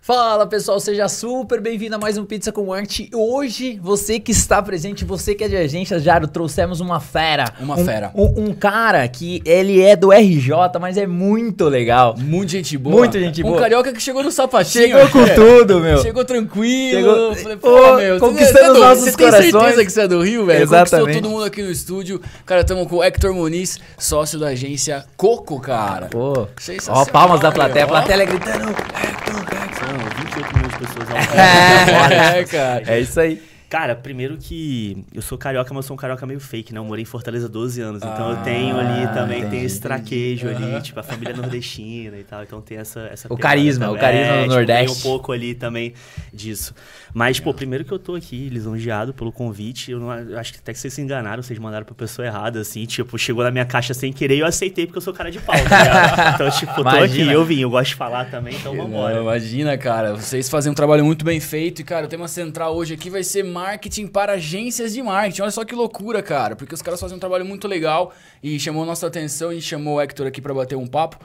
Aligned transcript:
Fala 0.00 0.46
pessoal, 0.46 0.80
seja 0.80 1.06
super 1.08 1.60
bem-vindo 1.60 1.94
a 1.96 1.98
mais 1.98 2.16
um 2.16 2.24
Pizza 2.24 2.50
com 2.50 2.72
Arte. 2.72 3.10
Hoje, 3.12 3.78
você 3.82 4.18
que 4.18 4.30
está 4.32 4.62
presente, 4.62 5.04
você 5.04 5.34
que 5.34 5.44
é 5.44 5.48
de 5.48 5.56
agência, 5.56 5.98
Jaro, 5.98 6.26
trouxemos 6.26 6.80
uma 6.80 6.98
fera. 6.98 7.44
Uma 7.60 7.74
um, 7.78 7.84
fera. 7.84 8.10
Um, 8.14 8.44
um 8.46 8.54
cara 8.54 9.06
que 9.08 9.42
ele 9.44 9.82
é 9.82 9.94
do 9.96 10.10
RJ, 10.10 10.50
mas 10.80 10.96
é 10.96 11.06
muito 11.06 11.68
legal. 11.68 12.14
Muito 12.16 12.52
gente 12.52 12.78
boa. 12.78 12.96
Muito 12.96 13.18
gente 13.18 13.42
boa. 13.42 13.56
Um 13.56 13.60
carioca 13.60 13.92
que 13.92 14.00
chegou 14.00 14.22
no 14.22 14.30
sapatinho. 14.32 14.86
Chegou 14.86 15.08
com 15.10 15.20
é. 15.20 15.34
tudo, 15.34 15.80
meu. 15.80 15.98
Chegou 16.00 16.24
tranquilo. 16.24 17.34
Chegou- 17.34 17.34
Falei, 17.34 17.56
pô, 17.58 17.96
meu. 17.96 18.18
conquistando 18.18 18.58
você 18.58 18.62
é 18.62 18.66
do- 18.66 18.72
os 18.72 18.78
nossos 18.80 19.04
você 19.04 19.16
tem 19.16 19.26
corações. 19.26 19.50
certeza 19.52 19.84
que 19.84 19.90
você 19.92 20.00
é 20.02 20.08
do 20.08 20.22
Rio, 20.22 20.46
velho? 20.46 20.62
Exatamente. 20.62 21.00
Conquistou 21.06 21.22
todo 21.22 21.30
mundo 21.30 21.44
aqui 21.44 21.62
no 21.62 21.70
estúdio. 21.70 22.20
Cara, 22.46 22.62
estamos 22.62 22.86
com 22.88 22.96
o 22.96 23.04
Hector 23.04 23.34
Muniz, 23.34 23.78
sócio 23.98 24.38
da 24.38 24.48
agência 24.48 25.04
Coco, 25.18 25.60
cara. 25.60 26.06
Pô, 26.06 26.46
Sensacional, 26.58 27.02
ó, 27.02 27.04
palmas 27.12 27.40
da 27.40 27.52
plateia. 27.52 27.84
A 27.84 27.88
plateia 27.88 28.24
gritando. 28.24 28.70
Hector, 28.70 29.40
Hector. 29.42 29.87
São 29.88 29.96
28 29.96 30.54
milhões 30.54 30.72
de 30.72 30.78
pessoas 30.78 31.10
ao 31.10 31.16
É, 31.16 32.44
cara. 32.44 32.82
É 32.92 33.00
isso 33.00 33.18
aí. 33.18 33.42
Cara, 33.68 33.94
primeiro 33.94 34.38
que 34.38 35.04
eu 35.14 35.20
sou 35.20 35.36
carioca, 35.36 35.74
mas 35.74 35.84
eu 35.84 35.88
sou 35.88 35.94
um 35.94 35.98
carioca 35.98 36.24
meio 36.24 36.40
fake, 36.40 36.72
né? 36.72 36.78
Eu 36.80 36.84
morei 36.84 37.02
em 37.02 37.04
Fortaleza 37.04 37.48
12 37.50 37.80
anos, 37.82 38.02
então 38.02 38.28
Ah, 38.28 38.32
eu 38.32 38.42
tenho 38.42 38.78
ali 38.78 39.06
também, 39.12 39.38
entendi, 39.40 39.56
tem 39.56 39.64
esse 39.64 39.78
traquejo 39.78 40.48
ali, 40.48 40.64
Aham. 40.64 40.80
tipo, 40.80 40.98
a 40.98 41.02
família 41.02 41.34
nordestina 41.36 42.16
e 42.16 42.24
tal, 42.24 42.42
então 42.42 42.62
tem 42.62 42.78
essa... 42.78 43.00
essa 43.12 43.30
O 43.30 43.36
carisma, 43.36 43.86
o 43.90 43.96
também. 43.96 44.00
carisma 44.00 44.34
do 44.36 44.40
tipo, 44.42 44.54
Nordeste. 44.54 44.86
Tem 44.86 44.96
um 44.96 45.00
pouco 45.02 45.32
ali 45.32 45.54
também 45.54 45.92
disso. 46.32 46.74
Mas, 47.12 47.38
pô, 47.40 47.52
primeiro 47.52 47.84
que 47.84 47.92
eu 47.92 47.98
tô 47.98 48.14
aqui 48.14 48.48
lisonjeado 48.48 49.12
pelo 49.12 49.30
convite, 49.30 49.90
eu, 49.90 50.00
não, 50.00 50.14
eu 50.18 50.38
acho 50.38 50.52
que 50.54 50.58
até 50.60 50.72
que 50.72 50.78
vocês 50.78 50.94
se 50.94 51.02
enganaram, 51.02 51.42
vocês 51.42 51.58
mandaram 51.58 51.84
pra 51.84 51.94
pessoa 51.94 52.24
errada, 52.26 52.60
assim, 52.60 52.86
tipo, 52.86 53.18
chegou 53.18 53.44
na 53.44 53.50
minha 53.50 53.66
caixa 53.66 53.92
sem 53.92 54.12
querer 54.14 54.36
e 54.36 54.38
eu 54.40 54.46
aceitei 54.46 54.86
porque 54.86 54.96
eu 54.96 55.02
sou 55.02 55.12
cara 55.12 55.30
de 55.30 55.40
pau, 55.40 55.54
tá? 55.68 56.32
Então, 56.38 56.50
tipo, 56.50 56.72
tô 56.74 56.80
Imagina. 56.80 57.04
aqui, 57.24 57.32
eu 57.34 57.44
vim, 57.44 57.60
eu 57.60 57.70
gosto 57.70 57.90
de 57.90 57.96
falar 57.96 58.24
também, 58.30 58.54
então 58.54 58.74
Não, 58.74 58.84
vambora. 58.84 59.20
imagina, 59.20 59.76
cara. 59.76 60.14
Vocês 60.14 60.48
fazem 60.48 60.72
um 60.72 60.74
trabalho 60.74 61.04
muito 61.04 61.22
bem 61.24 61.38
feito. 61.38 61.80
E, 61.80 61.84
cara, 61.84 62.06
o 62.06 62.08
tema 62.08 62.28
central 62.28 62.74
hoje 62.76 62.94
aqui 62.94 63.10
vai 63.10 63.22
ser 63.24 63.42
marketing 63.58 64.06
para 64.06 64.34
agências 64.34 64.92
de 64.94 65.02
marketing. 65.02 65.42
Olha 65.42 65.50
só 65.50 65.64
que 65.64 65.74
loucura, 65.74 66.22
cara. 66.22 66.54
Porque 66.54 66.74
os 66.74 66.82
caras 66.82 67.00
fazem 67.00 67.16
um 67.16 67.20
trabalho 67.20 67.44
muito 67.44 67.66
legal 67.66 68.12
e 68.42 68.58
chamou 68.60 68.84
nossa 68.86 69.06
atenção 69.06 69.52
e 69.52 69.60
chamou 69.60 69.96
o 69.96 70.00
Hector 70.00 70.26
aqui 70.26 70.40
para 70.40 70.54
bater 70.54 70.76
um 70.76 70.86
papo. 70.86 71.18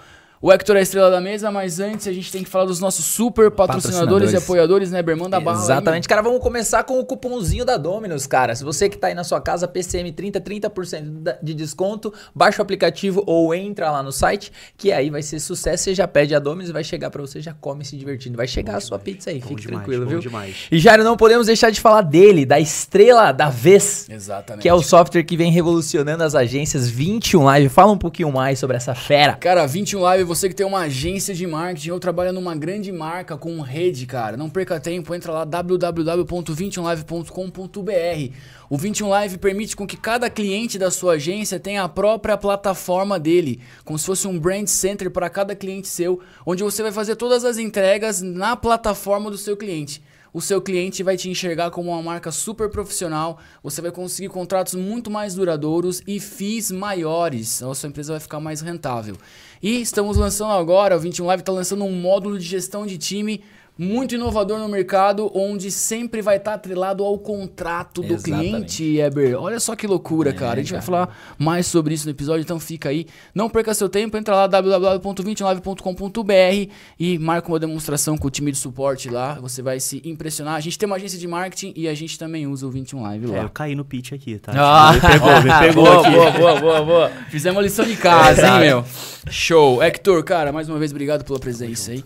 O 0.45 0.51
Hector 0.51 0.75
é 0.75 0.79
a 0.79 0.81
estrela 0.81 1.09
da 1.09 1.21
mesa, 1.21 1.49
mas 1.49 1.79
antes 1.79 2.05
a 2.05 2.11
gente 2.11 2.29
tem 2.29 2.43
que 2.43 2.49
falar 2.49 2.65
dos 2.65 2.81
nossos 2.81 3.05
super 3.05 3.49
patrocinadores, 3.49 3.93
Patrocinadores. 3.95 4.33
e 4.33 4.35
apoiadores, 4.35 4.91
né? 4.91 5.01
Bermão 5.01 5.29
da 5.29 5.39
Barra. 5.39 5.63
Exatamente, 5.63 6.05
cara. 6.05 6.21
Vamos 6.21 6.41
começar 6.41 6.83
com 6.83 6.99
o 6.99 7.05
cupomzinho 7.05 7.63
da 7.63 7.77
Dominus, 7.77 8.27
cara. 8.27 8.53
Se 8.53 8.61
você 8.61 8.89
que 8.89 8.97
tá 8.97 9.07
aí 9.07 9.13
na 9.13 9.23
sua 9.23 9.39
casa, 9.39 9.69
PCM30, 9.69 10.41
30% 10.41 11.21
da- 11.21 11.37
de 11.41 11.53
desconto, 11.53 12.13
baixa 12.35 12.59
o 12.59 12.61
aplicativo 12.61 13.23
ou 13.25 13.55
entra 13.55 13.89
lá 13.89 14.03
no 14.03 14.11
site, 14.11 14.51
que 14.77 14.91
aí 14.91 15.09
vai 15.09 15.21
ser 15.21 15.39
sucesso. 15.39 15.85
Você 15.85 15.95
já 15.95 16.09
pede 16.09 16.35
a 16.35 16.39
Dominus 16.39 16.71
e 16.71 16.73
vai 16.73 16.83
chegar 16.83 17.09
pra 17.09 17.21
você, 17.21 17.39
já 17.39 17.53
come 17.53 17.85
se 17.85 17.95
divertindo. 17.95 18.35
Vai 18.35 18.45
chegar 18.45 18.75
a 18.75 18.81
sua 18.81 18.99
pizza 18.99 19.29
aí, 19.29 19.39
Bom 19.39 19.47
fique 19.47 19.61
demais, 19.61 19.77
tranquilo, 19.85 20.03
bom 20.03 20.11
viu? 20.11 20.19
demais. 20.19 20.55
E 20.69 20.77
Jairo, 20.77 21.05
não 21.05 21.15
podemos 21.15 21.47
deixar 21.47 21.69
de 21.69 21.79
falar 21.79 22.01
dele, 22.01 22.45
da 22.45 22.59
estrela 22.59 23.31
da 23.31 23.49
vez. 23.49 24.07
Exatamente. 24.09 24.61
Que 24.63 24.67
é 24.67 24.73
o 24.73 24.81
software 24.81 25.23
que 25.23 25.37
vem 25.37 25.53
revolucionando 25.53 26.21
as 26.21 26.35
agências 26.35 26.89
21 26.89 27.43
Live. 27.45 27.69
Fala 27.69 27.93
um 27.93 27.97
pouquinho 27.97 28.29
mais 28.29 28.59
sobre 28.59 28.75
essa 28.75 28.93
fera. 28.93 29.35
Cara, 29.35 29.65
21 29.65 30.01
Live, 30.01 30.32
você 30.33 30.49
que 30.49 30.55
tem 30.55 30.65
uma 30.65 30.79
agência 30.79 31.31
de 31.31 31.45
marketing 31.45 31.91
ou 31.91 31.99
trabalha 31.99 32.31
numa 32.31 32.55
grande 32.55 32.91
marca 32.91 33.37
com 33.37 33.61
rede, 33.61 34.07
cara, 34.07 34.35
não 34.35 34.49
perca 34.49 34.79
tempo, 34.79 35.13
entra 35.13 35.31
lá 35.31 35.45
www.21live.com.br. 35.45 38.35
O 38.67 38.75
21 38.75 39.09
Live 39.09 39.37
permite 39.37 39.75
com 39.75 39.85
que 39.85 39.95
cada 39.95 40.31
cliente 40.31 40.79
da 40.79 40.89
sua 40.89 41.13
agência 41.13 41.59
tenha 41.59 41.83
a 41.83 41.89
própria 41.89 42.35
plataforma 42.35 43.19
dele, 43.19 43.61
como 43.85 43.99
se 43.99 44.07
fosse 44.07 44.27
um 44.27 44.39
brand 44.39 44.65
center 44.65 45.11
para 45.11 45.29
cada 45.29 45.55
cliente 45.55 45.87
seu, 45.87 46.19
onde 46.43 46.63
você 46.63 46.81
vai 46.81 46.91
fazer 46.91 47.15
todas 47.15 47.45
as 47.45 47.59
entregas 47.59 48.19
na 48.19 48.55
plataforma 48.55 49.29
do 49.29 49.37
seu 49.37 49.55
cliente. 49.55 50.01
O 50.33 50.41
seu 50.41 50.59
cliente 50.59 51.03
vai 51.03 51.15
te 51.15 51.29
enxergar 51.29 51.69
como 51.69 51.91
uma 51.91 52.01
marca 52.01 52.31
super 52.31 52.67
profissional, 52.67 53.37
você 53.61 53.83
vai 53.83 53.91
conseguir 53.91 54.29
contratos 54.29 54.73
muito 54.73 55.11
mais 55.11 55.35
duradouros 55.35 56.01
e 56.07 56.19
FIIs 56.19 56.71
maiores, 56.71 57.61
a 57.61 57.75
sua 57.75 57.89
empresa 57.89 58.13
vai 58.13 58.19
ficar 58.19 58.39
mais 58.39 58.59
rentável. 58.59 59.15
E 59.63 59.79
estamos 59.79 60.17
lançando 60.17 60.51
agora, 60.51 60.97
o 60.97 60.99
21 60.99 61.25
Live 61.25 61.41
está 61.41 61.53
lançando 61.53 61.85
um 61.85 61.91
módulo 61.93 62.37
de 62.37 62.43
gestão 62.43 62.85
de 62.85 62.97
time 62.97 63.41
muito 63.77 64.15
inovador 64.15 64.59
no 64.59 64.69
mercado, 64.69 65.31
onde 65.33 65.71
sempre 65.71 66.21
vai 66.21 66.37
estar 66.37 66.53
atrelado 66.53 67.03
ao 67.03 67.17
contrato 67.17 68.01
do 68.01 68.13
Exatamente. 68.13 68.77
cliente, 68.77 68.97
Eber. 68.99 69.35
Olha 69.41 69.59
só 69.59 69.75
que 69.75 69.87
loucura, 69.87 70.31
cara. 70.31 70.59
A 70.59 70.63
gente 70.63 70.73
vai 70.73 70.81
falar 70.81 71.17
mais 71.39 71.65
sobre 71.65 71.93
isso 71.95 72.05
no 72.05 72.11
episódio, 72.11 72.43
então 72.43 72.59
fica 72.59 72.89
aí. 72.89 73.07
Não 73.33 73.49
perca 73.49 73.73
seu 73.73 73.89
tempo, 73.89 74.15
entra 74.15 74.35
lá 74.35 74.45
www.21live.com.br 74.47 76.71
e 76.99 77.17
marca 77.19 77.47
uma 77.49 77.59
demonstração 77.59 78.17
com 78.17 78.27
o 78.27 78.31
time 78.31 78.51
de 78.51 78.57
suporte 78.57 79.09
lá. 79.09 79.35
Você 79.35 79.61
vai 79.61 79.79
se 79.79 80.01
impressionar. 80.05 80.55
A 80.55 80.59
gente 80.59 80.77
tem 80.77 80.85
uma 80.87 80.95
agência 80.97 81.17
de 81.17 81.27
marketing 81.27 81.73
e 81.75 81.87
a 81.87 81.93
gente 81.93 82.17
também 82.17 82.45
usa 82.47 82.67
o 82.67 82.71
21 82.71 83.01
Live 83.01 83.25
É, 83.25 83.29
lá. 83.37 83.43
eu 83.43 83.49
caí 83.49 83.75
no 83.75 83.83
pitch 83.83 84.13
aqui, 84.13 84.37
tá? 84.37 84.51
Ah, 84.55 84.93
me 84.93 85.01
pegou, 85.01 85.41
me 85.41 85.67
pegou 85.67 85.83
boa, 85.83 86.01
aqui. 86.07 86.11
boa, 86.15 86.31
boa, 86.31 86.59
boa, 86.59 86.85
boa. 86.85 87.11
Fizemos 87.29 87.59
a 87.59 87.63
lição 87.63 87.85
de 87.85 87.95
casa, 87.95 88.47
hein, 88.47 88.59
meu? 88.59 88.85
Show. 89.29 89.81
Hector, 89.81 90.23
cara, 90.23 90.51
mais 90.51 90.69
uma 90.69 90.77
vez, 90.77 90.91
obrigado 90.91 91.23
pela 91.23 91.39
presença 91.39 91.91
aí. 91.91 92.03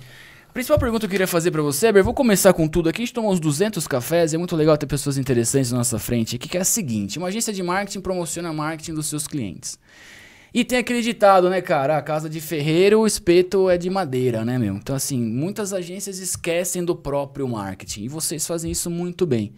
Principal 0.57 0.79
pergunta 0.79 1.01
que 1.01 1.05
eu 1.05 1.11
queria 1.11 1.27
fazer 1.27 1.51
pra 1.51 1.61
você, 1.61 1.85
Eber, 1.85 2.03
vou 2.03 2.15
começar 2.15 2.51
com 2.51 2.67
tudo 2.67 2.89
aqui. 2.89 3.03
A 3.03 3.05
gente 3.05 3.13
tomou 3.13 3.31
uns 3.31 3.39
200 3.39 3.87
cafés 3.87 4.33
e 4.33 4.37
é 4.37 4.39
muito 4.39 4.55
legal 4.55 4.75
ter 4.75 4.87
pessoas 4.87 5.15
interessantes 5.15 5.71
na 5.71 5.77
nossa 5.77 5.99
frente 5.99 6.35
aqui, 6.35 6.49
que 6.49 6.57
é 6.57 6.61
a 6.61 6.65
seguinte: 6.65 7.19
uma 7.19 7.27
agência 7.27 7.53
de 7.53 7.61
marketing 7.61 8.01
promociona 8.01 8.51
marketing 8.51 8.95
dos 8.95 9.05
seus 9.05 9.27
clientes. 9.27 9.77
E 10.51 10.65
tem 10.65 10.79
aquele 10.79 11.03
ditado, 11.03 11.47
né, 11.47 11.61
cara? 11.61 11.95
A 11.95 12.01
casa 12.01 12.27
de 12.27 12.41
ferreiro, 12.41 13.01
o 13.01 13.05
espeto 13.05 13.69
é 13.69 13.77
de 13.77 13.87
madeira, 13.87 14.43
né, 14.43 14.57
meu? 14.57 14.73
Então, 14.73 14.95
assim, 14.95 15.21
muitas 15.21 15.73
agências 15.73 16.17
esquecem 16.17 16.83
do 16.83 16.95
próprio 16.95 17.47
marketing 17.47 18.05
e 18.05 18.07
vocês 18.07 18.47
fazem 18.47 18.71
isso 18.71 18.89
muito 18.89 19.27
bem. 19.27 19.53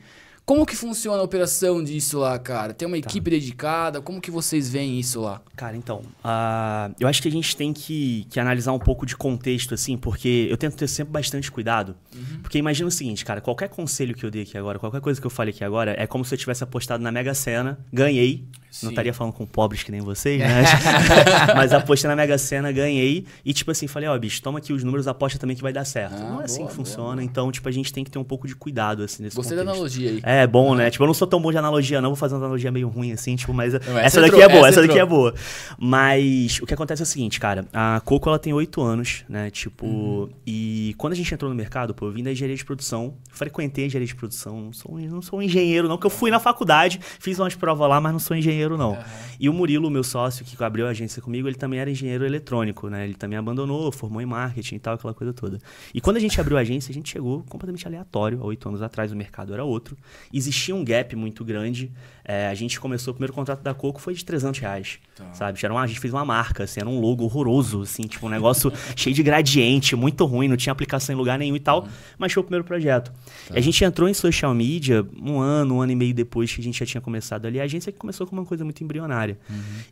Como 0.49 0.65
que 0.65 0.75
funciona 0.75 1.19
a 1.19 1.23
operação 1.23 1.83
disso 1.83 2.17
lá, 2.17 2.39
cara? 2.39 2.73
Tem 2.73 2.87
uma 2.87 2.97
equipe 2.97 3.29
dedicada? 3.29 4.01
Como 4.01 4.19
que 4.19 4.31
vocês 4.31 4.67
veem 4.67 4.99
isso 4.99 5.21
lá? 5.21 5.43
Cara, 5.55 5.77
então, 5.77 6.01
ah, 6.23 6.89
eu 6.99 7.07
acho 7.07 7.21
que 7.21 7.27
a 7.27 7.31
gente 7.31 7.55
tem 7.55 7.71
que, 7.71 8.25
que 8.31 8.39
analisar 8.39 8.73
um 8.73 8.79
pouco 8.79 9.05
de 9.05 9.15
contexto, 9.15 9.75
assim, 9.75 9.95
porque 9.95 10.47
eu 10.49 10.57
tento 10.57 10.75
ter 10.75 10.87
sempre 10.87 11.13
bastante 11.13 11.51
cuidado. 11.51 11.95
Porque 12.41 12.57
imagina 12.57 12.87
o 12.87 12.91
seguinte, 12.91 13.23
cara, 13.23 13.41
qualquer 13.41 13.69
conselho 13.69 14.15
que 14.15 14.25
eu 14.25 14.31
dei 14.31 14.41
aqui 14.41 14.57
agora, 14.57 14.79
qualquer 14.79 15.01
coisa 15.01 15.21
que 15.21 15.27
eu 15.27 15.29
falei 15.29 15.53
aqui 15.53 15.63
agora, 15.63 15.93
é 15.95 16.07
como 16.07 16.25
se 16.25 16.33
eu 16.33 16.37
tivesse 16.39 16.63
apostado 16.63 17.03
na 17.03 17.11
Mega 17.11 17.35
Sena, 17.35 17.77
ganhei. 17.93 18.43
Sim. 18.71 18.85
Não 18.87 18.91
estaria 18.91 19.13
falando 19.13 19.33
com 19.33 19.45
pobres 19.45 19.83
que 19.83 19.91
nem 19.91 20.01
vocês, 20.01 20.39
né? 20.41 20.63
Mas 21.55 21.73
apostei 21.73 22.07
na 22.07 22.15
Mega 22.15 22.37
Sena, 22.37 22.71
ganhei. 22.71 23.25
E, 23.43 23.53
tipo 23.53 23.71
assim, 23.71 23.87
falei, 23.87 24.07
ó, 24.07 24.17
bicho, 24.17 24.41
toma 24.41 24.59
aqui 24.59 24.71
os 24.73 24.83
números, 24.83 25.07
aposta 25.07 25.39
também 25.39 25.55
que 25.55 25.61
vai 25.61 25.73
dar 25.73 25.85
certo. 25.85 26.13
Ah, 26.15 26.19
não 26.19 26.25
é 26.27 26.31
boa, 26.33 26.43
assim 26.45 26.57
boa, 26.59 26.69
que 26.69 26.75
funciona. 26.75 27.13
boa. 27.15 27.23
Então, 27.23 27.51
tipo, 27.51 27.67
a 27.67 27.71
gente 27.71 27.91
tem 27.91 28.03
que 28.03 28.11
ter 28.11 28.19
um 28.19 28.23
pouco 28.23 28.47
de 28.47 28.55
cuidado, 28.55 29.03
assim, 29.03 29.23
nesse 29.23 29.35
Gostei 29.35 29.55
da 29.55 29.63
analogia 29.63 30.09
aí. 30.11 30.19
É 30.23 30.45
bom, 30.47 30.75
né? 30.75 30.89
Tipo, 30.91 31.03
eu 31.03 31.07
não 31.07 31.13
sou 31.13 31.27
tão 31.27 31.41
bom 31.41 31.51
de 31.51 31.57
analogia, 31.57 31.99
não. 32.01 32.09
Vou 32.09 32.15
fazer 32.15 32.35
uma 32.35 32.41
analogia 32.41 32.71
meio 32.71 32.87
ruim, 32.89 33.11
assim, 33.11 33.35
tipo, 33.35 33.53
mas 33.53 33.73
Não, 33.73 33.79
essa 33.79 33.99
essa, 33.99 34.21
daqui 34.21 34.35
entrou, 34.35 34.43
é 34.43 34.49
boa, 34.49 34.67
essa 34.67 34.79
essa, 34.79 34.87
daqui 34.87 34.99
é 34.99 35.05
boa. 35.05 35.33
Mas 35.77 36.59
o 36.61 36.65
que 36.65 36.73
acontece 36.73 37.01
é 37.01 37.03
o 37.03 37.05
seguinte, 37.05 37.39
cara. 37.39 37.65
A 37.73 38.01
Coco, 38.03 38.29
ela 38.29 38.37
tem 38.37 38.53
oito 38.53 38.81
anos, 38.81 39.23
né? 39.29 39.49
Tipo, 39.49 39.85
Uhum. 39.85 40.29
e 40.45 40.93
quando 40.97 41.13
a 41.13 41.15
gente 41.15 41.33
entrou 41.33 41.49
no 41.49 41.55
mercado, 41.55 41.93
pô, 41.93 42.05
eu 42.07 42.11
vim 42.11 42.21
da 42.23 42.31
engenharia 42.31 42.55
de 42.57 42.65
produção, 42.65 43.15
frequentei 43.31 43.85
a 43.85 43.87
engenharia 43.87 44.07
de 44.07 44.15
produção, 44.15 44.59
não 44.61 44.73
sou, 44.73 44.99
não 44.99 45.21
sou 45.21 45.39
um 45.39 45.41
engenheiro, 45.41 45.87
não, 45.87 45.97
que 45.97 46.05
eu 46.05 46.09
fui 46.09 46.29
na 46.29 46.39
faculdade, 46.39 46.99
fiz 47.19 47.39
umas 47.39 47.55
provas 47.55 47.89
lá, 47.89 47.99
mas 48.01 48.11
não 48.11 48.19
sou 48.19 48.35
engenheiro, 48.35 48.58
não. 48.77 48.97
E 49.39 49.47
o 49.47 49.53
Murilo, 49.53 49.89
meu 49.89 50.03
sócio, 50.03 50.43
que 50.43 50.61
abriu 50.63 50.85
a 50.87 50.89
agência 50.89 51.21
comigo, 51.21 51.47
ele 51.47 51.55
também 51.55 51.79
era 51.79 51.89
engenheiro 51.89 52.25
eletrônico, 52.25 52.89
né? 52.89 53.05
Ele 53.05 53.13
também 53.13 53.37
abandonou, 53.37 53.91
formou 53.91 54.21
em 54.21 54.25
marketing 54.25 54.75
e 54.75 54.79
tal, 54.79 54.95
aquela 54.95 55.13
coisa 55.13 55.33
toda. 55.33 55.59
E 55.93 56.01
quando 56.01 56.17
a 56.17 56.19
gente 56.19 56.39
abriu 56.41 56.57
a 56.57 56.61
agência, 56.61 56.91
a 56.91 56.93
gente 56.93 57.09
chegou 57.09 57.43
completamente 57.43 57.87
aleatório. 57.87 58.41
Há 58.41 58.45
oito 58.45 58.67
anos 58.67 58.81
atrás, 58.81 59.11
o 59.11 59.15
mercado 59.15 59.53
era 59.53 59.63
outro. 59.63 59.97
Existia 60.33 60.75
um 60.75 60.83
gap 60.83 61.15
muito 61.15 61.45
grande. 61.45 61.91
É, 62.31 62.47
a 62.47 62.53
gente 62.53 62.79
começou, 62.79 63.11
o 63.11 63.15
primeiro 63.15 63.33
contrato 63.33 63.63
da 63.63 63.73
Coco 63.73 63.99
foi 63.99 64.13
de 64.13 64.23
300 64.23 64.59
reais, 64.59 64.99
sabe? 65.33 65.57
Era 65.63 65.73
uma, 65.73 65.81
a 65.81 65.87
gente 65.87 65.99
fez 65.99 66.13
uma 66.13 66.23
marca, 66.23 66.65
assim, 66.65 66.79
era 66.79 66.87
um 66.87 66.99
logo 67.01 67.23
horroroso, 67.23 67.81
assim, 67.81 68.03
tipo 68.03 68.27
um 68.27 68.29
negócio 68.29 68.71
cheio 68.95 69.15
de 69.15 69.23
gradiente, 69.23 69.95
muito 69.95 70.23
ruim, 70.25 70.47
não 70.47 70.55
tinha 70.55 70.71
aplicação 70.71 71.15
em 71.15 71.17
lugar 71.17 71.39
nenhum 71.39 71.55
e 71.55 71.59
tal. 71.59 71.87
Mas 72.19 72.31
foi 72.31 72.41
o 72.41 72.43
primeiro 72.43 72.63
projeto. 72.63 73.11
E 73.51 73.57
a 73.57 73.61
gente 73.61 73.83
entrou 73.83 74.07
em 74.07 74.13
social 74.13 74.53
media 74.53 75.03
um 75.19 75.39
ano, 75.39 75.77
um 75.77 75.81
ano 75.81 75.91
e 75.91 75.95
meio 75.95 76.13
depois 76.13 76.53
que 76.53 76.61
a 76.61 76.63
gente 76.63 76.77
já 76.77 76.85
tinha 76.85 77.01
começado 77.01 77.47
ali. 77.47 77.59
A 77.59 77.63
agência 77.63 77.91
que 77.91 77.97
começou 77.97 78.27
com 78.27 78.35
uma 78.35 78.45
coisa 78.45 78.63
muito 78.63 78.83
embrionária. 78.83 79.35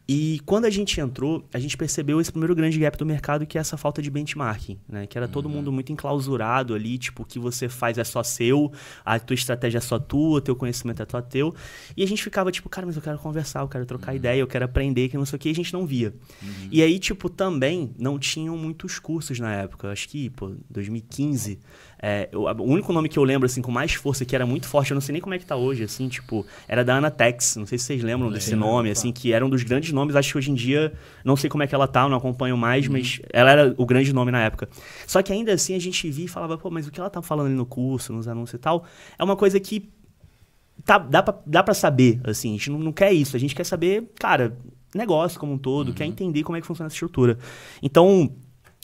E 0.07 0.39
quando 0.45 0.65
a 0.65 0.69
gente 0.69 1.01
entrou, 1.01 1.43
a 1.51 1.57
gente 1.57 1.75
percebeu 1.75 2.21
esse 2.21 2.29
primeiro 2.31 2.53
grande 2.53 2.77
gap 2.77 2.95
do 2.99 3.05
mercado, 3.05 3.47
que 3.47 3.57
é 3.57 3.61
essa 3.61 3.77
falta 3.77 3.99
de 3.99 4.11
benchmarking, 4.11 4.77
né? 4.87 5.07
Que 5.07 5.17
era 5.17 5.27
todo 5.27 5.49
mundo 5.49 5.71
muito 5.71 5.91
enclausurado 5.91 6.75
ali, 6.75 6.99
tipo, 6.99 7.23
o 7.23 7.25
que 7.25 7.39
você 7.39 7.67
faz 7.67 7.97
é 7.97 8.03
só 8.03 8.21
seu, 8.21 8.71
a 9.03 9.17
tua 9.17 9.33
estratégia 9.33 9.79
é 9.79 9.81
só 9.81 9.97
tua, 9.97 10.39
teu 10.39 10.55
conhecimento 10.55 11.01
é 11.01 11.07
só 11.09 11.19
teu. 11.19 11.55
E 11.95 12.03
a 12.03 12.07
gente 12.07 12.26
ficava 12.27 12.51
tipo, 12.51 12.67
cara, 12.69 12.85
mas 12.85 12.95
eu 12.95 13.01
quero 13.01 13.17
conversar, 13.19 13.61
eu 13.61 13.67
quero 13.67 13.85
trocar 13.85 14.13
ideia, 14.15 14.39
eu 14.39 14.47
quero 14.47 14.65
aprender, 14.65 15.07
que 15.09 15.17
não 15.17 15.25
sei 15.25 15.37
o 15.37 15.39
que, 15.39 15.49
e 15.49 15.51
a 15.51 15.55
gente 15.55 15.71
não 15.73 15.85
via. 15.85 16.13
E 16.71 16.81
aí, 16.81 16.99
tipo, 16.99 17.29
também 17.29 17.91
não 17.97 18.19
tinham 18.19 18.57
muitos 18.57 18.99
cursos 18.99 19.39
na 19.39 19.53
época. 19.53 19.91
Acho 19.91 20.07
que, 20.09 20.29
pô, 20.29 20.51
2015. 20.69 21.59
é, 21.99 22.29
eu- 22.31 22.41
o 22.43 22.63
único 22.63 22.93
nome 22.93 23.09
que 23.09 23.17
eu 23.17 23.23
lembro, 23.23 23.47
assim, 23.47 23.59
com 23.59 23.71
mais 23.71 23.91
força, 23.95 24.23
que 24.23 24.35
era 24.35 24.45
muito 24.45 24.67
forte, 24.67 24.91
eu 24.91 24.95
não 24.95 25.01
sei 25.01 25.13
nem 25.13 25.21
como 25.21 25.33
é 25.33 25.39
que 25.39 25.45
tá 25.47 25.55
hoje, 25.55 25.81
assim, 25.83 26.07
tipo, 26.07 26.45
era 26.67 26.85
da 26.85 26.97
Anatex. 26.97 27.55
Não 27.55 27.65
sei 27.65 27.79
se 27.79 27.85
vocês 27.85 28.03
lembram 28.03 28.31
desse 28.31 28.49
esse 28.49 28.55
nome, 28.55 28.91
assim, 28.91 29.11
que 29.11 29.33
era 29.33 29.43
um 29.43 29.49
dos 29.49 29.63
grandes 29.63 29.91
nomes. 29.91 30.15
Acho 30.15 30.33
que 30.33 30.37
hoje 30.37 30.51
em 30.51 30.53
dia, 30.53 30.93
não 31.25 31.35
sei 31.35 31.49
como 31.49 31.63
é 31.63 31.67
que 31.67 31.73
ela 31.73 31.87
tá, 31.87 32.03
eu 32.03 32.09
não 32.09 32.17
acompanho 32.17 32.55
mais, 32.55 32.85
uhum. 32.85 32.93
mas 32.93 33.19
ela 33.33 33.49
era 33.49 33.73
o 33.77 33.85
grande 33.85 34.13
nome 34.13 34.31
na 34.31 34.43
época. 34.43 34.69
Só 35.07 35.23
que 35.23 35.33
ainda 35.33 35.51
assim 35.53 35.73
a 35.73 35.79
gente 35.79 36.07
via 36.11 36.25
e 36.25 36.27
falava, 36.27 36.55
pô, 36.55 36.69
mas 36.69 36.85
o 36.87 36.91
que 36.91 36.99
ela 36.99 37.09
tá 37.09 37.19
falando 37.23 37.47
ali 37.47 37.55
no 37.55 37.65
curso, 37.65 38.13
nos 38.13 38.27
anúncios 38.27 38.53
e 38.59 38.61
tal, 38.61 38.85
é 39.17 39.23
uma 39.23 39.35
coisa 39.35 39.59
que 39.59 39.89
tá, 40.87 40.97
dá, 40.97 41.21
pra, 41.21 41.37
dá 41.45 41.61
pra 41.61 41.73
saber, 41.73 42.21
assim, 42.23 42.51
a 42.51 42.53
gente 42.53 42.71
não, 42.71 42.79
não 42.79 42.93
quer 42.93 43.11
isso, 43.11 43.35
a 43.35 43.39
gente 43.39 43.53
quer 43.53 43.65
saber, 43.65 44.09
cara, 44.17 44.57
negócio 44.95 45.37
como 45.37 45.51
um 45.51 45.57
todo, 45.57 45.89
uhum. 45.89 45.93
quer 45.93 46.05
entender 46.05 46.43
como 46.43 46.57
é 46.57 46.61
que 46.61 46.65
funciona 46.65 46.87
essa 46.87 46.95
estrutura. 46.95 47.37
Então, 47.83 48.31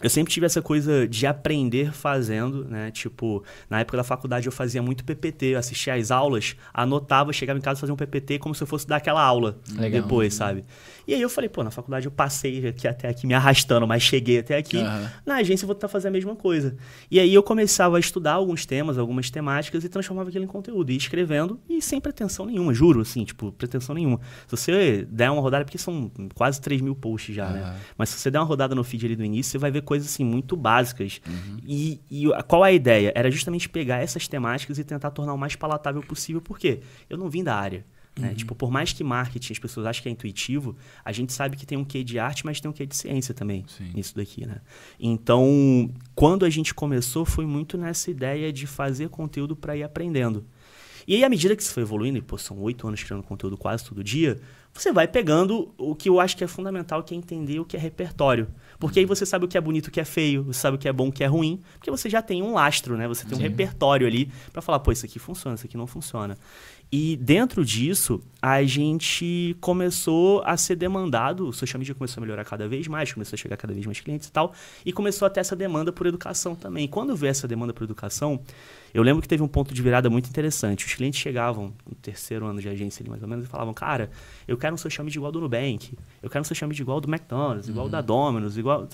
eu 0.01 0.10
sempre 0.10 0.34
tive 0.34 0.45
essa 0.45 0.62
coisa 0.62 1.07
de 1.07 1.28
aprender 1.28 1.94
fazendo, 1.94 2.66
né? 2.66 2.90
Tipo, 2.90 3.44
na 3.69 3.80
época 3.80 3.98
da 3.98 4.04
faculdade 4.04 4.48
eu 4.48 4.51
fazia 4.51 4.81
muito 4.81 5.04
PPT, 5.06 5.48
eu 5.48 5.60
assistia 5.60 5.94
às 5.94 6.10
aulas, 6.10 6.56
anotava, 6.74 7.31
chegava 7.31 7.60
em 7.60 7.62
casa 7.62 7.80
e 7.80 7.81
fazia 7.81 7.94
um 7.94 7.98
PPT 7.98 8.40
como 8.40 8.56
se 8.56 8.63
eu 8.63 8.68
fosse 8.68 8.88
dar 8.88 8.98
aquela 8.98 9.22
aula 9.22 9.60
Legal. 9.75 10.01
depois, 10.01 10.34
sabe? 10.34 10.66
E 11.07 11.13
aí 11.13 11.22
eu 11.22 11.30
falei, 11.30 11.50
pô, 11.50 11.63
na 11.63 11.69
faculdade 11.69 12.07
eu 12.07 12.12
passei 12.12 12.68
aqui 12.68 12.88
até 12.88 13.07
aqui 13.07 13.28
me 13.28 13.34
arrastando, 13.34 13.86
mas 13.86 14.01
cheguei 14.01 14.40
até 14.40 14.57
aqui. 14.57 14.78
Uhum. 14.78 15.07
Na 15.25 15.36
agência 15.36 15.66
eu 15.66 15.68
vou 15.68 15.75
tentar 15.75 15.90
fazer 15.90 16.07
a 16.07 16.12
mesma 16.12 16.36
coisa. 16.36 16.75
E 17.12 17.19
aí 17.19 17.34
eu 17.34 17.44
começava 17.44 17.98
a 17.98 18.00
estudar 18.00 18.34
alguns 18.34 18.66
temas, 18.66 18.98
algumas 18.98 19.30
temáticas 19.30 19.84
e 19.84 19.90
transformava 19.90 20.30
aquilo 20.30 20.44
em 20.44 20.48
conteúdo. 20.48 20.92
E 20.92 20.98
escrevendo 20.98 21.60
e 21.69 21.81
sem 21.81 22.01
pretensão 22.01 22.45
nenhuma, 22.45 22.74
juro, 22.74 23.01
assim, 23.01 23.24
tipo, 23.25 23.51
pretensão 23.51 23.94
nenhuma. 23.94 24.19
Se 24.48 24.57
você 24.57 25.07
der 25.10 25.30
uma 25.30 25.42
rodada, 25.42 25.66
porque 25.66 25.78
são 25.78 26.12
quase 26.34 26.60
3 26.60 26.81
mil 26.81 26.95
posts 26.95 27.36
já, 27.36 27.48
uhum. 27.48 27.54
né? 27.54 27.75
Mas 27.98 28.10
se 28.10 28.19
você 28.19 28.31
der 28.31 28.40
uma 28.40 28.45
rodada 28.45 28.74
no 28.74 28.84
feed 28.84 29.06
ali 29.06 29.16
do 29.16 29.24
início, 29.24 29.51
você 29.51 29.57
vai 29.57 29.69
ver 29.69 29.82
coisas, 29.83 30.09
assim, 30.09 30.25
muito 30.25 30.56
básicas. 30.56 31.21
Uhum. 31.27 31.57
E, 31.65 32.01
e 32.09 32.24
qual 32.47 32.63
a 32.63 32.71
ideia? 32.71 33.12
Era 33.15 33.30
justamente 33.30 33.69
pegar 33.69 33.97
essas 33.97 34.27
temáticas 34.27 34.80
e 34.80 34.83
tentar 34.83 35.12
tornar 35.12 35.33
o 35.33 35.38
mais 35.38 35.56
palatável 35.56 36.01
possível. 36.01 36.41
Por 36.41 36.57
quê? 36.57 36.81
Eu 37.09 37.18
não 37.18 37.30
vim 37.30 37.44
da 37.44 37.56
área. 37.56 37.85
Né? 38.19 38.30
Uhum. 38.30 38.35
Tipo, 38.35 38.56
por 38.56 38.71
mais 38.71 38.94
que 38.94 39.03
marketing 39.03 39.53
as 39.53 39.59
pessoas 39.59 39.88
acham 39.88 40.03
que 40.03 40.09
é 40.09 40.12
intuitivo, 40.12 40.75
a 41.03 41.12
gente 41.12 41.33
sabe 41.33 41.57
que 41.57 41.65
tem 41.65 41.77
um 41.77 41.83
quê 41.83 42.03
de 42.03 42.19
arte, 42.19 42.45
mas 42.45 42.59
tem 42.59 42.69
um 42.69 42.74
quê 42.74 42.85
de 42.85 42.95
ciência 42.95 43.33
também 43.33 43.65
Sim. 43.68 43.91
nisso 43.94 44.15
daqui, 44.15 44.45
né? 44.45 44.57
Então, 45.00 45.89
quando 46.13 46.45
a 46.45 46.50
gente 46.50 46.74
começou, 46.74 47.25
foi 47.25 47.45
muito 47.45 47.77
nessa 47.77 48.12
ideia 48.12 48.53
de 48.53 48.68
fazer 48.68 49.09
conteúdo 49.09 49.56
para 49.56 49.75
ir 49.75 49.83
aprendendo. 49.83 50.45
E 51.07 51.15
aí, 51.15 51.24
à 51.24 51.30
medida 51.30 51.56
que 51.56 51.62
isso 51.62 51.74
foi 51.74 51.83
evoluindo, 51.83 52.18
e 52.18 52.21
pô, 52.21 52.38
são 52.38 52.59
oito 52.59 52.88
anos 52.88 53.03
criando 53.03 53.24
conteúdo 53.24 53.57
quase 53.57 53.83
todo 53.83 54.03
dia, 54.03 54.39
você 54.74 54.91
vai 54.91 55.07
pegando 55.07 55.74
o 55.77 55.94
que 55.94 56.07
eu 56.07 56.19
acho 56.19 56.35
que 56.38 56.44
é 56.44 56.47
fundamental, 56.47 57.03
que 57.03 57.13
é 57.13 57.18
entender 57.18 57.59
o 57.59 57.65
que 57.65 57.75
é 57.75 57.80
repertório. 57.80 58.47
Porque 58.83 59.00
aí 59.00 59.06
você 59.06 59.25
sabe 59.25 59.45
o 59.45 59.47
que 59.47 59.57
é 59.57 59.62
bonito, 59.62 59.88
o 59.88 59.91
que 59.91 60.01
é 60.01 60.03
feio, 60.03 60.44
você 60.44 60.59
sabe 60.59 60.75
o 60.75 60.77
que 60.77 60.89
é 60.89 60.91
bom, 60.91 61.07
o 61.07 61.12
que 61.12 61.24
é 61.24 61.25
ruim, 61.25 61.62
porque 61.75 61.89
você 61.89 62.09
já 62.09 62.21
tem 62.21 62.44
um 62.44 62.56
lastro, 62.56 62.97
né? 62.97 63.07
Você 63.07 63.25
tem 63.25 63.38
Sim. 63.38 63.41
um 63.41 63.47
repertório 63.47 64.06
ali 64.06 64.30
para 64.51 64.62
falar, 64.62 64.77
pô, 64.80 64.91
isso 64.91 65.06
aqui 65.06 65.18
funciona, 65.19 65.56
isso 65.56 65.65
aqui 65.65 65.77
não 65.77 65.88
funciona. 65.88 66.38
E 66.91 67.15
dentro 67.15 67.63
disso, 67.63 68.21
a 68.41 68.62
gente 68.63 69.56
começou 69.62 70.44
a 70.45 70.57
ser 70.57 70.75
demandado, 70.75 71.47
o 71.47 71.53
social 71.53 71.80
media 71.80 71.95
começou 71.95 72.19
a 72.19 72.25
melhorar 72.25 72.44
cada 72.44 72.68
vez 72.68 72.85
mais, 72.89 73.13
começou 73.13 73.38
a 73.38 73.38
chegar 73.38 73.56
cada 73.56 73.74
vez 73.74 73.85
mais 73.85 74.01
clientes 74.01 74.27
e 74.27 74.31
tal, 74.33 74.51
e 74.85 74.91
começou 74.91 75.25
a 75.25 75.30
ter 75.30 75.39
essa 75.39 75.56
demanda 75.56 75.94
por 75.94 76.06
educação 76.06 76.53
também. 76.53 76.85
quando 76.85 77.15
veio 77.15 77.31
essa 77.31 77.47
demanda 77.47 77.74
por 77.74 77.85
educação, 77.85 78.41
eu 78.94 79.01
lembro 79.01 79.22
que 79.22 79.28
teve 79.28 79.42
um 79.42 79.48
ponto 79.48 79.74
de 79.74 79.81
virada 79.81 80.10
muito 80.10 80.30
interessante. 80.30 80.86
Os 80.86 80.94
clientes 80.94 81.19
chegavam 81.19 81.74
no 81.90 81.95
terceiro 81.95 82.45
ano 82.45 82.62
de 82.62 82.69
agência 82.69 83.01
ali, 83.01 83.10
mais 83.10 83.24
ou 83.24 83.28
menos, 83.28 83.45
e 83.45 83.48
falavam, 83.48 83.74
cara, 83.74 84.12
eu 84.48 84.56
quero 84.57 84.75
um 84.75 84.78
social 84.78 85.04
media 85.04 85.18
igual 85.18 85.31
do 85.31 85.42
Nubank, 85.42 85.98
eu 86.22 86.30
quero 86.30 86.42
um 86.42 86.45
social 86.45 86.68
media 86.68 86.84
igual 86.84 87.01
do 87.01 87.10
McDonald's, 87.10 87.68
igual 87.68 87.86
uhum. 87.86 87.92
da 87.92 88.01
Domino's, 88.01 88.57
igual... 88.57 88.88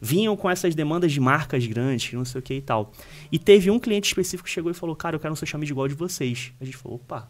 Vinham 0.00 0.36
com 0.36 0.48
essas 0.48 0.74
demandas 0.74 1.12
de 1.12 1.20
marcas 1.20 1.66
grandes, 1.66 2.12
não 2.12 2.24
sei 2.24 2.38
o 2.38 2.42
que 2.42 2.54
e 2.54 2.62
tal. 2.62 2.92
E 3.30 3.38
teve 3.38 3.70
um 3.70 3.78
cliente 3.78 4.06
específico 4.06 4.44
que 4.44 4.50
chegou 4.50 4.70
e 4.70 4.74
falou, 4.74 4.96
cara, 4.96 5.16
eu 5.16 5.20
quero 5.20 5.32
um 5.32 5.36
social 5.36 5.60
media 5.60 5.72
igual 5.72 5.88
de 5.88 5.94
vocês. 5.94 6.52
A 6.60 6.64
gente 6.64 6.76
falou, 6.76 6.96
opa, 6.96 7.28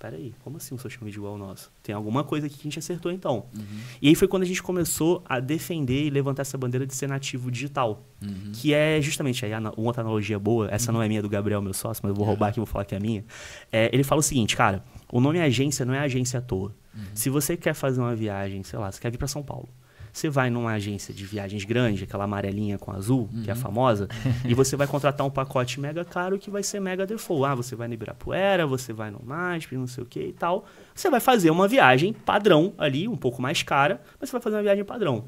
peraí, 0.00 0.34
como 0.42 0.56
assim 0.56 0.74
um 0.74 0.78
social 0.78 1.04
media 1.04 1.18
igual 1.18 1.34
ao 1.34 1.38
nosso? 1.38 1.70
Tem 1.82 1.94
alguma 1.94 2.24
coisa 2.24 2.46
aqui 2.46 2.56
que 2.56 2.62
a 2.62 2.64
gente 2.64 2.78
acertou 2.78 3.12
então. 3.12 3.46
Uhum. 3.54 3.80
E 4.00 4.08
aí 4.08 4.14
foi 4.14 4.26
quando 4.26 4.42
a 4.42 4.46
gente 4.46 4.62
começou 4.62 5.22
a 5.26 5.38
defender 5.38 6.06
e 6.06 6.10
levantar 6.10 6.40
essa 6.40 6.56
bandeira 6.56 6.86
de 6.86 6.94
ser 6.94 7.06
nativo 7.06 7.50
digital. 7.50 8.02
Uhum. 8.22 8.50
Que 8.52 8.72
é 8.72 9.00
justamente, 9.00 9.44
aí 9.44 9.54
uma 9.54 9.72
outra 9.76 10.02
analogia 10.02 10.38
boa, 10.38 10.68
essa 10.70 10.90
uhum. 10.90 10.96
não 10.96 11.02
é 11.02 11.08
minha 11.08 11.20
do 11.20 11.28
Gabriel, 11.28 11.60
meu 11.60 11.74
sócio, 11.74 12.00
mas 12.02 12.10
eu 12.10 12.16
vou 12.16 12.24
roubar 12.24 12.48
aqui 12.48 12.58
e 12.58 12.62
vou 12.62 12.66
falar 12.66 12.86
que 12.86 12.94
é 12.94 12.98
minha. 12.98 13.24
É, 13.70 13.90
ele 13.92 14.02
fala 14.02 14.20
o 14.20 14.22
seguinte, 14.22 14.56
cara, 14.56 14.82
o 15.12 15.20
nome 15.20 15.38
agência 15.38 15.84
não 15.84 15.92
é 15.92 15.98
agência 15.98 16.38
à 16.38 16.42
toa. 16.42 16.74
Uhum. 16.94 17.02
Se 17.14 17.28
você 17.28 17.54
quer 17.54 17.74
fazer 17.74 18.00
uma 18.00 18.16
viagem, 18.16 18.62
sei 18.62 18.78
lá, 18.78 18.90
você 18.90 18.98
quer 18.98 19.10
vir 19.10 19.18
para 19.18 19.28
São 19.28 19.42
Paulo. 19.42 19.68
Você 20.12 20.28
vai 20.28 20.50
numa 20.50 20.72
agência 20.72 21.12
de 21.14 21.24
viagens 21.24 21.64
grande, 21.64 22.04
aquela 22.04 22.24
amarelinha 22.24 22.78
com 22.78 22.90
azul, 22.92 23.28
uhum. 23.32 23.42
que 23.42 23.50
é 23.50 23.52
a 23.52 23.56
uhum. 23.56 23.62
famosa, 23.62 24.08
e 24.44 24.54
você 24.54 24.76
vai 24.76 24.86
contratar 24.86 25.26
um 25.26 25.30
pacote 25.30 25.80
mega 25.80 26.04
caro 26.04 26.38
que 26.38 26.50
vai 26.50 26.62
ser 26.62 26.80
mega 26.80 27.06
default. 27.06 27.44
Ah, 27.44 27.54
você 27.54 27.76
vai 27.76 27.88
no 27.88 27.94
Ibirapuera, 27.94 28.66
você 28.66 28.92
vai 28.92 29.10
no 29.10 29.20
MASP, 29.24 29.76
não 29.76 29.86
sei 29.86 30.04
o 30.04 30.06
que 30.06 30.20
e 30.20 30.32
tal. 30.32 30.64
Você 30.94 31.08
vai 31.10 31.20
fazer 31.20 31.50
uma 31.50 31.68
viagem 31.68 32.12
padrão 32.12 32.72
ali, 32.76 33.08
um 33.08 33.16
pouco 33.16 33.40
mais 33.40 33.62
cara, 33.62 34.00
mas 34.20 34.28
você 34.28 34.32
vai 34.32 34.42
fazer 34.42 34.56
uma 34.56 34.62
viagem 34.62 34.84
padrão. 34.84 35.24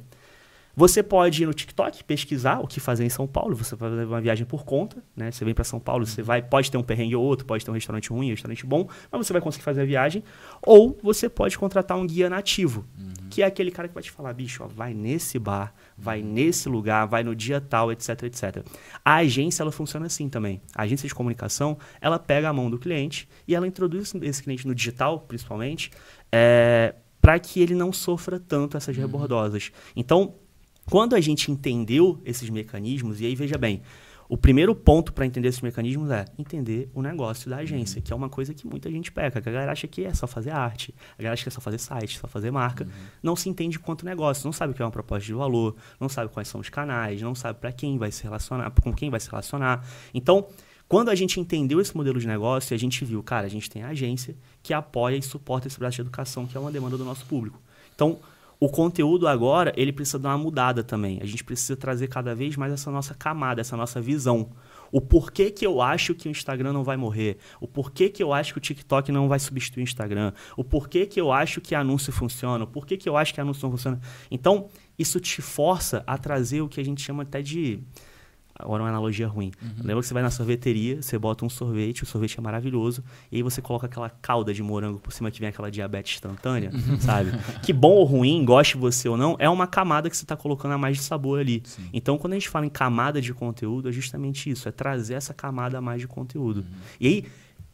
Você 0.75 1.03
pode 1.03 1.43
ir 1.43 1.47
no 1.47 1.53
TikTok 1.53 2.03
pesquisar 2.05 2.61
o 2.61 2.67
que 2.67 2.81
fazer 2.81 3.05
em 3.05 3.09
São 3.11 3.27
Paulo. 3.27 3.55
Você 3.55 3.77
vai 3.77 3.91
fazer 3.91 4.05
uma 4.05 4.21
viagem 4.21 4.47
por 4.47 4.65
conta, 4.65 5.03
né? 5.15 5.31
Você 5.31 5.45
vem 5.45 5.53
para 5.53 5.65
São 5.65 5.79
Paulo, 5.79 6.07
você 6.07 6.23
vai, 6.23 6.41
pode 6.41 6.71
ter 6.71 6.79
um 6.79 6.83
perrengue 6.83 7.15
ou 7.15 7.23
outro, 7.23 7.45
pode 7.45 7.65
ter 7.65 7.71
um 7.71 7.75
restaurante 7.75 8.09
ruim, 8.11 8.29
um 8.29 8.31
restaurante 8.31 8.65
bom, 8.65 8.89
mas 9.11 9.27
você 9.27 9.33
vai 9.33 9.43
conseguir 9.43 9.65
fazer 9.65 9.83
a 9.83 9.85
viagem. 9.85 10.25
Ou 10.63 10.99
você 11.03 11.29
pode 11.29 11.59
contratar 11.59 11.99
um 11.99 12.07
guia 12.07 12.31
nativo, 12.31 12.87
uhum. 12.99 13.12
Que 13.33 13.41
é 13.43 13.47
aquele 13.47 13.71
cara 13.71 13.89
que 13.89 13.95
vai 13.95 14.03
te 14.03 14.11
falar, 14.11 14.35
bicho, 14.35 14.63
ó, 14.63 14.67
vai 14.67 14.93
nesse 14.93 15.39
bar, 15.39 15.73
vai 15.97 16.21
nesse 16.21 16.69
lugar, 16.69 17.07
vai 17.07 17.25
no 17.25 17.35
dia 17.35 17.63
tal, 17.63 17.91
etc, 17.91 18.25
etc. 18.25 18.63
A 19.03 19.17
agência 19.17 19.63
ela 19.63 19.73
funciona 19.73 20.05
assim 20.05 20.29
também. 20.29 20.61
A 20.75 20.83
agência 20.83 21.09
de 21.09 21.15
comunicação 21.15 21.79
ela 21.99 22.19
pega 22.19 22.51
a 22.51 22.53
mão 22.53 22.71
do 22.71 22.79
cliente 22.79 23.27
e 23.49 23.55
ela 23.55 23.67
introduz 23.67 24.15
esse 24.21 24.43
cliente 24.43 24.69
no 24.69 24.75
digital, 24.75 25.21
principalmente, 25.21 25.91
é, 26.31 26.95
para 27.23 27.39
que 27.39 27.59
ele 27.61 27.75
não 27.75 27.91
sofra 27.91 28.39
tanto 28.39 28.77
essas 28.77 28.95
uhum. 28.95 29.03
rebordosas. 29.03 29.73
Então 29.97 30.35
quando 30.91 31.15
a 31.15 31.21
gente 31.21 31.51
entendeu 31.51 32.21
esses 32.25 32.51
mecanismos, 32.51 33.21
e 33.21 33.27
aí 33.27 33.35
veja 33.35 33.57
bem, 33.57 33.83
o 34.33 34.37
primeiro 34.39 34.75
ponto 34.75 35.13
para 35.13 35.27
entender 35.27 35.49
esses 35.49 35.61
mecanismos 35.61 36.11
é 36.11 36.25
entender 36.39 36.91
o 36.95 37.03
negócio 37.03 37.51
da 37.51 37.59
agência, 37.59 37.99
uhum. 37.99 38.03
que 38.03 38.15
é 38.15 38.17
uma 38.17 38.31
coisa 38.31 38.55
que 38.55 38.67
muita 38.67 38.91
gente 38.91 39.13
peca. 39.13 39.43
Que 39.43 39.49
a 39.51 39.53
galera 39.53 39.73
acha 39.73 39.87
que 39.87 40.07
é 40.07 40.15
só 40.15 40.27
fazer 40.27 40.53
arte, 40.53 40.95
a 41.19 41.23
galera 41.23 41.35
acha 41.35 41.43
que 41.43 41.51
é 41.51 41.53
só 41.53 41.61
fazer 41.61 41.77
site, 41.77 42.19
só 42.19 42.27
fazer 42.27 42.51
marca. 42.51 42.85
Uhum. 42.85 42.91
Não 43.23 43.37
se 43.37 43.51
entende 43.51 43.79
quanto 43.79 44.07
negócio, 44.07 44.47
não 44.47 44.53
sabe 44.53 44.73
o 44.73 44.75
que 44.75 44.81
é 44.81 44.85
uma 44.87 44.91
proposta 44.91 45.27
de 45.27 45.35
valor, 45.35 45.77
não 46.01 46.09
sabe 46.09 46.33
quais 46.33 46.49
são 46.49 46.63
os 46.63 46.71
canais, 46.71 47.21
não 47.21 47.35
sabe 47.35 47.59
para 47.61 47.71
quem 47.73 47.99
vai 47.99 48.11
se 48.11 48.23
relacionar, 48.23 48.71
com 48.71 48.91
quem 48.95 49.11
vai 49.11 49.21
se 49.21 49.29
relacionar. 49.29 49.87
Então, 50.15 50.47
quando 50.89 51.11
a 51.11 51.15
gente 51.15 51.39
entendeu 51.39 51.79
esse 51.79 51.95
modelo 51.95 52.19
de 52.19 52.27
negócio, 52.27 52.75
a 52.75 52.79
gente 52.79 53.05
viu, 53.05 53.23
cara, 53.23 53.47
a 53.47 53.51
gente 53.51 53.69
tem 53.69 53.83
a 53.83 53.89
agência 53.89 54.35
que 54.63 54.73
apoia 54.73 55.17
e 55.19 55.23
suporta 55.23 55.69
esse 55.69 55.79
braço 55.79 55.97
de 55.97 56.01
educação, 56.01 56.47
que 56.47 56.57
é 56.57 56.61
uma 56.61 56.73
demanda 56.73 56.97
do 56.97 57.05
nosso 57.05 57.27
público. 57.27 57.61
Então, 57.95 58.19
o 58.63 58.69
conteúdo 58.69 59.27
agora, 59.27 59.73
ele 59.77 59.93
precisa 59.93 60.21
dar 60.21 60.29
uma 60.29 60.39
mudada 60.39 60.85
também. 60.85 61.19
A 61.21 61.27
gente 61.27 61.43
precisa 61.43 61.75
trazer 61.75 62.07
cada 62.07 62.33
vez 62.33 62.55
mais 62.55 62.73
essa 62.73 62.93
nossa 62.93 63.13
camada, 63.13 63.61
essa 63.61 63.77
nossa 63.77 64.01
visão. 64.01 64.51
O 64.93 65.01
porquê 65.01 65.51
que 65.51 65.67
eu 65.67 65.83
acho 65.83 66.15
que 66.15 66.29
o 66.29 66.31
Instagram 66.31 66.73
não 66.73 66.85
vai 66.85 66.97
morrer. 66.97 67.39
O 67.61 67.67
porquê 67.67 68.09
que 68.09 68.23
eu 68.23 68.33
acho 68.33 68.53
que 68.53 68.59
o 68.59 68.61
TikTok 68.61 69.11
não 69.11 69.27
vai 69.27 69.41
substituir 69.41 69.83
o 69.83 69.83
Instagram. 69.83 70.33
O 70.57 70.63
porquê 70.63 71.07
que 71.07 71.21
eu 71.21 71.33
acho 71.33 71.61
que 71.61 71.75
anúncio 71.75 72.13
funciona. 72.13 72.63
O 72.63 72.67
porquê 72.69 72.97
que 72.97 73.09
eu 73.09 73.17
acho 73.17 73.35
que 73.35 73.41
anúncio 73.41 73.65
não 73.65 73.73
funciona. 73.73 74.01
Então, 74.31 74.69
isso 74.97 75.19
te 75.19 75.43
força 75.43 76.05
a 76.07 76.17
trazer 76.17 76.61
o 76.61 76.69
que 76.69 76.81
a 76.81 76.85
gente 76.85 77.03
chama 77.03 77.25
até 77.25 77.43
de 77.43 77.83
Agora 78.55 78.83
uma 78.83 78.89
analogia 78.89 79.27
ruim. 79.27 79.51
Uhum. 79.63 79.69
Lembra 79.79 80.01
que 80.01 80.07
você 80.07 80.15
vai 80.15 80.23
na 80.23 80.31
sorveteria, 80.31 81.01
você 81.01 81.19
bota 81.19 81.45
um 81.45 81.49
sorvete, 81.49 82.03
o 82.03 82.07
sorvete 82.07 82.39
é 82.39 82.43
maravilhoso, 82.43 83.03
e 83.31 83.37
aí 83.37 83.43
você 83.43 83.63
coloca 83.63 83.87
aquela 83.87 84.11
calda 84.11 84.53
de 84.53 84.63
morango 84.63 84.99
por 84.99 85.13
cima 85.13 85.31
que 85.31 85.41
vem 85.41 85.49
aquela 85.49 85.71
diabetes 85.71 86.15
instantânea, 86.15 86.71
uhum. 86.73 87.01
sabe? 87.01 87.33
Que 87.63 87.73
bom 87.73 87.93
ou 87.93 88.05
ruim, 88.05 88.45
goste 88.45 88.77
você 88.77 89.09
ou 89.09 89.17
não, 89.17 89.37
é 89.39 89.49
uma 89.49 89.67
camada 89.67 90.11
que 90.11 90.17
você 90.17 90.25
está 90.25 90.37
colocando 90.37 90.73
a 90.73 90.79
mais 90.79 90.97
de 90.97 91.03
sabor 91.03 91.41
ali. 91.41 91.63
Sim. 91.65 91.89
Então, 91.93 92.19
quando 92.19 92.35
a 92.35 92.37
gente 92.37 92.49
fala 92.49 92.67
em 92.67 92.71
camada 92.71 93.21
de 93.21 93.33
conteúdo, 93.33 93.89
é 93.89 93.93
justamente 93.93 94.51
isso, 94.51 94.69
é 94.69 94.73
trazer 94.73 95.15
essa 95.15 95.33
camada 95.33 95.79
a 95.79 95.81
mais 95.81 96.01
de 96.01 96.09
conteúdo. 96.09 96.61
Uhum. 96.61 96.67
E 97.01 97.07
aí, 97.07 97.25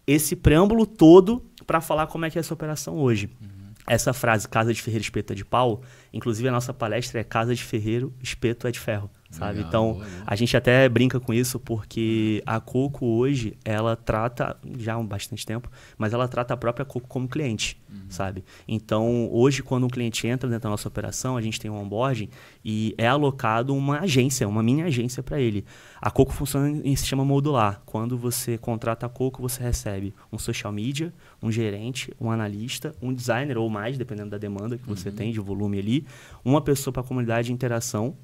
esse 0.06 0.36
preâmbulo 0.36 0.86
todo 0.86 1.44
para 1.66 1.80
falar 1.80 2.06
como 2.06 2.24
é 2.24 2.30
que 2.30 2.38
é 2.38 2.40
essa 2.40 2.54
operação 2.54 2.96
hoje. 2.96 3.28
Uhum. 3.40 3.48
Essa 3.86 4.12
frase, 4.12 4.46
casa 4.48 4.72
de 4.72 4.80
ferreiro, 4.80 5.02
espeto 5.02 5.32
é 5.32 5.36
de 5.36 5.44
pau, 5.44 5.82
inclusive 6.12 6.48
a 6.48 6.52
nossa 6.52 6.72
palestra 6.72 7.20
é 7.20 7.24
casa 7.24 7.54
de 7.54 7.62
ferreiro, 7.62 8.12
espeto 8.22 8.66
é 8.68 8.70
de 8.70 8.78
ferro 8.78 9.10
sabe? 9.30 9.58
Legal, 9.58 9.68
então, 9.68 9.92
boa, 9.94 10.06
a 10.26 10.34
gente 10.34 10.56
até 10.56 10.88
brinca 10.88 11.20
com 11.20 11.32
isso 11.32 11.60
porque 11.60 12.42
a 12.46 12.60
Coco 12.60 13.06
hoje, 13.06 13.56
ela 13.64 13.94
trata, 13.94 14.56
já 14.78 14.94
há 14.94 15.02
bastante 15.02 15.44
tempo, 15.44 15.70
mas 15.96 16.12
ela 16.12 16.26
trata 16.26 16.54
a 16.54 16.56
própria 16.56 16.84
Coco 16.84 17.06
como 17.06 17.28
cliente, 17.28 17.80
uhum. 17.90 18.00
sabe? 18.08 18.44
Então, 18.66 19.28
hoje, 19.30 19.62
quando 19.62 19.84
um 19.84 19.88
cliente 19.88 20.26
entra 20.26 20.48
dentro 20.48 20.64
da 20.64 20.70
nossa 20.70 20.88
operação, 20.88 21.36
a 21.36 21.42
gente 21.42 21.60
tem 21.60 21.70
um 21.70 21.76
onboarding 21.76 22.28
e 22.64 22.94
é 22.96 23.06
alocado 23.06 23.74
uma 23.74 24.00
agência, 24.00 24.48
uma 24.48 24.62
mini 24.62 24.82
agência 24.82 25.22
para 25.22 25.40
ele. 25.40 25.64
A 26.00 26.10
Coco 26.10 26.32
funciona 26.32 26.68
em 26.68 26.96
sistema 26.96 27.24
modular. 27.24 27.82
Quando 27.84 28.16
você 28.16 28.56
contrata 28.56 29.06
a 29.06 29.08
Coco, 29.08 29.42
você 29.42 29.62
recebe 29.62 30.14
um 30.32 30.38
social 30.38 30.72
media, 30.72 31.12
um 31.42 31.52
gerente, 31.52 32.12
um 32.20 32.30
analista, 32.30 32.94
um 33.02 33.12
designer 33.12 33.58
ou 33.58 33.68
mais, 33.68 33.98
dependendo 33.98 34.30
da 34.30 34.38
demanda 34.38 34.78
que 34.78 34.88
você 34.88 35.10
uhum. 35.10 35.14
tem 35.14 35.32
de 35.32 35.40
volume 35.40 35.78
ali, 35.78 36.06
uma 36.44 36.60
pessoa 36.60 36.92
para 36.92 37.02
a 37.02 37.04
comunidade 37.04 37.48
de 37.48 37.52
interação, 37.52 38.16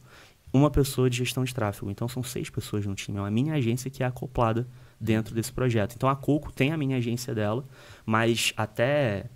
uma 0.54 0.70
pessoa 0.70 1.11
de 1.11 1.18
gestão 1.18 1.42
de 1.42 1.52
tráfego. 1.52 1.90
Então 1.90 2.06
são 2.06 2.23
seis 2.23 2.49
pessoas 2.49 2.87
no 2.87 2.94
time. 2.94 3.18
É 3.18 3.20
uma 3.20 3.30
mini 3.30 3.50
agência 3.50 3.90
que 3.90 4.04
é 4.04 4.06
acoplada 4.06 4.66
dentro 5.00 5.34
desse 5.34 5.52
projeto. 5.52 5.94
Então 5.96 6.08
a 6.08 6.14
Coco 6.14 6.52
tem 6.52 6.73
a 6.73 6.76
mini 6.76 6.94
agência 6.94 7.34
dela, 7.34 7.64
mas 8.06 8.54
até 8.56 9.26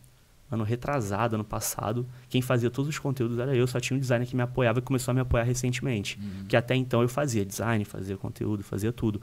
ano 0.51 0.65
retrasado, 0.65 1.35
ano 1.35 1.45
passado, 1.45 2.09
quem 2.29 2.41
fazia 2.41 2.71
todos 2.71 2.89
os 2.89 2.99
conteúdos 2.99 3.39
era 3.39 3.55
eu, 3.55 3.67
só 3.67 3.79
tinha 3.79 3.97
um 3.97 4.01
designer 4.01 4.27
que 4.27 4.35
me 4.35 4.43
apoiava 4.43 4.79
e 4.79 4.83
começou 4.83 5.11
a 5.13 5.15
me 5.15 5.21
apoiar 5.21 5.43
recentemente. 5.43 6.19
Uhum. 6.19 6.47
Que 6.49 6.57
até 6.57 6.75
então 6.75 7.03
eu 7.03 7.09
fazia 7.09 7.45
design, 7.45 7.85
fazia 7.85 8.17
conteúdo, 8.17 8.63
fazia 8.63 8.93
tudo. 8.93 9.21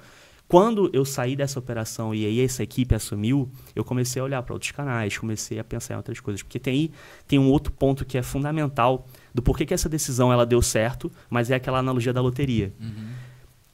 Quando 0.48 0.92
eu 0.94 1.04
saí 1.04 1.36
dessa 1.36 1.58
operação 1.58 2.14
e 2.14 2.26
aí 2.26 2.40
essa 2.40 2.62
equipe 2.62 2.94
assumiu, 2.94 3.50
eu 3.76 3.84
comecei 3.84 4.22
a 4.22 4.26
olhar 4.26 4.44
para 4.44 4.54
outros 4.54 4.72
canais, 4.72 5.18
comecei 5.18 5.58
a 5.58 5.64
pensar 5.64 5.96
em 5.96 5.98
outras 5.98 6.20
coisas. 6.20 6.44
Porque 6.44 6.60
tem 6.60 6.92
tem 7.28 7.40
um 7.40 7.50
outro 7.50 7.74
ponto 7.74 8.06
que 8.06 8.18
é 8.18 8.22
fundamental 8.22 9.08
do 9.34 9.42
porquê 9.42 9.66
que 9.66 9.74
essa 9.74 9.90
decisão 9.90 10.32
ela 10.32 10.46
deu 10.46 10.62
certo, 10.62 11.12
mas 11.30 11.50
é 11.50 11.56
aquela 11.56 11.80
analogia 11.80 12.14
da 12.14 12.22
loteria. 12.22 12.72
Uhum. 12.80 13.08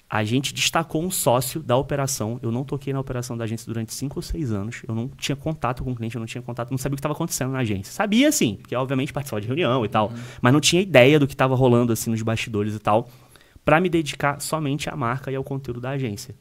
A 0.09 0.23
gente 0.25 0.53
destacou 0.53 1.01
um 1.01 1.11
sócio 1.11 1.61
da 1.61 1.77
operação. 1.77 2.37
Eu 2.41 2.51
não 2.51 2.65
toquei 2.65 2.91
na 2.91 2.99
operação 2.99 3.37
da 3.37 3.45
agência 3.45 3.65
durante 3.65 3.93
cinco 3.93 4.19
ou 4.19 4.21
seis 4.21 4.51
anos. 4.51 4.81
Eu 4.85 4.93
não 4.93 5.07
tinha 5.07 5.37
contato 5.37 5.85
com 5.85 5.91
o 5.91 5.95
cliente, 5.95 6.15
eu 6.15 6.19
não 6.19 6.25
tinha 6.25 6.41
contato, 6.41 6.69
não 6.69 6.77
sabia 6.77 6.95
o 6.95 6.97
que 6.97 6.99
estava 6.99 7.13
acontecendo 7.13 7.51
na 7.51 7.59
agência. 7.59 7.93
Sabia 7.93 8.29
sim, 8.29 8.57
porque 8.61 8.75
obviamente 8.75 9.13
participava 9.13 9.39
de 9.39 9.47
reunião 9.47 9.85
e 9.85 9.89
tal, 9.89 10.09
uhum. 10.09 10.15
mas 10.41 10.51
não 10.51 10.59
tinha 10.59 10.81
ideia 10.81 11.17
do 11.17 11.27
que 11.27 11.33
estava 11.33 11.55
rolando 11.55 11.93
assim 11.93 12.09
nos 12.09 12.21
bastidores 12.21 12.75
e 12.75 12.79
tal, 12.79 13.09
para 13.63 13.79
me 13.79 13.89
dedicar 13.89 14.41
somente 14.41 14.89
à 14.89 14.95
marca 14.95 15.31
e 15.31 15.35
ao 15.35 15.43
conteúdo 15.43 15.79
da 15.79 15.91
agência. 15.91 16.35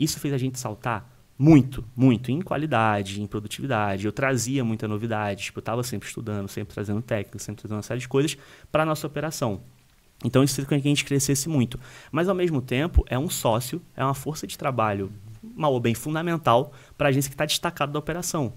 Isso 0.00 0.18
fez 0.18 0.32
a 0.32 0.38
gente 0.38 0.58
saltar 0.58 1.08
muito, 1.38 1.84
muito 1.94 2.30
em 2.30 2.40
qualidade, 2.40 3.20
em 3.20 3.26
produtividade. 3.26 4.06
Eu 4.06 4.12
trazia 4.12 4.64
muita 4.64 4.88
novidade, 4.88 5.44
tipo, 5.44 5.58
eu 5.58 5.62
estava 5.62 5.82
sempre 5.82 6.08
estudando, 6.08 6.48
sempre 6.48 6.74
trazendo 6.74 7.00
técnica, 7.02 7.38
sempre 7.38 7.62
trazendo 7.62 7.76
uma 7.76 7.82
série 7.82 8.00
de 8.00 8.08
coisas 8.08 8.36
para 8.72 8.82
a 8.82 8.86
nossa 8.86 9.06
operação. 9.06 9.60
Então 10.24 10.42
isso 10.44 10.54
fez 10.54 10.66
com 10.66 10.74
que 10.74 10.86
a 10.86 10.90
gente 10.90 11.04
crescesse 11.04 11.48
muito. 11.48 11.78
Mas 12.10 12.28
ao 12.28 12.34
mesmo 12.34 12.60
tempo, 12.60 13.04
é 13.08 13.18
um 13.18 13.30
sócio, 13.30 13.80
é 13.96 14.04
uma 14.04 14.14
força 14.14 14.46
de 14.46 14.58
trabalho, 14.58 15.10
mal 15.42 15.72
ou 15.72 15.80
bem 15.80 15.94
fundamental 15.94 16.72
para 16.96 17.08
a 17.08 17.10
agência 17.10 17.30
que 17.30 17.34
está 17.34 17.46
destacada 17.46 17.92
da 17.92 17.98
operação. 17.98 18.52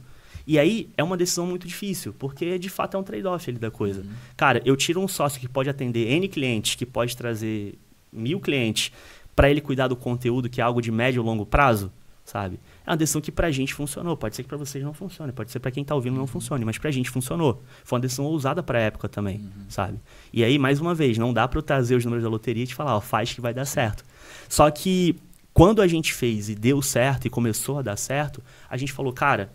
E 0.45 0.59
aí 0.59 0.89
é 0.97 1.03
uma 1.03 1.15
decisão 1.15 1.45
muito 1.47 1.65
difícil, 1.65 2.13
porque 2.19 2.59
de 2.59 2.69
fato 2.69 2.97
é 2.97 2.99
um 2.99 3.03
trade-off 3.03 3.49
ali 3.49 3.59
da 3.59 3.71
coisa. 3.71 4.01
Uhum. 4.01 4.09
Cara, 4.35 4.61
eu 4.65 4.75
tiro 4.75 4.99
um 4.99 5.07
sócio 5.07 5.39
que 5.39 5.47
pode 5.47 5.69
atender 5.69 6.09
N 6.09 6.27
clientes, 6.27 6.75
que 6.75 6.85
pode 6.85 7.15
trazer 7.15 7.79
mil 8.11 8.41
clientes, 8.41 8.91
para 9.35 9.49
ele 9.49 9.61
cuidar 9.61 9.87
do 9.87 9.95
conteúdo, 9.95 10.49
que 10.49 10.61
é 10.61 10.63
algo 10.63 10.81
de 10.81 10.91
médio 10.91 11.21
ou 11.21 11.27
longo 11.27 11.45
prazo, 11.45 11.91
sabe? 12.23 12.59
É 12.85 12.91
uma 12.91 12.97
decisão 12.97 13.21
que 13.21 13.31
pra 13.31 13.51
gente 13.51 13.73
funcionou. 13.73 14.15
Pode 14.15 14.35
ser 14.35 14.43
que 14.43 14.49
pra 14.49 14.57
vocês 14.57 14.83
não 14.83 14.93
funcione, 14.93 15.31
pode 15.31 15.51
ser 15.51 15.59
para 15.59 15.71
quem 15.71 15.83
tá 15.83 15.95
ouvindo 15.95 16.15
não 16.15 16.27
funcione, 16.27 16.63
mas 16.63 16.77
pra 16.77 16.91
gente 16.91 17.09
funcionou. 17.09 17.63
Foi 17.83 17.97
uma 17.97 18.01
decisão 18.01 18.25
ousada 18.25 18.61
pra 18.61 18.79
época 18.79 19.09
também, 19.09 19.37
uhum. 19.37 19.65
sabe? 19.69 19.99
E 20.31 20.43
aí, 20.43 20.57
mais 20.57 20.79
uma 20.79 20.93
vez, 20.93 21.17
não 21.17 21.33
dá 21.33 21.47
para 21.47 21.59
eu 21.59 21.63
trazer 21.63 21.95
os 21.95 22.05
números 22.05 22.23
da 22.23 22.29
loteria 22.29 22.63
e 22.63 22.67
te 22.67 22.75
falar, 22.75 22.95
ó, 22.95 23.01
faz 23.01 23.33
que 23.33 23.41
vai 23.41 23.53
dar 23.53 23.65
certo. 23.65 24.05
Só 24.47 24.69
que 24.69 25.15
quando 25.53 25.81
a 25.81 25.87
gente 25.87 26.13
fez 26.13 26.49
e 26.49 26.55
deu 26.55 26.81
certo 26.81 27.25
e 27.27 27.29
começou 27.29 27.77
a 27.77 27.81
dar 27.81 27.97
certo, 27.97 28.41
a 28.69 28.75
gente 28.75 28.91
falou, 28.91 29.13
cara, 29.13 29.51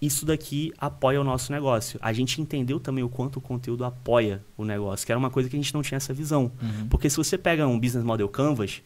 isso 0.00 0.24
daqui 0.24 0.72
apoia 0.78 1.20
o 1.20 1.24
nosso 1.24 1.52
negócio. 1.52 1.98
A 2.02 2.12
gente 2.12 2.40
entendeu 2.40 2.80
também 2.80 3.04
o 3.04 3.08
quanto 3.08 3.36
o 3.36 3.40
conteúdo 3.40 3.84
apoia 3.84 4.42
o 4.56 4.64
negócio, 4.64 5.04
que 5.04 5.12
era 5.12 5.18
uma 5.18 5.30
coisa 5.30 5.48
que 5.48 5.56
a 5.56 5.58
gente 5.58 5.74
não 5.74 5.82
tinha 5.82 5.96
essa 5.96 6.14
visão. 6.14 6.52
Uhum. 6.62 6.88
Porque 6.88 7.10
se 7.10 7.16
você 7.16 7.36
pega 7.36 7.66
um 7.66 7.78
business 7.78 8.04
model 8.04 8.28
Canvas, 8.28 8.82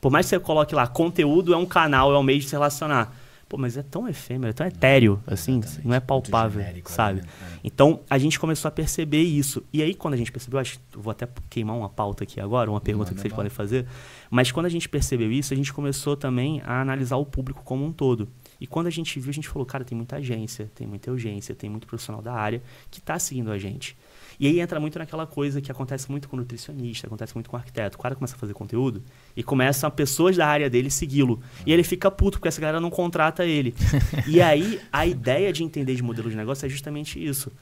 por 0.00 0.10
mais 0.10 0.26
que 0.26 0.30
você 0.30 0.40
coloque 0.40 0.74
lá, 0.74 0.86
conteúdo 0.86 1.52
é 1.52 1.56
um 1.56 1.66
canal, 1.66 2.12
é 2.14 2.18
um 2.18 2.22
meio 2.22 2.40
de 2.40 2.46
se 2.46 2.52
relacionar. 2.52 3.14
Pô, 3.48 3.56
mas 3.56 3.76
é 3.76 3.82
tão 3.82 4.08
efêmero, 4.08 4.50
é 4.50 4.52
tão 4.52 4.66
etéreo, 4.66 5.22
assim, 5.24 5.58
Exatamente. 5.58 5.86
não 5.86 5.94
é 5.94 6.00
palpável, 6.00 6.60
genérico, 6.60 6.90
sabe? 6.90 7.20
Né? 7.20 7.28
É. 7.42 7.60
Então, 7.62 8.00
a 8.10 8.18
gente 8.18 8.40
começou 8.40 8.68
a 8.68 8.72
perceber 8.72 9.22
isso. 9.22 9.62
E 9.72 9.80
aí, 9.82 9.94
quando 9.94 10.14
a 10.14 10.16
gente 10.16 10.32
percebeu, 10.32 10.58
acho 10.58 10.78
que 10.78 10.98
vou 10.98 11.12
até 11.12 11.28
queimar 11.48 11.76
uma 11.76 11.88
pauta 11.88 12.24
aqui 12.24 12.40
agora, 12.40 12.68
uma 12.68 12.80
pergunta 12.80 13.14
que 13.14 13.20
vocês 13.20 13.32
podem 13.32 13.48
fazer. 13.50 13.86
Mas 14.28 14.50
quando 14.50 14.66
a 14.66 14.68
gente 14.68 14.88
percebeu 14.88 15.30
isso, 15.30 15.54
a 15.54 15.56
gente 15.56 15.72
começou 15.72 16.16
também 16.16 16.60
a 16.64 16.80
analisar 16.80 17.18
o 17.18 17.24
público 17.24 17.62
como 17.62 17.84
um 17.84 17.92
todo. 17.92 18.28
E 18.60 18.66
quando 18.66 18.88
a 18.88 18.90
gente 18.90 19.20
viu, 19.20 19.30
a 19.30 19.32
gente 19.32 19.48
falou, 19.48 19.64
cara, 19.64 19.84
tem 19.84 19.96
muita 19.96 20.16
agência, 20.16 20.68
tem 20.74 20.84
muita 20.84 21.12
urgência, 21.12 21.54
tem 21.54 21.70
muito 21.70 21.86
profissional 21.86 22.20
da 22.20 22.32
área 22.32 22.60
que 22.90 22.98
está 22.98 23.16
seguindo 23.16 23.52
a 23.52 23.58
gente. 23.58 23.96
E 24.40 24.46
aí 24.46 24.60
entra 24.60 24.80
muito 24.80 24.98
naquela 24.98 25.26
coisa 25.26 25.60
que 25.60 25.70
acontece 25.70 26.10
muito 26.10 26.28
com 26.28 26.36
nutricionista, 26.36 27.06
acontece 27.06 27.34
muito 27.34 27.48
com 27.48 27.56
arquiteto. 27.56 27.96
O 27.96 28.00
cara 28.00 28.14
começa 28.14 28.34
a 28.34 28.38
fazer 28.38 28.54
conteúdo 28.54 29.02
e 29.36 29.42
começam 29.42 29.90
pessoas 29.90 30.36
da 30.36 30.46
área 30.46 30.70
dele 30.70 30.90
segui-lo. 30.90 31.40
E 31.66 31.72
ele 31.72 31.82
fica 31.82 32.10
puto 32.10 32.38
porque 32.38 32.48
essa 32.48 32.60
galera 32.60 32.80
não 32.80 32.90
contrata 32.90 33.44
ele. 33.44 33.74
e 34.26 34.40
aí 34.40 34.80
a 34.92 35.06
ideia 35.06 35.52
de 35.52 35.62
entender 35.62 35.94
de 35.94 36.02
modelo 36.02 36.30
de 36.30 36.36
negócio 36.36 36.64
é 36.64 36.68
justamente 36.68 37.22
isso. 37.24 37.52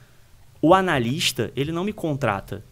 O 0.61 0.73
analista, 0.73 1.51
ele 1.55 1.71
não 1.71 1.83
me 1.83 1.91
contrata. 1.91 2.63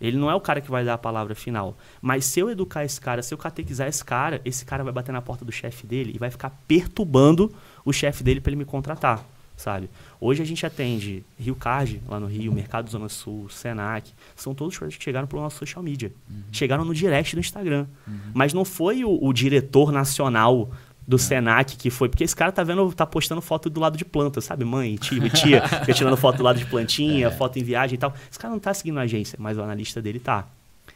Ele 0.00 0.16
não 0.16 0.30
é 0.30 0.34
o 0.34 0.40
cara 0.40 0.60
que 0.60 0.70
vai 0.70 0.84
dar 0.84 0.94
a 0.94 0.98
palavra 0.98 1.34
final. 1.34 1.78
Mas 2.00 2.24
se 2.24 2.40
eu 2.40 2.50
educar 2.50 2.84
esse 2.84 3.00
cara, 3.00 3.22
se 3.22 3.32
eu 3.32 3.38
catequizar 3.38 3.88
esse 3.88 4.04
cara, 4.04 4.40
esse 4.44 4.64
cara 4.64 4.82
vai 4.82 4.92
bater 4.92 5.12
na 5.12 5.22
porta 5.22 5.44
do 5.44 5.52
chefe 5.52 5.86
dele 5.86 6.12
e 6.14 6.18
vai 6.18 6.30
ficar 6.30 6.50
perturbando 6.66 7.52
o 7.84 7.92
chefe 7.92 8.22
dele 8.22 8.40
para 8.40 8.50
ele 8.50 8.58
me 8.58 8.64
contratar 8.64 9.24
sabe? 9.62 9.88
Hoje 10.20 10.42
a 10.42 10.44
gente 10.44 10.66
atende 10.66 11.24
Rio 11.38 11.54
Card, 11.54 12.02
lá 12.08 12.18
no 12.18 12.26
Rio, 12.26 12.52
Mercado 12.52 12.90
Zona 12.90 13.08
Sul, 13.08 13.48
Senac. 13.48 14.10
São 14.36 14.54
todos 14.54 14.76
projetos 14.76 14.98
que 14.98 15.04
chegaram 15.04 15.26
pelo 15.26 15.42
nosso 15.42 15.58
social 15.58 15.82
media. 15.82 16.12
Uhum. 16.28 16.42
Chegaram 16.50 16.84
no 16.84 16.94
direct 16.94 17.34
do 17.34 17.40
Instagram. 17.40 17.86
Uhum. 18.06 18.18
Mas 18.34 18.52
não 18.52 18.64
foi 18.64 19.04
o, 19.04 19.18
o 19.22 19.32
diretor 19.32 19.92
nacional 19.92 20.70
do 21.06 21.16
é. 21.16 21.18
Senac 21.18 21.76
que 21.76 21.90
foi. 21.90 22.08
Porque 22.08 22.24
esse 22.24 22.34
cara 22.34 22.50
tá 22.50 22.62
vendo, 22.64 22.92
tá 22.92 23.06
postando 23.06 23.40
foto 23.40 23.70
do 23.70 23.80
lado 23.80 23.96
de 23.96 24.04
planta, 24.04 24.40
sabe? 24.40 24.64
Mãe, 24.64 24.96
tio, 24.96 25.28
tia, 25.30 25.66
fica 25.80 25.92
tirando 25.92 26.16
foto 26.16 26.38
do 26.38 26.42
lado 26.42 26.58
de 26.58 26.66
plantinha, 26.66 27.28
é. 27.28 27.30
foto 27.30 27.58
em 27.58 27.62
viagem 27.62 27.94
e 27.94 27.98
tal. 27.98 28.14
Esse 28.30 28.38
cara 28.38 28.52
não 28.52 28.60
tá 28.60 28.74
seguindo 28.74 28.98
a 28.98 29.02
agência, 29.02 29.36
mas 29.40 29.56
o 29.56 29.62
analista 29.62 30.02
dele 30.02 30.18
tá. 30.18 30.46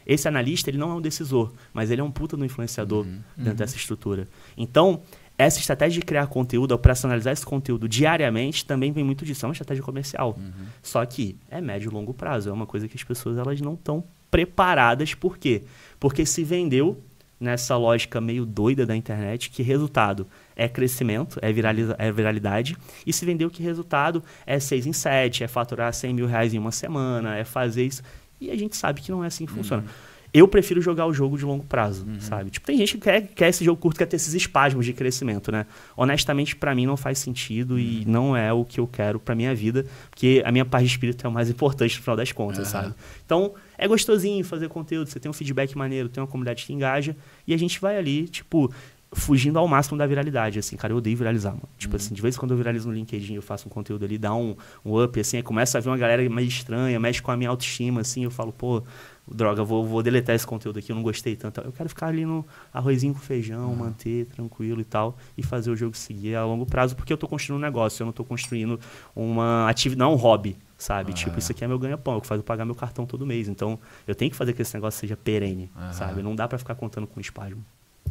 Esse 0.05 0.27
analista, 0.27 0.69
ele 0.69 0.77
não 0.77 0.91
é 0.91 0.93
um 0.95 1.01
decisor, 1.01 1.51
mas 1.73 1.91
ele 1.91 1.99
é 1.99 2.03
um 2.03 2.11
puta 2.11 2.37
do 2.37 2.45
influenciador 2.45 3.05
uhum. 3.05 3.21
dentro 3.35 3.51
uhum. 3.51 3.55
dessa 3.55 3.75
estrutura. 3.75 4.27
Então, 4.57 5.01
essa 5.37 5.59
estratégia 5.59 5.99
de 5.99 6.05
criar 6.05 6.27
conteúdo, 6.27 6.71
operacionalizar 6.73 7.31
esse 7.31 7.45
conteúdo 7.45 7.87
diariamente, 7.87 8.65
também 8.65 8.91
vem 8.91 9.03
muito 9.03 9.23
disso. 9.23 9.45
É 9.45 9.47
uma 9.47 9.53
estratégia 9.53 9.83
comercial. 9.83 10.35
Uhum. 10.37 10.65
Só 10.81 11.05
que 11.05 11.37
é 11.49 11.61
médio 11.61 11.91
e 11.91 11.93
longo 11.93 12.13
prazo. 12.13 12.49
É 12.49 12.51
uma 12.51 12.65
coisa 12.65 12.87
que 12.87 12.97
as 12.97 13.03
pessoas 13.03 13.37
elas 13.37 13.61
não 13.61 13.75
estão 13.75 14.03
preparadas. 14.31 15.13
Por 15.13 15.37
quê? 15.37 15.63
Porque 15.99 16.25
se 16.25 16.43
vendeu 16.43 17.01
nessa 17.39 17.77
lógica 17.77 18.19
meio 18.19 18.45
doida 18.45 18.85
da 18.85 18.95
internet 18.95 19.51
que 19.51 19.61
resultado 19.61 20.27
é 20.55 20.67
crescimento, 20.67 21.37
é, 21.41 21.53
viraliza, 21.53 21.95
é 21.99 22.11
viralidade, 22.11 22.75
e 23.05 23.13
se 23.13 23.23
vendeu 23.25 23.49
que 23.49 23.61
resultado 23.61 24.23
é 24.45 24.59
6 24.59 24.87
em 24.87 24.93
7, 24.93 25.43
é 25.43 25.47
faturar 25.47 25.93
100 25.93 26.13
mil 26.15 26.25
reais 26.25 26.53
em 26.53 26.57
uma 26.57 26.71
semana, 26.71 27.35
é 27.35 27.43
fazer 27.43 27.85
isso. 27.85 28.01
E 28.41 28.49
a 28.49 28.55
gente 28.55 28.75
sabe 28.75 29.01
que 29.01 29.11
não 29.11 29.23
é 29.23 29.27
assim 29.27 29.45
que 29.45 29.51
funciona. 29.51 29.83
Eu 30.33 30.47
prefiro 30.47 30.81
jogar 30.81 31.05
o 31.05 31.13
jogo 31.13 31.37
de 31.37 31.45
longo 31.45 31.63
prazo, 31.63 32.05
uhum. 32.05 32.19
sabe? 32.19 32.49
Tipo, 32.49 32.67
tem 32.67 32.77
gente 32.77 32.95
que 32.97 33.03
quer, 33.03 33.21
quer 33.27 33.49
esse 33.49 33.63
jogo 33.63 33.79
curto, 33.79 33.97
quer 33.97 34.05
ter 34.05 34.17
esses 34.17 34.33
espasmos 34.33 34.85
de 34.85 34.93
crescimento, 34.93 35.51
né? 35.51 35.65
Honestamente, 35.95 36.55
para 36.55 36.75
mim 36.75 36.85
não 36.85 36.97
faz 36.97 37.19
sentido 37.19 37.71
uhum. 37.75 37.79
e 37.79 38.03
não 38.05 38.35
é 38.35 38.51
o 38.51 38.65
que 38.65 38.79
eu 38.79 38.87
quero 38.87 39.19
para 39.19 39.33
minha 39.33 39.55
vida, 39.55 39.85
porque 40.09 40.41
a 40.45 40.51
minha 40.51 40.65
paz 40.65 40.83
de 40.83 40.89
espírito 40.89 41.25
é 41.25 41.29
o 41.29 41.31
mais 41.31 41.49
importante 41.51 41.95
no 41.97 42.03
final 42.03 42.17
das 42.17 42.31
contas, 42.31 42.59
uhum. 42.59 42.65
sabe? 42.65 42.93
Então, 43.25 43.53
é 43.77 43.87
gostosinho 43.87 44.43
fazer 44.43 44.67
conteúdo, 44.69 45.07
você 45.09 45.19
tem 45.19 45.29
um 45.29 45.33
feedback 45.33 45.77
maneiro, 45.77 46.09
tem 46.09 46.21
uma 46.21 46.27
comunidade 46.27 46.65
que 46.65 46.73
engaja 46.73 47.15
e 47.47 47.53
a 47.53 47.57
gente 47.57 47.79
vai 47.79 47.97
ali, 47.97 48.27
tipo, 48.27 48.71
fugindo 49.11 49.57
ao 49.57 49.67
máximo 49.67 49.97
da 49.97 50.05
viralidade, 50.05 50.59
assim, 50.59 50.75
cara, 50.75 50.93
eu 50.93 50.97
odeio 50.97 51.15
viralizar, 51.15 51.51
mano. 51.51 51.69
Tipo 51.77 51.93
uhum. 51.93 51.97
assim, 51.97 52.13
de 52.13 52.21
vez 52.21 52.35
em 52.35 52.39
quando 52.39 52.51
eu 52.51 52.57
viralizo 52.57 52.87
no 52.87 52.93
LinkedIn, 52.93 53.35
eu 53.35 53.41
faço 53.41 53.67
um 53.67 53.69
conteúdo 53.69 54.03
ali, 54.03 54.17
dá 54.17 54.33
um, 54.33 54.55
um 54.83 55.01
up, 55.01 55.19
assim, 55.19 55.37
aí 55.37 55.43
começa 55.43 55.77
a 55.77 55.81
ver 55.81 55.89
uma 55.89 55.97
galera 55.97 56.27
mais 56.29 56.47
estranha, 56.47 56.99
mexe 56.99 57.21
com 57.21 57.31
a 57.31 57.37
minha 57.37 57.49
autoestima, 57.49 58.01
assim, 58.01 58.25
eu 58.25 58.31
falo, 58.31 58.51
pô, 58.51 58.83
droga, 59.29 59.63
vou, 59.63 59.85
vou 59.85 60.01
deletar 60.01 60.35
esse 60.35 60.45
conteúdo 60.47 60.79
aqui, 60.79 60.91
eu 60.91 60.95
não 60.95 61.03
gostei 61.03 61.35
tanto. 61.35 61.59
Eu 61.61 61.71
quero 61.71 61.89
ficar 61.89 62.07
ali 62.07 62.25
no 62.25 62.45
arrozinho 62.73 63.13
com 63.13 63.19
feijão, 63.19 63.69
uhum. 63.69 63.75
manter 63.75 64.25
tranquilo 64.27 64.81
e 64.81 64.85
tal, 64.85 65.17
e 65.37 65.43
fazer 65.43 65.69
o 65.69 65.75
jogo 65.75 65.95
seguir 65.95 66.35
a 66.35 66.45
longo 66.45 66.65
prazo, 66.65 66.95
porque 66.95 67.11
eu 67.11 67.15
estou 67.15 67.29
construindo 67.29 67.59
um 67.59 67.61
negócio, 67.61 68.01
eu 68.01 68.05
não 68.05 68.11
estou 68.11 68.25
construindo 68.25 68.79
uma 69.15 69.69
atividade, 69.69 69.99
não 69.99 70.13
um 70.13 70.17
hobby, 70.17 70.57
sabe? 70.77 71.09
Uhum. 71.11 71.15
Tipo, 71.15 71.39
isso 71.39 71.51
aqui 71.51 71.63
é 71.63 71.67
meu 71.67 71.79
ganha-pão, 71.79 72.15
é 72.15 72.17
o 72.17 72.21
que 72.21 72.27
faz 72.27 72.39
eu 72.39 72.43
pagar 72.43 72.65
meu 72.65 72.75
cartão 72.75 73.05
todo 73.05 73.25
mês. 73.25 73.47
Então, 73.47 73.77
eu 74.07 74.15
tenho 74.15 74.31
que 74.31 74.37
fazer 74.37 74.53
que 74.53 74.61
esse 74.61 74.73
negócio 74.73 74.99
seja 74.99 75.17
perene, 75.17 75.69
uhum. 75.75 75.93
sabe? 75.93 76.21
Não 76.21 76.35
dá 76.35 76.47
para 76.47 76.57
ficar 76.57 76.75
contando 76.75 77.07
com 77.07 77.19
espasmo. 77.19 77.63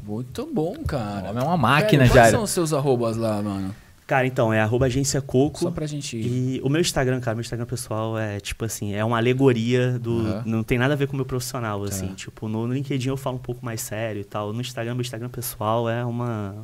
Muito 0.04 0.46
bom, 0.52 0.76
cara. 0.86 1.28
é 1.28 1.42
uma 1.42 1.56
máquina, 1.56 2.06
já. 2.06 2.12
Quais 2.12 2.30
são 2.30 2.42
os 2.42 2.50
seus 2.50 2.72
arrobas 2.72 3.16
lá, 3.16 3.42
mano? 3.42 3.74
Cara, 4.06 4.24
então, 4.24 4.52
é 4.52 4.60
arroba 4.60 4.86
agência 4.86 5.20
Coco. 5.20 5.58
Só 5.58 5.70
pra 5.70 5.84
gente 5.84 6.16
ir. 6.16 6.26
E 6.26 6.60
o 6.62 6.68
meu 6.68 6.80
Instagram, 6.80 7.18
cara, 7.18 7.34
meu 7.34 7.40
Instagram 7.40 7.66
pessoal 7.66 8.16
é, 8.16 8.38
tipo 8.38 8.64
assim, 8.64 8.94
é 8.94 9.04
uma 9.04 9.16
alegoria 9.16 9.98
do. 9.98 10.12
Uhum. 10.12 10.42
Não 10.46 10.62
tem 10.62 10.78
nada 10.78 10.94
a 10.94 10.96
ver 10.96 11.08
com 11.08 11.14
o 11.14 11.16
meu 11.16 11.26
profissional, 11.26 11.80
tá. 11.80 11.88
assim. 11.88 12.06
Tipo, 12.14 12.48
no, 12.48 12.68
no, 12.68 12.72
LinkedIn 12.72 13.08
eu 13.08 13.16
falo 13.16 13.34
um 13.34 13.40
pouco 13.40 13.64
mais 13.64 13.80
sério 13.80 14.20
e 14.20 14.24
tal. 14.24 14.52
No 14.52 14.60
Instagram, 14.60 14.94
meu 14.94 15.00
Instagram 15.00 15.28
pessoal 15.28 15.90
é 15.90 16.04
uma. 16.04 16.54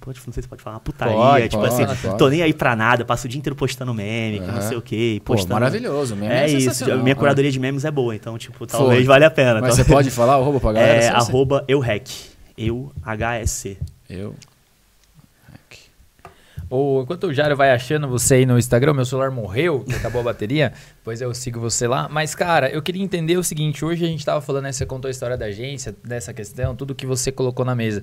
Pode, 0.00 0.20
não 0.26 0.34
sei 0.34 0.42
se 0.42 0.48
pode 0.48 0.62
falar, 0.62 0.76
uma 0.76 0.80
putaria. 0.80 1.14
Pode, 1.14 1.48
tipo 1.48 1.62
pode, 1.62 1.82
assim, 1.82 2.06
pode. 2.06 2.18
tô 2.18 2.28
nem 2.28 2.42
aí 2.42 2.52
pra 2.52 2.76
nada, 2.76 3.06
passo 3.06 3.26
o 3.26 3.28
dia 3.28 3.38
inteiro 3.38 3.56
postando 3.56 3.94
meme, 3.94 4.40
uhum. 4.40 4.46
que 4.46 4.52
não 4.52 4.60
sei 4.60 4.76
o 4.76 4.82
quê. 4.82 5.22
Postando... 5.24 5.48
Pô, 5.48 5.54
maravilhoso, 5.54 6.14
meme 6.14 6.34
é, 6.34 6.44
é 6.44 6.50
isso. 6.50 6.84
Minha 6.98 7.16
curadoria 7.16 7.50
de 7.50 7.58
memes 7.58 7.86
é 7.86 7.90
boa, 7.90 8.14
então, 8.14 8.36
tipo, 8.36 8.66
talvez 8.66 8.98
Foi. 8.98 9.04
valha 9.04 9.28
a 9.28 9.30
pena. 9.30 9.62
Mas 9.62 9.76
você 9.76 9.84
pode 9.84 10.10
falar 10.10 10.34
arroba 10.34 10.60
pra 10.60 10.72
galera? 10.74 10.92
É, 11.02 11.08
arroba 11.08 11.64
euhack. 11.66 12.32
Eu, 12.58 12.92
H-S-C. 13.02 13.78
Eu. 14.10 14.34
Ou 16.72 17.02
enquanto 17.02 17.24
o 17.24 17.34
Jário 17.34 17.54
vai 17.54 17.70
achando 17.70 18.08
você 18.08 18.36
aí 18.36 18.46
no 18.46 18.58
Instagram, 18.58 18.94
meu 18.94 19.04
celular 19.04 19.30
morreu, 19.30 19.84
acabou 19.94 20.22
a 20.22 20.24
bateria, 20.24 20.72
depois 20.96 21.20
eu 21.20 21.34
sigo 21.34 21.60
você 21.60 21.86
lá. 21.86 22.08
Mas, 22.08 22.34
cara, 22.34 22.70
eu 22.70 22.80
queria 22.80 23.02
entender 23.02 23.36
o 23.36 23.44
seguinte: 23.44 23.84
hoje 23.84 24.02
a 24.06 24.08
gente 24.08 24.24
tava 24.24 24.40
falando, 24.40 24.62
né, 24.62 24.72
você 24.72 24.86
contou 24.86 25.06
a 25.06 25.10
história 25.10 25.36
da 25.36 25.44
agência, 25.44 25.94
dessa 26.02 26.32
questão, 26.32 26.74
tudo 26.74 26.94
que 26.94 27.04
você 27.04 27.30
colocou 27.30 27.62
na 27.62 27.74
mesa. 27.74 28.02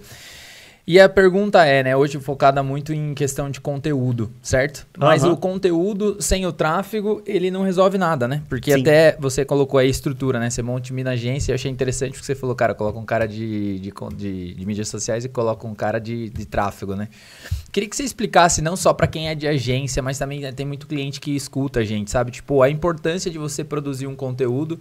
E 0.92 1.00
a 1.00 1.08
pergunta 1.08 1.64
é, 1.64 1.84
né, 1.84 1.96
hoje 1.96 2.20
focada 2.20 2.64
muito 2.64 2.92
em 2.92 3.14
questão 3.14 3.48
de 3.52 3.62
conteúdo, 3.62 4.32
certo? 4.42 4.88
Mas 4.98 5.24
Aham. 5.24 5.34
o 5.34 5.38
conteúdo 5.38 6.18
sem 6.20 6.48
o 6.48 6.52
tráfego, 6.52 7.22
ele 7.28 7.52
não 7.52 7.62
resolve 7.62 7.96
nada, 8.00 8.28
né? 8.28 8.42
Porque 8.50 8.74
Sim. 8.74 8.82
até 8.82 9.16
você 9.20 9.46
colocou 9.46 9.80
aí 9.80 9.86
a 9.86 9.90
estrutura, 9.92 10.40
né? 10.40 10.50
Você 10.50 10.64
monta 10.64 10.92
uma 10.92 11.10
agência, 11.12 11.52
eu 11.52 11.54
achei 11.54 11.70
interessante 11.70 12.14
porque 12.14 12.26
você 12.26 12.34
falou, 12.34 12.56
cara, 12.56 12.74
coloca 12.74 12.98
um 12.98 13.06
cara 13.06 13.28
de, 13.28 13.78
de, 13.78 13.94
de- 14.16 14.54
de 14.56 14.66
mídias 14.66 14.88
sociais 14.90 15.24
e 15.24 15.30
coloca 15.30 15.68
um 15.68 15.76
cara 15.76 16.00
de, 16.00 16.28
de 16.32 16.46
tráfego, 16.48 16.96
né? 16.96 17.08
Queria 17.72 17.88
que 17.88 17.96
você 17.96 18.02
explicasse, 18.02 18.60
não 18.60 18.76
só 18.76 18.92
pra 18.92 19.06
quem 19.06 19.30
é 19.30 19.36
de 19.36 19.48
agência, 19.48 20.02
mas 20.02 20.18
também 20.18 20.40
né, 20.40 20.52
tem 20.52 20.66
muito 20.66 20.88
cliente 20.88 21.20
que 21.22 21.36
escuta 21.36 21.82
a 21.82 21.86
gente, 21.86 22.10
sabe? 22.10 22.32
Tipo, 22.32 22.64
a 22.64 22.70
importância 22.70 23.30
de 23.30 23.38
você 23.38 23.64
produzir 23.64 24.08
um 24.08 24.16
conteúdo 24.16 24.80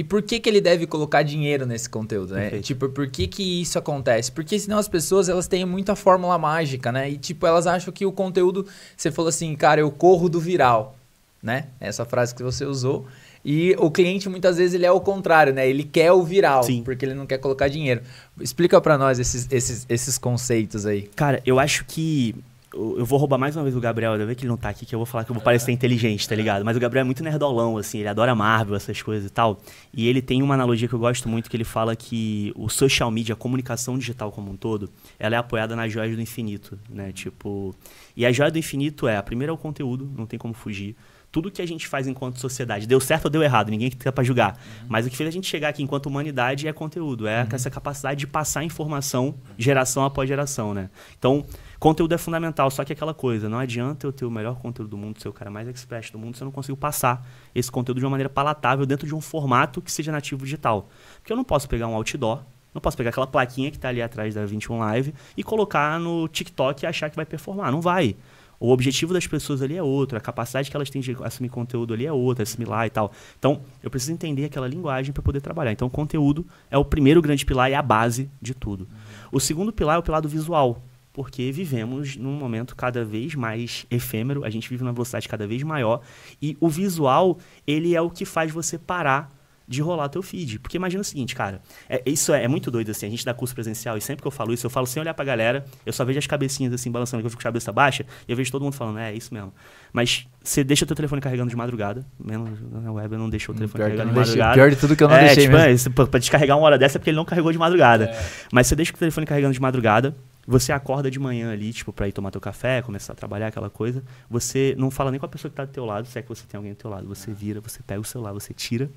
e 0.00 0.04
por 0.04 0.22
que, 0.22 0.40
que 0.40 0.48
ele 0.48 0.62
deve 0.62 0.86
colocar 0.86 1.22
dinheiro 1.22 1.66
nesse 1.66 1.86
conteúdo, 1.86 2.32
né? 2.32 2.40
Perfeito. 2.44 2.64
Tipo, 2.64 2.88
por 2.88 3.06
que, 3.10 3.26
que 3.26 3.60
isso 3.60 3.78
acontece? 3.78 4.32
Porque 4.32 4.58
senão 4.58 4.78
as 4.78 4.88
pessoas, 4.88 5.28
elas 5.28 5.46
têm 5.46 5.62
muita 5.66 5.94
fórmula 5.94 6.38
mágica, 6.38 6.90
né? 6.90 7.10
E 7.10 7.18
tipo, 7.18 7.46
elas 7.46 7.66
acham 7.66 7.92
que 7.92 8.06
o 8.06 8.10
conteúdo... 8.10 8.66
Você 8.96 9.10
falou 9.10 9.28
assim, 9.28 9.54
cara, 9.54 9.82
eu 9.82 9.90
corro 9.90 10.30
do 10.30 10.40
viral, 10.40 10.96
né? 11.42 11.66
Essa 11.78 12.06
frase 12.06 12.34
que 12.34 12.42
você 12.42 12.64
usou. 12.64 13.06
E 13.44 13.76
o 13.78 13.90
cliente, 13.90 14.26
muitas 14.26 14.56
vezes, 14.56 14.72
ele 14.72 14.86
é 14.86 14.90
o 14.90 15.02
contrário, 15.02 15.52
né? 15.52 15.68
Ele 15.68 15.84
quer 15.84 16.10
o 16.12 16.22
viral, 16.22 16.62
Sim. 16.62 16.82
porque 16.82 17.04
ele 17.04 17.12
não 17.12 17.26
quer 17.26 17.36
colocar 17.36 17.68
dinheiro. 17.68 18.00
Explica 18.40 18.80
pra 18.80 18.96
nós 18.96 19.18
esses, 19.18 19.48
esses, 19.52 19.84
esses 19.86 20.16
conceitos 20.16 20.86
aí. 20.86 21.10
Cara, 21.14 21.42
eu 21.44 21.58
acho 21.58 21.84
que. 21.84 22.34
Eu 22.72 23.04
vou 23.04 23.18
roubar 23.18 23.36
mais 23.36 23.56
uma 23.56 23.64
vez 23.64 23.74
o 23.74 23.80
Gabriel, 23.80 24.12
ainda 24.12 24.24
bem 24.24 24.34
que 24.36 24.42
ele 24.42 24.48
não 24.48 24.56
tá 24.56 24.68
aqui, 24.68 24.86
que 24.86 24.94
eu 24.94 24.98
vou 24.98 25.06
falar 25.06 25.24
que 25.24 25.30
eu 25.32 25.34
vou 25.34 25.42
parecer 25.42 25.72
inteligente, 25.72 26.28
tá 26.28 26.36
ligado? 26.36 26.64
Mas 26.64 26.76
o 26.76 26.80
Gabriel 26.80 27.02
é 27.02 27.04
muito 27.04 27.22
nerdolão, 27.22 27.76
assim, 27.76 27.98
ele 27.98 28.08
adora 28.08 28.32
Marvel, 28.32 28.76
essas 28.76 29.02
coisas 29.02 29.28
e 29.28 29.32
tal. 29.32 29.60
E 29.92 30.06
ele 30.06 30.22
tem 30.22 30.40
uma 30.40 30.54
analogia 30.54 30.86
que 30.86 30.94
eu 30.94 30.98
gosto 30.98 31.28
muito, 31.28 31.50
que 31.50 31.56
ele 31.56 31.64
fala 31.64 31.96
que 31.96 32.52
o 32.54 32.68
social 32.68 33.10
media, 33.10 33.32
a 33.32 33.36
comunicação 33.36 33.98
digital 33.98 34.30
como 34.30 34.52
um 34.52 34.56
todo, 34.56 34.88
ela 35.18 35.34
é 35.34 35.38
apoiada 35.38 35.74
nas 35.74 35.92
joias 35.92 36.14
do 36.14 36.22
infinito, 36.22 36.78
né? 36.88 37.10
Tipo. 37.10 37.74
E 38.16 38.24
a 38.24 38.30
joia 38.30 38.52
do 38.52 38.58
infinito 38.58 39.08
é, 39.08 39.16
a 39.16 39.22
primeira 39.22 39.50
é 39.50 39.54
o 39.54 39.58
conteúdo, 39.58 40.08
não 40.16 40.26
tem 40.26 40.38
como 40.38 40.54
fugir. 40.54 40.94
Tudo 41.32 41.48
que 41.50 41.62
a 41.62 41.66
gente 41.66 41.86
faz 41.86 42.08
enquanto 42.08 42.40
sociedade, 42.40 42.88
deu 42.88 42.98
certo 42.98 43.26
ou 43.26 43.30
deu 43.30 43.42
errado, 43.42 43.70
ninguém 43.70 43.88
que 43.88 43.96
tá 43.96 44.10
pra 44.10 44.24
julgar. 44.24 44.60
Mas 44.88 45.06
o 45.06 45.10
que 45.10 45.16
fez 45.16 45.28
a 45.28 45.32
gente 45.32 45.46
chegar 45.46 45.68
aqui 45.68 45.80
enquanto 45.80 46.06
humanidade 46.06 46.66
é 46.66 46.72
conteúdo, 46.72 47.26
é 47.26 47.46
essa 47.52 47.70
capacidade 47.70 48.18
de 48.18 48.26
passar 48.26 48.64
informação 48.64 49.36
geração 49.56 50.04
após 50.04 50.28
geração, 50.28 50.74
né? 50.74 50.90
Então, 51.16 51.46
conteúdo 51.80 52.14
é 52.14 52.18
fundamental, 52.18 52.70
só 52.70 52.84
que 52.84 52.92
é 52.92 52.94
aquela 52.94 53.14
coisa, 53.14 53.48
não 53.48 53.58
adianta 53.58 54.06
eu 54.06 54.12
ter 54.12 54.26
o 54.26 54.30
melhor 54.30 54.58
conteúdo 54.58 54.90
do 54.90 54.98
mundo, 54.98 55.20
ser 55.20 55.28
o 55.28 55.32
cara 55.32 55.50
mais 55.50 55.66
express 55.66 56.10
do 56.10 56.18
mundo, 56.18 56.36
se 56.36 56.42
eu 56.42 56.44
não 56.44 56.52
consigo 56.52 56.76
passar 56.76 57.26
esse 57.54 57.72
conteúdo 57.72 57.98
de 57.98 58.04
uma 58.04 58.10
maneira 58.10 58.28
palatável 58.28 58.84
dentro 58.84 59.06
de 59.06 59.14
um 59.14 59.20
formato 59.20 59.80
que 59.80 59.90
seja 59.90 60.12
nativo 60.12 60.44
digital. 60.44 60.88
Porque 61.16 61.32
eu 61.32 61.36
não 61.36 61.42
posso 61.42 61.66
pegar 61.66 61.88
um 61.88 61.94
outdoor, 61.94 62.42
não 62.74 62.80
posso 62.80 62.96
pegar 62.96 63.10
aquela 63.10 63.26
plaquinha 63.26 63.70
que 63.70 63.78
tá 63.78 63.88
ali 63.88 64.02
atrás 64.02 64.34
da 64.34 64.44
21 64.44 64.78
Live 64.78 65.14
e 65.36 65.42
colocar 65.42 65.98
no 65.98 66.28
TikTok 66.28 66.84
e 66.84 66.86
achar 66.86 67.08
que 67.08 67.16
vai 67.16 67.24
performar. 67.26 67.72
Não 67.72 67.80
vai. 67.80 68.14
O 68.60 68.70
objetivo 68.70 69.14
das 69.14 69.26
pessoas 69.26 69.62
ali 69.62 69.74
é 69.74 69.82
outro, 69.82 70.18
a 70.18 70.20
capacidade 70.20 70.70
que 70.70 70.76
elas 70.76 70.90
têm 70.90 71.00
de 71.00 71.16
assumir 71.24 71.48
conteúdo 71.48 71.94
ali 71.94 72.04
é 72.04 72.12
outra, 72.12 72.42
assimilar 72.42 72.86
e 72.86 72.90
tal. 72.90 73.10
Então, 73.38 73.62
eu 73.82 73.90
preciso 73.90 74.12
entender 74.12 74.44
aquela 74.44 74.68
linguagem 74.68 75.14
para 75.14 75.22
poder 75.22 75.40
trabalhar. 75.40 75.72
Então, 75.72 75.88
o 75.88 75.90
conteúdo 75.90 76.46
é 76.70 76.76
o 76.76 76.84
primeiro 76.84 77.22
grande 77.22 77.46
pilar 77.46 77.70
e 77.70 77.74
a 77.74 77.80
base 77.80 78.30
de 78.40 78.52
tudo. 78.52 78.86
O 79.32 79.40
segundo 79.40 79.72
pilar 79.72 79.96
é 79.96 79.98
o 79.98 80.02
pilar 80.02 80.20
do 80.20 80.28
visual, 80.28 80.82
porque 81.12 81.50
vivemos 81.52 82.16
num 82.16 82.32
momento 82.32 82.74
cada 82.76 83.04
vez 83.04 83.34
mais 83.34 83.84
efêmero, 83.90 84.44
a 84.44 84.50
gente 84.50 84.68
vive 84.68 84.82
numa 84.84 84.92
velocidade 84.92 85.28
cada 85.28 85.46
vez 85.46 85.62
maior 85.62 86.00
e 86.40 86.56
o 86.60 86.68
visual, 86.68 87.38
ele 87.66 87.94
é 87.94 88.00
o 88.00 88.08
que 88.10 88.24
faz 88.24 88.52
você 88.52 88.78
parar 88.78 89.28
de 89.66 89.80
rolar 89.80 90.08
teu 90.08 90.20
feed. 90.20 90.58
Porque 90.58 90.76
imagina 90.76 91.00
o 91.00 91.04
seguinte, 91.04 91.32
cara, 91.32 91.62
é- 91.88 92.02
isso 92.04 92.32
é, 92.32 92.42
é 92.42 92.48
muito 92.48 92.72
doido 92.72 92.90
assim, 92.90 93.06
a 93.06 93.10
gente 93.10 93.24
dá 93.24 93.32
curso 93.32 93.54
presencial 93.54 93.96
e 93.96 94.00
sempre 94.00 94.20
que 94.20 94.26
eu 94.26 94.30
falo 94.32 94.52
isso, 94.52 94.66
eu 94.66 94.70
falo 94.70 94.84
sem 94.84 95.00
olhar 95.00 95.14
pra 95.14 95.24
galera, 95.24 95.64
eu 95.86 95.92
só 95.92 96.04
vejo 96.04 96.18
as 96.18 96.26
cabecinhas 96.26 96.72
assim 96.72 96.90
balançando, 96.90 97.22
que 97.22 97.26
eu 97.26 97.30
fico 97.30 97.40
com 97.40 97.46
a 97.46 97.50
cabeça 97.52 97.70
baixa, 97.72 98.04
e 98.26 98.32
eu 98.32 98.36
vejo 98.36 98.50
todo 98.50 98.62
mundo 98.62 98.72
falando, 98.72 98.98
é, 98.98 99.12
é 99.12 99.14
isso 99.14 99.32
mesmo. 99.32 99.52
Mas 99.92 100.26
você 100.42 100.64
deixa 100.64 100.84
teu 100.84 100.96
telefone 100.96 101.20
carregando 101.20 101.50
de 101.50 101.54
madrugada, 101.56 102.04
menos 102.18 102.50
na 102.68 102.90
web 102.90 103.12
eu 103.14 103.18
não 103.20 103.30
deixo 103.30 103.52
o 103.52 103.54
telefone 103.54 103.78
Pior, 103.78 103.84
carregando 103.90 104.08
de 104.08 104.14
deixei- 104.16 104.36
madrugada. 104.38 104.54
pior 104.54 104.70
de 104.70 104.76
tudo 104.76 104.96
que 104.96 105.04
eu 105.04 105.08
não 105.08 105.14
é, 105.16 105.26
deixei 105.26 105.44
tipo, 105.44 105.56
mesmo. 105.56 105.90
é, 105.90 105.94
pra 105.94 106.06
pra 106.08 106.18
descarregar 106.18 106.58
uma 106.58 106.66
hora 106.66 106.76
dessa 106.76 106.96
é 106.96 106.98
porque 106.98 107.10
ele 107.10 107.16
não 107.16 107.24
carregou 107.24 107.52
de 107.52 107.58
madrugada. 107.58 108.10
Mas 108.52 108.66
você 108.66 108.74
deixa 108.74 108.92
o 108.92 108.96
telefone 108.96 109.24
carregando 109.24 109.54
de 109.54 109.60
madrugada, 109.60 110.16
você 110.46 110.72
acorda 110.72 111.10
de 111.10 111.18
manhã 111.18 111.52
ali, 111.52 111.72
tipo, 111.72 111.92
pra 111.92 112.08
ir 112.08 112.12
tomar 112.12 112.30
teu 112.30 112.40
café, 112.40 112.82
começar 112.82 113.12
a 113.12 113.16
trabalhar, 113.16 113.48
aquela 113.48 113.70
coisa. 113.70 114.02
Você 114.28 114.74
não 114.78 114.90
fala 114.90 115.10
nem 115.10 115.20
com 115.20 115.26
a 115.26 115.28
pessoa 115.28 115.50
que 115.50 115.56
tá 115.56 115.64
do 115.64 115.72
teu 115.72 115.84
lado, 115.84 116.06
se 116.06 116.18
é 116.18 116.22
que 116.22 116.28
você 116.28 116.44
tem 116.48 116.58
alguém 116.58 116.72
do 116.72 116.76
teu 116.76 116.90
lado. 116.90 117.06
Você 117.08 117.32
vira, 117.32 117.60
você 117.60 117.80
pega 117.86 118.00
o 118.00 118.04
celular, 118.04 118.32
você 118.32 118.52
tira, 118.52 118.90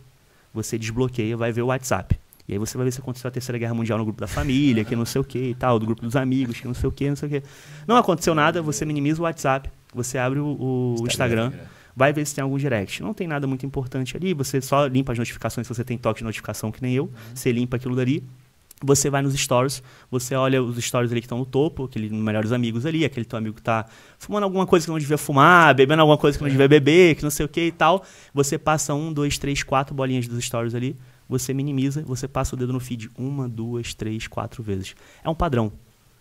você 0.54 0.78
desbloqueia, 0.78 1.36
vai 1.38 1.52
ver 1.52 1.62
o 1.62 1.68
WhatsApp. 1.68 2.18
E 2.48 2.54
aí 2.54 2.60
você 2.60 2.78
vai 2.78 2.86
ver 2.86 2.92
se 2.92 3.00
aconteceu 3.00 3.28
a 3.28 3.32
terceira 3.32 3.58
guerra 3.58 3.74
mundial 3.74 3.98
no 3.98 4.04
grupo 4.04 4.20
da 4.20 4.28
família, 4.28 4.84
que 4.84 4.96
não 4.96 5.06
sei 5.06 5.22
o 5.22 5.24
que 5.24 5.40
e 5.40 5.56
tal, 5.56 5.80
do 5.80 5.86
grupo 5.86 6.02
dos 6.02 6.16
amigos, 6.16 6.60
que 6.60 6.68
não 6.68 6.74
sei 6.74 6.90
o 6.90 6.92
que, 6.92 7.08
não 7.08 7.16
sei 7.16 7.28
o 7.28 7.32
que. 7.32 7.44
Não 7.88 7.96
aconteceu 7.96 8.36
nada, 8.36 8.62
você 8.62 8.84
minimiza 8.86 9.22
o 9.22 9.24
WhatsApp, 9.24 9.70
você 9.94 10.18
abre 10.18 10.40
o, 10.40 10.96
o 11.00 11.08
Instagram, 11.08 11.54
vai 11.96 12.12
ver 12.12 12.26
se 12.26 12.36
tem 12.36 12.42
algum 12.42 12.58
direct. 12.58 13.02
Não 13.02 13.14
tem 13.14 13.28
nada 13.28 13.48
muito 13.48 13.66
importante 13.66 14.18
ali, 14.18 14.34
você 14.34 14.60
só 14.62 14.88
limpa 14.88 15.14
as 15.14 15.18
notificações 15.18 15.66
se 15.66 15.74
você 15.74 15.84
tem 15.86 15.98
toque 15.98 16.20
de 16.20 16.26
notificação 16.26 16.72
que 16.72 16.82
nem 16.82 16.94
eu, 16.94 17.10
você 17.34 17.52
limpa 17.52 17.78
aquilo 17.78 17.96
dali. 17.96 18.24
Você 18.86 19.10
vai 19.10 19.22
nos 19.22 19.34
stories, 19.34 19.82
você 20.12 20.36
olha 20.36 20.62
os 20.62 20.78
stories 20.84 21.10
ali 21.10 21.22
que 21.22 21.26
estão 21.26 21.38
no 21.38 21.46
topo, 21.46 21.86
aquele 21.86 22.10
melhores 22.10 22.52
amigos 22.52 22.86
ali, 22.86 23.06
aquele 23.06 23.26
teu 23.26 23.38
amigo 23.38 23.56
que 23.56 23.62
tá 23.62 23.86
fumando 24.20 24.44
alguma 24.44 24.68
coisa 24.68 24.86
que 24.86 24.92
não 24.92 25.00
devia 25.00 25.18
fumar, 25.18 25.74
bebendo 25.74 26.02
alguma 26.02 26.18
coisa 26.18 26.38
que 26.38 26.44
não 26.44 26.52
devia 26.52 26.68
beber, 26.68 27.16
que 27.16 27.24
não 27.24 27.32
sei 27.32 27.46
o 27.46 27.50
que 27.50 27.68
e 27.68 27.72
tal. 27.72 28.04
Você 28.34 28.58
passa 28.58 28.94
um, 28.94 29.14
dois, 29.14 29.38
três, 29.38 29.64
quatro 29.64 29.96
bolinhas 29.96 30.28
dos 30.28 30.44
stories 30.44 30.76
ali, 30.76 30.98
você 31.30 31.54
minimiza, 31.54 32.04
você 32.04 32.28
passa 32.28 32.56
o 32.56 32.60
dedo 32.60 32.74
no 32.74 32.80
feed 32.80 33.10
uma, 33.18 33.48
duas, 33.48 33.94
três, 33.94 34.28
quatro 34.28 34.62
vezes. 34.62 34.96
É 35.24 35.30
um 35.30 35.36
padrão. 35.36 35.72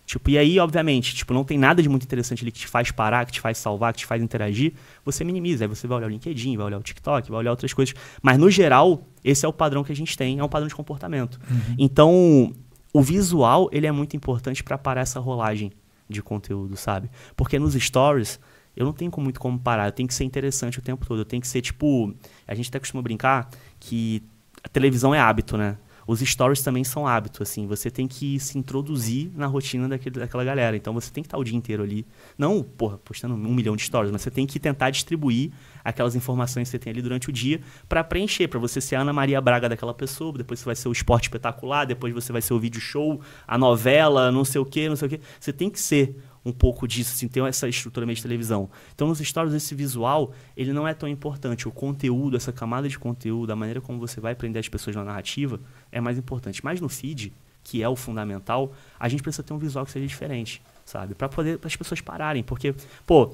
Tipo, 0.05 0.31
e 0.31 0.37
aí, 0.37 0.59
obviamente, 0.59 1.15
tipo, 1.15 1.33
não 1.33 1.45
tem 1.45 1.57
nada 1.57 1.83
de 1.83 1.89
muito 1.89 2.03
interessante 2.03 2.43
ali 2.43 2.51
que 2.51 2.59
te 2.59 2.67
faz 2.67 2.91
parar, 2.91 3.25
que 3.25 3.33
te 3.33 3.41
faz 3.41 3.57
salvar, 3.57 3.93
que 3.93 4.01
te 4.01 4.07
faz 4.07 4.23
interagir, 4.23 4.75
você 5.05 5.25
minimiza. 5.25 5.65
Aí 5.65 5.69
você 5.69 5.87
vai 5.87 5.99
olhar 5.99 6.07
o 6.09 6.11
LinkedIn, 6.11 6.57
vai 6.57 6.67
olhar 6.67 6.79
o 6.79 6.83
TikTok, 6.83 7.31
vai 7.31 7.39
olhar 7.39 7.51
outras 7.51 7.73
coisas. 7.73 7.95
Mas, 8.21 8.37
no 8.37 8.51
geral, 8.51 9.07
esse 9.25 9.47
é 9.47 9.49
o 9.49 9.53
padrão 9.53 9.85
que 9.85 9.93
a 9.93 9.97
gente 9.97 10.17
tem, 10.17 10.39
é 10.39 10.45
um 10.45 10.49
padrão 10.49 10.69
de 10.69 10.75
comportamento. 10.75 11.41
Então, 11.79 12.53
o 12.93 13.01
visual, 13.01 13.71
ele 13.73 13.87
é 13.87 13.93
muito 13.93 14.17
importante 14.17 14.63
para 14.63 14.77
parar 14.77 15.03
essa 15.03 15.21
rolagem 15.21 15.73
de 16.09 16.21
conteúdo, 16.21 16.77
sabe? 16.77 17.09
Porque 17.35 17.59
nos 17.59 17.75
stories, 17.75 18.39
eu 18.77 18.85
não 18.85 18.93
tenho 18.93 19.11
muito 19.19 19.41
como 19.41 19.59
parar, 19.59 19.87
eu 19.87 19.93
tenho 19.93 20.09
que 20.09 20.15
ser 20.15 20.25
interessante 20.25 20.79
o 20.79 20.83
tempo 20.83 21.07
todo. 21.07 21.21
Eu 21.21 21.25
tenho 21.25 21.41
que 21.41 21.49
ser, 21.49 21.63
tipo... 21.63 22.13
A 22.47 22.55
gente 22.55 22.69
até 22.69 22.79
costuma 22.79 23.03
brincar 23.03 23.49
que 23.81 24.23
a 24.63 24.69
televisão 24.69 25.15
é 25.15 25.21
hábito, 25.21 25.57
né? 25.57 25.79
Os 26.07 26.21
stories 26.21 26.63
também 26.63 26.85
são 26.85 27.07
hábito, 27.07 27.43
assim. 27.43 27.67
Você 27.67 27.91
tem 27.91 28.09
que 28.09 28.39
se 28.41 28.59
introduzir 28.59 29.31
na 29.35 29.47
rotina 29.47 29.89
daquele, 29.89 30.19
daquela 30.19 30.45
galera. 30.45 30.77
Então 30.77 30.93
você 30.93 31.11
tem 31.13 31.23
que 31.23 31.29
estar 31.29 31.39
o 31.39 31.45
dia 31.45 31.57
inteiro 31.57 31.83
ali. 31.83 32.07
Não, 32.37 32.63
porra, 32.63 32.99
postando 32.99 33.35
um 33.35 33.55
milhão 33.55 33.77
de 33.77 33.83
stories, 33.83 34.11
mas 34.11 34.23
você 34.23 34.31
tem 34.31 34.47
que 34.47 34.59
tentar 34.59 34.91
distribuir 34.91 35.53
aquelas 35.85 36.15
informações 36.15 36.69
que 36.69 36.73
você 36.73 36.79
tem 36.79 36.93
ali 36.93 37.03
durante 37.03 37.29
o 37.29 37.33
dia 37.33 37.61
para 37.89 38.03
preencher, 38.05 38.49
para 38.49 38.59
você 38.59 38.81
ser 38.81 38.97
a 38.97 39.01
Ana 39.01 39.13
Maria 39.13 39.41
Braga 39.41 39.69
daquela 39.69 39.95
pessoa, 39.95 40.33
depois 40.33 40.61
você 40.61 40.67
vai 40.67 40.77
ser 40.77 40.89
o 40.89 40.93
esporte 40.93 41.25
espetacular, 41.25 41.85
depois 41.85 42.13
você 42.13 42.33
vai 42.33 42.43
ser 42.43 42.55
o 42.55 42.59
vídeo 42.59 42.81
show, 42.81 43.21
a 43.47 43.59
novela, 43.59 44.31
não 44.31 44.45
sei 44.45 44.61
o 44.61 44.65
quê, 44.65 44.89
não 44.89 44.97
sei 44.97 45.07
o 45.07 45.11
quê. 45.11 45.21
Você 45.39 45.53
tem 45.53 45.71
que 45.71 45.81
ser 45.81 46.17
um 46.45 46.53
pouco 46.53 46.89
disso, 46.89 47.13
assim, 47.15 47.29
ter 47.29 47.43
essa 47.45 47.69
estrutura 47.69 48.05
meio 48.05 48.17
de 48.17 48.23
televisão. 48.23 48.69
Então, 48.95 49.07
nos 49.09 49.19
stories, 49.19 49.55
esse 49.55 49.75
visual, 49.75 50.33
ele 50.57 50.73
não 50.73 50.87
é 50.87 50.95
tão 50.95 51.09
importante. 51.09 51.69
O 51.69 51.71
conteúdo, 51.71 52.37
essa 52.37 52.53
camada 52.53 52.89
de 52.89 52.99
conteúdo, 52.99 53.51
a 53.53 53.57
maneira 53.57 53.81
como 53.81 53.99
você 53.99 54.21
vai 54.21 54.35
prender 54.35 54.61
as 54.61 54.69
pessoas 54.69 54.97
na 54.97 55.05
narrativa, 55.05 55.61
é 55.91 56.01
mais 56.01 56.19
importante. 56.19 56.65
Mas 56.65 56.81
no 56.81 56.89
feed, 56.89 57.33
que 57.63 57.83
é 57.83 57.89
o 57.89 57.95
fundamental, 57.95 58.73
a 58.99 59.09
gente 59.09 59.23
precisa 59.23 59.43
ter 59.43 59.53
um 59.53 59.59
visual 59.59 59.85
que 59.85 59.93
seja 59.93 60.07
diferente, 60.07 60.61
sabe? 60.85 61.15
Para 61.15 61.29
poder 61.29 61.61
as 61.63 61.77
pessoas 61.77 62.01
pararem, 62.01 62.43
porque, 62.43 62.75
pô, 63.07 63.33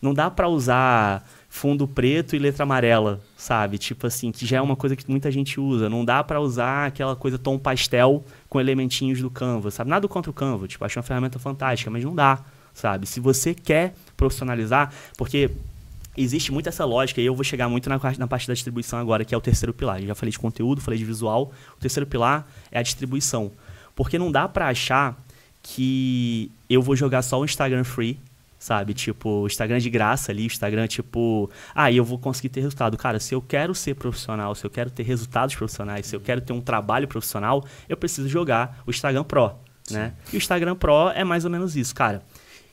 não 0.00 0.14
dá 0.14 0.30
para 0.30 0.48
usar 0.48 1.28
fundo 1.56 1.88
preto 1.88 2.36
e 2.36 2.38
letra 2.38 2.64
amarela, 2.64 3.18
sabe? 3.36 3.78
Tipo 3.78 4.06
assim, 4.06 4.30
que 4.30 4.44
já 4.44 4.58
é 4.58 4.60
uma 4.60 4.76
coisa 4.76 4.94
que 4.94 5.10
muita 5.10 5.30
gente 5.30 5.58
usa. 5.58 5.88
Não 5.88 6.04
dá 6.04 6.22
para 6.22 6.38
usar 6.38 6.86
aquela 6.86 7.16
coisa 7.16 7.38
tom 7.38 7.58
pastel 7.58 8.22
com 8.48 8.60
elementinhos 8.60 9.22
do 9.22 9.30
Canva, 9.30 9.70
sabe? 9.70 9.88
Nada 9.88 10.06
contra 10.06 10.30
o 10.30 10.34
Canva, 10.34 10.68
tipo, 10.68 10.84
acho 10.84 10.98
uma 10.98 11.02
ferramenta 11.02 11.38
fantástica, 11.38 11.90
mas 11.90 12.04
não 12.04 12.14
dá, 12.14 12.40
sabe? 12.74 13.06
Se 13.06 13.20
você 13.20 13.54
quer 13.54 13.94
profissionalizar, 14.18 14.92
porque 15.16 15.50
existe 16.14 16.52
muito 16.52 16.68
essa 16.68 16.84
lógica, 16.84 17.20
e 17.22 17.26
eu 17.26 17.34
vou 17.34 17.42
chegar 17.44 17.68
muito 17.70 17.88
na, 17.88 17.98
parte- 17.98 18.18
na 18.20 18.26
parte 18.26 18.46
da 18.46 18.52
distribuição 18.52 18.98
agora, 18.98 19.24
que 19.24 19.34
é 19.34 19.38
o 19.38 19.40
terceiro 19.40 19.72
pilar. 19.72 20.00
Eu 20.02 20.08
já 20.08 20.14
falei 20.14 20.32
de 20.32 20.38
conteúdo, 20.38 20.80
falei 20.82 20.98
de 20.98 21.04
visual. 21.06 21.52
O 21.76 21.80
terceiro 21.80 22.06
pilar 22.06 22.46
é 22.70 22.78
a 22.78 22.82
distribuição. 22.82 23.50
Porque 23.94 24.18
não 24.18 24.30
dá 24.30 24.46
pra 24.46 24.68
achar 24.68 25.16
que 25.62 26.50
eu 26.68 26.80
vou 26.82 26.94
jogar 26.94 27.22
só 27.22 27.40
o 27.40 27.44
Instagram 27.44 27.82
free, 27.82 28.18
sabe? 28.58 28.94
Tipo, 28.94 29.42
o 29.42 29.46
Instagram 29.46 29.78
de 29.78 29.90
graça 29.90 30.32
ali, 30.32 30.44
o 30.44 30.46
Instagram 30.46 30.86
tipo, 30.86 31.50
ah, 31.74 31.90
eu 31.90 32.04
vou 32.04 32.18
conseguir 32.18 32.48
ter 32.48 32.60
resultado. 32.60 32.96
Cara, 32.96 33.20
se 33.20 33.34
eu 33.34 33.42
quero 33.42 33.74
ser 33.74 33.94
profissional, 33.94 34.54
se 34.54 34.64
eu 34.64 34.70
quero 34.70 34.90
ter 34.90 35.02
resultados 35.02 35.54
profissionais, 35.54 36.06
se 36.06 36.16
eu 36.16 36.20
quero 36.20 36.40
ter 36.40 36.52
um 36.52 36.60
trabalho 36.60 37.06
profissional, 37.06 37.64
eu 37.88 37.96
preciso 37.96 38.28
jogar 38.28 38.82
o 38.86 38.90
Instagram 38.90 39.24
Pro, 39.24 39.52
né? 39.90 40.14
E 40.32 40.36
o 40.36 40.38
Instagram 40.38 40.76
Pro 40.76 41.10
é 41.10 41.24
mais 41.24 41.44
ou 41.44 41.50
menos 41.50 41.76
isso, 41.76 41.94
cara. 41.94 42.22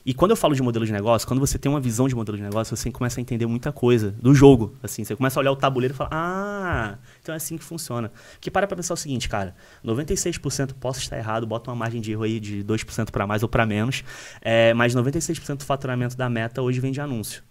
E 0.06 0.12
quando 0.12 0.32
eu 0.32 0.36
falo 0.36 0.54
de 0.54 0.62
modelo 0.62 0.84
de 0.84 0.92
negócio, 0.92 1.26
quando 1.26 1.40
você 1.40 1.58
tem 1.58 1.70
uma 1.70 1.80
visão 1.80 2.06
de 2.06 2.14
modelo 2.14 2.36
de 2.36 2.42
negócio, 2.42 2.76
você 2.76 2.90
começa 2.90 3.18
a 3.18 3.22
entender 3.22 3.46
muita 3.46 3.72
coisa 3.72 4.10
do 4.10 4.34
jogo. 4.34 4.76
Assim, 4.82 5.02
você 5.02 5.16
começa 5.16 5.38
a 5.38 5.40
olhar 5.40 5.52
o 5.52 5.56
tabuleiro 5.56 5.94
e 5.94 5.96
falar, 5.96 6.10
ah, 6.12 6.98
então 7.22 7.32
é 7.32 7.36
assim 7.36 7.56
que 7.56 7.64
funciona. 7.64 8.12
Que 8.38 8.50
para 8.50 8.66
pra 8.66 8.76
pensar 8.76 8.92
o 8.92 8.96
seguinte, 8.98 9.28
cara, 9.28 9.54
96% 9.82 10.74
posso 10.74 11.00
estar 11.00 11.16
errado, 11.16 11.46
bota 11.46 11.70
uma 11.70 11.76
margem 11.76 12.02
de 12.02 12.12
erro 12.12 12.22
aí 12.22 12.38
de 12.38 12.62
2% 12.62 13.10
para 13.10 13.26
mais 13.26 13.42
ou 13.42 13.48
para 13.48 13.64
menos, 13.64 14.04
é, 14.42 14.74
mas 14.74 14.94
96% 14.94 15.56
do 15.56 15.64
faturamento 15.64 16.16
da 16.16 16.28
meta 16.28 16.60
hoje 16.60 16.80
vem 16.80 16.92
de 16.92 17.00
anúncio. 17.00 17.42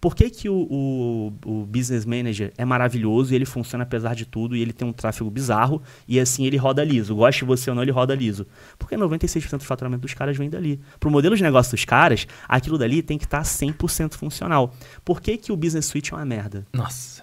Por 0.00 0.14
que, 0.16 0.30
que 0.30 0.48
o, 0.48 0.54
o, 0.54 1.32
o, 1.44 1.66
Business 1.66 2.06
Manager 2.06 2.52
é 2.56 2.64
maravilhoso 2.64 3.32
e 3.32 3.36
ele 3.36 3.44
funciona 3.44 3.84
apesar 3.84 4.14
de 4.14 4.24
tudo 4.24 4.56
e 4.56 4.62
ele 4.62 4.72
tem 4.72 4.88
um 4.88 4.92
tráfego 4.92 5.30
bizarro 5.30 5.82
e 6.08 6.18
assim 6.18 6.46
ele 6.46 6.56
roda 6.56 6.82
liso? 6.82 7.14
Goste 7.14 7.44
você 7.44 7.68
ou 7.68 7.76
não, 7.76 7.82
ele 7.82 7.92
roda 7.92 8.14
liso. 8.14 8.46
Porque 8.78 8.96
96% 8.96 9.58
do 9.58 9.64
faturamento 9.64 10.00
dos 10.00 10.14
caras 10.14 10.38
vem 10.38 10.48
dali. 10.48 10.80
Para 10.98 11.08
o 11.08 11.12
modelo 11.12 11.36
de 11.36 11.42
negócio 11.42 11.72
dos 11.72 11.84
caras, 11.84 12.26
aquilo 12.48 12.78
dali 12.78 13.02
tem 13.02 13.18
que 13.18 13.24
estar 13.24 13.38
tá 13.38 13.44
100% 13.44 14.14
funcional. 14.14 14.74
Por 15.04 15.20
que, 15.20 15.36
que 15.36 15.52
o 15.52 15.56
Business 15.56 15.84
Suite 15.84 16.14
é 16.14 16.16
uma 16.16 16.24
merda? 16.24 16.66
Nossa. 16.72 17.22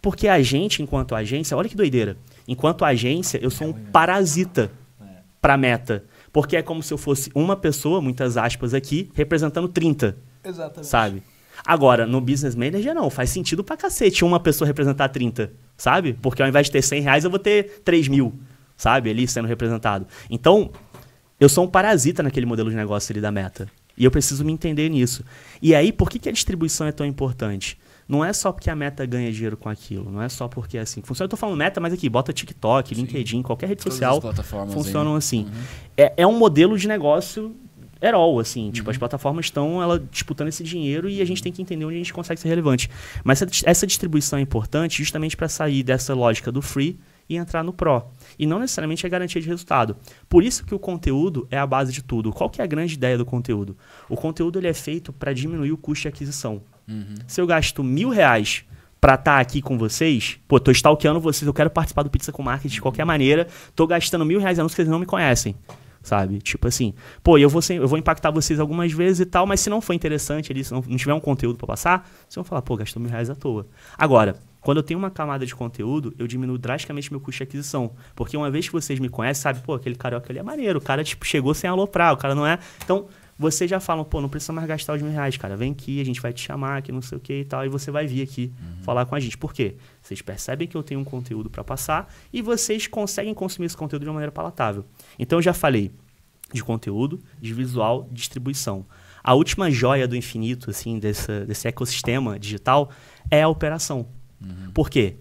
Porque 0.00 0.26
a 0.26 0.42
gente, 0.42 0.82
enquanto 0.82 1.14
agência, 1.14 1.56
olha 1.56 1.68
que 1.68 1.76
doideira. 1.76 2.16
Enquanto 2.48 2.84
agência, 2.84 3.38
eu 3.40 3.50
sou 3.50 3.68
um 3.68 3.72
parasita 3.72 4.72
para 5.40 5.56
meta. 5.56 6.04
Porque 6.32 6.56
é 6.56 6.62
como 6.62 6.82
se 6.82 6.92
eu 6.92 6.98
fosse 6.98 7.30
uma 7.32 7.54
pessoa, 7.54 8.00
muitas 8.00 8.36
aspas 8.36 8.74
aqui, 8.74 9.08
representando 9.14 9.68
30. 9.68 10.16
Exatamente. 10.44 10.88
Sabe? 10.88 11.22
Agora, 11.64 12.06
no 12.06 12.20
Business 12.20 12.54
Manager, 12.54 12.94
não. 12.94 13.10
Faz 13.10 13.30
sentido 13.30 13.62
pra 13.62 13.76
cacete 13.76 14.24
uma 14.24 14.40
pessoa 14.40 14.66
representar 14.66 15.08
30, 15.08 15.52
sabe? 15.76 16.14
Porque 16.14 16.42
ao 16.42 16.48
invés 16.48 16.66
de 16.66 16.72
ter 16.72 16.82
100 16.82 17.02
reais, 17.02 17.24
eu 17.24 17.30
vou 17.30 17.38
ter 17.38 17.82
3 17.84 18.08
mil, 18.08 18.34
sabe? 18.76 19.10
Ali 19.10 19.26
sendo 19.28 19.46
representado. 19.46 20.06
Então, 20.30 20.70
eu 21.38 21.48
sou 21.48 21.64
um 21.64 21.68
parasita 21.68 22.22
naquele 22.22 22.46
modelo 22.46 22.70
de 22.70 22.76
negócio 22.76 23.12
ali 23.12 23.20
da 23.20 23.30
meta. 23.30 23.68
E 23.96 24.04
eu 24.04 24.10
preciso 24.10 24.44
me 24.44 24.52
entender 24.52 24.88
nisso. 24.88 25.24
E 25.60 25.74
aí, 25.74 25.92
por 25.92 26.08
que, 26.10 26.18
que 26.18 26.28
a 26.28 26.32
distribuição 26.32 26.86
é 26.86 26.92
tão 26.92 27.04
importante? 27.06 27.78
Não 28.08 28.24
é 28.24 28.32
só 28.32 28.52
porque 28.52 28.68
a 28.68 28.76
meta 28.76 29.06
ganha 29.06 29.30
dinheiro 29.32 29.56
com 29.56 29.68
aquilo, 29.68 30.10
não 30.10 30.20
é 30.20 30.28
só 30.28 30.48
porque 30.48 30.76
é 30.76 30.80
assim. 30.80 31.00
Funciona, 31.02 31.26
eu 31.26 31.30
tô 31.30 31.36
falando 31.36 31.56
meta, 31.56 31.80
mas 31.80 31.92
aqui, 31.92 32.08
bota 32.08 32.32
TikTok, 32.32 32.94
Sim. 32.94 33.02
LinkedIn, 33.02 33.42
qualquer 33.42 33.68
rede 33.68 33.82
Todas 33.82 33.94
social 33.98 34.20
funcionam 34.70 35.12
aí. 35.12 35.18
assim. 35.18 35.44
Uhum. 35.44 35.62
É, 35.96 36.12
é 36.18 36.26
um 36.26 36.36
modelo 36.36 36.76
de 36.76 36.88
negócio 36.88 37.54
at 38.02 38.14
all, 38.14 38.38
assim. 38.40 38.66
Uhum. 38.66 38.72
Tipo, 38.72 38.90
as 38.90 38.96
uhum. 38.96 39.00
plataformas 39.00 39.46
estão 39.46 39.80
ela 39.82 39.98
disputando 39.98 40.48
esse 40.48 40.64
dinheiro 40.64 41.08
e 41.08 41.22
a 41.22 41.24
gente 41.24 41.42
tem 41.42 41.52
que 41.52 41.62
entender 41.62 41.84
onde 41.84 41.94
a 41.94 41.98
gente 41.98 42.12
consegue 42.12 42.40
ser 42.40 42.48
relevante. 42.48 42.90
Mas 43.22 43.40
essa, 43.40 43.70
essa 43.70 43.86
distribuição 43.86 44.38
é 44.38 44.42
importante 44.42 44.98
justamente 44.98 45.36
para 45.36 45.48
sair 45.48 45.82
dessa 45.82 46.14
lógica 46.14 46.50
do 46.50 46.60
free 46.60 46.98
e 47.28 47.36
entrar 47.36 47.62
no 47.62 47.72
pro. 47.72 48.04
E 48.38 48.46
não 48.46 48.58
necessariamente 48.58 49.06
é 49.06 49.08
garantia 49.08 49.40
de 49.40 49.48
resultado. 49.48 49.96
Por 50.28 50.42
isso 50.42 50.64
que 50.64 50.74
o 50.74 50.78
conteúdo 50.78 51.46
é 51.50 51.56
a 51.56 51.66
base 51.66 51.92
de 51.92 52.02
tudo. 52.02 52.32
Qual 52.32 52.50
que 52.50 52.60
é 52.60 52.64
a 52.64 52.66
grande 52.66 52.94
ideia 52.94 53.16
do 53.16 53.24
conteúdo? 53.24 53.76
O 54.08 54.16
conteúdo 54.16 54.58
ele 54.58 54.68
é 54.68 54.74
feito 54.74 55.12
para 55.12 55.32
diminuir 55.32 55.72
o 55.72 55.76
custo 55.76 56.02
de 56.02 56.08
aquisição. 56.08 56.62
Uhum. 56.88 57.14
Se 57.26 57.40
eu 57.40 57.46
gasto 57.46 57.84
mil 57.84 58.10
reais 58.10 58.64
para 59.00 59.14
estar 59.14 59.34
tá 59.34 59.40
aqui 59.40 59.62
com 59.62 59.78
vocês, 59.78 60.38
pô, 60.46 60.60
tô 60.60 60.70
stalkeando 60.70 61.20
vocês, 61.20 61.46
eu 61.46 61.54
quero 61.54 61.70
participar 61.70 62.02
do 62.02 62.10
Pizza 62.10 62.30
com 62.30 62.42
Marketing 62.42 62.74
de 62.74 62.80
qualquer 62.80 63.04
maneira, 63.04 63.48
tô 63.74 63.84
gastando 63.86 64.24
mil 64.24 64.38
reais 64.38 64.58
anúncios 64.58 64.76
que 64.76 64.82
vocês 64.82 64.88
não 64.88 65.00
me 65.00 65.06
conhecem 65.06 65.56
sabe? 66.02 66.38
Tipo 66.38 66.68
assim, 66.68 66.94
pô, 67.22 67.38
eu 67.38 67.48
vou, 67.48 67.62
ser, 67.62 67.74
eu 67.74 67.88
vou 67.88 67.98
impactar 67.98 68.30
vocês 68.30 68.58
algumas 68.58 68.92
vezes 68.92 69.20
e 69.20 69.26
tal, 69.26 69.46
mas 69.46 69.60
se 69.60 69.70
não 69.70 69.80
for 69.80 69.92
interessante 69.92 70.52
ali, 70.52 70.64
se 70.64 70.72
não, 70.72 70.82
não 70.86 70.96
tiver 70.96 71.14
um 71.14 71.20
conteúdo 71.20 71.56
para 71.56 71.66
passar, 71.66 72.08
vocês 72.22 72.34
vão 72.34 72.44
falar, 72.44 72.62
pô, 72.62 72.76
gastou 72.76 73.00
mil 73.00 73.10
reais 73.10 73.30
à 73.30 73.34
toa. 73.34 73.66
Agora, 73.96 74.36
quando 74.62 74.76
eu 74.76 74.82
tenho 74.82 74.98
uma 74.98 75.10
camada 75.10 75.44
de 75.44 75.54
conteúdo, 75.54 76.14
eu 76.18 76.26
diminuo 76.26 76.56
drasticamente 76.56 77.10
meu 77.10 77.20
custo 77.20 77.38
de 77.38 77.42
aquisição. 77.42 77.92
Porque 78.14 78.36
uma 78.36 78.50
vez 78.50 78.66
que 78.66 78.72
vocês 78.72 79.00
me 79.00 79.08
conhecem, 79.08 79.42
sabe, 79.42 79.60
pô, 79.60 79.74
aquele 79.74 79.96
carioca 79.96 80.32
ali 80.32 80.38
é 80.38 80.42
maneiro, 80.42 80.78
o 80.78 80.82
cara, 80.82 81.02
tipo, 81.02 81.26
chegou 81.26 81.52
sem 81.52 81.68
aloprar, 81.68 82.12
o 82.14 82.16
cara 82.16 82.34
não 82.34 82.46
é. 82.46 82.58
Então, 82.84 83.08
vocês 83.38 83.68
já 83.68 83.80
falam, 83.80 84.04
pô, 84.04 84.20
não 84.20 84.28
precisa 84.28 84.52
mais 84.52 84.66
gastar 84.68 84.94
os 84.94 85.02
mil 85.02 85.10
reais, 85.10 85.36
cara. 85.36 85.56
Vem 85.56 85.72
aqui, 85.72 86.00
a 86.00 86.04
gente 86.04 86.20
vai 86.20 86.32
te 86.32 86.40
chamar, 86.40 86.82
que 86.82 86.92
não 86.92 87.02
sei 87.02 87.18
o 87.18 87.20
que 87.20 87.40
e 87.40 87.44
tal, 87.44 87.64
e 87.64 87.68
você 87.68 87.90
vai 87.90 88.06
vir 88.06 88.22
aqui 88.22 88.52
uhum. 88.58 88.82
falar 88.82 89.06
com 89.06 89.14
a 89.14 89.20
gente. 89.20 89.36
Por 89.36 89.52
quê? 89.52 89.76
Vocês 90.00 90.22
percebem 90.22 90.68
que 90.68 90.76
eu 90.76 90.82
tenho 90.82 91.00
um 91.00 91.04
conteúdo 91.04 91.50
para 91.50 91.64
passar 91.64 92.12
e 92.32 92.42
vocês 92.42 92.86
conseguem 92.86 93.34
consumir 93.34 93.66
esse 93.66 93.76
conteúdo 93.76 94.02
de 94.02 94.08
uma 94.08 94.14
maneira 94.14 94.32
palatável. 94.32 94.84
Então, 95.18 95.38
eu 95.38 95.42
já 95.42 95.52
falei 95.52 95.90
de 96.52 96.62
conteúdo, 96.62 97.20
de 97.40 97.52
visual, 97.54 98.08
distribuição. 98.12 98.86
A 99.24 99.34
última 99.34 99.70
joia 99.70 100.06
do 100.06 100.16
infinito, 100.16 100.70
assim, 100.70 100.98
desse, 100.98 101.44
desse 101.46 101.68
ecossistema 101.68 102.38
digital 102.38 102.90
é 103.30 103.42
a 103.42 103.48
operação. 103.48 104.06
Uhum. 104.40 104.72
Por 104.74 104.90
quê? 104.90 105.16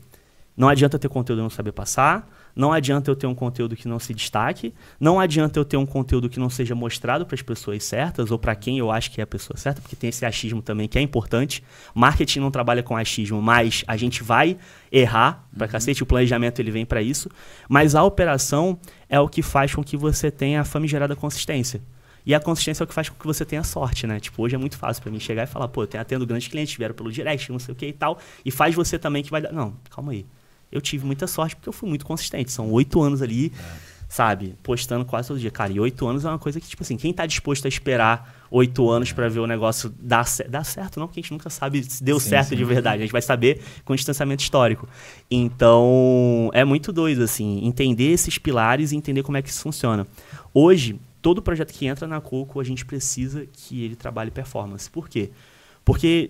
Não 0.57 0.67
adianta 0.67 0.99
ter 0.99 1.07
conteúdo 1.07 1.39
e 1.39 1.43
não 1.43 1.49
saber 1.49 1.71
passar, 1.71 2.27
não 2.55 2.71
adianta 2.71 3.09
eu 3.09 3.15
ter 3.15 3.27
um 3.27 3.35
conteúdo 3.35 3.75
que 3.75 3.87
não 3.87 3.99
se 3.99 4.13
destaque, 4.13 4.73
não 4.99 5.19
adianta 5.19 5.59
eu 5.59 5.65
ter 5.65 5.77
um 5.77 5.85
conteúdo 5.85 6.29
que 6.29 6.39
não 6.39 6.49
seja 6.49 6.75
mostrado 6.75 7.25
para 7.25 7.35
as 7.35 7.41
pessoas 7.41 7.83
certas 7.83 8.31
ou 8.31 8.39
para 8.39 8.55
quem 8.55 8.77
eu 8.77 8.91
acho 8.91 9.11
que 9.11 9.21
é 9.21 9.23
a 9.23 9.27
pessoa 9.27 9.57
certa, 9.57 9.81
porque 9.81 9.95
tem 9.95 10.09
esse 10.09 10.25
achismo 10.25 10.61
também 10.61 10.87
que 10.87 10.97
é 10.97 11.01
importante. 11.01 11.63
Marketing 11.93 12.39
não 12.39 12.51
trabalha 12.51 12.83
com 12.83 12.95
achismo, 12.95 13.41
mas 13.41 13.83
a 13.87 13.97
gente 13.97 14.23
vai 14.23 14.57
errar 14.91 15.47
para 15.55 15.65
uhum. 15.65 15.71
cacete, 15.71 16.03
o 16.03 16.05
planejamento 16.05 16.59
ele 16.59 16.71
vem 16.71 16.85
para 16.85 17.01
isso, 17.01 17.29
mas 17.69 17.95
a 17.95 18.03
operação 18.03 18.77
é 19.09 19.19
o 19.19 19.27
que 19.27 19.41
faz 19.41 19.73
com 19.73 19.83
que 19.83 19.95
você 19.95 20.29
tenha 20.29 20.61
a 20.61 20.65
famigerada 20.65 21.15
consistência. 21.15 21.81
E 22.23 22.35
a 22.35 22.39
consistência 22.39 22.83
é 22.83 22.85
o 22.85 22.87
que 22.87 22.93
faz 22.93 23.09
com 23.09 23.15
que 23.15 23.25
você 23.25 23.43
tenha 23.43 23.63
sorte, 23.63 24.05
né? 24.05 24.19
Tipo, 24.19 24.43
hoje 24.43 24.53
é 24.53 24.57
muito 24.57 24.77
fácil 24.77 25.01
para 25.01 25.11
mim 25.11 25.19
chegar 25.19 25.43
e 25.43 25.47
falar, 25.47 25.67
pô, 25.67 25.83
eu 25.83 25.87
tenho 25.87 26.01
atendo 26.01 26.25
grandes 26.25 26.47
clientes, 26.47 26.75
vieram 26.75 26.93
pelo 26.93 27.11
direct, 27.11 27.51
não 27.51 27.57
sei 27.57 27.73
o 27.73 27.75
que 27.75 27.87
e 27.87 27.93
tal, 27.93 28.19
e 28.45 28.51
faz 28.51 28.75
você 28.75 28.99
também 28.99 29.23
que 29.23 29.31
vai 29.31 29.41
dar. 29.41 29.51
Não, 29.51 29.75
calma 29.89 30.11
aí 30.11 30.25
eu 30.71 30.79
tive 30.81 31.05
muita 31.05 31.27
sorte 31.27 31.55
porque 31.55 31.69
eu 31.69 31.73
fui 31.73 31.89
muito 31.89 32.05
consistente. 32.05 32.51
São 32.51 32.71
oito 32.71 33.01
anos 33.01 33.21
ali, 33.21 33.51
é. 33.57 33.75
sabe? 34.07 34.55
Postando 34.63 35.03
quase 35.05 35.27
todo 35.27 35.39
dia. 35.39 35.51
Cara, 35.51 35.71
e 35.71 35.79
oito 35.79 36.07
anos 36.07 36.23
é 36.25 36.29
uma 36.29 36.39
coisa 36.39 36.59
que, 36.59 36.67
tipo 36.67 36.83
assim, 36.83 36.97
quem 36.97 37.13
tá 37.13 37.25
disposto 37.25 37.65
a 37.65 37.67
esperar 37.67 38.45
oito 38.49 38.89
anos 38.89 39.11
para 39.11 39.29
ver 39.29 39.39
o 39.39 39.47
negócio 39.47 39.93
dar, 39.99 40.25
dar 40.49 40.63
certo, 40.63 40.99
não, 40.99 41.07
porque 41.07 41.19
a 41.19 41.23
gente 41.23 41.31
nunca 41.31 41.49
sabe 41.49 41.83
se 41.83 42.03
deu 42.03 42.19
sim, 42.19 42.29
certo 42.29 42.49
sim. 42.49 42.55
de 42.55 42.63
verdade. 42.63 42.97
A 42.97 43.05
gente 43.05 43.11
vai 43.11 43.21
saber 43.21 43.61
com 43.85 43.95
distanciamento 43.95 44.43
histórico. 44.43 44.87
Então, 45.29 46.49
é 46.53 46.63
muito 46.63 46.91
doido, 46.91 47.23
assim, 47.23 47.65
entender 47.65 48.11
esses 48.11 48.37
pilares 48.37 48.91
e 48.91 48.95
entender 48.95 49.23
como 49.23 49.37
é 49.37 49.41
que 49.41 49.49
isso 49.49 49.61
funciona. 49.61 50.05
Hoje, 50.53 50.99
todo 51.21 51.41
projeto 51.41 51.71
que 51.73 51.85
entra 51.85 52.07
na 52.07 52.19
Coco, 52.19 52.59
a 52.59 52.63
gente 52.63 52.85
precisa 52.85 53.45
que 53.51 53.83
ele 53.83 53.95
trabalhe 53.95 54.31
performance. 54.31 54.89
Por 54.89 55.07
quê? 55.07 55.29
Porque 55.29 55.50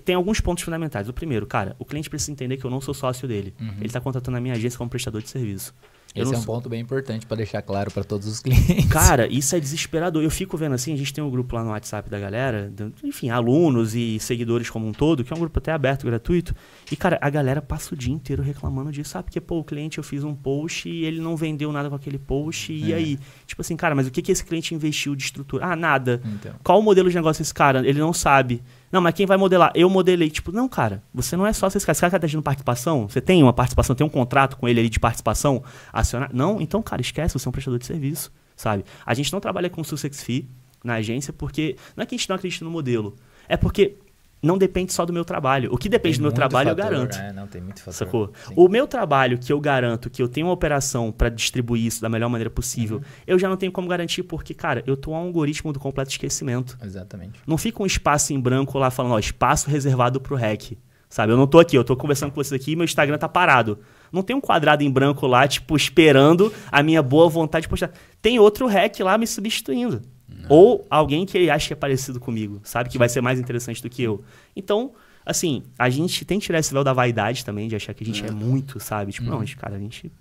tem 0.04 0.16
alguns 0.16 0.40
pontos 0.40 0.64
fundamentais. 0.64 1.10
O 1.10 1.14
primeiro, 1.14 1.46
cara, 1.46 1.76
o 1.78 1.86
cliente 1.86 2.10
precisa 2.10 2.32
entender 2.32 2.58
que 2.58 2.66
eu 2.66 2.72
não 2.72 2.82
sou 2.82 2.94
sócio 2.94 3.28
dele. 3.28 3.54
Uhum. 3.60 3.74
Ele 3.78 3.88
está 3.88 4.00
contratando 4.00 4.38
a 4.38 4.42
minha 4.42 4.54
agência 4.54 4.78
como 4.78 4.90
prestador 4.90 5.22
de 5.22 5.30
serviço. 5.30 5.74
Esse 6.14 6.36
é 6.36 6.38
um 6.38 6.44
ponto 6.44 6.68
bem 6.68 6.82
importante 6.82 7.26
para 7.26 7.38
deixar 7.38 7.62
claro 7.62 7.90
para 7.90 8.04
todos 8.04 8.28
os 8.28 8.42
clientes. 8.42 8.86
Cara, 8.92 9.28
isso 9.28 9.56
é 9.56 9.60
desesperador. 9.60 10.22
Eu 10.22 10.30
fico 10.30 10.58
vendo 10.58 10.76
assim, 10.76 10.94
a 10.94 10.98
gente 10.98 11.14
tem 11.14 11.24
um 11.24 11.30
grupo 11.30 11.56
lá 11.56 11.64
no 11.64 11.70
WhatsApp 11.70 12.10
da 12.10 12.20
galera, 12.20 12.72
enfim, 13.02 13.30
alunos 13.30 13.96
e 13.96 14.20
seguidores 14.20 14.70
como 14.70 14.86
um 14.86 14.92
todo, 14.92 15.24
que 15.24 15.32
é 15.32 15.36
um 15.36 15.40
grupo 15.40 15.58
até 15.60 15.72
aberto, 15.72 16.06
gratuito. 16.06 16.54
E, 16.92 16.98
cara, 16.98 17.18
a 17.22 17.30
galera 17.30 17.62
passa 17.62 17.96
o 17.96 17.98
dia 17.98 18.14
inteiro 18.14 18.44
reclamando 18.44 18.92
disso, 18.92 19.12
sabe? 19.12 19.26
Porque, 19.26 19.40
pô, 19.40 19.60
o 19.60 19.64
cliente, 19.64 20.00
eu 20.00 20.04
fiz 20.04 20.24
um 20.24 20.36
post 20.36 20.90
e 20.90 21.06
ele 21.06 21.22
não 21.22 21.38
vendeu 21.38 21.72
nada 21.72 21.90
com 21.90 21.96
aquele 21.96 22.20
post, 22.20 22.74
e 22.74 22.92
é. 22.92 22.96
aí? 22.96 23.20
Tipo 23.48 23.62
assim, 23.62 23.78
cara, 23.78 23.96
mas 23.96 24.06
o 24.06 24.12
que, 24.12 24.22
que 24.22 24.34
esse 24.34 24.44
cliente 24.44 24.76
investiu 24.76 25.16
de 25.16 25.24
estrutura? 25.24 25.66
Ah, 25.66 25.76
nada. 25.78 26.22
Então. 26.26 26.56
Qual 26.62 26.80
o 26.80 26.84
modelo 26.84 27.10
de 27.10 27.16
negócio 27.16 27.42
desse 27.42 27.54
cara? 27.54 27.88
Ele 27.88 28.00
não 28.00 28.12
sabe. 28.12 28.62
Não, 28.92 29.02
mas 29.02 29.14
quem 29.14 29.26
vai 29.26 29.38
modelar? 29.38 29.72
Eu 29.74 29.90
modelei. 29.90 30.30
Tipo, 30.30 30.52
não, 30.52 30.68
cara, 30.68 31.02
você 31.14 31.38
não 31.38 31.48
é 31.48 31.54
só 31.54 31.68
esse 31.68 31.80
cara. 31.80 31.92
Esse 31.94 32.02
cara 32.02 32.20
tá 32.20 32.28
tendo 32.28 32.44
participação? 32.44 33.08
Você 33.08 33.22
tem 33.22 33.42
uma 33.42 33.54
participação, 33.54 33.96
tem 33.96 34.06
um 34.06 34.10
contrato 34.10 34.58
com 34.58 34.68
ele 34.68 34.80
ali 34.80 34.90
de 34.90 35.00
participação 35.00 35.64
acionar? 35.94 36.30
Não, 36.34 36.60
então, 36.60 36.82
cara, 36.82 37.02
esquece, 37.02 37.34
você 37.34 37.48
é 37.48 37.50
um 37.50 37.52
prestador 37.52 37.80
de 37.80 37.86
serviço, 37.86 38.32
sabe? 38.56 38.84
A 39.06 39.14
gente 39.14 39.32
não 39.32 39.40
trabalha 39.40 39.70
com 39.70 39.84
success 39.84 40.24
fee 40.24 40.50
na 40.84 40.96
agência 40.96 41.32
porque 41.32 41.78
não 41.96 42.04
é 42.04 42.06
que 42.06 42.16
a 42.16 42.18
gente 42.18 42.30
não 42.30 42.36
acredita 42.36 42.66
no 42.66 42.72
modelo. 42.72 43.16
É 43.48 43.56
porque 43.56 43.98
não 44.42 44.58
depende 44.58 44.92
só 44.92 45.06
do 45.06 45.14
meu 45.14 45.24
trabalho. 45.24 45.70
O 45.72 45.78
que 45.78 45.88
depende 45.88 46.16
tem 46.16 46.22
do 46.22 46.24
meu 46.24 46.32
trabalho 46.32 46.70
fator, 46.70 46.84
eu 46.84 46.90
garanto. 46.90 47.18
É, 47.18 47.32
não, 47.32 47.48
tem 47.48 47.62
muito 47.62 47.80
fator. 47.80 47.94
Sacou? 47.94 48.34
O 48.56 48.68
meu 48.68 48.88
trabalho 48.88 49.38
que 49.38 49.54
eu 49.54 49.60
garanto 49.60 50.10
que 50.10 50.22
eu 50.22 50.28
tenho 50.28 50.48
uma 50.48 50.54
operação 50.54 51.12
para 51.12 51.30
distribuir 51.30 51.86
isso 51.86 52.02
da 52.02 52.10
melhor 52.10 52.30
maneira 52.30 52.50
possível, 52.50 52.98
uhum. 52.98 53.04
eu 53.28 53.38
já 53.38 53.48
não 53.48 53.56
tenho 53.56 53.72
como 53.72 53.88
garantir 53.88 54.24
porque, 54.24 54.54
cara, 54.54 54.84
eu 54.88 54.98
tô 54.98 55.14
a 55.14 55.20
um 55.20 55.26
algoritmo 55.26 55.72
do 55.72 55.80
completo 55.80 56.10
esquecimento. 56.10 56.78
Exatamente. 56.84 57.40
Não 57.46 57.58
fica 57.58 57.84
um 57.84 57.86
espaço 57.86 58.34
em 58.34 58.40
branco 58.40 58.80
lá 58.80 58.90
falando, 58.90 59.14
ó, 59.14 59.20
espaço 59.20 59.70
reservado 59.70 60.20
pro 60.20 60.36
REC. 60.36 60.78
Sabe? 61.08 61.34
Eu 61.34 61.38
não 61.38 61.46
tô 61.46 61.60
aqui, 61.60 61.76
eu 61.76 61.84
tô 61.84 61.96
conversando 61.96 62.32
com 62.32 62.42
vocês 62.42 62.60
aqui 62.60 62.72
e 62.72 62.76
meu 62.76 62.86
Instagram 62.86 63.18
tá 63.18 63.28
parado. 63.28 63.80
Não 64.14 64.24
tem 64.24 64.34
um 64.34 64.40
quadrado 64.40 64.82
em 64.82 64.90
branco 64.90 65.28
lá, 65.28 65.46
tipo, 65.46 65.76
esperando 65.76 66.54
a 66.72 66.82
minha 66.82 67.04
boa 67.04 67.28
vontade 67.28 67.64
de 67.64 67.70
postar. 67.70 67.92
Tem 68.22 68.40
outro 68.40 68.66
REC 68.66 69.02
lá 69.02 69.18
me 69.18 69.28
substituindo. 69.28 70.02
Ou 70.50 70.86
alguém 70.90 71.26
que 71.26 71.38
ele 71.38 71.50
acha 71.50 71.68
que 71.68 71.74
é 71.74 71.76
parecido 71.76 72.20
comigo, 72.20 72.60
sabe? 72.64 72.90
Que 72.90 72.98
vai 72.98 73.10
ser 73.10 73.22
mais 73.22 73.40
interessante 73.40 73.82
do 73.82 73.90
que 73.90 74.04
eu. 74.04 74.24
Então, 74.56 74.94
assim, 75.26 75.64
a 75.78 75.90
gente 75.90 76.26
tem 76.26 76.40
que 76.40 76.46
tirar 76.46 76.60
esse 76.60 76.74
véu 76.74 76.84
da 76.84 76.94
vaidade 76.94 77.46
também, 77.46 77.68
de 77.68 77.76
achar 77.76 77.94
que 77.94 78.04
a 78.04 78.08
gente 78.08 78.24
é, 78.24 78.28
é 78.28 78.32
muito, 78.32 78.80
sabe? 78.80 79.12
Tipo, 79.12 79.28
hum. 79.28 79.32
não, 79.32 79.40
uhum. 79.40 79.46
cara, 79.58 79.76
a 79.76 79.80
gente 79.80 80.12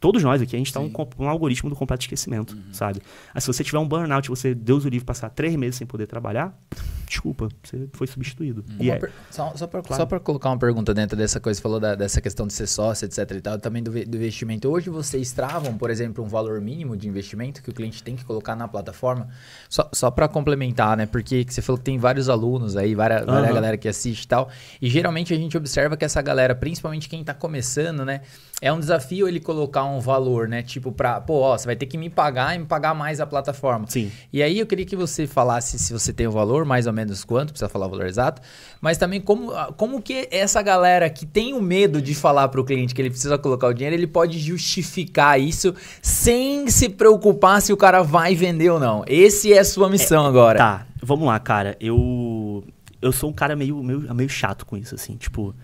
Todos 0.00 0.22
nós 0.22 0.40
aqui, 0.40 0.56
a 0.56 0.58
gente 0.58 0.72
tá 0.72 0.80
um, 0.80 0.90
um, 1.18 1.28
algoritmo 1.28 1.68
do 1.68 1.76
completo 1.76 2.04
esquecimento, 2.04 2.54
uhum. 2.54 2.72
sabe? 2.72 3.02
Aí, 3.34 3.40
se 3.40 3.46
você 3.46 3.62
tiver 3.62 3.78
um 3.78 3.86
burnout, 3.86 4.30
você, 4.30 4.54
Deus 4.54 4.86
o 4.86 4.88
livre, 4.88 5.04
passar 5.04 5.28
três 5.28 5.54
meses 5.56 5.76
sem 5.76 5.86
poder 5.86 6.06
trabalhar, 6.06 6.58
desculpa, 7.06 7.48
você 7.62 7.86
foi 7.92 8.06
substituído. 8.06 8.64
Uhum. 8.70 8.76
E 8.80 8.90
é. 8.90 8.98
Só, 9.30 9.52
só 9.56 9.66
para 9.66 9.82
claro. 9.82 10.20
colocar 10.20 10.48
uma 10.48 10.58
pergunta 10.58 10.94
dentro 10.94 11.18
dessa 11.18 11.38
coisa, 11.38 11.58
você 11.58 11.62
falou 11.62 11.78
da, 11.78 11.94
dessa 11.94 12.18
questão 12.20 12.46
de 12.46 12.54
ser 12.54 12.66
sócio, 12.66 13.04
etc 13.04 13.30
e 13.32 13.40
tal, 13.42 13.58
também 13.58 13.82
do, 13.82 13.90
do 13.90 14.16
investimento. 14.16 14.70
Hoje 14.70 14.88
vocês 14.88 15.32
travam, 15.32 15.76
por 15.76 15.90
exemplo, 15.90 16.24
um 16.24 16.28
valor 16.28 16.60
mínimo 16.62 16.96
de 16.96 17.06
investimento 17.06 17.62
que 17.62 17.68
o 17.68 17.74
cliente 17.74 18.02
tem 18.02 18.16
que 18.16 18.24
colocar 18.24 18.56
na 18.56 18.68
plataforma? 18.68 19.28
Só, 19.68 19.90
só 19.92 20.10
para 20.10 20.28
complementar, 20.28 20.96
né? 20.96 21.04
Porque 21.04 21.44
você 21.46 21.60
falou 21.60 21.78
que 21.78 21.84
tem 21.84 21.98
vários 21.98 22.30
alunos 22.30 22.74
aí, 22.74 22.94
várias, 22.94 23.20
uhum. 23.20 23.26
várias 23.26 23.52
galera 23.52 23.76
que 23.76 23.88
assiste 23.88 24.22
e 24.22 24.28
tal, 24.28 24.48
e 24.80 24.88
geralmente 24.88 25.34
a 25.34 25.36
gente 25.36 25.56
observa 25.58 25.96
que 25.96 26.04
essa 26.04 26.22
galera, 26.22 26.54
principalmente 26.54 27.08
quem 27.08 27.22
tá 27.22 27.34
começando, 27.34 28.04
né? 28.04 28.22
É 28.62 28.72
um 28.72 28.78
desafio 28.78 29.26
ele 29.26 29.40
colocar 29.40 29.84
um 29.84 29.89
valor, 29.98 30.46
né? 30.46 30.62
Tipo, 30.62 30.92
pra, 30.92 31.22
pô, 31.22 31.40
ó, 31.40 31.56
você 31.56 31.64
vai 31.64 31.74
ter 31.74 31.86
que 31.86 31.96
me 31.96 32.10
pagar 32.10 32.54
e 32.54 32.58
me 32.58 32.66
pagar 32.66 32.94
mais 32.94 33.18
a 33.18 33.26
plataforma. 33.26 33.86
Sim. 33.88 34.12
E 34.30 34.42
aí 34.42 34.58
eu 34.58 34.66
queria 34.66 34.84
que 34.84 34.94
você 34.94 35.26
falasse 35.26 35.78
se 35.78 35.90
você 35.90 36.12
tem 36.12 36.26
o 36.26 36.30
valor, 36.30 36.66
mais 36.66 36.86
ou 36.86 36.92
menos 36.92 37.24
quanto, 37.24 37.54
precisa 37.54 37.70
falar 37.70 37.86
o 37.86 37.90
valor 37.90 38.06
exato, 38.06 38.42
mas 38.78 38.98
também 38.98 39.22
como, 39.22 39.50
como 39.78 40.02
que 40.02 40.28
essa 40.30 40.60
galera 40.60 41.08
que 41.08 41.24
tem 41.24 41.54
o 41.54 41.62
medo 41.62 42.02
de 42.02 42.14
falar 42.14 42.48
para 42.48 42.60
o 42.60 42.64
cliente 42.64 42.94
que 42.94 43.00
ele 43.00 43.10
precisa 43.10 43.38
colocar 43.38 43.68
o 43.68 43.72
dinheiro, 43.72 43.96
ele 43.96 44.06
pode 44.06 44.38
justificar 44.38 45.40
isso 45.40 45.74
sem 46.02 46.68
se 46.68 46.90
preocupar 46.90 47.62
se 47.62 47.72
o 47.72 47.76
cara 47.76 48.02
vai 48.02 48.34
vender 48.34 48.68
ou 48.68 48.78
não. 48.78 49.02
Esse 49.06 49.54
é 49.54 49.60
a 49.60 49.64
sua 49.64 49.88
missão 49.88 50.26
é, 50.26 50.28
agora. 50.28 50.58
Tá, 50.58 50.86
vamos 51.02 51.26
lá, 51.26 51.40
cara. 51.40 51.76
Eu 51.80 52.62
eu 53.02 53.12
sou 53.12 53.30
um 53.30 53.32
cara 53.32 53.56
meio, 53.56 53.82
meio, 53.82 54.14
meio 54.14 54.28
chato 54.28 54.66
com 54.66 54.76
isso, 54.76 54.94
assim, 54.94 55.16
tipo, 55.16 55.54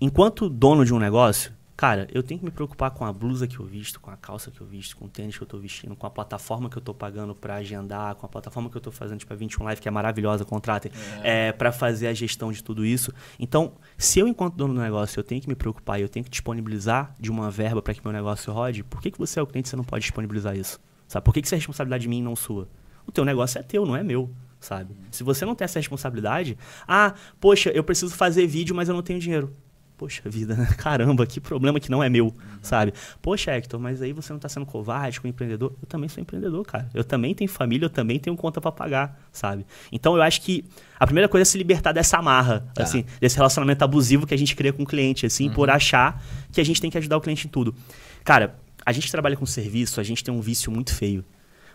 enquanto 0.00 0.48
dono 0.48 0.84
de 0.84 0.94
um 0.94 0.98
negócio, 0.98 1.52
Cara, 1.78 2.08
eu 2.12 2.24
tenho 2.24 2.40
que 2.40 2.44
me 2.44 2.50
preocupar 2.50 2.90
com 2.90 3.04
a 3.04 3.12
blusa 3.12 3.46
que 3.46 3.60
eu 3.60 3.64
visto, 3.64 4.00
com 4.00 4.10
a 4.10 4.16
calça 4.16 4.50
que 4.50 4.60
eu 4.60 4.66
visto, 4.66 4.96
com 4.96 5.04
o 5.04 5.08
tênis 5.08 5.36
que 5.38 5.44
eu 5.44 5.46
tô 5.46 5.58
vestindo, 5.58 5.94
com 5.94 6.08
a 6.08 6.10
plataforma 6.10 6.68
que 6.68 6.76
eu 6.76 6.82
tô 6.82 6.92
pagando 6.92 7.36
para 7.36 7.54
agendar, 7.54 8.16
com 8.16 8.26
a 8.26 8.28
plataforma 8.28 8.68
que 8.68 8.76
eu 8.76 8.80
tô 8.80 8.90
fazendo, 8.90 9.20
tipo 9.20 9.32
a 9.32 9.36
21 9.36 9.62
Live, 9.62 9.80
que 9.80 9.86
é 9.86 9.90
maravilhosa, 9.92 10.44
contratem, 10.44 10.90
é. 11.22 11.50
é 11.50 11.52
para 11.52 11.70
fazer 11.70 12.08
a 12.08 12.12
gestão 12.12 12.50
de 12.50 12.64
tudo 12.64 12.84
isso. 12.84 13.14
Então, 13.38 13.74
se 13.96 14.18
eu, 14.18 14.26
enquanto 14.26 14.56
dono 14.56 14.74
do 14.74 14.80
negócio, 14.80 15.20
eu 15.20 15.22
tenho 15.22 15.40
que 15.40 15.48
me 15.48 15.54
preocupar 15.54 16.00
e 16.00 16.02
eu 16.02 16.08
tenho 16.08 16.24
que 16.24 16.30
disponibilizar 16.32 17.14
de 17.16 17.30
uma 17.30 17.48
verba 17.48 17.80
para 17.80 17.94
que 17.94 18.00
meu 18.02 18.12
negócio 18.12 18.52
rode, 18.52 18.82
por 18.82 19.00
que, 19.00 19.12
que 19.12 19.18
você 19.18 19.38
é 19.38 19.42
o 19.44 19.46
cliente 19.46 19.68
e 19.68 19.70
você 19.70 19.76
não 19.76 19.84
pode 19.84 20.02
disponibilizar 20.02 20.56
isso? 20.56 20.80
Sabe? 21.06 21.24
Por 21.24 21.32
que, 21.32 21.40
que 21.40 21.46
isso 21.46 21.54
é 21.54 21.58
responsabilidade 21.58 22.02
de 22.02 22.08
mim 22.08 22.18
e 22.18 22.22
não 22.22 22.34
sua? 22.34 22.68
O 23.06 23.12
teu 23.12 23.24
negócio 23.24 23.56
é 23.56 23.62
teu, 23.62 23.86
não 23.86 23.94
é 23.94 24.02
meu 24.02 24.28
sabe? 24.60 24.96
Se 25.12 25.22
você 25.22 25.44
não 25.44 25.54
tem 25.54 25.64
essa 25.64 25.78
responsabilidade, 25.78 26.58
ah, 26.88 27.14
poxa, 27.38 27.70
eu 27.70 27.84
preciso 27.84 28.12
fazer 28.12 28.44
vídeo, 28.48 28.74
mas 28.74 28.88
eu 28.88 28.94
não 28.96 29.02
tenho 29.02 29.20
dinheiro. 29.20 29.54
Poxa 29.98 30.22
vida, 30.30 30.54
né? 30.54 30.64
caramba, 30.78 31.26
que 31.26 31.40
problema 31.40 31.80
que 31.80 31.90
não 31.90 32.00
é 32.02 32.08
meu, 32.08 32.32
sabe? 32.62 32.94
Poxa, 33.20 33.50
Hector, 33.50 33.80
mas 33.80 34.00
aí 34.00 34.12
você 34.12 34.32
não 34.32 34.38
está 34.38 34.48
sendo 34.48 34.64
covarde 34.64 35.20
com 35.20 35.26
o 35.26 35.30
empreendedor? 35.30 35.74
Eu 35.82 35.88
também 35.88 36.08
sou 36.08 36.22
empreendedor, 36.22 36.64
cara. 36.64 36.88
Eu 36.94 37.02
também 37.02 37.34
tenho 37.34 37.50
família, 37.50 37.86
eu 37.86 37.90
também 37.90 38.16
tenho 38.16 38.36
conta 38.36 38.60
para 38.60 38.70
pagar, 38.70 39.20
sabe? 39.32 39.66
Então 39.90 40.14
eu 40.14 40.22
acho 40.22 40.40
que 40.40 40.64
a 41.00 41.04
primeira 41.04 41.28
coisa 41.28 41.42
é 41.42 41.44
se 41.44 41.58
libertar 41.58 41.90
dessa 41.90 42.16
amarra, 42.16 42.64
tá. 42.72 42.84
assim, 42.84 43.04
desse 43.20 43.36
relacionamento 43.36 43.82
abusivo 43.82 44.24
que 44.24 44.32
a 44.32 44.38
gente 44.38 44.54
cria 44.54 44.72
com 44.72 44.84
o 44.84 44.86
cliente, 44.86 45.26
assim, 45.26 45.48
uhum. 45.48 45.54
por 45.54 45.68
achar 45.68 46.22
que 46.52 46.60
a 46.60 46.64
gente 46.64 46.80
tem 46.80 46.88
que 46.88 46.96
ajudar 46.96 47.16
o 47.16 47.20
cliente 47.20 47.48
em 47.48 47.50
tudo. 47.50 47.74
Cara, 48.22 48.56
a 48.86 48.92
gente 48.92 49.10
trabalha 49.10 49.36
com 49.36 49.44
serviço, 49.44 50.00
a 50.00 50.04
gente 50.04 50.22
tem 50.22 50.32
um 50.32 50.40
vício 50.40 50.70
muito 50.70 50.94
feio. 50.94 51.24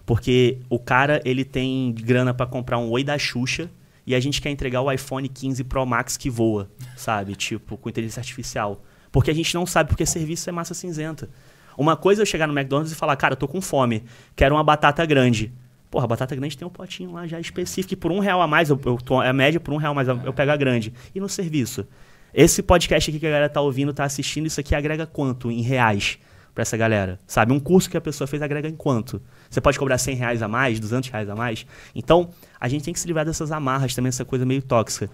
Porque 0.06 0.60
o 0.70 0.80
cara, 0.80 1.22
ele 1.26 1.44
tem 1.44 1.94
grana 1.94 2.34
para 2.34 2.46
comprar 2.46 2.78
um 2.78 2.90
oi 2.90 3.04
da 3.04 3.18
Xuxa, 3.18 3.70
e 4.06 4.14
a 4.14 4.20
gente 4.20 4.42
quer 4.42 4.50
entregar 4.50 4.82
o 4.82 4.92
iPhone 4.92 5.28
15 5.28 5.64
Pro 5.64 5.86
Max 5.86 6.18
que 6.18 6.30
voa, 6.30 6.70
sabe? 6.96 7.36
Tipo, 7.36 7.78
com 7.78 7.90
inteligência 7.90 8.20
artificial. 8.20 8.84
Porque 9.12 9.32
a 9.32 9.34
gente 9.34 9.54
não 9.54 9.66
sabe 9.66 9.90
porque 9.90 10.06
serviço 10.06 10.50
é 10.50 10.52
massa 10.52 10.74
cinzenta. 10.74 11.30
Uma 11.78 11.96
coisa 11.96 12.22
é 12.22 12.24
eu 12.24 12.26
chegar 12.26 12.48
no 12.48 12.54
McDonald's 12.58 12.92
e 12.92 12.96
falar, 12.96 13.16
cara, 13.16 13.34
eu 13.34 13.38
tô 13.38 13.48
com 13.48 13.62
fome, 13.62 14.04
quero 14.36 14.56
uma 14.56 14.64
batata 14.64 15.06
grande. 15.06 15.52
Porra, 15.90 16.06
a 16.06 16.08
batata 16.08 16.36
grande 16.36 16.58
tem 16.58 16.68
um 16.68 16.72
potinho 16.72 17.12
lá 17.14 17.28
já 17.28 17.40
específico, 17.40 17.94
e 17.94 17.98
por 17.98 18.12
um 18.12 18.20
real 18.20 18.42
a 18.42 18.48
mais, 18.48 18.70
eu, 18.70 18.80
eu 18.86 18.98
tô, 18.98 19.22
é 19.22 19.30
a 19.30 19.34
média 19.34 19.60
por 19.60 19.74
um 19.74 19.78
real 19.78 19.94
mais, 19.94 20.08
eu, 20.08 20.20
eu 20.24 20.34
pego 20.34 20.52
a 20.52 20.58
grande. 20.58 20.92
E 21.14 21.20
no 21.20 21.30
serviço? 21.30 21.88
Esse 22.34 22.64
podcast 22.64 23.12
aqui 23.12 23.20
que 23.20 23.28
a 23.28 23.30
galera 23.30 23.50
tá 23.50 23.62
ouvindo, 23.62 23.94
tá 23.94 24.04
assistindo, 24.04 24.48
isso 24.48 24.60
aqui 24.60 24.74
agrega 24.74 25.06
quanto 25.06 25.52
em 25.52 25.62
reais? 25.62 26.18
Para 26.54 26.62
essa 26.62 26.78
galera, 26.78 27.20
sabe? 27.26 27.52
Um 27.52 27.60
curso 27.60 27.90
que 27.90 27.98
a 27.98 28.02
pessoa 28.02 28.28
fez 28.28 28.42
agrega 28.42 28.68
em 28.68 28.76
quanto? 28.76 29.22
Você 29.50 29.60
pode 29.60 29.80
cobrar 29.80 29.98
100 29.98 30.16
reais 30.16 30.42
a 30.42 30.48
mais, 30.48 30.80
200 30.80 31.10
reais 31.10 31.30
a 31.30 31.36
mais? 31.36 31.66
Então, 31.96 32.30
a 32.60 32.68
gente 32.68 32.84
tem 32.84 32.94
que 32.94 33.00
se 33.00 33.08
livrar 33.08 33.26
dessas 33.26 33.52
amarras 33.52 33.96
também, 33.96 34.10
essa 34.10 34.24
coisa 34.24 34.46
meio 34.46 34.62
tóxica. 34.62 35.10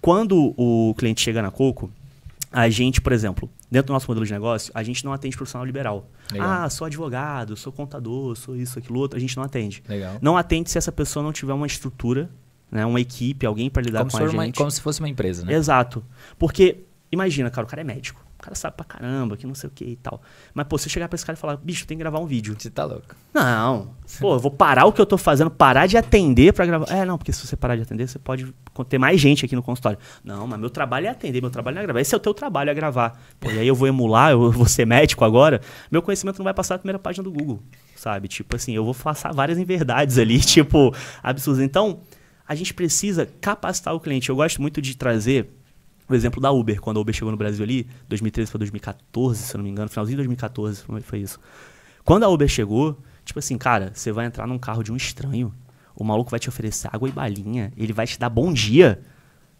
Quando 0.00 0.54
o 0.56 0.94
cliente 0.96 1.20
chega 1.20 1.40
na 1.40 1.50
Coco, 1.50 1.90
a 2.52 2.68
gente, 2.68 3.00
por 3.00 3.12
exemplo, 3.12 3.48
dentro 3.70 3.88
do 3.88 3.92
nosso 3.92 4.08
modelo 4.08 4.26
de 4.26 4.32
negócio, 4.32 4.72
a 4.74 4.82
gente 4.82 5.04
não 5.04 5.12
atende 5.12 5.36
profissional 5.36 5.64
liberal. 5.64 6.08
Legal. 6.32 6.48
Ah, 6.48 6.70
sou 6.70 6.86
advogado, 6.86 7.56
sou 7.56 7.72
contador, 7.72 8.34
sou 8.36 8.56
isso, 8.56 8.78
aquilo 8.78 8.98
outro. 8.98 9.16
A 9.16 9.20
gente 9.20 9.36
não 9.36 9.44
atende. 9.44 9.82
Legal. 9.88 10.16
Não 10.20 10.36
atende 10.36 10.70
se 10.70 10.76
essa 10.76 10.90
pessoa 10.90 11.22
não 11.22 11.32
tiver 11.32 11.52
uma 11.52 11.66
estrutura, 11.66 12.28
né, 12.70 12.84
uma 12.84 13.00
equipe, 13.00 13.46
alguém 13.46 13.70
para 13.70 13.82
lidar 13.82 14.00
como 14.00 14.10
com 14.10 14.16
a 14.16 14.26
gente. 14.26 14.34
Uma, 14.34 14.52
como 14.52 14.70
se 14.70 14.80
fosse 14.80 15.00
uma 15.00 15.08
empresa, 15.08 15.44
né? 15.44 15.54
Exato. 15.54 16.04
Porque, 16.38 16.78
imagina, 17.12 17.50
cara, 17.50 17.64
o 17.64 17.70
cara 17.70 17.82
é 17.82 17.84
médico 17.84 18.29
o 18.40 18.42
cara 18.42 18.54
sabe 18.54 18.74
pra 18.74 18.84
caramba, 18.84 19.36
que 19.36 19.46
não 19.46 19.54
sei 19.54 19.68
o 19.68 19.70
que 19.70 19.84
e 19.84 19.96
tal. 19.96 20.22
Mas, 20.54 20.66
pô, 20.66 20.78
você 20.78 20.88
chegar 20.88 21.08
pra 21.08 21.14
esse 21.14 21.24
cara 21.24 21.36
e 21.36 21.40
falar, 21.40 21.56
bicho, 21.58 21.86
tem 21.86 21.96
que 21.96 22.02
gravar 22.02 22.18
um 22.18 22.26
vídeo. 22.26 22.56
Você 22.58 22.70
tá 22.70 22.84
louco. 22.84 23.14
Não. 23.34 23.90
Pô, 24.18 24.34
eu 24.34 24.40
vou 24.40 24.50
parar 24.50 24.86
o 24.86 24.92
que 24.92 25.00
eu 25.00 25.06
tô 25.06 25.16
fazendo, 25.16 25.50
parar 25.50 25.86
de 25.86 25.96
atender 25.96 26.52
pra 26.52 26.66
gravar. 26.66 26.90
É, 26.90 27.04
não, 27.04 27.16
porque 27.16 27.32
se 27.32 27.46
você 27.46 27.54
parar 27.54 27.76
de 27.76 27.82
atender, 27.82 28.08
você 28.08 28.18
pode 28.18 28.52
ter 28.88 28.98
mais 28.98 29.20
gente 29.20 29.44
aqui 29.44 29.54
no 29.54 29.62
consultório. 29.62 29.98
Não, 30.24 30.46
mas 30.48 30.58
meu 30.58 30.68
trabalho 30.68 31.06
é 31.06 31.10
atender, 31.10 31.40
meu 31.40 31.50
trabalho 31.50 31.78
é 31.78 31.82
gravar. 31.82 32.00
Esse 32.00 32.14
é 32.14 32.16
o 32.16 32.20
teu 32.20 32.34
trabalho, 32.34 32.70
é 32.70 32.74
gravar. 32.74 33.20
Pô, 33.38 33.50
e 33.50 33.58
aí 33.58 33.68
eu 33.68 33.74
vou 33.74 33.86
emular, 33.86 34.32
eu 34.32 34.50
vou 34.50 34.66
ser 34.66 34.84
médico 34.84 35.24
agora. 35.24 35.60
Meu 35.90 36.02
conhecimento 36.02 36.38
não 36.38 36.44
vai 36.44 36.54
passar 36.54 36.74
na 36.74 36.78
primeira 36.78 36.98
página 36.98 37.22
do 37.22 37.30
Google, 37.30 37.62
sabe? 37.94 38.26
Tipo 38.26 38.56
assim, 38.56 38.74
eu 38.74 38.84
vou 38.84 38.94
passar 38.94 39.32
várias 39.32 39.58
inverdades 39.58 40.18
ali, 40.18 40.40
tipo, 40.42 40.92
absurdas. 41.22 41.62
Então, 41.62 42.00
a 42.48 42.54
gente 42.56 42.74
precisa 42.74 43.28
capacitar 43.40 43.94
o 43.94 44.00
cliente. 44.00 44.28
Eu 44.28 44.36
gosto 44.36 44.60
muito 44.60 44.82
de 44.82 44.96
trazer 44.96 45.59
o 46.14 46.16
exemplo 46.16 46.40
da 46.40 46.50
Uber, 46.50 46.80
quando 46.80 46.98
a 46.98 47.00
Uber 47.00 47.14
chegou 47.14 47.30
no 47.30 47.36
Brasil 47.36 47.64
ali, 47.64 47.86
2013 48.08 48.50
para 48.50 48.58
2014, 48.58 49.42
se 49.42 49.54
eu 49.54 49.58
não 49.58 49.64
me 49.64 49.70
engano, 49.70 49.88
finalzinho 49.88 50.16
de 50.16 50.22
2014 50.22 50.84
foi 51.02 51.18
isso. 51.18 51.38
Quando 52.04 52.24
a 52.24 52.28
Uber 52.28 52.48
chegou, 52.48 52.98
tipo 53.24 53.38
assim, 53.38 53.56
cara, 53.56 53.92
você 53.94 54.10
vai 54.12 54.26
entrar 54.26 54.46
num 54.46 54.58
carro 54.58 54.82
de 54.82 54.92
um 54.92 54.96
estranho, 54.96 55.52
o 55.94 56.04
maluco 56.04 56.30
vai 56.30 56.40
te 56.40 56.48
oferecer 56.48 56.88
água 56.92 57.08
e 57.08 57.12
balinha, 57.12 57.72
ele 57.76 57.92
vai 57.92 58.06
te 58.06 58.18
dar 58.18 58.28
bom 58.28 58.52
dia. 58.52 59.00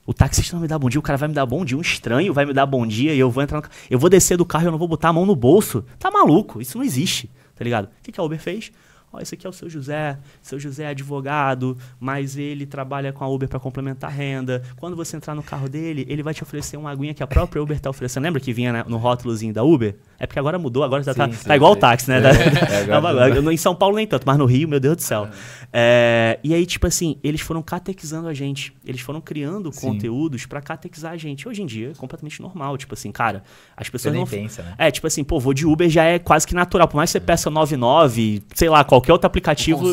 O 0.07 0.15
taxista 0.15 0.57
não 0.57 0.63
me 0.63 0.67
dá 0.67 0.79
bom 0.79 0.89
dia, 0.89 0.99
o 0.99 1.03
cara 1.03 1.19
vai 1.19 1.29
me 1.29 1.35
dar 1.35 1.45
bom 1.45 1.65
dia, 1.65 1.77
um 1.77 1.83
estranho 1.83 2.33
vai 2.33 2.47
me 2.47 2.53
dar 2.53 2.67
bom 2.67 2.87
dia 2.87 3.15
e 3.15 3.19
eu 3.19 3.31
vou 3.31 3.43
entrar 3.43 3.61
no 3.61 3.69
Eu 3.89 3.99
vou 3.99 4.09
descer 4.09 4.37
do 4.37 4.45
carro 4.45 4.65
e 4.65 4.67
eu 4.67 4.73
não 4.73 4.79
vou 4.79 4.89
botar 4.89 5.11
a 5.11 5.13
mão 5.13 5.27
no 5.27 5.37
bolso. 5.37 5.85
Tá 5.99 6.11
maluco? 6.11 6.61
Isso 6.61 6.79
não 6.79 6.85
existe, 6.85 7.31
tá 7.55 7.63
ligado? 7.63 7.85
O 7.85 7.91
que, 8.03 8.11
que 8.11 8.19
a 8.19 8.23
Uber 8.23 8.41
fez? 8.41 8.73
Ó, 9.12 9.20
esse 9.20 9.35
aqui 9.35 9.46
é 9.46 9.51
o 9.51 9.53
seu 9.53 9.68
José, 9.68 10.18
seu 10.40 10.59
José 10.59 10.85
é 10.85 10.88
advogado, 10.88 11.77
mas 11.99 12.37
ele 12.37 12.64
trabalha 12.64 13.12
com 13.12 13.25
a 13.25 13.29
Uber 13.29 13.49
para 13.49 13.59
complementar 13.59 14.11
a 14.11 14.12
renda. 14.12 14.62
Quando 14.77 14.94
você 14.94 15.16
entrar 15.16 15.35
no 15.35 15.42
carro 15.42 15.68
dele, 15.68 16.07
ele 16.09 16.23
vai 16.23 16.33
te 16.33 16.42
oferecer 16.42 16.77
uma 16.77 16.90
aguinha 16.90 17.12
que 17.12 17.23
a 17.23 17.27
própria 17.27 17.61
Uber 17.61 17.77
está 17.77 17.90
oferecendo. 17.90 18.23
Lembra 18.23 18.40
que 18.40 18.53
vinha 18.53 18.85
no 18.85 18.99
rótulozinho 18.99 19.53
da 19.53 19.64
Uber? 19.64 19.96
É 20.18 20.27
porque 20.27 20.38
agora 20.38 20.59
mudou, 20.59 20.85
agora 20.85 21.03
já 21.03 21.14
tá, 21.14 21.29
sim, 21.29 21.49
tá 21.49 21.57
igual 21.57 21.73
sim. 21.73 21.79
o 21.79 21.81
táxi, 21.81 22.11
né? 22.11 22.20
É, 22.20 22.90
é, 22.90 22.92
agora, 22.94 23.53
em 23.53 23.57
São 23.57 23.75
Paulo 23.75 23.96
nem 23.96 24.07
tanto, 24.07 24.25
mas 24.27 24.38
no 24.38 24.44
Rio, 24.44 24.68
meu 24.68 24.79
Deus 24.79 24.96
do 24.96 25.03
céu. 25.03 25.29
É, 25.73 26.38
e 26.44 26.55
aí, 26.55 26.66
tipo 26.66 26.87
assim, 26.87 27.16
eles 27.23 27.40
foram 27.40 27.62
catequizando 27.62 28.29
a 28.29 28.35
gente. 28.35 28.73
Eles 28.85 29.01
foram 29.01 29.20
criando 29.20 29.73
sim. 29.73 29.81
conteúdos 29.81 30.46
para 30.46 30.61
catequizar 30.61 31.12
a 31.12 31.16
gente. 31.16 31.49
Hoje 31.49 31.62
em 31.62 31.66
dia 31.66 31.90
é 31.90 31.94
completamente 31.94 32.40
normal. 32.42 32.77
Tipo 32.77 32.94
assim, 32.94 33.11
cara, 33.11 33.42
as 33.77 33.88
pessoas 33.88 34.14
você 34.14 34.18
não. 34.18 34.27
Pensa, 34.27 34.62
né? 34.62 34.75
É, 34.79 34.90
tipo 34.90 35.07
assim, 35.07 35.25
pô, 35.25 35.40
vou 35.40 35.55
de 35.55 35.66
Uber 35.66 35.88
já 35.88 36.05
é 36.05 36.18
quase 36.18 36.46
que 36.46 36.55
natural. 36.55 36.87
Por 36.87 36.96
mais 36.96 37.11
que 37.11 37.12
você 37.12 37.20
peça 37.20 37.51
99, 37.51 38.42
sei 38.55 38.68
lá, 38.68 38.85
qualquer 39.01 39.13
outro 39.13 39.27
aplicativo. 39.27 39.85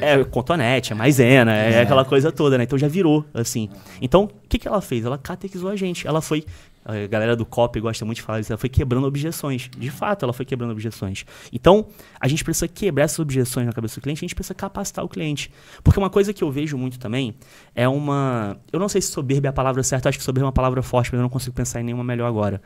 É, 0.00 0.22
Contonete, 0.24 0.92
é 0.92 0.96
maisena, 0.96 1.56
é, 1.56 1.72
é 1.74 1.80
aquela 1.82 2.04
coisa 2.04 2.32
toda, 2.32 2.58
né? 2.58 2.64
Então 2.64 2.78
já 2.78 2.88
virou, 2.88 3.24
assim. 3.32 3.68
Então, 4.00 4.24
o 4.24 4.48
que, 4.48 4.58
que 4.58 4.68
ela 4.68 4.80
fez? 4.80 5.04
Ela 5.04 5.16
catequizou 5.16 5.70
a 5.70 5.76
gente. 5.76 6.06
Ela 6.06 6.20
foi 6.20 6.44
a 6.84 7.06
galera 7.06 7.34
do 7.34 7.46
COP 7.46 7.80
gosta 7.80 8.04
muito 8.04 8.16
de 8.16 8.22
falar 8.22 8.40
isso, 8.40 8.52
ela 8.52 8.58
foi 8.58 8.68
quebrando 8.68 9.06
objeções. 9.06 9.70
De 9.74 9.90
fato, 9.90 10.22
ela 10.24 10.34
foi 10.34 10.44
quebrando 10.44 10.70
objeções. 10.70 11.24
Então, 11.50 11.86
a 12.20 12.28
gente 12.28 12.44
precisa 12.44 12.68
quebrar 12.68 13.04
essas 13.04 13.20
objeções 13.20 13.66
na 13.66 13.72
cabeça 13.72 13.98
do 13.98 14.02
cliente, 14.02 14.18
a 14.18 14.26
gente 14.26 14.34
precisa 14.34 14.54
capacitar 14.54 15.02
o 15.02 15.08
cliente. 15.08 15.50
Porque 15.82 15.98
uma 15.98 16.10
coisa 16.10 16.34
que 16.34 16.44
eu 16.44 16.50
vejo 16.50 16.76
muito 16.76 16.98
também 16.98 17.34
é 17.74 17.88
uma. 17.88 18.58
Eu 18.70 18.78
não 18.78 18.88
sei 18.88 19.00
se 19.00 19.10
soberba 19.10 19.48
é 19.48 19.50
a 19.50 19.52
palavra 19.52 19.82
certa, 19.82 20.10
acho 20.10 20.18
que 20.18 20.24
soberba 20.24 20.44
é 20.44 20.48
uma 20.48 20.52
palavra 20.52 20.82
forte, 20.82 21.10
mas 21.10 21.18
eu 21.18 21.22
não 21.22 21.30
consigo 21.30 21.56
pensar 21.56 21.80
em 21.80 21.84
nenhuma 21.84 22.04
melhor 22.04 22.26
agora. 22.26 22.60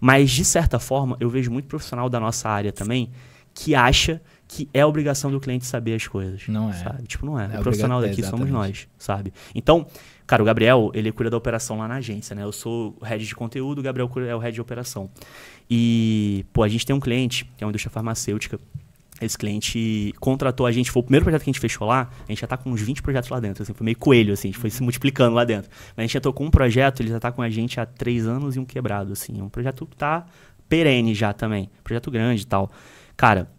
Mas, 0.00 0.32
de 0.32 0.44
certa 0.44 0.80
forma, 0.80 1.16
eu 1.20 1.30
vejo 1.30 1.50
muito 1.50 1.68
profissional 1.68 2.08
da 2.08 2.18
nossa 2.18 2.48
área 2.48 2.72
também 2.72 3.10
que 3.54 3.74
acha 3.74 4.20
que 4.50 4.68
é 4.74 4.84
obrigação 4.84 5.30
do 5.30 5.38
cliente 5.38 5.64
saber 5.64 5.94
as 5.94 6.08
coisas. 6.08 6.48
Não 6.48 6.70
é. 6.70 6.72
Sabe? 6.72 7.06
Tipo, 7.06 7.24
não 7.24 7.38
é. 7.38 7.48
é 7.54 7.60
o 7.60 7.62
profissional 7.62 8.00
daqui 8.00 8.20
somos 8.20 8.50
nós, 8.50 8.88
sabe? 8.98 9.32
Então, 9.54 9.86
Cara, 10.26 10.44
o 10.44 10.46
Gabriel, 10.46 10.92
ele 10.94 11.10
cuida 11.10 11.28
da 11.28 11.36
operação 11.36 11.76
lá 11.76 11.88
na 11.88 11.96
agência, 11.96 12.36
né? 12.36 12.44
Eu 12.44 12.52
sou 12.52 12.96
o 13.00 13.04
head 13.04 13.26
de 13.26 13.34
conteúdo, 13.34 13.80
o 13.80 13.82
Gabriel 13.82 14.08
é 14.28 14.36
o 14.36 14.38
head 14.38 14.54
de 14.54 14.60
operação. 14.60 15.10
E, 15.68 16.46
pô, 16.52 16.62
a 16.62 16.68
gente 16.68 16.86
tem 16.86 16.94
um 16.94 17.00
cliente, 17.00 17.44
que 17.56 17.64
é 17.64 17.66
uma 17.66 17.70
indústria 17.72 17.90
farmacêutica. 17.90 18.56
Esse 19.20 19.36
cliente 19.36 20.14
contratou 20.20 20.66
a 20.66 20.70
gente, 20.70 20.88
foi 20.88 21.00
o 21.00 21.02
primeiro 21.02 21.24
projeto 21.24 21.42
que 21.42 21.50
a 21.50 21.52
gente 21.52 21.58
fechou 21.58 21.84
lá, 21.84 22.08
a 22.28 22.30
gente 22.30 22.42
já 22.42 22.46
tá 22.46 22.56
com 22.56 22.70
uns 22.70 22.80
20 22.80 23.02
projetos 23.02 23.28
lá 23.28 23.40
dentro, 23.40 23.64
assim, 23.64 23.74
foi 23.74 23.84
meio 23.84 23.98
coelho, 23.98 24.32
assim, 24.32 24.50
a 24.50 24.52
gente 24.52 24.60
foi 24.60 24.70
se 24.70 24.80
multiplicando 24.84 25.34
lá 25.34 25.44
dentro. 25.44 25.68
Mas 25.96 25.98
a 25.98 26.02
gente 26.02 26.12
já 26.12 26.20
tocou 26.20 26.46
um 26.46 26.50
projeto, 26.50 27.00
ele 27.00 27.08
já 27.08 27.18
tá 27.18 27.32
com 27.32 27.42
a 27.42 27.50
gente 27.50 27.80
há 27.80 27.84
três 27.84 28.24
anos 28.24 28.54
e 28.54 28.60
um 28.60 28.64
quebrado, 28.64 29.12
assim, 29.12 29.40
é 29.40 29.42
um 29.42 29.48
projeto 29.48 29.84
que 29.84 29.96
tá 29.96 30.26
perene 30.68 31.12
já 31.12 31.32
também. 31.32 31.68
Projeto 31.82 32.08
grande 32.08 32.42
e 32.42 32.46
tal. 32.46 32.70
Cara, 33.16 33.50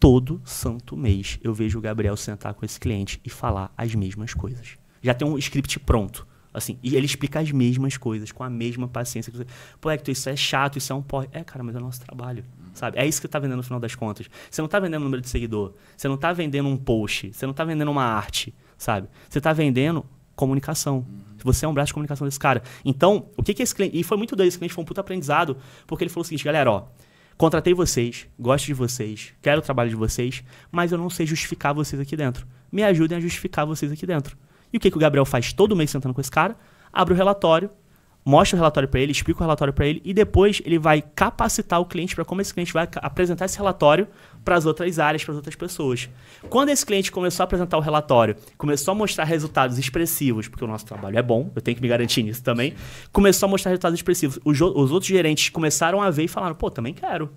todo 0.00 0.40
santo 0.46 0.96
mês 0.96 1.38
eu 1.42 1.52
vejo 1.52 1.78
o 1.78 1.82
Gabriel 1.82 2.16
sentar 2.16 2.54
com 2.54 2.64
esse 2.64 2.80
cliente 2.80 3.20
e 3.22 3.28
falar 3.28 3.70
as 3.76 3.94
mesmas 3.94 4.32
coisas. 4.32 4.78
Já 5.02 5.12
tem 5.12 5.28
um 5.28 5.36
script 5.36 5.78
pronto. 5.80 6.26
Assim, 6.52 6.78
e 6.82 6.96
ele 6.96 7.06
explica 7.06 7.38
as 7.38 7.52
mesmas 7.52 7.96
coisas, 7.96 8.32
com 8.32 8.42
a 8.42 8.50
mesma 8.50 8.88
paciência. 8.88 9.32
Pô, 9.80 9.88
Hector, 9.88 10.10
isso 10.10 10.28
é 10.28 10.34
chato, 10.34 10.78
isso 10.78 10.92
é 10.92 10.96
um 10.96 11.02
porre. 11.02 11.28
É, 11.30 11.44
cara, 11.44 11.62
mas 11.62 11.76
é 11.76 11.78
o 11.78 11.82
nosso 11.82 12.00
trabalho. 12.00 12.44
Sabe? 12.74 12.98
É 12.98 13.06
isso 13.06 13.20
que 13.20 13.28
você 13.28 13.30
tá 13.30 13.38
vendendo 13.38 13.58
no 13.58 13.62
final 13.62 13.78
das 13.78 13.94
contas. 13.94 14.26
Você 14.50 14.60
não 14.60 14.68
tá 14.68 14.80
vendendo 14.80 15.02
número 15.04 15.22
de 15.22 15.28
seguidor. 15.28 15.74
Você 15.96 16.08
não 16.08 16.16
tá 16.16 16.32
vendendo 16.32 16.68
um 16.68 16.76
post. 16.76 17.32
Você 17.32 17.46
não 17.46 17.54
tá 17.54 17.62
vendendo 17.62 17.90
uma 17.90 18.02
arte. 18.02 18.52
Sabe? 18.76 19.08
Você 19.28 19.40
tá 19.40 19.52
vendendo 19.52 20.04
comunicação. 20.34 21.06
Você 21.44 21.64
é 21.66 21.68
um 21.68 21.74
braço 21.74 21.88
de 21.88 21.94
comunicação 21.94 22.26
desse 22.26 22.40
cara. 22.40 22.62
Então, 22.84 23.28
o 23.36 23.42
que 23.44 23.54
que 23.54 23.62
esse 23.62 23.74
cliente. 23.74 23.96
E 23.96 24.02
foi 24.02 24.16
muito 24.16 24.34
doido. 24.34 24.48
Esse 24.48 24.58
cliente 24.58 24.74
foi 24.74 24.82
um 24.82 24.86
puta 24.86 25.02
aprendizado, 25.02 25.56
porque 25.86 26.02
ele 26.02 26.10
falou 26.10 26.22
o 26.22 26.24
seguinte, 26.24 26.44
galera, 26.44 26.70
ó. 26.70 26.86
Contratei 27.40 27.72
vocês, 27.72 28.26
gosto 28.38 28.66
de 28.66 28.74
vocês, 28.74 29.32
quero 29.40 29.60
o 29.60 29.62
trabalho 29.62 29.88
de 29.88 29.96
vocês, 29.96 30.44
mas 30.70 30.92
eu 30.92 30.98
não 30.98 31.08
sei 31.08 31.24
justificar 31.24 31.72
vocês 31.72 31.98
aqui 31.98 32.14
dentro. 32.14 32.46
Me 32.70 32.82
ajudem 32.84 33.16
a 33.16 33.20
justificar 33.20 33.64
vocês 33.64 33.90
aqui 33.90 34.04
dentro. 34.04 34.36
E 34.70 34.76
o 34.76 34.80
que, 34.80 34.90
que 34.90 34.96
o 34.98 35.00
Gabriel 35.00 35.24
faz 35.24 35.50
todo 35.50 35.74
mês 35.74 35.88
sentando 35.88 36.12
com 36.12 36.20
esse 36.20 36.30
cara? 36.30 36.54
Abre 36.92 37.14
o 37.14 37.16
relatório, 37.16 37.70
mostra 38.22 38.56
o 38.56 38.58
relatório 38.58 38.86
para 38.90 39.00
ele, 39.00 39.12
explica 39.12 39.40
o 39.40 39.42
relatório 39.42 39.72
para 39.72 39.86
ele 39.86 40.02
e 40.04 40.12
depois 40.12 40.60
ele 40.66 40.78
vai 40.78 41.00
capacitar 41.00 41.80
o 41.80 41.86
cliente 41.86 42.14
para 42.14 42.26
como 42.26 42.42
esse 42.42 42.52
cliente 42.52 42.74
vai 42.74 42.86
apresentar 42.96 43.46
esse 43.46 43.56
relatório 43.56 44.06
para 44.44 44.56
as 44.56 44.66
outras 44.66 44.98
áreas, 44.98 45.24
para 45.24 45.32
as 45.32 45.36
outras 45.36 45.54
pessoas. 45.54 46.08
Quando 46.48 46.70
esse 46.70 46.84
cliente 46.84 47.12
começou 47.12 47.42
a 47.42 47.44
apresentar 47.44 47.76
o 47.76 47.80
relatório, 47.80 48.36
começou 48.56 48.92
a 48.92 48.94
mostrar 48.94 49.24
resultados 49.24 49.78
expressivos, 49.78 50.48
porque 50.48 50.64
o 50.64 50.68
nosso 50.68 50.86
trabalho 50.86 51.18
é 51.18 51.22
bom, 51.22 51.50
eu 51.54 51.62
tenho 51.62 51.76
que 51.76 51.82
me 51.82 51.88
garantir 51.88 52.22
nisso 52.22 52.42
também, 52.42 52.74
começou 53.12 53.46
a 53.46 53.50
mostrar 53.50 53.70
resultados 53.70 53.98
expressivos. 53.98 54.38
Os, 54.44 54.60
os 54.60 54.90
outros 54.90 55.06
gerentes 55.06 55.50
começaram 55.50 56.00
a 56.02 56.10
ver 56.10 56.24
e 56.24 56.28
falaram: 56.28 56.54
pô, 56.54 56.70
também 56.70 56.94
quero. 56.94 57.30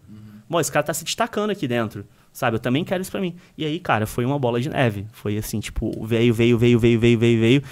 Bom, 0.49 0.59
esse 0.59 0.71
cara 0.71 0.85
tá 0.85 0.93
se 0.93 1.03
destacando 1.03 1.49
aqui 1.49 1.67
dentro. 1.67 2.05
Sabe, 2.31 2.55
eu 2.55 2.59
também 2.59 2.83
quero 2.83 3.01
isso 3.01 3.11
pra 3.11 3.21
mim. 3.21 3.35
E 3.55 3.63
aí, 3.63 3.79
cara, 3.79 4.07
foi 4.07 4.25
uma 4.25 4.39
bola 4.39 4.59
de 4.59 4.67
neve. 4.67 5.05
Foi 5.11 5.37
assim, 5.37 5.59
tipo, 5.59 5.91
veio, 6.05 6.33
veio, 6.33 6.57
veio, 6.57 6.79
veio, 6.79 6.99
veio, 6.99 7.19
veio, 7.19 7.39
veio. 7.39 7.63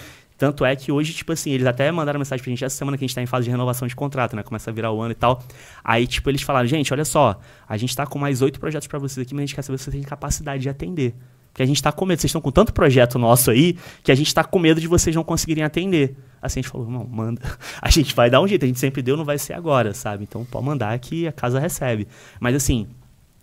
Tanto 0.41 0.65
é 0.65 0.75
que 0.75 0.91
hoje, 0.91 1.13
tipo 1.13 1.31
assim, 1.31 1.51
eles 1.51 1.67
até 1.67 1.91
mandaram 1.91 2.17
mensagem 2.17 2.41
pra 2.41 2.49
gente 2.49 2.65
essa 2.65 2.75
semana 2.75 2.97
que 2.97 3.05
a 3.05 3.07
gente 3.07 3.13
tá 3.13 3.21
em 3.21 3.27
fase 3.27 3.43
de 3.43 3.51
renovação 3.51 3.87
de 3.87 3.95
contrato, 3.95 4.35
né? 4.35 4.41
Começa 4.41 4.71
a 4.71 4.73
virar 4.73 4.91
o 4.91 4.99
ano 4.99 5.11
e 5.11 5.15
tal. 5.15 5.43
Aí, 5.83 6.07
tipo, 6.07 6.27
eles 6.31 6.41
falaram, 6.41 6.65
gente, 6.65 6.91
olha 6.91 7.05
só, 7.05 7.39
a 7.69 7.77
gente 7.77 7.95
tá 7.95 8.07
com 8.07 8.17
mais 8.17 8.41
oito 8.41 8.59
projetos 8.59 8.87
pra 8.87 8.97
vocês 8.97 9.23
aqui, 9.23 9.35
mas 9.35 9.43
a 9.43 9.45
gente 9.45 9.53
quer 9.53 9.61
saber 9.61 9.77
se 9.77 9.83
vocês 9.83 9.93
têm 9.97 10.01
capacidade 10.01 10.63
de 10.63 10.67
atender. 10.67 11.13
Porque 11.53 11.61
a 11.61 11.65
gente 11.67 11.79
tá 11.79 11.91
com 11.91 12.07
medo, 12.07 12.19
vocês 12.19 12.29
estão 12.29 12.41
com 12.41 12.49
tanto 12.49 12.73
projeto 12.73 13.19
nosso 13.19 13.51
aí, 13.51 13.77
que 14.03 14.11
a 14.11 14.15
gente 14.15 14.33
tá 14.33 14.43
com 14.43 14.57
medo 14.57 14.81
de 14.81 14.87
vocês 14.87 15.15
não 15.15 15.23
conseguirem 15.23 15.63
atender. 15.63 16.17
Assim, 16.41 16.61
a 16.61 16.63
gente 16.63 16.71
falou, 16.71 16.89
não, 16.89 17.05
manda. 17.05 17.39
A 17.79 17.91
gente 17.91 18.15
vai 18.15 18.27
dar 18.27 18.41
um 18.41 18.47
jeito, 18.47 18.63
a 18.63 18.67
gente 18.67 18.79
sempre 18.79 19.03
deu, 19.03 19.15
não 19.15 19.23
vai 19.23 19.37
ser 19.37 19.53
agora, 19.53 19.93
sabe? 19.93 20.23
Então 20.23 20.43
pode 20.43 20.65
mandar 20.65 20.97
que 20.97 21.27
a 21.27 21.31
casa 21.31 21.59
recebe. 21.59 22.07
Mas 22.39 22.55
assim, 22.55 22.87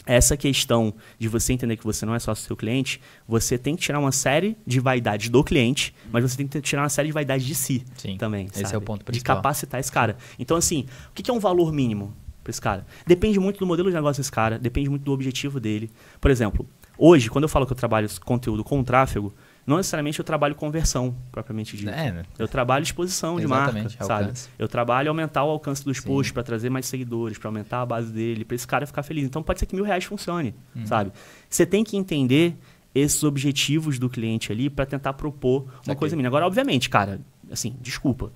essa 0.08 0.36
questão 0.38 0.94
de 1.18 1.28
você 1.28 1.52
entender 1.52 1.76
que 1.76 1.84
você 1.84 2.06
não 2.06 2.14
é 2.14 2.18
só 2.18 2.34
seu 2.34 2.56
cliente, 2.56 2.98
você 3.28 3.58
tem 3.58 3.76
que 3.76 3.82
tirar 3.82 3.98
uma 4.00 4.10
série 4.10 4.56
de 4.66 4.80
vaidades 4.80 5.28
do 5.28 5.44
cliente, 5.44 5.94
mas 6.10 6.22
você 6.22 6.38
tem 6.38 6.48
que 6.48 6.60
tirar 6.62 6.82
uma 6.82 6.88
série 6.88 7.08
de 7.08 7.12
vaidades 7.12 7.46
de 7.46 7.54
si 7.54 7.84
Sim, 7.94 8.16
também. 8.16 8.46
esse 8.46 8.62
é 8.62 8.66
sabe? 8.66 8.78
o 8.78 8.80
ponto 8.80 9.00
De 9.00 9.04
principal. 9.04 9.36
capacitar 9.36 9.78
esse 9.78 9.92
cara. 9.92 10.16
Então, 10.38 10.56
assim, 10.56 10.86
o 11.10 11.12
que 11.12 11.22
que 11.22 11.30
é 11.30 11.34
um 11.34 11.38
valor 11.38 11.70
mínimo 11.72 12.16
para 12.42 12.50
esse 12.50 12.60
cara? 12.60 12.86
Depende 13.06 13.38
muito 13.38 13.58
do 13.58 13.66
modelo 13.66 13.90
de 13.90 13.94
negócio 13.94 14.20
desse 14.22 14.32
cara, 14.32 14.58
depende 14.58 14.88
muito 14.88 15.02
do 15.02 15.12
objetivo 15.12 15.60
dele. 15.60 15.90
Por 16.18 16.30
exemplo, 16.30 16.66
hoje, 16.96 17.28
quando 17.28 17.44
eu 17.44 17.48
falo 17.48 17.66
que 17.66 17.72
eu 17.72 17.76
trabalho 17.76 18.08
conteúdo 18.24 18.64
com 18.64 18.82
tráfego, 18.82 19.34
não 19.68 19.76
necessariamente 19.76 20.18
eu 20.18 20.24
trabalho 20.24 20.54
conversão, 20.54 21.14
propriamente 21.30 21.76
dito. 21.76 21.90
É, 21.90 22.10
né? 22.10 22.22
Eu 22.38 22.48
trabalho 22.48 22.82
exposição 22.82 23.38
de 23.38 23.46
marca, 23.46 23.70
Exatamente, 23.78 24.04
sabe? 24.04 24.22
alcance. 24.24 24.48
Eu 24.58 24.66
trabalho 24.68 25.08
aumentar 25.10 25.44
o 25.44 25.50
alcance 25.50 25.84
dos 25.84 26.00
posts 26.00 26.32
para 26.32 26.42
trazer 26.42 26.70
mais 26.70 26.86
seguidores, 26.86 27.36
para 27.38 27.48
aumentar 27.48 27.82
a 27.82 27.86
base 27.86 28.10
dele, 28.12 28.44
para 28.44 28.54
esse 28.54 28.66
cara 28.66 28.86
ficar 28.86 29.02
feliz. 29.02 29.24
Então 29.24 29.42
pode 29.42 29.60
ser 29.60 29.66
que 29.66 29.74
mil 29.74 29.84
reais 29.84 30.04
funcione, 30.04 30.54
Uhum. 30.74 30.86
sabe? 30.86 31.12
Você 31.48 31.66
tem 31.66 31.84
que 31.84 31.96
entender 31.96 32.56
esses 32.94 33.22
objetivos 33.22 33.98
do 33.98 34.08
cliente 34.08 34.50
ali 34.50 34.68
para 34.70 34.86
tentar 34.86 35.12
propor 35.12 35.62
uma 35.64 35.72
Saquei. 35.82 35.94
coisa 35.96 36.16
mínima. 36.16 36.28
Agora, 36.30 36.46
obviamente, 36.46 36.88
cara, 36.88 37.20
assim, 37.50 37.76
desculpa. 37.80 38.32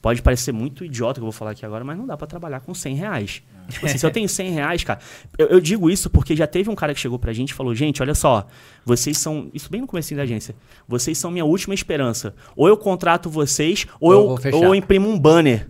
Pode 0.00 0.22
parecer 0.22 0.52
muito 0.52 0.84
idiota 0.84 1.12
o 1.12 1.14
que 1.14 1.20
eu 1.20 1.24
vou 1.24 1.32
falar 1.32 1.50
aqui 1.50 1.64
agora, 1.64 1.84
mas 1.84 1.96
não 1.98 2.06
dá 2.06 2.16
para 2.16 2.26
trabalhar 2.26 2.60
com 2.60 2.72
100 2.72 2.94
reais. 2.94 3.42
Tipo 3.68 3.86
assim, 3.86 3.98
se 3.98 4.06
eu 4.06 4.10
tenho 4.10 4.28
100 4.28 4.50
reais, 4.50 4.82
cara. 4.82 4.98
Eu, 5.38 5.48
eu 5.48 5.60
digo 5.60 5.90
isso 5.90 6.08
porque 6.10 6.34
já 6.34 6.46
teve 6.46 6.70
um 6.70 6.74
cara 6.74 6.94
que 6.94 7.00
chegou 7.00 7.18
pra 7.18 7.32
gente 7.32 7.50
e 7.50 7.54
falou: 7.54 7.74
gente, 7.74 8.02
olha 8.02 8.14
só, 8.14 8.46
vocês 8.84 9.18
são. 9.18 9.50
Isso 9.54 9.70
bem 9.70 9.80
no 9.80 9.86
começo 9.86 10.14
da 10.14 10.22
agência. 10.22 10.54
Vocês 10.88 11.18
são 11.18 11.30
minha 11.30 11.44
última 11.44 11.74
esperança. 11.74 12.34
Ou 12.56 12.66
eu 12.66 12.76
contrato 12.76 13.30
vocês, 13.30 13.86
ou, 14.00 14.12
Ou 14.12 14.38
eu 14.38 14.50
eu, 14.50 14.56
ou 14.56 14.64
eu 14.64 14.74
imprimo 14.74 15.08
um 15.08 15.18
banner. 15.18 15.66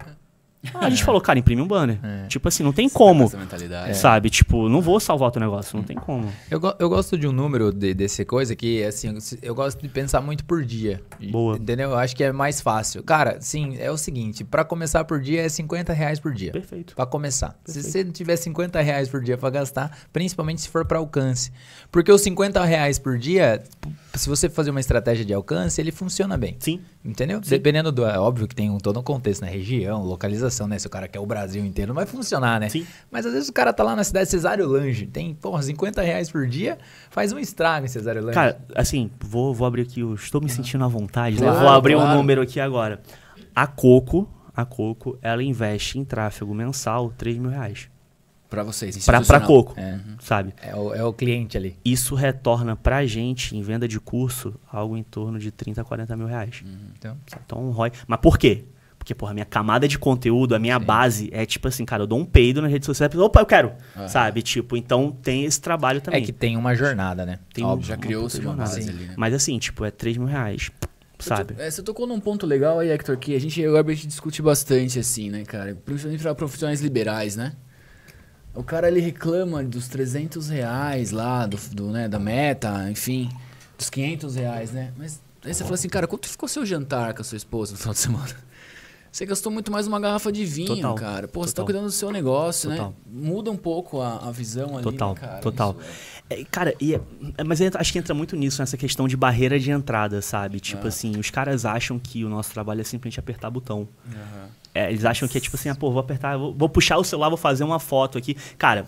Ah, 0.75 0.87
a 0.87 0.90
gente 0.90 1.03
falou, 1.05 1.20
cara, 1.23 1.38
imprime 1.38 1.62
um 1.62 1.66
banner. 1.66 1.99
É. 2.03 2.27
Tipo 2.27 2.49
assim, 2.49 2.62
não 2.62 2.73
tem 2.73 2.88
como. 2.88 3.25
Essa 3.25 3.38
mentalidade. 3.38 3.96
Sabe? 3.96 4.29
Tipo, 4.29 4.68
não 4.68 4.83
vou 4.83 5.01
salvar 5.01 5.29
o 5.29 5.33
teu 5.33 5.40
negócio, 5.40 5.75
não 5.77 5.83
tem 5.83 5.96
como. 5.96 6.31
Eu, 6.51 6.61
go- 6.61 6.75
eu 6.79 6.88
gosto 6.88 7.16
de 7.16 7.27
um 7.27 7.33
número 7.33 7.73
de, 7.73 7.94
desse 7.94 8.25
coisa 8.27 8.55
que, 8.55 8.85
assim, 8.85 9.16
eu 9.40 9.55
gosto 9.55 9.81
de 9.81 9.88
pensar 9.88 10.20
muito 10.20 10.44
por 10.44 10.62
dia. 10.62 11.01
Boa. 11.31 11.57
Entendeu? 11.57 11.90
Eu 11.90 11.96
acho 11.99 12.14
que 12.14 12.23
é 12.23 12.31
mais 12.31 12.61
fácil. 12.61 13.03
Cara, 13.03 13.38
sim, 13.40 13.77
é 13.79 13.90
o 13.90 13.96
seguinte, 13.96 14.44
pra 14.44 14.62
começar 14.62 15.03
por 15.05 15.18
dia 15.20 15.40
é 15.42 15.49
50 15.49 15.92
reais 15.94 16.20
por 16.20 16.35
dia. 16.35 16.53
Perfeito. 16.53 16.94
Pra 16.94 17.07
começar. 17.07 17.57
Se 17.64 17.73
Perfeito. 17.75 17.92
você 17.92 18.05
não 18.05 18.12
tiver 18.12 18.37
50 18.37 18.81
reais 18.83 19.09
por 19.09 19.23
dia 19.23 19.38
pra 19.38 19.49
gastar, 19.49 19.96
principalmente 20.12 20.61
se 20.61 20.68
for 20.68 20.85
pra 20.85 20.99
alcance. 20.99 21.51
Porque 21.90 22.12
os 22.12 22.20
50 22.20 22.62
reais 22.64 22.99
por 22.99 23.18
dia, 23.18 23.62
se 24.14 24.29
você 24.29 24.49
fazer 24.51 24.70
uma 24.70 24.81
estratégia 24.81 25.25
de 25.25 25.33
alcance, 25.33 25.81
ele 25.81 25.90
funciona 25.90 26.37
bem. 26.37 26.57
Sim. 26.59 26.81
Entendeu? 27.03 27.40
Dependendo 27.40 27.90
do. 27.90 28.05
É 28.05 28.18
óbvio 28.18 28.46
que 28.46 28.55
tem 28.55 28.68
um, 28.68 28.77
todo 28.77 29.01
um 29.01 29.03
contexto, 29.03 29.40
né? 29.42 29.51
Região, 29.51 30.03
localização, 30.05 30.50
né? 30.69 30.79
Se 30.79 30.87
o 30.87 30.91
cara 30.91 31.07
quer 31.09 31.19
o 31.21 31.27
Brasil 31.27 31.65
inteiro, 31.65 31.89
não 31.89 31.95
vai 31.95 32.07
funcionar, 32.07 32.59
né? 32.61 32.69
Sim. 32.69 32.87
Mas 33.11 33.25
às 33.27 33.33
vezes 33.33 33.49
o 33.49 33.53
cara 33.53 33.73
tá 33.73 33.83
lá 33.83 33.95
na 33.97 34.05
cidade 34.05 34.27
de 34.27 34.31
Cesário 34.31 34.67
Lange, 34.67 35.07
tem, 35.07 35.35
porra, 35.35 35.63
50 35.63 36.03
reais 36.03 36.31
por 36.31 36.47
dia, 36.47 36.79
faz 37.11 37.33
um 37.33 37.39
estrago 37.39 37.87
em 37.87 37.89
Cesário 37.89 38.21
Lange. 38.23 38.35
Cara, 38.35 38.61
assim, 38.75 39.11
vou, 39.21 39.55
vou 39.55 39.67
abrir 39.67 39.83
aqui, 39.83 40.01
eu 40.01 40.15
estou 40.15 40.41
me 40.41 40.49
sentindo 40.51 40.85
à 40.85 40.89
vontade, 40.89 41.37
né? 41.37 41.43
Claro, 41.43 41.61
Vou 41.61 41.69
abrir 41.69 41.97
um 41.97 42.01
claro. 42.01 42.17
número 42.17 42.43
aqui 42.43 42.59
agora. 42.61 43.01
A 43.55 43.67
Coco, 43.67 44.29
a 44.55 44.65
Coco, 44.65 45.19
ela 45.23 45.43
investe 45.43 45.99
em 45.99 46.05
tráfego 46.05 46.55
mensal 46.55 47.13
3 47.17 47.39
mil 47.39 47.51
reais. 47.51 47.89
Pra 48.49 48.65
vocês, 48.65 49.05
Pra, 49.07 49.21
pra. 49.21 49.39
Coco, 49.41 49.79
É. 49.79 50.01
sabe? 50.21 50.53
É 50.61 50.75
o, 50.75 50.93
é 50.93 51.05
o 51.05 51.13
cliente 51.13 51.57
ali. 51.57 51.79
Isso 51.85 52.17
retorna 52.17 52.75
pra 52.75 53.07
gente, 53.07 53.57
em 53.57 53.63
venda 53.63 53.87
de 53.87 54.01
curso, 54.01 54.55
algo 54.73 54.97
em 54.97 55.05
torno 55.05 55.39
de 55.39 55.53
30 55.53 55.81
a 55.81 55.85
40 55.85 56.17
mil 56.17 56.27
reais. 56.27 56.65
Então, 56.99 57.17
Então, 57.45 57.63
um 57.65 57.71
ROI. 57.71 57.93
Mas 58.09 58.19
por 58.19 58.37
quê? 58.37 58.65
Porque, 59.01 59.15
porra, 59.15 59.31
a 59.31 59.35
minha 59.35 59.47
camada 59.47 59.89
de 59.89 59.99
conteúdo, 59.99 60.55
a 60.55 60.59
minha 60.59 60.79
base 60.79 61.31
é 61.33 61.47
tipo 61.47 61.67
assim, 61.67 61.87
cara, 61.87 62.03
eu 62.03 62.07
dou 62.07 62.19
um 62.19 62.25
peido 62.25 62.61
nas 62.61 62.71
redes 62.71 62.85
sociais, 62.85 63.07
a 63.07 63.11
pessoa, 63.11 63.29
opa, 63.29 63.41
eu 63.41 63.47
quero, 63.47 63.73
sabe? 64.07 64.43
Tipo, 64.43 64.77
então 64.77 65.11
tem 65.11 65.47
esse 65.47 65.59
trabalho 65.59 66.03
também. 66.03 66.23
é 66.23 66.25
que 66.27 66.33
tem 66.33 66.55
uma 66.55 66.75
jornada, 66.75 67.25
né? 67.25 67.39
tem 67.55 67.65
Óbvio. 67.65 67.89
Já 67.89 67.97
criou-se 67.97 68.37
uma 68.37 68.51
jornada. 68.51 68.69
base 68.69 68.91
ali, 68.91 69.05
né? 69.05 69.15
Mas 69.17 69.33
assim, 69.33 69.59
tipo, 69.59 69.87
é 69.87 69.91
3 69.91 70.19
mil 70.19 70.27
reais, 70.27 70.71
sabe? 71.19 71.55
É, 71.59 71.71
você 71.71 71.83
tocou 71.83 72.07
num 72.07 72.21
ponto 72.21 72.47
legal 72.47 72.79
aí, 72.79 72.91
Hector, 72.91 73.17
que 73.17 73.35
a 73.35 73.41
gente, 73.41 73.59
eu, 73.59 73.75
a 73.75 73.83
gente 73.83 74.07
discute 74.07 74.43
bastante, 74.43 74.99
assim, 74.99 75.31
né, 75.31 75.45
cara? 75.45 75.75
Principalmente 75.75 76.21
pra 76.21 76.35
profissionais 76.35 76.83
liberais, 76.83 77.37
né? 77.37 77.55
O 78.55 78.63
cara, 78.63 78.87
ele 78.87 79.01
reclama 79.01 79.65
dos 79.65 79.89
300 79.89 80.51
reais 80.51 81.11
lá, 81.11 81.47
do, 81.47 81.57
do, 81.73 81.91
né, 81.91 82.07
da 82.07 82.19
meta, 82.19 82.91
enfim, 82.91 83.31
dos 83.79 83.89
500 83.89 84.35
reais, 84.35 84.73
né? 84.73 84.93
Mas 84.99 85.23
aí 85.43 85.55
você 85.55 85.63
fala 85.63 85.75
assim, 85.75 85.89
cara, 85.89 86.07
quanto 86.07 86.29
ficou 86.29 86.47
seu 86.49 86.67
jantar 86.67 87.15
com 87.15 87.23
a 87.23 87.25
sua 87.25 87.37
esposa 87.37 87.73
no 87.73 87.79
final 87.79 87.95
de 87.95 88.01
semana? 88.01 88.50
Você 89.12 89.27
gastou 89.27 89.51
muito 89.51 89.73
mais 89.73 89.88
uma 89.88 89.99
garrafa 89.99 90.31
de 90.31 90.44
vinho, 90.44 90.68
Total, 90.68 90.94
cara. 90.94 91.27
Pô, 91.29 91.40
você 91.40 91.46
tá 91.53 91.57
total. 91.57 91.64
cuidando 91.66 91.85
do 91.87 91.90
seu 91.92 92.12
negócio, 92.12 92.70
Total. 92.70 92.88
né? 92.90 92.94
Muda 93.29 93.51
um 93.51 93.57
pouco 93.57 94.01
a, 94.01 94.29
a 94.29 94.31
visão 94.31 94.75
ali, 94.77 94.85
Total, 94.85 95.14
né, 95.14 95.20
cara? 95.20 95.38
total. 95.40 95.77
É, 96.29 96.44
cara, 96.44 96.75
e 96.81 96.94
é- 96.94 97.01
é- 97.37 97.42
mas 97.42 97.61
acho 97.61 97.92
que 97.92 97.99
entra 97.99 98.14
muito 98.14 98.37
nisso, 98.37 98.62
nessa 98.62 98.77
questão 98.77 99.09
de 99.09 99.16
barreira 99.16 99.59
de 99.59 99.68
entrada, 99.73 100.23
sabe? 100.23 100.61
Tipo 100.61 100.87
assim, 100.87 101.18
os 101.18 101.29
caras 101.29 101.64
acham 101.64 101.99
que 101.99 102.25
o 102.25 102.29
nosso 102.29 102.53
trabalho 102.53 102.81
é 102.83 102.85
simplesmente 102.85 103.18
apertar 103.18 103.51
botão. 103.51 103.88
É, 104.73 104.88
eles 104.88 105.05
acham 105.05 105.27
que 105.27 105.37
é 105.37 105.40
tipo 105.40 105.57
assim, 105.57 105.68
ah, 105.68 105.75
pô, 105.75 105.90
vou 105.90 105.99
apertar, 106.01 106.37
vou, 106.37 106.55
vou 106.55 106.68
puxar 106.68 106.96
o 106.96 107.03
celular, 107.03 107.29
vou 107.29 107.37
fazer 107.38 107.64
uma 107.64 107.81
foto 107.81 108.16
aqui. 108.16 108.37
Cara, 108.57 108.87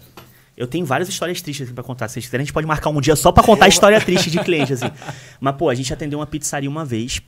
eu 0.57 0.69
tenho 0.69 0.87
várias 0.87 1.09
histórias 1.09 1.43
tristes 1.43 1.67
assim, 1.67 1.75
pra 1.75 1.83
contar. 1.83 2.07
Se 2.07 2.15
vocês 2.15 2.27
quiserem, 2.27 2.43
a 2.43 2.47
gente 2.47 2.53
pode 2.55 2.67
marcar 2.69 2.91
um 2.91 3.01
dia 3.01 3.17
só 3.17 3.33
pra 3.33 3.43
contar 3.43 3.67
história 3.67 4.01
triste 4.01 4.31
de 4.31 4.39
cliente, 4.39 4.73
assim. 4.75 4.89
Mas, 5.41 5.57
pô, 5.57 5.69
a 5.69 5.75
gente 5.75 5.93
atendeu 5.93 6.21
uma 6.21 6.27
pizzaria 6.27 6.71
uma 6.71 6.85
vez. 6.85 7.21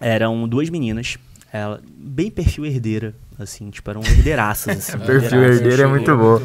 Eram 0.00 0.46
duas 0.46 0.70
meninas, 0.70 1.16
ela, 1.52 1.80
bem 1.96 2.30
perfil 2.30 2.66
herdeira, 2.66 3.14
assim, 3.38 3.70
tipo, 3.70 3.88
eram 3.88 4.02
herdeiraças, 4.02 4.76
assim. 4.76 4.98
Perfil 5.00 5.42
herdeiraças. 5.42 5.60
herdeiro 5.60 5.82
é 5.82 5.86
muito 5.86 6.16
bom. 6.16 6.42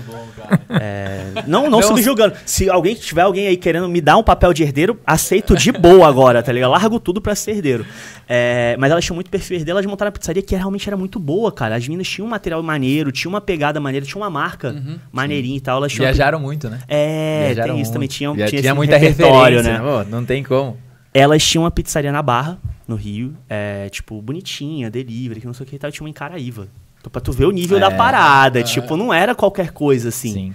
É, 0.69 1.43
não, 1.45 1.63
não 1.63 1.79
Não, 1.79 1.81
subjugando. 1.81 2.35
Se 2.45 2.69
alguém 2.69 2.95
tiver 2.95 3.23
alguém 3.23 3.47
aí 3.47 3.57
querendo 3.57 3.89
me 3.89 3.99
dar 3.99 4.15
um 4.15 4.23
papel 4.23 4.53
de 4.53 4.63
herdeiro, 4.63 4.97
aceito 5.05 5.57
de 5.57 5.71
boa 5.73 6.07
agora, 6.07 6.41
tá 6.41 6.53
ligado? 6.53 6.71
Largo 6.71 6.99
tudo 6.99 7.19
pra 7.19 7.35
ser 7.35 7.51
herdeiro. 7.51 7.85
É, 8.29 8.77
mas 8.79 8.91
elas 8.91 9.03
tinham 9.03 9.15
muito 9.15 9.29
perfil 9.29 9.57
herdeiro, 9.57 9.77
elas 9.77 9.85
montaram 9.85 10.09
a 10.09 10.11
pizzaria 10.11 10.41
que 10.41 10.55
realmente 10.55 10.87
era 10.87 10.95
muito 10.95 11.19
boa, 11.19 11.51
cara. 11.51 11.75
As 11.75 11.83
meninas 11.85 12.07
tinham 12.07 12.25
um 12.25 12.29
material 12.29 12.63
maneiro, 12.63 13.11
tinham 13.11 13.33
uma 13.33 13.41
pegada 13.41 13.79
maneira, 13.81 14.05
tinha 14.05 14.21
uma 14.21 14.29
marca 14.29 14.73
maneirinha 15.11 15.57
e 15.57 15.61
tal. 15.61 15.77
Elas 15.77 15.91
tinham 15.91 16.05
Viajaram 16.05 16.39
muito, 16.39 16.69
né? 16.69 16.79
É, 16.87 17.47
Viajaram 17.47 17.73
tem 17.73 17.81
isso 17.81 17.91
muito. 17.91 17.93
também. 17.93 18.07
Tinha, 18.07 18.47
tinha, 18.47 18.61
tinha 18.61 18.75
muita 18.75 18.95
repertório, 18.95 19.57
referência, 19.57 19.83
né? 19.83 19.93
né? 19.93 20.03
Pô, 20.05 20.09
não 20.09 20.23
tem 20.23 20.43
como. 20.43 20.77
Elas 21.13 21.43
tinham 21.45 21.63
uma 21.63 21.71
pizzaria 21.71 22.11
na 22.11 22.21
Barra, 22.21 22.59
no 22.87 22.95
Rio, 22.95 23.35
é, 23.49 23.87
tipo, 23.89 24.21
bonitinha, 24.21 24.89
delivery, 24.89 25.41
que 25.41 25.45
não 25.47 25.53
sei 25.53 25.65
o 25.65 25.69
que 25.69 25.75
e 25.75 25.79
tal, 25.79 25.91
tinha 25.91 26.03
uma 26.03 26.09
em 26.09 26.13
Caraíva. 26.13 26.67
Pra 27.11 27.21
tu 27.21 27.31
ver 27.33 27.45
o 27.45 27.51
nível 27.51 27.79
da 27.79 27.87
É. 27.87 27.95
parada. 27.97 28.63
Tipo, 28.63 28.95
não 28.95 29.13
era 29.13 29.35
qualquer 29.35 29.71
coisa, 29.71 30.09
assim. 30.09 30.33
Sim. 30.33 30.53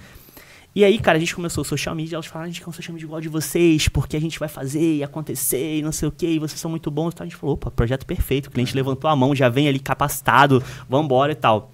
E 0.75 0.83
aí, 0.83 0.99
cara, 0.99 1.17
a 1.17 1.19
gente 1.19 1.35
começou 1.35 1.61
o 1.63 1.65
social 1.65 1.95
media, 1.95 2.15
elas 2.15 2.25
falaram, 2.27 2.45
a 2.49 2.51
gente 2.51 2.61
quer 2.61 2.69
um 2.69 2.73
social 2.73 2.93
media 2.93 3.05
igual 3.05 3.19
de 3.19 3.27
vocês, 3.29 3.87
porque 3.87 4.15
a 4.15 4.21
gente 4.21 4.37
vai 4.39 4.47
fazer 4.47 4.97
e 4.97 5.03
acontecer 5.03 5.77
e 5.77 5.81
não 5.81 5.91
sei 5.91 6.07
o 6.07 6.11
que, 6.11 6.27
e 6.27 6.39
vocês 6.39 6.59
são 6.59 6.69
muito 6.69 6.89
bons. 6.91 7.13
Então 7.13 7.23
a 7.25 7.27
gente 7.29 7.37
falou, 7.37 7.55
opa, 7.55 7.71
projeto 7.71 8.05
perfeito, 8.05 8.47
o 8.47 8.51
cliente 8.51 8.75
levantou 8.75 9.09
a 9.09 9.15
mão, 9.15 9.35
já 9.35 9.49
vem 9.49 9.67
ali 9.67 9.79
capacitado, 9.79 10.63
vambora 10.87 11.31
e 11.31 11.35
tal. 11.35 11.71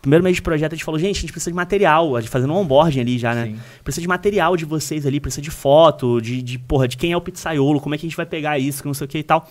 Primeiro 0.00 0.22
mês 0.22 0.36
de 0.36 0.42
projeto 0.42 0.72
a 0.72 0.76
gente 0.76 0.84
falou, 0.84 0.98
gente, 0.98 1.18
a 1.18 1.20
gente 1.20 1.32
precisa 1.32 1.50
de 1.50 1.56
material, 1.56 2.16
a 2.16 2.20
gente 2.20 2.30
fazendo 2.30 2.52
um 2.52 2.56
onboarding 2.56 3.00
ali 3.00 3.18
já, 3.18 3.34
né? 3.34 3.46
Sim. 3.46 3.58
Precisa 3.82 4.00
de 4.00 4.08
material 4.08 4.56
de 4.56 4.64
vocês 4.64 5.04
ali, 5.06 5.20
precisa 5.20 5.42
de 5.42 5.50
foto, 5.50 6.20
de, 6.20 6.40
de 6.40 6.58
porra, 6.58 6.86
de 6.86 6.96
quem 6.96 7.12
é 7.12 7.16
o 7.16 7.20
pizzaiolo, 7.20 7.80
como 7.80 7.94
é 7.94 7.98
que 7.98 8.06
a 8.06 8.08
gente 8.08 8.16
vai 8.16 8.26
pegar 8.26 8.58
isso, 8.58 8.82
que 8.82 8.86
não 8.86 8.94
sei 8.94 9.06
o 9.06 9.08
que 9.08 9.18
e 9.18 9.22
tal. 9.22 9.48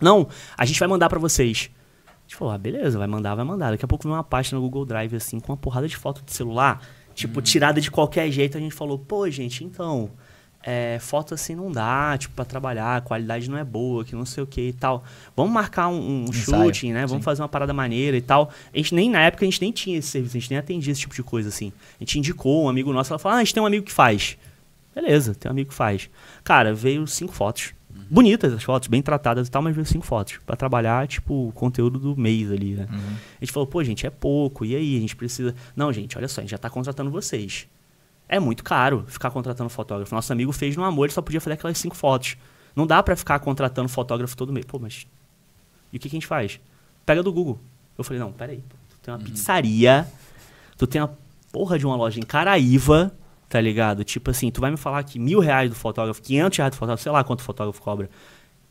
Não, 0.00 0.28
a 0.56 0.64
gente 0.64 0.78
vai 0.78 0.88
mandar 0.88 1.08
pra 1.08 1.18
vocês. 1.18 1.70
A 2.06 2.22
gente 2.22 2.36
falou, 2.36 2.54
ah, 2.54 2.58
beleza, 2.58 2.98
vai 2.98 3.08
mandar, 3.08 3.34
vai 3.34 3.44
mandar. 3.44 3.72
Daqui 3.72 3.84
a 3.84 3.88
pouco 3.88 4.04
veio 4.04 4.14
uma 4.14 4.24
pasta 4.24 4.54
no 4.54 4.62
Google 4.62 4.86
Drive, 4.86 5.14
assim, 5.16 5.40
com 5.40 5.52
uma 5.52 5.58
porrada 5.58 5.88
de 5.88 5.96
foto 5.96 6.22
de 6.24 6.32
celular, 6.32 6.80
tipo, 7.14 7.42
tirada 7.42 7.80
de 7.80 7.90
qualquer 7.90 8.30
jeito. 8.30 8.56
A 8.56 8.60
gente 8.60 8.74
falou, 8.74 8.98
pô, 8.98 9.28
gente, 9.28 9.64
então, 9.64 10.10
é, 10.62 10.98
foto 11.00 11.34
assim 11.34 11.54
não 11.54 11.72
dá, 11.72 12.16
tipo, 12.18 12.34
pra 12.34 12.44
trabalhar, 12.44 12.96
a 12.96 13.00
qualidade 13.00 13.48
não 13.48 13.56
é 13.56 13.64
boa, 13.64 14.04
que 14.04 14.14
não 14.14 14.26
sei 14.26 14.42
o 14.42 14.46
que 14.46 14.68
e 14.68 14.72
tal. 14.72 15.02
Vamos 15.34 15.52
marcar 15.52 15.88
um, 15.88 16.24
um 16.24 16.32
shooting, 16.32 16.92
né? 16.92 17.06
Vamos 17.06 17.22
sim. 17.22 17.24
fazer 17.24 17.42
uma 17.42 17.48
parada 17.48 17.72
maneira 17.72 18.16
e 18.16 18.20
tal. 18.20 18.50
A 18.72 18.76
gente 18.76 18.94
nem, 18.94 19.08
na 19.08 19.22
época, 19.22 19.44
a 19.44 19.48
gente 19.48 19.60
nem 19.60 19.72
tinha 19.72 19.98
esse 19.98 20.08
serviço, 20.08 20.36
a 20.36 20.40
gente 20.40 20.50
nem 20.50 20.58
atendia 20.58 20.92
esse 20.92 21.00
tipo 21.00 21.14
de 21.14 21.22
coisa, 21.22 21.48
assim. 21.48 21.72
A 21.98 22.04
gente 22.04 22.18
indicou 22.18 22.64
um 22.64 22.68
amigo 22.68 22.92
nosso, 22.92 23.12
ela 23.12 23.18
falou, 23.18 23.36
ah, 23.36 23.40
a 23.40 23.44
gente 23.44 23.54
tem 23.54 23.62
um 23.62 23.66
amigo 23.66 23.86
que 23.86 23.92
faz. 23.92 24.36
Beleza, 24.94 25.34
tem 25.34 25.48
um 25.48 25.52
amigo 25.52 25.70
que 25.70 25.74
faz. 25.74 26.10
Cara, 26.44 26.74
veio 26.74 27.06
cinco 27.06 27.32
fotos. 27.32 27.72
Bonitas 28.10 28.52
as 28.52 28.62
fotos, 28.64 28.88
bem 28.88 29.00
tratadas 29.00 29.46
e 29.46 29.50
tal, 29.50 29.62
mas 29.62 29.74
veio 29.74 29.86
cinco 29.86 30.04
fotos. 30.04 30.38
Pra 30.44 30.56
trabalhar, 30.56 31.06
tipo, 31.06 31.48
o 31.48 31.52
conteúdo 31.52 31.98
do 31.98 32.16
mês 32.16 32.50
ali, 32.50 32.74
né? 32.74 32.88
Uhum. 32.90 33.16
A 33.40 33.44
gente 33.44 33.52
falou, 33.52 33.68
pô, 33.68 33.82
gente, 33.84 34.04
é 34.04 34.10
pouco, 34.10 34.64
e 34.64 34.74
aí? 34.74 34.96
A 34.96 35.00
gente 35.00 35.14
precisa. 35.14 35.54
Não, 35.76 35.92
gente, 35.92 36.18
olha 36.18 36.26
só, 36.26 36.40
a 36.40 36.42
gente 36.42 36.50
já 36.50 36.58
tá 36.58 36.68
contratando 36.68 37.08
vocês. 37.08 37.68
É 38.32 38.38
muito 38.38 38.62
caro 38.62 39.04
ficar 39.08 39.30
contratando 39.30 39.68
fotógrafo. 39.68 40.14
Nosso 40.14 40.32
amigo 40.32 40.52
fez 40.52 40.76
no 40.76 40.84
amor, 40.84 41.06
ele 41.06 41.12
só 41.12 41.20
podia 41.20 41.40
fazer 41.40 41.54
aquelas 41.54 41.76
cinco 41.78 41.96
fotos. 41.96 42.36
Não 42.76 42.86
dá 42.86 43.02
pra 43.02 43.16
ficar 43.16 43.38
contratando 43.40 43.88
fotógrafo 43.88 44.36
todo 44.36 44.52
mês. 44.52 44.64
Pô, 44.64 44.78
mas. 44.78 45.04
E 45.92 45.96
o 45.96 46.00
que, 46.00 46.08
que 46.08 46.16
a 46.16 46.18
gente 46.18 46.26
faz? 46.28 46.60
Pega 47.04 47.22
do 47.24 47.32
Google. 47.32 47.58
Eu 47.98 48.04
falei, 48.04 48.20
não, 48.20 48.30
peraí. 48.30 48.62
Tu 48.88 48.96
tem 49.02 49.12
uma 49.12 49.18
pizzaria, 49.20 50.06
tu 50.78 50.86
tem 50.86 51.00
uma 51.00 51.12
porra 51.50 51.76
de 51.76 51.84
uma 51.84 51.96
loja 51.96 52.20
em 52.20 52.22
Caraíva, 52.22 53.12
tá 53.48 53.60
ligado? 53.60 54.04
Tipo 54.04 54.30
assim, 54.30 54.48
tu 54.50 54.60
vai 54.60 54.70
me 54.70 54.76
falar 54.76 55.02
que 55.02 55.18
mil 55.18 55.40
reais 55.40 55.68
do 55.68 55.74
fotógrafo, 55.74 56.22
500 56.22 56.56
reais 56.58 56.70
do 56.70 56.76
fotógrafo, 56.76 57.02
sei 57.02 57.10
lá 57.10 57.24
quanto 57.24 57.40
o 57.40 57.42
fotógrafo 57.42 57.82
cobra, 57.82 58.08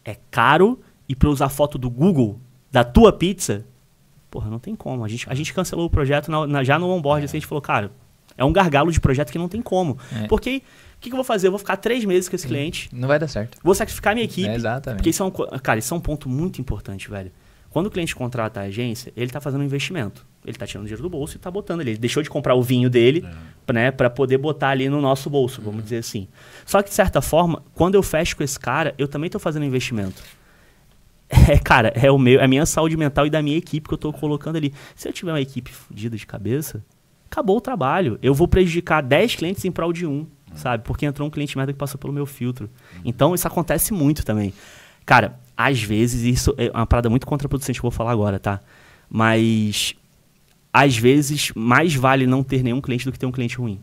é 0.06 0.16
caro 0.32 0.80
e 1.08 1.14
pra 1.16 1.28
usar 1.30 1.50
foto 1.50 1.78
do 1.78 1.90
Google, 1.90 2.40
da 2.72 2.86
tua 2.86 3.12
pizza, 3.12 3.66
porra, 4.32 4.50
não 4.50 4.60
tem 4.60 4.74
como. 4.76 5.04
A 5.04 5.08
gente, 5.10 5.30
a 5.30 5.34
gente 5.36 5.54
cancelou 5.54 5.86
o 5.88 5.90
projeto 5.90 6.32
na- 6.32 6.48
na- 6.48 6.64
já 6.64 6.80
no 6.80 6.88
onboard, 6.90 7.26
assim, 7.26 7.36
a 7.36 7.40
gente 7.42 7.48
falou, 7.50 7.62
cara, 7.62 7.92
é 8.38 8.44
um 8.46 8.52
gargalo 8.54 8.92
de 8.92 9.00
projeto 9.00 9.32
que 9.32 9.38
não 9.38 9.48
tem 9.50 9.62
como. 9.62 9.98
É. 10.16 10.28
Porque 10.28 10.58
o 10.98 11.00
que, 11.02 11.10
que 11.10 11.14
eu 11.14 11.18
vou 11.18 11.24
fazer? 11.24 11.48
Eu 11.48 11.52
vou 11.52 11.60
ficar 11.60 11.78
três 11.78 12.04
meses 12.06 12.28
com 12.30 12.36
esse 12.36 12.48
cliente, 12.48 12.90
Não 12.92 13.08
vai 13.08 13.18
dar 13.20 13.28
certo. 13.28 13.58
vou 13.64 13.74
sacrificar 13.76 14.14
minha 14.14 14.26
equipe, 14.26 14.48
É, 14.50 14.56
exatamente. 14.56 14.98
porque 15.00 15.10
isso 15.10 15.24
é 15.24 15.26
um, 15.26 15.32
cara, 15.32 15.80
isso 15.80 15.94
é 15.94 15.98
um 15.98 16.02
ponto 16.02 16.28
muito 16.28 16.60
importante, 16.60 17.10
velho. 17.10 17.32
Quando 17.70 17.86
o 17.86 17.92
cliente 17.92 18.16
contrata 18.16 18.62
a 18.62 18.64
agência, 18.64 19.14
ele 19.16 19.30
tá 19.30 19.40
fazendo 19.40 19.62
um 19.62 19.64
investimento. 19.64 20.26
Ele 20.44 20.58
tá 20.58 20.66
tirando 20.66 20.86
dinheiro 20.86 21.04
do 21.04 21.10
bolso 21.10 21.36
e 21.36 21.40
tá 21.40 21.52
botando 21.52 21.82
ali. 21.82 21.92
Ele 21.92 22.00
deixou 22.00 22.24
de 22.24 22.30
comprar 22.30 22.56
o 22.56 22.64
vinho 22.64 22.90
dele, 22.90 23.24
né, 23.72 23.92
para 23.92 24.10
poder 24.10 24.40
botar 24.40 24.70
ali 24.70 24.90
no 24.90 25.00
nosso 25.00 25.30
bolso, 25.30 25.62
vamos 25.62 25.84
dizer 25.84 25.98
assim. 25.98 26.28
Só 26.66 26.82
que 26.82 26.90
de 26.90 26.96
certa 26.96 27.22
forma, 27.22 27.62
quando 27.76 27.94
eu 27.94 28.02
fecho 28.02 28.36
com 28.36 28.44
esse 28.44 28.60
cara, 28.60 28.96
eu 28.98 29.08
também 29.08 29.30
tô 29.30 29.38
fazendo 29.38 29.66
investimento. 29.66 30.22
É, 31.30 31.60
cara, 31.60 31.90
é 31.96 32.10
o 32.10 32.18
meu, 32.18 32.40
é 32.40 32.46
a 32.46 32.48
minha 32.48 32.66
saúde 32.66 32.98
mental 32.98 33.28
e 33.28 33.30
da 33.30 33.40
minha 33.42 33.56
equipe 33.58 33.88
que 33.88 33.94
eu 33.94 33.98
tô 34.00 34.12
colocando 34.12 34.56
ali. 34.56 34.74
Se 34.96 35.08
eu 35.08 35.14
tiver 35.14 35.32
uma 35.32 35.40
equipe 35.42 35.72
fodida 35.72 36.18
de 36.18 36.26
cabeça, 36.26 36.84
acabou 37.30 37.58
o 37.58 37.62
trabalho. 37.62 38.18
Eu 38.22 38.34
vou 38.34 38.48
prejudicar 38.48 39.02
10 39.02 39.36
clientes 39.36 39.64
em 39.64 39.72
prol 39.72 39.94
de 39.94 40.06
um, 40.06 40.26
sabe? 40.56 40.84
Porque 40.84 41.06
entrou 41.06 41.28
um 41.28 41.32
cliente 41.32 41.56
merda 41.56 41.72
que 41.72 41.80
passou 41.80 42.00
pelo 42.00 42.12
meu 42.12 42.26
filtro. 42.26 42.70
Então 43.06 43.36
isso 43.36 43.48
acontece 43.48 43.94
muito 43.94 44.26
também. 44.26 44.54
Cara, 45.06 45.40
às 45.56 45.82
vezes 45.82 46.24
isso 46.24 46.54
é 46.58 46.70
uma 46.72 46.88
parada 46.88 47.10
muito 47.10 47.28
contraproducente 47.28 47.80
que 47.80 47.86
eu 47.86 47.90
vou 47.90 47.96
falar 47.96 48.12
agora, 48.12 48.40
tá? 48.40 48.60
Mas 49.10 49.96
às 50.72 50.98
vezes 50.98 51.52
mais 51.56 51.96
vale 51.96 52.28
não 52.28 52.44
ter 52.44 52.64
nenhum 52.64 52.82
cliente 52.82 53.06
do 53.06 53.12
que 53.12 53.20
ter 53.20 53.26
um 53.26 53.32
cliente 53.32 53.58
ruim. 53.58 53.80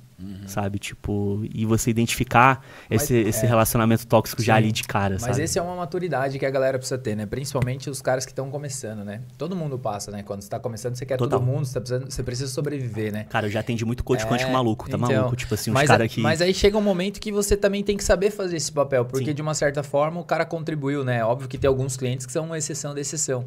Sabe? 0.47 0.79
Tipo, 0.79 1.43
e 1.53 1.67
você 1.67 1.91
identificar 1.91 2.65
Mas, 2.89 3.03
esse, 3.03 3.15
esse 3.17 3.45
é, 3.45 3.49
relacionamento 3.49 4.07
tóxico 4.07 4.43
já 4.43 4.55
sim. 4.55 4.59
ali 4.59 4.73
de 4.73 4.83
cara, 4.85 5.15
Mas 5.15 5.23
sabe? 5.23 5.43
esse 5.43 5.59
é 5.59 5.63
uma 5.63 5.77
maturidade 5.77 6.39
que 6.39 6.47
a 6.47 6.51
galera 6.51 6.79
precisa 6.79 6.97
ter, 6.97 7.15
né? 7.15 7.27
Principalmente 7.27 7.91
os 7.91 8.01
caras 8.01 8.25
que 8.25 8.33
estão 8.33 8.51
começando, 8.51 9.05
né? 9.05 9.21
Todo 9.37 9.55
mundo 9.55 9.79
passa, 9.79 10.11
né? 10.11 10.23
Quando 10.23 10.41
você 10.41 10.49
tá 10.49 10.59
começando, 10.59 10.95
você 10.97 11.05
quer 11.05 11.19
Total. 11.19 11.39
todo 11.39 11.47
mundo, 11.47 11.67
você, 11.67 11.75
tá 11.75 11.81
precisando- 11.81 12.11
você 12.11 12.23
precisa 12.23 12.51
sobreviver, 12.51 13.13
né? 13.13 13.27
Cara, 13.29 13.47
eu 13.47 13.51
já 13.51 13.61
atendi 13.61 13.85
muito 13.85 14.03
coach 14.03 14.25
É, 14.25 14.27
quântico 14.27 14.51
maluco, 14.51 14.89
tá 14.89 14.97
então, 14.97 15.09
maluco? 15.11 15.37
Tipo 15.37 15.53
assim, 15.55 15.71
uns 15.71 15.75
mas, 15.75 15.89
caras 15.89 16.11
que. 16.11 16.21
mas 16.21 16.41
aí 16.41 16.55
chega 16.55 16.79
um 16.79 16.83
momento 16.83 17.21
que 17.21 17.31
você 17.31 17.55
também 17.57 17.85
tem 17.85 17.97
que 17.97 18.05
saber 18.05 18.31
fazer 18.31 18.57
esse 18.57 18.73
papel, 18.73 19.05
porque 19.05 19.27
Sim. 19.27 19.35
de 19.35 19.43
uma 19.43 19.55
certa 19.55 19.83
forma 19.83 20.19
o 20.21 20.25
cara 20.25 20.47
contribuiu, 20.47 21.05
né? 21.05 21.23
Óbvio 21.25 21.47
que 21.49 21.59
tem 21.59 21.69
alguns 21.69 21.97
clientes 21.97 22.25
que 22.25 22.33
são 22.33 22.47
uma 22.47 22.57
exceção 22.57 22.95
da 22.95 23.01
exceção. 23.01 23.45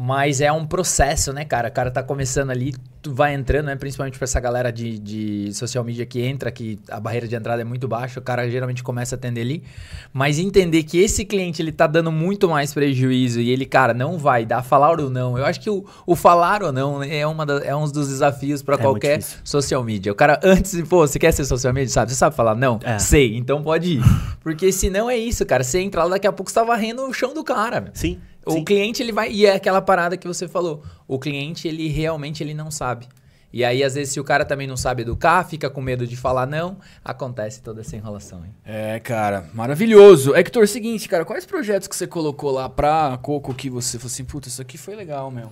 Mas 0.00 0.40
é 0.40 0.52
um 0.52 0.64
processo, 0.64 1.32
né, 1.32 1.44
cara? 1.44 1.68
O 1.68 1.72
cara 1.72 1.90
tá 1.90 2.04
começando 2.04 2.50
ali, 2.50 2.72
tu 3.02 3.12
vai 3.12 3.34
entrando, 3.34 3.66
né? 3.66 3.74
Principalmente 3.74 4.16
pra 4.16 4.26
essa 4.26 4.38
galera 4.38 4.70
de, 4.70 4.96
de 4.96 5.52
social 5.52 5.82
media 5.82 6.06
que 6.06 6.20
entra, 6.22 6.52
que 6.52 6.78
a 6.88 7.00
barreira 7.00 7.26
de 7.26 7.34
entrada 7.34 7.62
é 7.62 7.64
muito 7.64 7.88
baixa, 7.88 8.20
o 8.20 8.22
cara 8.22 8.48
geralmente 8.48 8.80
começa 8.84 9.16
a 9.16 9.18
atender 9.18 9.40
ali. 9.40 9.64
Mas 10.12 10.38
entender 10.38 10.84
que 10.84 10.98
esse 10.98 11.24
cliente, 11.24 11.60
ele 11.60 11.72
tá 11.72 11.88
dando 11.88 12.12
muito 12.12 12.48
mais 12.48 12.72
prejuízo 12.72 13.40
e 13.40 13.50
ele, 13.50 13.66
cara, 13.66 13.92
não 13.92 14.16
vai 14.16 14.46
dar 14.46 14.62
falar 14.62 15.00
ou 15.00 15.10
não. 15.10 15.36
Eu 15.36 15.44
acho 15.44 15.60
que 15.60 15.68
o, 15.68 15.84
o 16.06 16.14
falar 16.14 16.62
ou 16.62 16.70
não 16.70 17.00
né, 17.00 17.18
é, 17.18 17.26
uma 17.26 17.44
da- 17.44 17.64
é 17.64 17.74
um 17.74 17.82
dos 17.90 18.06
desafios 18.08 18.62
pra 18.62 18.76
É 18.76 18.78
qualquer 18.78 19.20
social 19.42 19.82
media. 19.82 20.12
O 20.12 20.14
cara, 20.14 20.38
antes, 20.44 20.80
pô, 20.82 21.04
você 21.08 21.18
quer 21.18 21.32
ser 21.32 21.44
social 21.44 21.72
media? 21.74 21.88
Sabe? 21.92 22.12
Você 22.12 22.16
sabe 22.16 22.36
falar? 22.36 22.54
Não? 22.54 22.78
É. 22.84 23.00
Sei, 23.00 23.36
então 23.36 23.60
pode 23.64 23.94
ir. 23.94 24.02
Porque 24.44 24.70
senão 24.70 25.10
é 25.10 25.16
isso, 25.16 25.44
cara. 25.44 25.64
Você 25.64 25.80
entra 25.80 26.04
lá, 26.04 26.10
daqui 26.10 26.26
a 26.28 26.32
pouco 26.32 26.48
você 26.52 26.54
tá 26.54 26.62
varrendo 26.62 27.02
o 27.04 27.12
chão 27.12 27.34
do 27.34 27.42
cara. 27.42 27.80
meu. 27.80 27.90
Sim. 27.94 28.20
O 28.48 28.52
sim. 28.52 28.64
cliente, 28.64 29.02
ele 29.02 29.12
vai. 29.12 29.30
E 29.30 29.46
é 29.46 29.54
aquela 29.54 29.82
parada 29.82 30.16
que 30.16 30.26
você 30.26 30.48
falou. 30.48 30.82
O 31.06 31.18
cliente, 31.18 31.68
ele 31.68 31.88
realmente 31.88 32.42
ele 32.42 32.54
não 32.54 32.70
sabe. 32.70 33.06
E 33.50 33.64
aí, 33.64 33.82
às 33.82 33.94
vezes, 33.94 34.12
se 34.12 34.20
o 34.20 34.24
cara 34.24 34.44
também 34.44 34.66
não 34.66 34.76
sabe 34.76 35.02
educar, 35.02 35.42
fica 35.44 35.70
com 35.70 35.80
medo 35.80 36.06
de 36.06 36.16
falar 36.16 36.46
não, 36.46 36.78
acontece 37.02 37.62
toda 37.62 37.80
essa 37.80 37.96
enrolação. 37.96 38.44
Hein? 38.44 38.54
É, 38.64 39.00
cara, 39.00 39.48
maravilhoso. 39.54 40.34
Hector, 40.34 40.68
seguinte, 40.68 41.08
cara, 41.08 41.24
quais 41.24 41.46
projetos 41.46 41.88
que 41.88 41.96
você 41.96 42.06
colocou 42.06 42.50
lá 42.50 42.68
pra 42.68 43.18
Coco 43.22 43.54
que 43.54 43.70
você 43.70 43.98
falou 43.98 44.12
assim, 44.12 44.24
puta, 44.24 44.48
isso 44.48 44.60
aqui 44.60 44.76
foi 44.76 44.94
legal, 44.94 45.30
meu? 45.30 45.50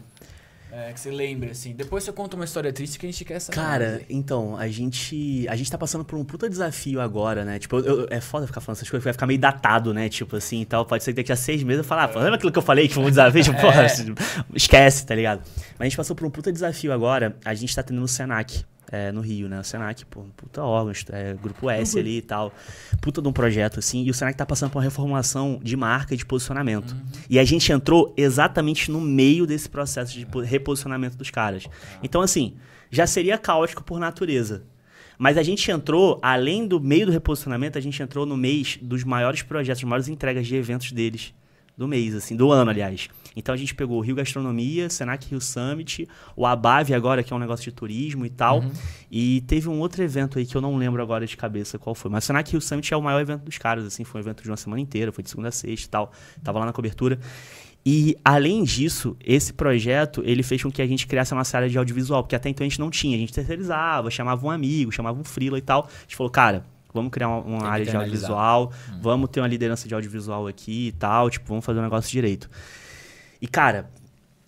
É, 0.79 0.93
que 0.93 1.01
você 1.01 1.11
lembra, 1.11 1.53
assim. 1.53 1.73
Depois 1.73 2.05
você 2.05 2.13
conta 2.13 2.37
uma 2.37 2.45
história 2.45 2.71
triste 2.71 2.99
que 2.99 3.07
a 3.07 3.11
gente 3.11 3.25
quer 3.25 3.41
saber. 3.41 3.57
Cara, 3.57 4.03
então, 4.11 4.59
a 4.59 4.69
gente. 4.69 5.47
A 5.49 5.57
gente 5.57 5.71
tá 5.71 5.79
passando 5.79 6.05
por 6.05 6.19
um 6.19 6.25
puta 6.25 6.51
desafio 6.51 7.01
agora, 7.01 7.47
né? 7.47 7.59
Tipo, 7.59 7.79
eu- 7.79 8.01
eu- 8.03 8.07
é 8.11 8.21
foda 8.21 8.47
ficar 8.47 8.61
falando 8.61 8.77
essas 8.77 8.91
coisas, 8.91 9.03
vai 9.03 9.13
ficar 9.15 9.27
meio 9.27 9.39
datado, 9.41 9.95
né? 9.95 10.11
Tipo 10.11 10.37
assim 10.37 10.61
e 10.61 10.65
tal. 10.67 10.85
Pode 10.85 11.03
ser 11.03 11.13
que 11.15 11.17
daqui 11.23 11.33
a 11.33 11.37
seis 11.37 11.63
meses 11.63 11.79
eu 11.79 11.85
falar, 11.85 12.05
ah, 12.15 12.19
lembra 12.19 12.35
aquilo 12.35 12.53
que 12.53 12.59
eu 12.59 12.63
falei 12.63 12.89
que 12.89 12.95
foi 12.95 13.05
um 13.05 13.09
desafio? 13.09 13.43
Tipo, 13.43 13.57
porra, 13.63 13.87
assim, 13.87 14.15
esquece, 14.55 15.07
tá 15.07 15.15
ligado? 15.15 15.41
Mas 15.79 15.81
a 15.81 15.85
gente 15.85 15.97
passou 15.97 16.15
por 16.15 16.27
um 16.27 16.31
puta 16.31 16.53
desafio 16.53 16.93
agora. 16.93 17.37
A 17.43 17.55
gente 17.55 17.75
tá 17.75 17.83
tendo 17.83 17.99
no 18.01 18.07
Senac. 18.09 18.63
É, 18.91 19.11
no 19.13 19.21
Rio, 19.21 19.49
né? 19.49 19.61
O 19.61 19.65
Senac, 19.65 20.05
pô, 20.07 20.23
puta 20.37 20.63
órgão, 20.63 20.93
é, 21.13 21.35
grupo 21.35 21.69
S 21.71 21.99
ali 21.99 22.19
e 22.19 22.23
tal. 22.23 22.53
Puta 23.01 23.21
de 23.21 23.29
um 23.29 23.33
projeto, 23.33 23.79
assim. 23.79 24.05
E 24.05 24.11
o 24.11 24.15
Senac 24.15 24.37
tá 24.37 24.47
passando 24.47 24.71
por 24.71 24.79
uma 24.79 24.85
reformulação 24.85 25.61
de 25.63 25.77
marca 25.77 26.15
e 26.15 26.17
de 26.17 26.25
posicionamento. 26.25 26.95
E 27.29 27.39
a 27.39 27.45
gente 27.45 27.71
entrou 27.73 28.15
exatamente 28.17 28.91
no 28.91 29.01
meio 29.01 29.47
desse 29.47 29.69
processo 29.69 30.13
de 30.13 30.27
po- 30.27 30.41
reposicionamento 30.41 31.17
dos 31.17 31.31
caras. 31.31 31.67
Então, 32.03 32.21
assim, 32.21 32.55
já 32.91 33.07
seria 33.07 33.37
caótico 33.39 33.83
por 33.83 33.99
natureza. 33.99 34.65
Mas 35.19 35.39
a 35.39 35.43
gente 35.43 35.71
entrou, 35.71 36.21
além 36.23 36.67
do 36.67 36.79
meio 36.79 37.07
do 37.07 37.13
reposicionamento, 37.13 37.79
a 37.79 37.81
gente 37.81 38.03
entrou 38.03 38.27
no 38.27 38.37
mês 38.37 38.79
dos 38.83 39.03
maiores 39.03 39.43
projetos, 39.43 39.81
das 39.81 39.89
maiores 39.89 40.09
entregas 40.09 40.47
de 40.47 40.55
eventos 40.55 40.93
deles. 40.93 41.33
Do 41.77 41.89
mês, 41.89 42.15
assim, 42.15 42.37
do 42.37 42.53
ano, 42.53 42.71
aliás. 42.71 43.09
Então 43.37 43.55
a 43.55 43.59
gente 43.59 43.75
pegou 43.75 43.99
o 43.99 44.01
Rio 44.01 44.17
Gastronomia, 44.17 44.89
Senac 44.89 45.29
Rio 45.29 45.41
Summit, 45.41 46.09
o 46.35 46.47
Abave 46.47 46.95
agora, 46.95 47.23
que 47.23 47.33
é 47.33 47.37
um 47.37 47.39
negócio 47.39 47.65
de 47.65 47.71
turismo 47.71 48.25
e 48.25 48.31
tal. 48.31 48.65
E 49.11 49.43
teve 49.43 49.69
um 49.69 49.79
outro 49.79 50.03
evento 50.03 50.39
aí 50.39 50.47
que 50.47 50.57
eu 50.57 50.61
não 50.63 50.77
lembro 50.77 51.03
agora 51.03 51.27
de 51.27 51.37
cabeça 51.37 51.79
qual 51.79 51.95
foi. 51.95 52.11
Mas 52.11 52.25
o 52.25 52.27
Senac 52.29 52.51
Rio 52.51 52.61
Summit 52.61 52.93
é 52.93 52.97
o 52.97 53.03
maior 53.03 53.21
evento 53.21 53.43
dos 53.43 53.59
caras, 53.59 53.85
assim, 53.85 54.03
foi 54.03 54.21
um 54.21 54.25
evento 54.25 54.43
de 54.43 54.51
uma 54.51 54.57
semana 54.57 54.81
inteira, 54.81 55.13
foi 55.13 55.23
de 55.23 55.31
segunda 55.31 55.49
a 55.49 55.53
sexta 55.53 55.87
e 55.87 55.91
tal. 55.91 56.13
Tava 56.43 56.59
lá 56.59 56.67
na 56.67 56.73
cobertura. 56.73 57.19
E 57.89 58.17
além 58.25 58.65
disso, 58.65 59.17
esse 59.25 59.53
projeto, 59.53 60.21
ele 60.25 60.43
fez 60.43 60.61
com 60.61 60.73
que 60.73 60.83
a 60.83 60.87
gente 60.87 61.07
criasse 61.07 61.33
a 61.33 61.37
nossa 61.37 61.57
área 61.57 61.69
de 61.69 61.79
audiovisual, 61.79 62.21
porque 62.25 62.35
até 62.35 62.49
então 62.49 62.67
a 62.67 62.69
gente 62.69 62.81
não 62.81 62.91
tinha, 62.91 63.17
a 63.17 63.21
gente 63.21 63.33
terceirizava, 63.33 64.11
chamava 64.11 64.45
um 64.45 64.51
amigo, 64.51 64.91
chamava 64.91 65.21
um 65.21 65.23
freela 65.23 65.57
e 65.57 65.63
tal. 65.63 65.87
A 65.87 66.01
gente 66.03 66.17
falou, 66.17 66.29
cara, 66.29 66.65
vamos 66.93 67.13
criar 67.13 67.29
uma, 67.29 67.39
uma 67.43 67.69
área 67.69 67.87
de 67.87 67.97
audiovisual, 67.97 68.73
vamos 69.01 69.31
ter 69.31 69.41
uma 69.41 69.47
liderança 69.47 69.87
de 69.87 69.95
audiovisual 69.95 70.49
aqui 70.49 70.89
e 70.89 70.93
tal, 70.93 71.31
tipo, 71.31 71.47
vamos 71.47 71.65
fazer 71.65 71.79
um 71.79 71.83
negócio 71.83 72.11
direito. 72.11 72.51
E 73.41 73.47
cara, 73.47 73.91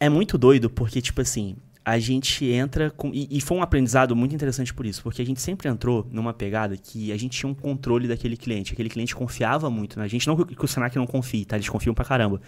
é 0.01 0.09
muito 0.09 0.39
doido 0.39 0.71
porque 0.71 1.01
tipo 1.01 1.21
assim, 1.21 1.57
a 1.89 1.99
gente 1.99 2.45
entra 2.45 2.91
com. 2.91 3.15
E, 3.15 3.27
e, 3.31 3.41
foi 3.41 3.57
um 3.57 3.63
aprendizado 3.63 4.15
muito 4.15 4.35
interessante 4.35 4.75
por 4.75 4.85
isso, 4.85 5.03
porque 5.03 5.23
a 5.23 5.25
gente 5.25 5.41
sempre 5.41 5.71
entrou 5.71 6.07
numa 6.11 6.35
pegada 6.35 6.77
que 6.77 7.11
a 7.11 7.17
gente 7.17 7.39
tinha 7.39 7.51
um 7.51 7.55
controle 7.55 8.07
daquele 8.07 8.37
cliente. 8.37 8.75
Aquele 8.75 8.91
cliente 8.91 9.17
confiava 9.17 9.71
muito 9.71 9.99
na 9.99 10.07
gente. 10.07 10.27
Não 10.27 10.37
que 10.37 10.63
o 10.63 10.69
Senac 10.69 10.95
não 10.97 11.07
confie, 11.07 11.47
tá? 11.47 11.57
Eles 11.57 11.67
confiam 11.67 11.95
pra 11.95 12.05
caramba. 12.05 12.43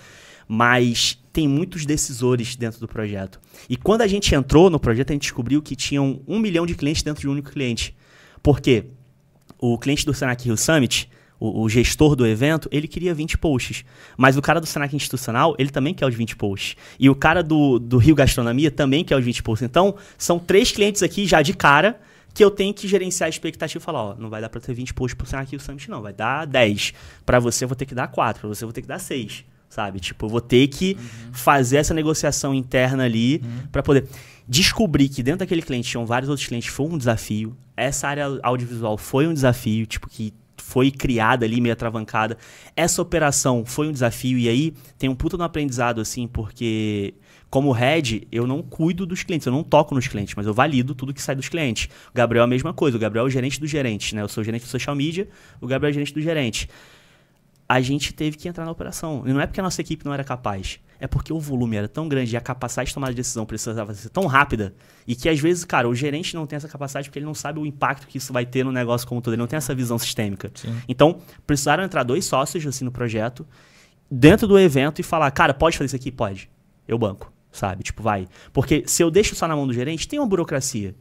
Mas 0.46 1.18
tem 1.32 1.48
muitos 1.48 1.86
decisores 1.86 2.54
dentro 2.54 2.80
do 2.80 2.86
projeto. 2.86 3.40
E 3.66 3.78
quando 3.78 4.02
a 4.02 4.06
gente 4.06 4.34
entrou 4.34 4.68
no 4.68 4.78
projeto, 4.78 5.08
a 5.08 5.14
gente 5.14 5.22
descobriu 5.22 5.62
que 5.62 5.74
tinham 5.74 6.20
um 6.28 6.38
milhão 6.38 6.66
de 6.66 6.74
clientes 6.74 7.02
dentro 7.02 7.22
de 7.22 7.28
um 7.28 7.32
único 7.32 7.50
cliente. 7.50 7.96
Por 8.42 8.60
quê? 8.60 8.88
O 9.58 9.78
cliente 9.78 10.04
do 10.04 10.12
Senac 10.12 10.44
Rio 10.44 10.56
Summit 10.58 11.08
o, 11.40 11.62
o, 11.62 11.68
gestor 11.68 12.14
do 12.14 12.26
evento, 12.26 12.68
ele 12.70 12.86
queria 12.86 13.14
20 13.14 13.38
posts. 13.38 13.84
Mas 14.16 14.36
o 14.36 14.42
cara 14.42 14.60
do 14.60 14.66
Senac 14.66 14.94
Institucional, 14.94 15.56
ele 15.58 15.70
também 15.70 15.94
quer 15.94 16.06
os 16.06 16.14
20 16.14 16.36
posts. 16.36 16.76
E 16.98 17.08
o 17.08 17.14
cara 17.14 17.42
do, 17.42 17.78
do 17.78 17.96
Rio 17.96 18.14
Gastronomia 18.14 18.70
também 18.70 19.02
quer 19.02 19.16
os 19.16 19.24
20 19.24 19.42
posts. 19.42 19.66
Então, 19.66 19.96
são 20.18 20.38
três 20.38 20.70
clientes 20.70 21.02
aqui 21.02 21.26
já 21.26 21.40
de 21.40 21.54
cara 21.54 21.98
que 22.32 22.44
eu 22.44 22.50
tenho 22.50 22.72
que 22.72 22.86
gerenciar 22.86 23.26
a 23.26 23.30
expectativa 23.30 23.82
e 23.82 23.84
falar, 23.84 24.02
ó, 24.02 24.14
não 24.16 24.28
vai 24.28 24.40
dar 24.40 24.48
para 24.48 24.60
ter 24.60 24.72
20 24.72 24.94
posts 24.94 25.16
pro 25.16 25.26
Senac 25.26 25.50
Rio 25.50 25.58
Summit, 25.58 25.90
não. 25.90 26.02
Vai 26.02 26.12
dar 26.12 26.46
10. 26.46 26.92
Para 27.26 27.40
você, 27.40 27.64
eu 27.64 27.68
vou 27.68 27.76
ter 27.76 27.86
que 27.86 27.94
dar 27.94 28.06
4. 28.06 28.40
Para 28.40 28.48
você, 28.48 28.62
eu 28.62 28.68
vou 28.68 28.72
ter 28.72 28.82
que 28.82 28.88
dar 28.88 28.98
6. 28.98 29.44
Sabe? 29.68 30.00
Tipo, 30.00 30.26
eu 30.26 30.30
vou 30.30 30.40
ter 30.40 30.66
que 30.68 30.96
uhum. 30.98 31.32
fazer 31.32 31.78
essa 31.78 31.94
negociação 31.94 32.54
interna 32.54 33.04
ali 33.04 33.40
uhum. 33.42 33.66
para 33.70 33.82
poder 33.82 34.06
descobrir 34.48 35.08
que 35.08 35.22
dentro 35.22 35.40
daquele 35.40 35.62
cliente 35.62 35.88
tinham 35.88 36.04
vários 36.04 36.28
outros 36.28 36.46
clientes 36.46 36.68
foi 36.68 36.86
um 36.86 36.98
desafio. 36.98 37.56
Essa 37.76 38.08
área 38.08 38.26
audiovisual 38.42 38.98
foi 38.98 39.28
um 39.28 39.32
desafio, 39.32 39.86
tipo, 39.86 40.08
que 40.08 40.34
foi 40.70 40.92
criada 40.92 41.44
ali, 41.44 41.60
meio 41.60 41.72
atravancada. 41.72 42.38
Essa 42.76 43.02
operação 43.02 43.64
foi 43.64 43.88
um 43.88 43.92
desafio, 43.92 44.38
e 44.38 44.48
aí 44.48 44.72
tem 44.96 45.10
um 45.10 45.16
puta 45.16 45.36
no 45.36 45.42
aprendizado, 45.42 46.00
assim, 46.00 46.28
porque 46.28 47.12
como 47.50 47.72
head, 47.72 48.28
eu 48.30 48.46
não 48.46 48.62
cuido 48.62 49.04
dos 49.04 49.24
clientes, 49.24 49.44
eu 49.44 49.52
não 49.52 49.64
toco 49.64 49.96
nos 49.96 50.06
clientes, 50.06 50.36
mas 50.36 50.46
eu 50.46 50.54
valido 50.54 50.94
tudo 50.94 51.12
que 51.12 51.20
sai 51.20 51.34
dos 51.34 51.48
clientes. 51.48 51.88
O 52.10 52.14
Gabriel 52.14 52.42
é 52.42 52.44
a 52.44 52.46
mesma 52.46 52.72
coisa, 52.72 52.96
o 52.96 53.00
Gabriel 53.00 53.24
é 53.24 53.26
o 53.26 53.30
gerente 53.30 53.58
do 53.58 53.66
gerente, 53.66 54.14
né? 54.14 54.22
Eu 54.22 54.28
sou 54.28 54.42
o 54.42 54.44
gerente 54.44 54.62
do 54.62 54.68
social 54.68 54.94
media, 54.94 55.28
o 55.60 55.66
Gabriel 55.66 55.88
é 55.88 55.90
o 55.90 55.94
gerente 55.94 56.14
do 56.14 56.20
gerente. 56.20 56.70
A 57.68 57.80
gente 57.80 58.14
teve 58.14 58.36
que 58.36 58.48
entrar 58.48 58.64
na 58.64 58.70
operação. 58.70 59.24
E 59.26 59.32
não 59.32 59.40
é 59.40 59.46
porque 59.46 59.58
a 59.58 59.62
nossa 59.64 59.80
equipe 59.80 60.04
não 60.04 60.14
era 60.14 60.22
capaz 60.22 60.78
é 61.00 61.06
porque 61.06 61.32
o 61.32 61.40
volume 61.40 61.76
era 61.76 61.88
tão 61.88 62.06
grande 62.06 62.34
e 62.34 62.36
a 62.36 62.40
capacidade 62.40 62.88
de 62.88 62.94
tomar 62.94 63.08
de 63.08 63.16
decisão 63.16 63.46
precisava 63.46 63.94
ser 63.94 64.10
tão 64.10 64.26
rápida 64.26 64.74
e 65.06 65.16
que 65.16 65.28
às 65.28 65.40
vezes, 65.40 65.64
cara, 65.64 65.88
o 65.88 65.94
gerente 65.94 66.34
não 66.34 66.46
tem 66.46 66.56
essa 66.56 66.68
capacidade 66.68 67.08
porque 67.08 67.18
ele 67.18 67.26
não 67.26 67.34
sabe 67.34 67.58
o 67.58 67.66
impacto 67.66 68.06
que 68.06 68.18
isso 68.18 68.32
vai 68.32 68.44
ter 68.44 68.64
no 68.64 68.70
negócio 68.70 69.08
como 69.08 69.20
todo, 69.22 69.32
ele 69.32 69.40
não 69.40 69.46
tem 69.46 69.56
essa 69.56 69.74
visão 69.74 69.98
sistêmica. 69.98 70.52
Sim. 70.54 70.76
Então, 70.86 71.18
precisaram 71.46 71.82
entrar 71.82 72.02
dois 72.02 72.26
sócios 72.26 72.64
assim 72.66 72.84
no 72.84 72.92
projeto 72.92 73.46
dentro 74.10 74.46
do 74.46 74.58
evento 74.58 75.00
e 75.00 75.02
falar, 75.02 75.30
cara, 75.30 75.54
pode 75.54 75.78
fazer 75.78 75.86
isso 75.86 75.96
aqui? 75.96 76.12
Pode. 76.12 76.50
Eu 76.86 76.98
banco, 76.98 77.32
sabe? 77.50 77.82
Tipo, 77.82 78.02
vai. 78.02 78.28
Porque 78.52 78.84
se 78.86 79.02
eu 79.02 79.10
deixo 79.10 79.34
só 79.34 79.48
na 79.48 79.56
mão 79.56 79.66
do 79.66 79.72
gerente, 79.72 80.06
tem 80.06 80.18
uma 80.18 80.26
burocracia 80.26 80.94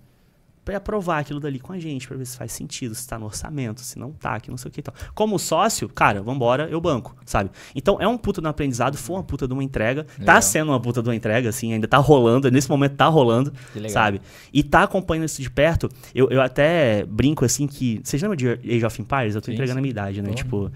para 0.69 0.77
aprovar 0.77 1.19
aquilo 1.19 1.39
dali 1.39 1.59
com 1.59 1.73
a 1.73 1.79
gente, 1.79 2.07
para 2.07 2.17
ver 2.17 2.25
se 2.25 2.37
faz 2.37 2.51
sentido, 2.51 2.93
se 2.93 3.01
está 3.01 3.17
no 3.17 3.25
orçamento, 3.25 3.81
se 3.81 3.97
não 3.97 4.11
tá, 4.11 4.39
que 4.39 4.49
não 4.49 4.57
sei 4.57 4.69
o 4.69 4.71
que 4.71 4.79
e 4.79 4.83
tal. 4.83 4.93
Como 5.13 5.37
sócio, 5.39 5.87
cara, 5.89 6.21
vambora, 6.21 6.67
eu 6.69 6.81
banco, 6.81 7.15
sabe? 7.25 7.49
Então 7.75 7.97
é 7.99 8.07
um 8.07 8.17
puta 8.17 8.41
de 8.41 8.47
um 8.47 8.49
aprendizado, 8.49 8.97
foi 8.97 9.15
uma 9.15 9.23
puta 9.23 9.47
de 9.47 9.53
uma 9.53 9.63
entrega, 9.63 10.03
tá 10.03 10.13
legal. 10.19 10.35
tá 10.35 10.41
sendo 10.41 10.71
uma 10.71 10.79
puta 10.79 11.01
de 11.01 11.09
uma 11.09 11.15
entrega, 11.15 11.49
assim, 11.49 11.73
ainda 11.73 11.87
tá 11.87 11.97
rolando, 11.97 12.49
nesse 12.51 12.69
momento 12.69 12.95
tá 12.95 13.07
rolando, 13.07 13.53
sabe? 13.89 14.21
E 14.51 14.63
tá 14.63 14.83
acompanhando 14.83 15.25
isso 15.25 15.41
de 15.41 15.49
perto, 15.49 15.89
eu, 16.13 16.29
eu 16.29 16.41
até 16.41 17.05
brinco 17.05 17.45
assim 17.45 17.67
que. 17.67 18.01
Vocês 18.03 18.21
lembram 18.21 18.35
de 18.35 18.47
Age 18.47 18.85
of 18.85 19.01
Empires? 19.01 19.35
Eu 19.35 19.41
tô 19.41 19.45
sim, 19.45 19.53
entregando 19.53 19.75
sim. 19.75 19.79
a 19.79 19.81
minha 19.81 19.91
idade, 19.91 20.21
né? 20.21 20.29
Bom. 20.29 20.35
Tipo 20.35 20.71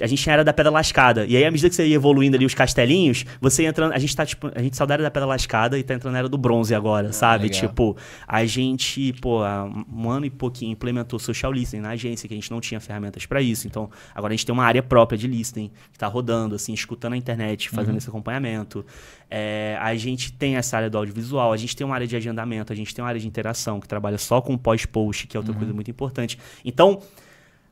a 0.00 0.06
gente 0.06 0.28
era 0.28 0.44
da 0.44 0.52
Pedra 0.52 0.70
Lascada. 0.70 1.26
E 1.26 1.36
aí, 1.36 1.44
à 1.44 1.50
medida 1.50 1.68
que 1.68 1.74
você 1.74 1.86
ia 1.86 1.96
evoluindo 1.96 2.36
ali 2.36 2.46
os 2.46 2.54
castelinhos, 2.54 3.24
você 3.40 3.64
entrando. 3.64 3.92
A 3.92 3.98
gente 3.98 4.14
tá, 4.14 4.24
tipo, 4.24 4.50
a 4.54 4.62
gente 4.62 4.76
saiu 4.76 4.86
da 4.86 4.94
era 4.94 5.02
da 5.02 5.10
Pedra 5.10 5.26
Lascada 5.26 5.78
e 5.78 5.82
tá 5.82 5.94
entrando 5.94 6.12
na 6.12 6.20
era 6.20 6.28
do 6.28 6.38
bronze 6.38 6.74
agora, 6.74 7.08
ah, 7.08 7.12
sabe? 7.12 7.44
Legal. 7.44 7.60
Tipo, 7.60 7.96
a 8.26 8.44
gente, 8.44 9.12
pô, 9.14 9.42
há 9.42 9.64
um 9.64 10.10
ano 10.10 10.26
e 10.26 10.30
pouquinho 10.30 10.72
implementou 10.72 11.18
social 11.18 11.52
listening 11.52 11.82
na 11.82 11.90
agência, 11.90 12.28
que 12.28 12.34
a 12.34 12.36
gente 12.36 12.50
não 12.50 12.60
tinha 12.60 12.80
ferramentas 12.80 13.26
para 13.26 13.40
isso. 13.40 13.66
Então, 13.66 13.90
agora 14.14 14.32
a 14.32 14.36
gente 14.36 14.46
tem 14.46 14.52
uma 14.52 14.64
área 14.64 14.82
própria 14.82 15.18
de 15.18 15.26
listening, 15.26 15.70
que 15.92 15.98
tá 15.98 16.06
rodando, 16.06 16.54
assim, 16.54 16.72
escutando 16.72 17.14
a 17.14 17.16
internet, 17.16 17.68
fazendo 17.68 17.92
uhum. 17.92 17.98
esse 17.98 18.08
acompanhamento. 18.08 18.84
É, 19.30 19.76
a 19.80 19.94
gente 19.96 20.32
tem 20.32 20.56
essa 20.56 20.76
área 20.76 20.88
do 20.88 20.96
audiovisual, 20.96 21.52
a 21.52 21.56
gente 21.56 21.76
tem 21.76 21.84
uma 21.84 21.94
área 21.94 22.06
de 22.06 22.16
agendamento, 22.16 22.72
a 22.72 22.76
gente 22.76 22.94
tem 22.94 23.02
uma 23.02 23.08
área 23.08 23.20
de 23.20 23.26
interação, 23.26 23.80
que 23.80 23.88
trabalha 23.88 24.18
só 24.18 24.40
com 24.40 24.56
pós-post, 24.56 25.26
que 25.26 25.36
é 25.36 25.40
outra 25.40 25.52
uhum. 25.52 25.58
coisa 25.58 25.74
muito 25.74 25.90
importante. 25.90 26.38
Então 26.64 27.00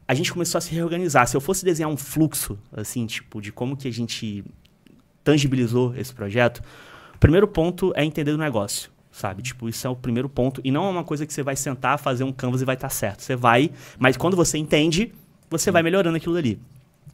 a 0.09 0.15
gente 0.15 0.33
começou 0.33 0.59
a 0.59 0.61
se 0.61 0.73
reorganizar. 0.73 1.27
Se 1.27 1.37
eu 1.37 1.41
fosse 1.41 1.65
desenhar 1.65 1.91
um 1.91 1.97
fluxo, 1.97 2.59
assim, 2.73 3.07
tipo, 3.07 3.41
de 3.41 3.51
como 3.51 3.77
que 3.77 3.89
a 3.89 3.93
gente 3.93 4.45
tangibilizou 5.25 5.95
esse 5.97 6.15
projeto, 6.15 6.63
o 7.15 7.19
primeiro 7.19 7.49
ponto 7.49 7.93
é 7.97 8.05
entender 8.05 8.33
o 8.33 8.39
negócio, 8.39 8.91
sabe? 9.11 9.43
Tipo, 9.43 9.69
isso 9.69 9.87
é 9.87 9.91
o 9.91 9.97
primeiro 9.97 10.29
ponto. 10.29 10.61
E 10.63 10.71
não 10.71 10.87
é 10.87 10.91
uma 10.91 11.03
coisa 11.03 11.27
que 11.27 11.33
você 11.33 11.43
vai 11.43 11.57
sentar, 11.57 11.99
fazer 11.99 12.23
um 12.23 12.33
canvas 12.33 12.63
e 12.63 12.65
vai 12.65 12.77
estar 12.77 12.89
tá 12.89 12.95
certo. 12.95 13.23
Você 13.23 13.35
vai, 13.35 13.71
mas 13.99 14.17
quando 14.17 14.37
você 14.37 14.59
entende, 14.59 15.13
você 15.51 15.71
vai 15.71 15.83
melhorando 15.83 16.17
aquilo 16.17 16.35
dali. 16.35 16.61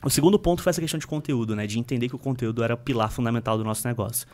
O 0.05 0.11
segundo 0.11 0.39
ponto 0.39 0.63
foi 0.63 0.71
essa 0.71 0.81
questão 0.81 0.99
de 0.99 1.07
conteúdo, 1.07 1.57
né? 1.57 1.67
De 1.67 1.79
entender 1.79 2.09
que 2.09 2.17
o 2.17 2.19
conteúdo 2.19 2.63
era 2.63 2.75
o 2.75 2.77
pilar 2.77 3.11
fundamental 3.11 3.57
do 3.57 3.65
nosso 3.65 3.87
negócio. 3.87 4.27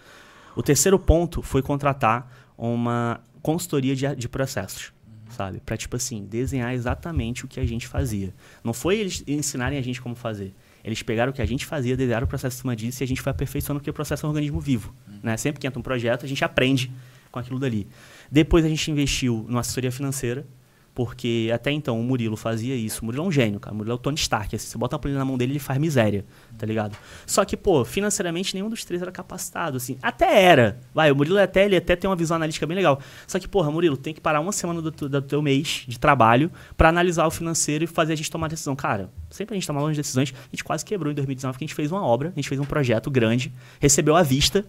O 0.57 0.63
terceiro 0.63 0.99
ponto 0.99 1.43
foi 1.43 1.63
contratar 1.63 2.29
uma 2.57 3.21
consultoria 3.41 3.95
de, 3.95 4.17
de 4.17 4.29
processos 4.29 4.93
sabe? 5.39 5.61
Para 5.61 5.77
tipo 5.77 5.95
assim, 5.95 6.27
desenhar 6.27 6.75
exatamente 6.75 7.45
o 7.45 7.49
que 7.49 7.61
a 7.61 7.65
gente 7.65 7.87
fazia. 7.87 8.35
Não 8.65 8.73
foi 8.73 8.99
eles 8.99 9.23
ensinarem 9.25 9.79
a 9.79 9.83
gente 9.83 10.03
como 10.03 10.17
fazer. 10.17 10.53
Eles 10.83 11.01
pegaram 11.01 11.31
o 11.31 11.35
que 11.35 11.41
a 11.41 11.47
gente 11.47 11.65
fazia, 11.65 11.97
desenharam 11.97 12.25
o 12.25 12.29
processo 12.29 12.57
em 12.57 12.61
cima 12.61 12.75
disso 12.75 13.03
e 13.03 13.05
a 13.05 13.07
gente 13.07 13.23
foi 13.23 13.31
aperfeiçoando 13.31 13.79
porque 13.79 13.91
o 13.91 13.95
processo 13.95 14.27
é 14.27 14.29
um 14.29 14.31
organismo 14.31 14.59
vivo, 14.61 14.93
uhum. 15.07 15.21
né? 15.23 15.37
Sempre 15.37 15.61
que 15.61 15.67
entra 15.67 15.79
um 15.79 15.83
projeto, 15.83 16.25
a 16.25 16.29
gente 16.29 16.45
aprende 16.45 16.91
com 17.31 17.39
aquilo 17.39 17.59
dali. 17.59 17.87
Depois 18.31 18.65
a 18.65 18.69
gente 18.69 18.91
investiu 18.91 19.47
numa 19.49 19.61
assessoria 19.61 19.93
financeira, 19.93 20.45
porque 20.99 21.49
até 21.55 21.71
então 21.71 22.01
o 22.01 22.03
Murilo 22.03 22.37
fazia 22.37 22.75
isso. 22.75 23.03
O 23.03 23.05
Murilo 23.05 23.23
é 23.23 23.29
um 23.29 23.31
gênio, 23.31 23.61
cara. 23.61 23.73
O 23.73 23.77
Murilo 23.77 23.93
é 23.93 23.95
o 23.95 23.99
Tony 23.99 24.17
Stark. 24.17 24.57
Assim, 24.57 24.67
você 24.67 24.77
bota 24.77 24.97
uma 24.97 24.99
planilha 24.99 25.21
na 25.21 25.25
mão 25.25 25.39
dele, 25.39 25.53
ele 25.53 25.61
faz 25.61 25.79
miséria, 25.79 26.27
tá 26.59 26.67
ligado? 26.67 26.97
Só 27.25 27.45
que, 27.45 27.57
pô, 27.57 27.85
financeiramente 27.85 28.53
nenhum 28.53 28.69
dos 28.69 28.85
três 28.85 29.01
era 29.01 29.13
capacitado, 29.13 29.77
assim. 29.77 29.97
Até 30.03 30.43
era. 30.43 30.81
Vai, 30.93 31.13
o 31.13 31.15
Murilo 31.15 31.39
até, 31.39 31.67
ele 31.67 31.77
até 31.77 31.95
tem 31.95 32.11
uma 32.11 32.17
visão 32.17 32.35
analítica 32.35 32.67
bem 32.67 32.75
legal. 32.75 32.99
Só 33.29 33.39
que, 33.39 33.47
porra, 33.47 33.71
Murilo, 33.71 33.97
tem 33.97 34.13
que 34.13 34.21
parar 34.21 34.41
uma 34.41 34.51
semana 34.51 34.83
do, 34.83 34.91
do 34.91 35.23
teu 35.23 35.41
mês 35.41 35.85
de 35.87 36.01
trabalho 36.01 36.51
para 36.77 36.89
analisar 36.89 37.29
o 37.29 37.31
financeiro 37.31 37.85
e 37.85 37.87
fazer 37.87 38.15
a 38.15 38.17
gente 38.17 38.29
tomar 38.29 38.49
decisão. 38.49 38.75
Cara, 38.75 39.09
sempre 39.31 39.55
a 39.55 39.57
gente 39.57 39.69
tomava 39.69 39.87
umas 39.87 39.97
decisões. 39.97 40.35
A 40.37 40.51
gente 40.51 40.65
quase 40.65 40.85
quebrou 40.85 41.13
em 41.13 41.15
2019, 41.15 41.53
porque 41.53 41.65
a 41.65 41.69
gente 41.69 41.77
fez 41.77 41.93
uma 41.93 42.05
obra, 42.05 42.31
a 42.31 42.35
gente 42.35 42.49
fez 42.49 42.61
um 42.61 42.65
projeto 42.65 43.09
grande, 43.09 43.53
recebeu 43.79 44.17
à 44.17 44.25
vista 44.25 44.65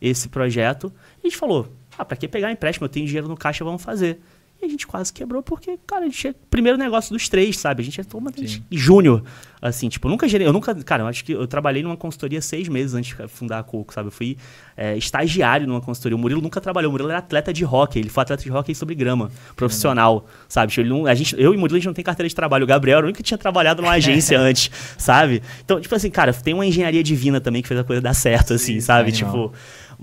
esse 0.00 0.30
projeto. 0.30 0.90
E 1.22 1.26
a 1.26 1.28
gente 1.28 1.38
falou, 1.38 1.68
ah, 1.98 2.06
pra 2.06 2.16
que 2.16 2.26
pegar 2.26 2.50
empréstimo? 2.50 2.86
Eu 2.86 2.88
tenho 2.88 3.04
dinheiro 3.04 3.28
no 3.28 3.36
caixa, 3.36 3.62
vamos 3.62 3.82
fazer. 3.82 4.18
A 4.64 4.68
gente 4.68 4.86
quase 4.86 5.12
quebrou 5.12 5.42
porque, 5.42 5.78
cara, 5.86 6.02
a 6.02 6.08
gente 6.08 6.28
é 6.28 6.34
primeiro 6.50 6.78
negócio 6.78 7.12
dos 7.12 7.28
três, 7.28 7.58
sabe? 7.58 7.82
A 7.82 7.84
gente 7.84 8.00
é 8.00 8.04
totalmente 8.04 8.62
júnior, 8.70 9.22
assim, 9.60 9.88
tipo, 9.88 10.06
eu 10.06 10.10
nunca 10.10 10.28
gerei, 10.28 10.46
eu 10.46 10.52
nunca, 10.52 10.74
cara, 10.74 11.02
eu 11.02 11.06
acho 11.06 11.24
que 11.24 11.32
eu 11.32 11.46
trabalhei 11.46 11.82
numa 11.82 11.96
consultoria 11.96 12.40
seis 12.42 12.68
meses 12.68 12.94
antes 12.94 13.16
de 13.16 13.28
fundar 13.28 13.60
a 13.60 13.62
Coco, 13.62 13.94
sabe? 13.94 14.08
Eu 14.08 14.12
fui 14.12 14.36
é, 14.76 14.96
estagiário 14.96 15.66
numa 15.66 15.80
consultoria. 15.80 16.14
O 16.16 16.18
Murilo 16.18 16.40
nunca 16.40 16.60
trabalhou, 16.60 16.90
o 16.90 16.92
Murilo 16.92 17.08
era 17.08 17.18
atleta 17.18 17.52
de 17.52 17.64
hockey, 17.64 17.98
ele 17.98 18.08
foi 18.08 18.22
atleta 18.22 18.42
de 18.42 18.52
hockey 18.52 18.74
sobre 18.74 18.94
grama, 18.94 19.30
profissional, 19.56 20.16
uhum. 20.16 20.22
sabe? 20.48 20.70
Tipo, 20.70 20.82
ele 20.82 20.90
não, 20.90 21.06
a 21.06 21.14
gente, 21.14 21.34
eu 21.38 21.54
e 21.54 21.56
o 21.56 21.60
Murilo 21.60 21.76
a 21.76 21.78
gente 21.78 21.86
não 21.86 21.94
tem 21.94 22.04
carteira 22.04 22.28
de 22.28 22.34
trabalho, 22.34 22.64
o 22.64 22.66
Gabriel 22.66 22.98
era 22.98 23.06
o 23.06 23.08
único 23.08 23.16
que 23.16 23.22
tinha 23.22 23.38
trabalhado 23.38 23.80
numa 23.80 23.92
agência 23.92 24.38
antes, 24.40 24.70
sabe? 24.98 25.42
Então, 25.64 25.80
tipo 25.80 25.94
assim, 25.94 26.10
cara, 26.10 26.32
tem 26.32 26.52
uma 26.52 26.66
engenharia 26.66 27.02
divina 27.02 27.40
também 27.40 27.62
que 27.62 27.68
fez 27.68 27.80
a 27.80 27.84
coisa 27.84 28.02
dar 28.02 28.14
certo, 28.14 28.54
assim, 28.54 28.74
Sim, 28.74 28.80
sabe? 28.80 29.12
Tipo, 29.12 29.52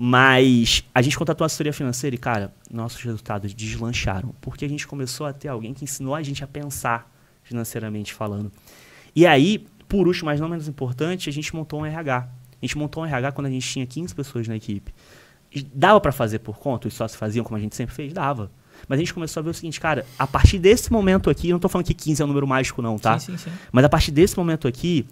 mas 0.04 0.82
a 0.92 1.00
gente 1.00 1.16
contratou 1.16 1.44
a 1.44 1.46
assessoria 1.46 1.72
financeira 1.72 2.16
e, 2.16 2.18
cara, 2.18 2.52
nossos 2.68 3.00
resultados 3.00 3.54
deslancharam. 3.54 4.34
Porque 4.40 4.64
a 4.64 4.68
gente 4.68 4.84
começou 4.84 5.26
a 5.26 5.32
ter 5.32 5.46
alguém 5.46 5.72
que 5.72 5.84
ensinou 5.84 6.12
a 6.16 6.20
gente 6.24 6.42
a 6.42 6.46
pensar 6.48 7.08
financeiramente 7.44 8.12
falando. 8.12 8.50
E 9.14 9.24
aí, 9.24 9.64
por 9.86 10.08
último, 10.08 10.26
mas 10.26 10.40
não 10.40 10.48
menos 10.48 10.66
importante, 10.66 11.28
a 11.28 11.32
gente 11.32 11.54
montou 11.54 11.82
um 11.82 11.86
RH. 11.86 12.16
A 12.18 12.66
gente 12.66 12.76
montou 12.76 13.04
um 13.04 13.06
RH 13.06 13.30
quando 13.30 13.46
a 13.46 13.50
gente 13.50 13.64
tinha 13.64 13.86
15 13.86 14.12
pessoas 14.12 14.48
na 14.48 14.56
equipe. 14.56 14.92
Dava 15.72 16.00
para 16.00 16.10
fazer 16.10 16.40
por 16.40 16.58
conta? 16.58 16.88
Os 16.88 16.94
sócios 16.94 17.16
faziam 17.16 17.44
como 17.44 17.56
a 17.56 17.60
gente 17.60 17.76
sempre 17.76 17.94
fez? 17.94 18.12
Dava. 18.12 18.50
Mas 18.88 18.98
a 18.98 19.02
gente 19.02 19.14
começou 19.14 19.40
a 19.40 19.44
ver 19.44 19.50
o 19.50 19.54
seguinte, 19.54 19.80
cara, 19.80 20.04
a 20.18 20.26
partir 20.26 20.58
desse 20.58 20.90
momento 20.92 21.30
aqui, 21.30 21.52
não 21.52 21.60
tô 21.60 21.68
falando 21.68 21.86
que 21.86 21.94
15 21.94 22.20
é 22.20 22.24
um 22.24 22.28
número 22.28 22.48
mágico 22.48 22.82
não, 22.82 22.98
tá? 22.98 23.20
Sim, 23.20 23.38
sim, 23.38 23.50
sim. 23.50 23.56
Mas 23.70 23.84
a 23.84 23.88
partir 23.88 24.10
desse 24.10 24.36
momento 24.36 24.66
aqui, 24.66 25.06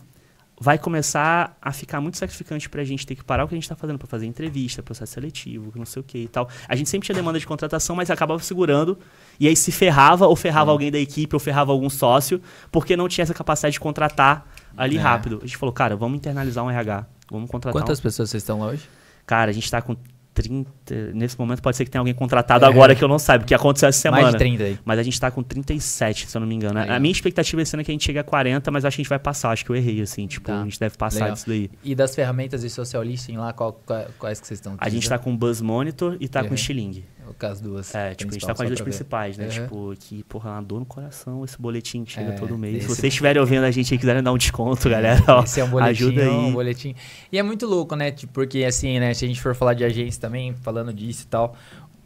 vai 0.62 0.78
começar 0.78 1.56
a 1.60 1.72
ficar 1.72 2.02
muito 2.02 2.18
sacrificante 2.18 2.68
para 2.68 2.82
a 2.82 2.84
gente 2.84 3.06
ter 3.06 3.16
que 3.16 3.24
parar 3.24 3.44
o 3.44 3.48
que 3.48 3.54
a 3.54 3.56
gente 3.56 3.64
está 3.64 3.74
fazendo 3.74 3.98
para 3.98 4.06
fazer 4.06 4.26
entrevista, 4.26 4.82
processo 4.82 5.14
seletivo, 5.14 5.72
não 5.74 5.86
sei 5.86 6.00
o 6.00 6.04
que 6.04 6.18
e 6.18 6.28
tal. 6.28 6.50
A 6.68 6.76
gente 6.76 6.90
sempre 6.90 7.06
tinha 7.06 7.16
demanda 7.16 7.38
de 7.38 7.46
contratação, 7.46 7.96
mas 7.96 8.10
acabava 8.10 8.42
segurando 8.42 8.98
e 9.40 9.48
aí 9.48 9.56
se 9.56 9.72
ferrava 9.72 10.26
ou 10.26 10.36
ferrava 10.36 10.70
é. 10.70 10.72
alguém 10.72 10.92
da 10.92 10.98
equipe 10.98 11.34
ou 11.34 11.40
ferrava 11.40 11.72
algum 11.72 11.88
sócio 11.88 12.42
porque 12.70 12.94
não 12.94 13.08
tinha 13.08 13.22
essa 13.22 13.32
capacidade 13.32 13.72
de 13.72 13.80
contratar 13.80 14.46
ali 14.76 14.98
é. 14.98 15.00
rápido. 15.00 15.38
A 15.42 15.46
gente 15.46 15.56
falou, 15.56 15.72
cara, 15.72 15.96
vamos 15.96 16.18
internalizar 16.18 16.62
um 16.62 16.70
RH, 16.70 17.06
vamos 17.30 17.50
contratar. 17.50 17.80
Quantas 17.80 17.98
um... 17.98 18.02
pessoas 18.02 18.28
vocês 18.28 18.42
estão 18.42 18.60
lá 18.60 18.66
hoje? 18.66 18.86
Cara, 19.24 19.50
a 19.50 19.54
gente 19.54 19.64
está 19.64 19.80
com 19.80 19.96
30. 20.42 20.70
Nesse 21.14 21.38
momento 21.38 21.62
pode 21.62 21.76
ser 21.76 21.84
que 21.84 21.90
tenha 21.90 22.00
alguém 22.00 22.14
contratado 22.14 22.64
é. 22.64 22.68
agora 22.68 22.94
que 22.94 23.02
eu 23.02 23.08
não 23.08 23.18
saiba, 23.18 23.42
porque 23.44 23.54
aconteceu 23.54 23.88
essa 23.88 23.98
semana. 23.98 24.22
Mais 24.22 24.34
de 24.34 24.38
30 24.38 24.62
aí. 24.62 24.78
Mas 24.84 24.98
a 24.98 25.02
gente 25.02 25.20
tá 25.20 25.30
com 25.30 25.42
37, 25.42 26.28
se 26.28 26.36
eu 26.36 26.40
não 26.40 26.48
me 26.48 26.54
engano. 26.54 26.78
Aí. 26.78 26.90
A 26.90 26.98
minha 26.98 27.12
expectativa 27.12 27.62
é 27.62 27.64
que 27.64 27.90
a 27.90 27.92
gente 27.92 28.04
chegue 28.04 28.18
a 28.18 28.24
40, 28.24 28.70
mas 28.70 28.84
acho 28.84 28.96
que 28.96 29.00
a 29.00 29.04
gente 29.04 29.10
vai 29.10 29.18
passar. 29.18 29.50
Acho 29.50 29.64
que 29.64 29.70
eu 29.70 29.76
errei, 29.76 30.00
assim. 30.00 30.26
Tipo, 30.26 30.46
tá. 30.46 30.60
a 30.60 30.64
gente 30.64 30.78
deve 30.78 30.96
passar 30.96 31.20
Legal. 31.20 31.34
disso 31.34 31.48
daí. 31.48 31.70
E 31.82 31.94
das 31.94 32.14
ferramentas 32.14 32.62
de 32.62 32.70
social 32.70 33.02
listening 33.02 33.38
lá, 33.38 33.52
qual, 33.52 33.80
quais 34.18 34.40
que 34.40 34.46
vocês 34.46 34.58
estão 34.58 34.76
A 34.78 34.88
gente 34.88 35.08
tá 35.08 35.18
com 35.18 35.36
Buzz 35.36 35.60
Monitor 35.60 36.16
e 36.20 36.28
tá 36.28 36.42
uhum. 36.42 36.48
com 36.48 36.56
Stiling. 36.56 37.04
Com 37.38 37.46
as 37.46 37.60
duas. 37.60 37.94
É, 37.94 38.14
tipo, 38.14 38.30
a 38.30 38.32
gente 38.34 38.46
tá 38.46 38.54
com 38.54 38.62
as 38.62 38.68
duas 38.68 38.78
pra 38.80 38.84
ver. 38.84 38.90
principais, 38.90 39.36
né? 39.38 39.44
Uhum. 39.46 39.50
Tipo, 39.50 39.94
que, 39.98 40.24
porra, 40.24 40.50
uma 40.52 40.62
dor 40.62 40.80
no 40.80 40.86
coração 40.86 41.44
esse 41.44 41.60
boletim 41.60 42.04
que 42.04 42.12
chega 42.12 42.32
É, 42.32 42.36
todo 42.36 42.56
mês. 42.58 42.82
Se 42.82 42.88
vocês 42.88 43.04
estiverem 43.12 43.40
ouvindo 43.40 43.64
a 43.64 43.70
gente 43.70 43.94
e 43.94 43.98
quiserem 43.98 44.22
dar 44.22 44.32
um 44.32 44.38
desconto, 44.38 44.88
galera, 44.88 45.22
ó, 45.28 45.42
Esse 45.44 45.60
é 45.60 45.64
um 45.64 45.70
boletim, 45.70 45.90
ajuda 45.90 46.22
aí. 46.22 46.28
um 46.28 46.52
boletim. 46.52 46.94
E 47.32 47.38
é 47.38 47.42
muito 47.42 47.66
louco, 47.66 47.94
né? 47.96 48.10
Tipo, 48.10 48.32
porque 48.32 48.64
assim, 48.64 48.98
né? 48.98 49.14
Se 49.14 49.24
a 49.24 49.28
gente 49.28 49.40
for 49.40 49.54
falar 49.54 49.74
de 49.74 49.84
agência 49.84 50.20
também, 50.20 50.54
falando 50.62 50.92
disso 50.92 51.24
e 51.24 51.26
tal, 51.26 51.56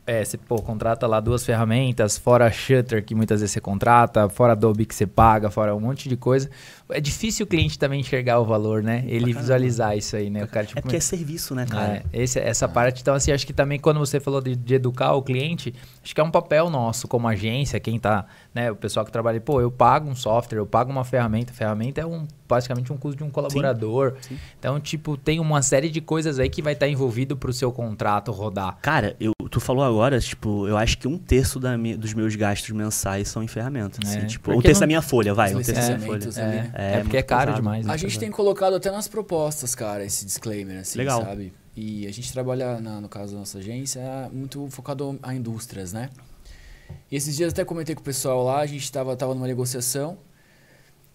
é, 0.07 0.23
você, 0.25 0.37
pô, 0.37 0.57
contrata 0.61 1.07
lá 1.07 1.19
duas 1.21 1.45
ferramentas, 1.47 2.19
fora 2.19 2.47
a 2.47 2.51
Shutter, 2.51 3.03
que 3.05 3.15
muitas 3.15 3.41
vezes 3.41 3.53
você 3.55 3.61
contrata, 3.61 4.29
fora 4.29 4.53
Adobe 4.53 4.85
que 4.85 4.95
você 4.95 5.07
paga, 5.07 5.51
fora 5.51 5.75
um 5.75 5.81
monte 5.81 6.09
de 6.09 6.17
coisa. 6.17 6.51
É 6.91 7.01
difícil 7.01 7.45
o 7.45 7.49
cliente 7.49 7.79
também 7.79 8.01
enxergar 8.01 8.39
o 8.39 8.45
valor, 8.45 8.83
né? 8.83 9.03
Ele 9.07 9.21
caramba. 9.27 9.41
visualizar 9.41 9.97
isso 9.97 10.15
aí, 10.17 10.29
né? 10.29 10.45
O 10.45 10.49
cara, 10.49 10.67
tipo, 10.67 10.79
É 10.79 10.83
porque 10.83 10.97
é 10.97 11.01
serviço, 11.01 11.55
né, 11.55 11.65
cara? 11.65 12.03
É, 12.13 12.23
esse- 12.23 12.39
essa 12.39 12.69
parte, 12.69 13.01
então, 13.01 13.15
assim, 13.15 13.33
acho 13.33 13.47
que 13.47 13.55
também 13.55 13.79
quando 13.81 13.99
você 13.99 14.21
falou 14.21 14.43
de, 14.43 14.55
de 14.55 14.75
educar 14.75 15.15
o 15.15 15.23
cliente, 15.23 15.75
acho 16.03 16.15
que 16.15 16.21
é 16.21 16.25
um 16.25 16.31
papel 16.31 16.69
nosso 16.69 17.09
como 17.09 17.27
agência, 17.27 17.81
quem 17.81 17.99
tá, 17.99 18.27
né, 18.55 18.71
o 18.71 18.77
pessoal 18.77 19.07
que 19.07 19.11
trabalha, 19.11 19.41
pô, 19.41 19.61
eu 19.63 19.71
pago 19.71 20.09
um 20.11 20.15
software, 20.15 20.59
eu 20.59 20.67
pago 20.67 20.93
uma 20.93 21.05
ferramenta, 21.05 21.53
a 21.53 21.55
ferramenta 21.55 22.03
é 22.03 22.07
um, 22.07 22.27
basicamente 22.47 22.93
um 22.93 22.97
custo 22.99 23.17
de 23.17 23.25
um 23.25 23.31
colaborador. 23.31 24.15
sim. 24.21 24.37
Então, 24.59 24.79
tipo, 24.79 25.17
tem 25.17 25.41
uma 25.41 25.63
série 25.63 25.89
de 25.89 26.03
coisas 26.03 26.39
aí 26.39 26.51
que 26.51 26.61
vai 26.61 26.75
estar 26.75 26.87
envolvido 26.89 27.37
pro 27.37 27.53
seu 27.53 27.73
contrato 27.73 28.31
rodar. 28.31 28.77
Cara, 28.83 29.17
eu, 29.19 29.33
tu 29.49 29.61
falou 29.61 29.85
agora, 29.85 30.19
tipo, 30.21 30.67
eu 30.69 30.77
acho 30.77 30.99
que 30.99 31.07
um 31.09 31.17
terço 31.19 31.59
da 31.61 31.77
mi- 31.77 31.97
dos 31.97 32.13
meus 32.15 32.35
gastos 32.37 32.71
mensais 32.71 33.29
são 33.29 33.43
em 33.43 33.47
ferramentas. 33.49 33.99
É, 34.13 34.19
assim, 34.19 34.27
tipo, 34.27 34.53
um 34.53 34.61
terço 34.61 34.75
não- 34.79 34.81
da 34.81 34.87
minha 34.87 35.03
folha, 35.03 35.35
vai. 35.35 35.55
Um 35.55 35.63
terço 35.63 35.73
da 35.81 35.97
minha 35.99 36.07
folha. 36.07 36.29
É, 36.37 36.41
né? 36.43 36.73
é, 36.75 36.93
É 36.95 37.01
porque 37.01 37.17
é 37.17 37.21
muito 37.21 37.27
caro 37.29 37.41
pesado. 37.47 37.57
demais. 37.57 37.87
né? 37.87 37.93
A 37.93 37.97
gente 37.97 38.19
tem 38.19 38.31
colocado 38.31 38.75
até 38.75 38.91
nas 38.91 39.09
propostas, 39.09 39.75
cara, 39.75 40.05
esse 40.05 40.25
disclaimer, 40.25 40.81
assim, 40.81 40.99
Legal. 40.99 41.23
sabe? 41.23 41.53
E 41.77 42.07
a 42.07 42.13
gente 42.13 42.33
trabalha, 42.33 42.81
na- 42.81 43.01
no 43.01 43.09
caso 43.09 43.33
da 43.33 43.41
nossa 43.41 43.59
agência, 43.59 44.01
muito 44.33 44.69
focado 44.71 45.19
a 45.23 45.35
indústrias, 45.35 45.93
né? 45.93 46.11
E 47.11 47.17
esses 47.17 47.35
dias 47.37 47.53
até 47.53 47.65
comentei 47.65 47.95
com 47.95 48.01
o 48.01 48.05
pessoal 48.05 48.45
lá, 48.45 48.61
a 48.61 48.67
gente 48.67 48.91
tava, 48.93 49.17
tava 49.17 49.35
numa 49.35 49.47
negociação 49.47 50.19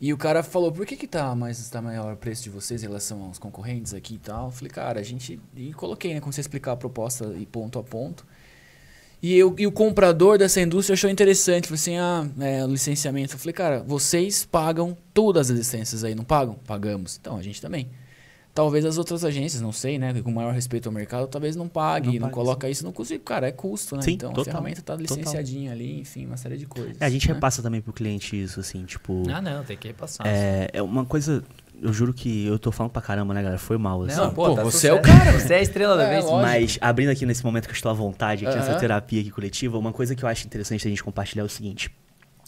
e 0.01 0.13
o 0.13 0.17
cara 0.17 0.41
falou, 0.41 0.71
por 0.71 0.85
que 0.85 0.95
que 0.95 1.07
tá 1.07 1.35
mais 1.35 1.69
tá 1.69 1.81
maior 1.81 2.13
o 2.13 2.17
preço 2.17 2.43
de 2.43 2.49
vocês 2.49 2.81
em 2.81 2.87
relação 2.87 3.23
aos 3.23 3.37
concorrentes 3.37 3.93
aqui 3.93 4.15
e 4.15 4.19
tal? 4.19 4.45
Eu 4.45 4.51
falei, 4.51 4.71
cara, 4.71 4.99
a 4.99 5.03
gente... 5.03 5.39
E 5.55 5.73
coloquei, 5.73 6.13
né? 6.13 6.21
Comecei 6.21 6.39
a 6.41 6.43
explicar 6.43 6.71
a 6.71 6.77
proposta 6.77 7.35
e 7.37 7.45
ponto 7.45 7.77
a 7.77 7.83
ponto. 7.83 8.25
E, 9.21 9.35
eu, 9.35 9.53
e 9.57 9.67
o 9.67 9.71
comprador 9.71 10.37
dessa 10.37 10.61
indústria 10.61 10.93
achou 10.93 11.09
interessante. 11.09 11.67
Falei 11.67 11.79
assim, 11.81 11.97
ah, 11.97 12.25
é, 12.39 12.65
licenciamento. 12.65 13.35
Eu 13.35 13.39
falei, 13.39 13.53
cara, 13.53 13.83
vocês 13.85 14.45
pagam 14.45 14.97
todas 15.13 15.51
as 15.51 15.57
licenças 15.57 16.05
aí, 16.05 16.15
não 16.15 16.23
pagam? 16.23 16.55
Pagamos. 16.65 17.17
Então, 17.19 17.35
a 17.35 17.41
gente 17.41 17.61
também. 17.61 17.89
Talvez 18.60 18.84
as 18.84 18.97
outras 18.97 19.24
agências, 19.24 19.62
não 19.62 19.72
sei, 19.72 19.97
né? 19.97 20.14
Com 20.22 20.32
maior 20.34 20.53
respeito 20.53 20.89
ao 20.89 20.91
mercado, 20.93 21.28
talvez 21.28 21.55
não 21.55 21.70
pague, 21.70 22.07
Não 22.07 22.14
não, 22.16 22.22
pague, 22.24 22.34
coloca 22.34 22.70
isso 22.70 22.84
no 22.84 22.91
custo. 22.91 23.14
E, 23.14 23.20
Cara, 23.20 23.47
é 23.47 23.53
custo, 23.53 23.95
né? 23.95 24.01
Sim, 24.01 24.12
então 24.16 24.34
total, 24.34 24.41
a 24.41 24.45
ferramenta 24.45 24.82
tá 24.82 24.97
total. 24.97 25.16
licenciadinha 25.18 25.72
ali, 25.72 26.01
enfim, 26.01 26.26
uma 26.26 26.36
série 26.36 26.57
de 26.57 26.66
coisas. 26.66 26.97
É, 26.99 27.05
a 27.05 27.10
gente 27.10 27.26
né? 27.26 27.34
repassa 27.34 27.62
também 27.64 27.80
pro 27.80 27.93
cliente 27.93 28.36
isso, 28.41 28.60
assim, 28.60 28.84
tipo. 28.84 29.24
Ah, 29.32 29.41
não, 29.41 29.64
tem 29.64 29.78
que 29.78 29.88
repassar. 29.88 30.28
É, 30.28 30.70
é 30.74 30.82
uma 30.82 31.05
coisa. 31.05 31.41
Eu 31.82 31.93
juro 31.93 32.14
que 32.14 32.45
eu 32.45 32.60
tô 32.60 32.70
falando 32.70 32.91
pra 32.91 33.01
caramba, 33.01 33.34
né, 33.34 33.41
galera? 33.41 33.57
Foi 33.57 33.78
mal, 33.78 34.03
assim. 34.03 34.18
Não, 34.18 34.34
pô, 34.34 34.49
Pô, 34.49 34.55
tá 34.55 34.64
você 34.66 34.89
é 34.89 34.93
o 34.93 34.97
sucesso. 34.97 35.18
cara. 35.18 35.39
Você 35.39 35.53
é 35.53 35.57
a 35.60 35.62
estrela 35.62 35.95
da 35.95 36.03
É, 36.07 36.10
vez. 36.10 36.26
lógico. 36.26 36.41
Mas 36.41 36.78
abrindo 36.82 37.10
aqui 37.12 37.26
nesse 37.26 37.45
momento 37.45 37.64
que 37.64 37.72
eu 37.72 37.76
estou 37.76 37.89
à 37.89 37.93
vontade, 37.93 38.45
aqui 38.45 38.57
nessa 38.57 38.76
terapia 38.76 39.22
aqui 39.22 39.32
coletiva, 39.32 39.78
uma 39.78 39.93
coisa 39.93 40.14
que 40.14 40.24
eu 40.26 40.28
acho 40.28 40.45
interessante 40.45 40.86
a 40.86 40.89
gente 40.89 41.01
compartilhar 41.01 41.43
é 41.43 41.45
o 41.45 41.49
seguinte. 41.49 41.89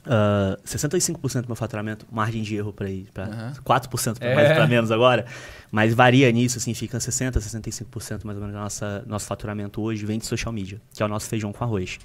Ah, 0.05 0.57
65% 0.65 1.41
do 1.41 1.47
meu 1.47 1.55
faturamento, 1.55 2.05
margem 2.11 2.41
de 2.41 2.55
erro 2.55 2.73
para 2.73 2.89
ir 2.89 3.07
para 3.13 3.25
Aham. 3.25 3.53
4% 3.63 4.17
para 4.19 4.27
É. 4.27 4.35
mais 4.35 4.47
para 4.49 4.67
menos 4.67 4.91
agora, 4.91 5.25
mas 5.71 5.93
varia 5.93 6.31
nisso, 6.31 6.57
assim, 6.57 6.73
fica 6.73 6.97
60%, 6.97 7.33
65% 7.39 8.25
mais 8.25 8.37
ou 8.37 8.43
menos 8.43 8.51
do 8.55 8.61
nossa, 8.61 9.03
nosso 9.07 9.25
faturamento 9.27 9.81
hoje 9.81 10.05
vem 10.05 10.17
de 10.17 10.25
social 10.25 10.51
media, 10.53 10.81
que 10.93 11.01
é 11.03 11.05
o 11.05 11.09
nosso 11.09 11.27
feijão 11.27 11.51
com 11.53 11.63
arroz. 11.63 11.99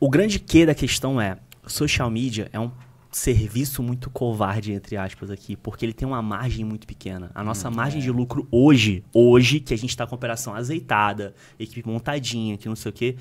O 0.00 0.08
grande 0.08 0.38
que 0.38 0.64
da 0.66 0.74
questão 0.74 1.20
é, 1.20 1.36
social 1.66 2.10
media 2.10 2.48
é 2.52 2.60
um 2.60 2.70
serviço 3.10 3.80
muito 3.82 4.10
covarde, 4.10 4.72
entre 4.72 4.96
aspas, 4.96 5.30
aqui, 5.30 5.54
porque 5.56 5.84
ele 5.86 5.92
tem 5.92 6.06
uma 6.06 6.20
margem 6.20 6.64
muito 6.64 6.84
pequena. 6.84 7.30
A 7.32 7.44
nossa 7.44 7.70
margem 7.70 8.00
de 8.00 8.10
lucro 8.10 8.46
hoje, 8.50 9.04
hoje, 9.14 9.60
que 9.60 9.72
a 9.72 9.78
gente 9.78 9.90
está 9.90 10.04
com 10.04 10.14
a 10.14 10.18
operação 10.18 10.52
azeitada, 10.54 11.32
equipe 11.58 11.88
montadinha, 11.88 12.58
que 12.58 12.68
não 12.68 12.74
sei 12.74 12.90
o 12.90 12.92
quê, 12.92 13.16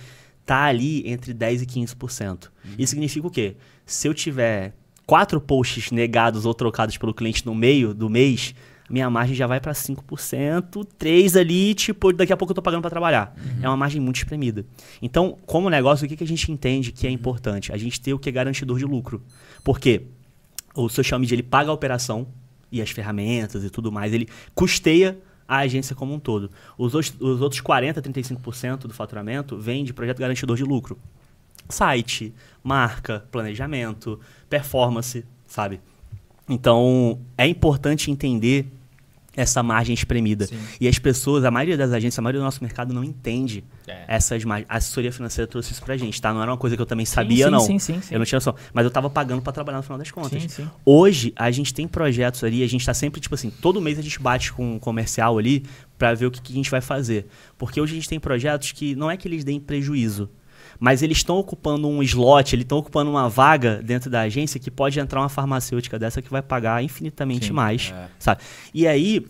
tá 0.45 0.63
ali 0.63 1.03
entre 1.09 1.33
10% 1.33 1.61
e 1.61 1.65
15%. 1.65 2.49
Isso 2.77 2.91
significa 2.91 3.27
o 3.27 3.31
quê? 3.31 3.55
Se 3.85 4.07
eu 4.07 4.13
tiver 4.13 4.73
quatro 5.05 5.39
posts 5.39 5.91
negados 5.91 6.45
ou 6.45 6.53
trocados 6.53 6.97
pelo 6.97 7.13
cliente 7.13 7.45
no 7.45 7.53
meio 7.53 7.93
do 7.93 8.09
mês, 8.09 8.55
minha 8.89 9.09
margem 9.09 9.35
já 9.35 9.47
vai 9.47 9.59
para 9.59 9.71
5%, 9.71 10.87
3 10.97 11.35
ali, 11.37 11.73
tipo, 11.73 12.11
daqui 12.13 12.33
a 12.33 12.37
pouco 12.37 12.51
eu 12.51 12.55
tô 12.55 12.61
pagando 12.61 12.81
para 12.81 12.89
trabalhar. 12.89 13.35
É 13.61 13.67
uma 13.67 13.77
margem 13.77 14.01
muito 14.01 14.17
espremida. 14.17 14.65
Então, 15.01 15.37
como 15.45 15.69
negócio, 15.69 16.05
o 16.05 16.09
que, 16.09 16.15
que 16.15 16.23
a 16.23 16.27
gente 16.27 16.51
entende 16.51 16.91
que 16.91 17.07
é 17.07 17.09
importante? 17.09 17.71
A 17.71 17.77
gente 17.77 17.99
ter 17.99 18.13
o 18.13 18.19
que 18.19 18.29
é 18.29 18.31
garantidor 18.31 18.77
de 18.77 18.85
lucro. 18.85 19.21
Porque 19.63 20.03
o 20.75 20.89
social 20.89 21.19
media 21.19 21.35
ele 21.35 21.43
paga 21.43 21.69
a 21.69 21.73
operação 21.73 22.27
e 22.71 22.81
as 22.81 22.89
ferramentas 22.89 23.63
e 23.63 23.69
tudo 23.69 23.91
mais, 23.91 24.13
ele 24.13 24.27
custeia 24.55 25.17
a 25.47 25.57
agência 25.57 25.95
como 25.95 26.13
um 26.13 26.19
todo. 26.19 26.49
Os, 26.77 26.93
outros- 26.95 27.15
os 27.19 27.41
outros 27.41 27.61
40, 27.61 28.01
35% 28.01 28.77
do 28.87 28.93
faturamento 28.93 29.57
vem 29.57 29.83
de 29.83 29.93
projeto 29.93 30.19
garantidor 30.19 30.55
de 30.57 30.63
lucro. 30.63 30.97
Site, 31.69 32.33
marca, 32.63 33.25
planejamento, 33.31 34.19
performance, 34.49 35.25
sabe? 35.47 35.79
Então, 36.47 37.19
é 37.37 37.47
importante 37.47 38.11
entender 38.11 38.67
essa 39.35 39.63
margem 39.63 39.93
espremida. 39.93 40.45
Sim. 40.45 40.57
E 40.79 40.87
as 40.87 40.99
pessoas, 40.99 41.43
a 41.43 41.49
maioria 41.51 41.75
das 41.75 41.91
agências, 41.91 42.19
a 42.19 42.21
maioria 42.21 42.39
do 42.39 42.43
nosso 42.43 42.63
mercado 42.63 42.93
não 42.93 43.03
entende 43.03 43.63
É. 43.87 44.05
essas 44.07 44.43
margens. 44.43 44.67
A 44.69 44.77
assessoria 44.77 45.11
financeira 45.11 45.47
trouxe 45.47 45.71
isso 45.71 45.81
pra 45.83 45.97
gente, 45.97 46.21
tá? 46.21 46.33
Não 46.33 46.41
era 46.41 46.51
uma 46.51 46.57
coisa 46.57 46.75
que 46.75 46.81
eu 46.81 46.85
também 46.85 47.05
sabia, 47.05 47.45
sim, 47.45 47.51
não. 47.51 47.59
Sim, 47.61 47.79
sim, 47.79 47.99
sim. 48.01 48.13
Eu 48.13 48.19
não 48.19 48.25
tinha 48.25 48.37
noção. 48.37 48.55
Mas 48.73 48.85
eu 48.85 48.91
tava 48.91 49.09
pagando 49.09 49.41
pra 49.41 49.51
trabalhar 49.51 49.77
no 49.77 49.83
final 49.83 49.97
das 49.97 50.11
contas. 50.11 50.41
Sim, 50.41 50.47
sim. 50.47 50.69
Hoje, 50.85 51.33
a 51.35 51.49
gente 51.49 51.73
tem 51.73 51.87
projetos 51.87 52.43
ali, 52.43 52.63
a 52.63 52.67
gente 52.67 52.85
tá 52.85 52.93
sempre, 52.93 53.19
tipo 53.19 53.33
assim, 53.33 53.49
todo 53.49 53.81
mês 53.81 53.97
a 53.97 54.01
gente 54.01 54.19
bate 54.19 54.53
com 54.53 54.75
um 54.75 54.79
comercial 54.79 55.37
ali 55.37 55.65
pra 55.97 56.13
ver 56.13 56.27
o 56.27 56.31
que, 56.31 56.41
que 56.41 56.51
a 56.53 56.55
gente 56.55 56.69
vai 56.69 56.81
fazer. 56.81 57.25
Porque 57.57 57.81
hoje 57.81 57.93
a 57.93 57.95
gente 57.95 58.09
tem 58.09 58.19
projetos 58.19 58.71
que 58.71 58.95
não 58.95 59.09
é 59.09 59.17
que 59.17 59.27
eles 59.27 59.43
deem 59.43 59.59
prejuízo, 59.59 60.29
mas 60.79 61.01
eles 61.01 61.17
estão 61.17 61.37
ocupando 61.37 61.87
um 61.87 62.01
slot, 62.03 62.55
eles 62.55 62.63
estão 62.63 62.77
ocupando 62.77 63.09
uma 63.09 63.29
vaga 63.29 63.81
dentro 63.81 64.09
da 64.09 64.21
agência 64.21 64.59
que 64.59 64.71
pode 64.71 64.99
entrar 64.99 65.19
uma 65.21 65.29
farmacêutica 65.29 65.97
dessa 65.97 66.21
que 66.21 66.29
vai 66.29 66.41
pagar 66.41 66.83
infinitamente 66.83 67.47
Sim, 67.47 67.53
mais, 67.53 67.93
é. 67.95 68.07
sabe? 68.19 68.41
E 68.73 68.87
aí, 68.87 69.25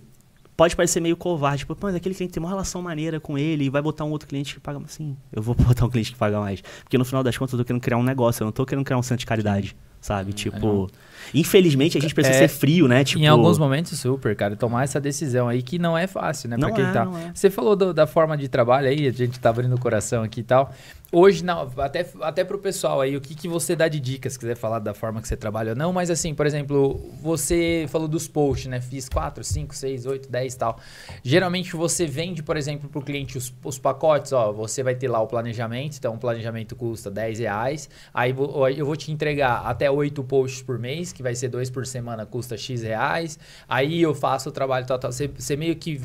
pode 0.55 0.75
parecer 0.75 0.99
meio 0.99 1.17
covarde, 1.17 1.59
tipo, 1.59 1.75
"Pô, 1.75 1.87
mas 1.87 1.95
aquele 1.95 2.15
cliente 2.15 2.33
tem 2.33 2.41
uma 2.41 2.49
relação 2.49 2.81
maneira 2.81 3.19
com 3.19 3.37
ele 3.37 3.65
e 3.65 3.69
vai 3.69 3.81
botar 3.81 4.05
um 4.05 4.11
outro 4.11 4.27
cliente 4.27 4.53
que 4.53 4.59
paga 4.59 4.79
mais. 4.79 4.91
Sim, 4.91 5.17
eu 5.31 5.41
vou 5.41 5.55
botar 5.55 5.85
um 5.85 5.89
cliente 5.89 6.11
que 6.11 6.17
paga 6.17 6.39
mais. 6.39 6.61
Porque 6.83 6.97
no 6.97 7.05
final 7.05 7.23
das 7.23 7.37
contas 7.37 7.53
eu 7.53 7.59
tô 7.59 7.65
querendo 7.65 7.81
criar 7.81 7.97
um 7.97 8.03
negócio, 8.03 8.43
eu 8.43 8.45
não 8.45 8.51
tô 8.51 8.65
querendo 8.65 8.85
criar 8.85 8.97
um 8.97 9.03
centro 9.03 9.19
de 9.19 9.25
caridade, 9.25 9.75
sabe? 9.99 10.33
tipo, 10.33 10.89
infelizmente 11.33 11.97
a 11.97 12.01
gente 12.01 12.13
precisa 12.15 12.35
É, 12.37 12.39
ser 12.39 12.47
frio, 12.47 12.87
né? 12.87 13.03
Tipo, 13.03 13.21
em 13.23 13.27
alguns 13.27 13.57
momentos, 13.57 13.99
super, 13.99 14.35
cara. 14.35 14.55
Tomar 14.55 14.83
essa 14.83 14.99
decisão 14.99 15.47
aí 15.47 15.61
que 15.61 15.77
não 15.77 15.97
é 15.97 16.07
fácil, 16.07 16.49
né? 16.49 16.57
Não 16.57 16.67
pra 16.69 16.75
quem 16.77 16.85
é, 16.85 16.91
tá. 16.91 17.05
não 17.05 17.17
é. 17.17 17.31
Você 17.33 17.49
falou 17.49 17.75
do- 17.75 17.93
da 17.93 18.07
forma 18.07 18.37
de 18.37 18.47
trabalho 18.47 18.87
aí, 18.87 19.07
a 19.07 19.11
gente 19.11 19.39
tá 19.39 19.49
abrindo 19.49 19.75
o 19.75 19.79
coração 19.79 20.23
aqui 20.23 20.39
e 20.39 20.43
tal. 20.43 20.73
Hoje, 21.15 21.45
não, 21.45 21.69
até, 21.77 22.07
até 22.21 22.43
pro 22.43 22.57
pessoal 22.57 22.99
aí, 22.99 23.15
o 23.15 23.21
que, 23.21 23.35
que 23.35 23.47
você 23.47 23.75
dá 23.75 23.87
de 23.87 23.99
dicas, 23.99 24.33
se 24.33 24.39
quiser 24.39 24.55
falar 24.55 24.79
da 24.79 24.95
forma 24.95 25.21
que 25.21 25.27
você 25.27 25.37
trabalha 25.37 25.69
ou 25.73 25.75
não, 25.75 25.93
mas 25.93 26.09
assim, 26.09 26.33
por 26.33 26.47
exemplo, 26.47 26.99
você 27.21 27.85
falou 27.87 28.07
dos 28.07 28.27
posts, 28.27 28.65
né? 28.65 28.81
Fiz 28.81 29.07
4, 29.07 29.43
5, 29.43 29.75
6, 29.75 30.07
8, 30.07 30.27
10 30.31 30.53
e 30.55 30.57
tal. 30.57 30.79
Geralmente 31.23 31.75
você 31.75 32.07
vende, 32.07 32.41
por 32.41 32.57
exemplo, 32.57 32.89
pro 32.89 32.99
cliente 32.99 33.37
os, 33.37 33.53
os 33.63 33.77
pacotes, 33.77 34.33
ó, 34.33 34.51
você 34.51 34.81
vai 34.81 34.95
ter 34.95 35.07
lá 35.07 35.21
o 35.21 35.27
planejamento, 35.27 35.97
então 35.99 36.15
o 36.15 36.17
planejamento 36.17 36.75
custa 36.75 37.11
10 37.11 37.37
reais, 37.37 37.87
aí 38.11 38.31
eu 38.75 38.83
vou 38.85 38.95
te 38.95 39.11
entregar 39.11 39.61
até 39.67 39.91
8 39.91 40.23
posts 40.23 40.63
por 40.63 40.79
mês, 40.79 41.12
que 41.13 41.23
vai 41.23 41.35
ser 41.35 41.47
2 41.49 41.69
por 41.69 41.85
semana, 41.85 42.25
custa 42.25 42.57
X 42.57 42.81
reais, 42.83 43.37
aí 43.69 44.01
eu 44.01 44.13
faço 44.15 44.49
o 44.49 44.51
trabalho 44.51 44.85
tal, 44.85 44.99
tal. 44.99 45.11
Você, 45.11 45.27
você 45.27 45.55
meio 45.55 45.75
que 45.75 46.01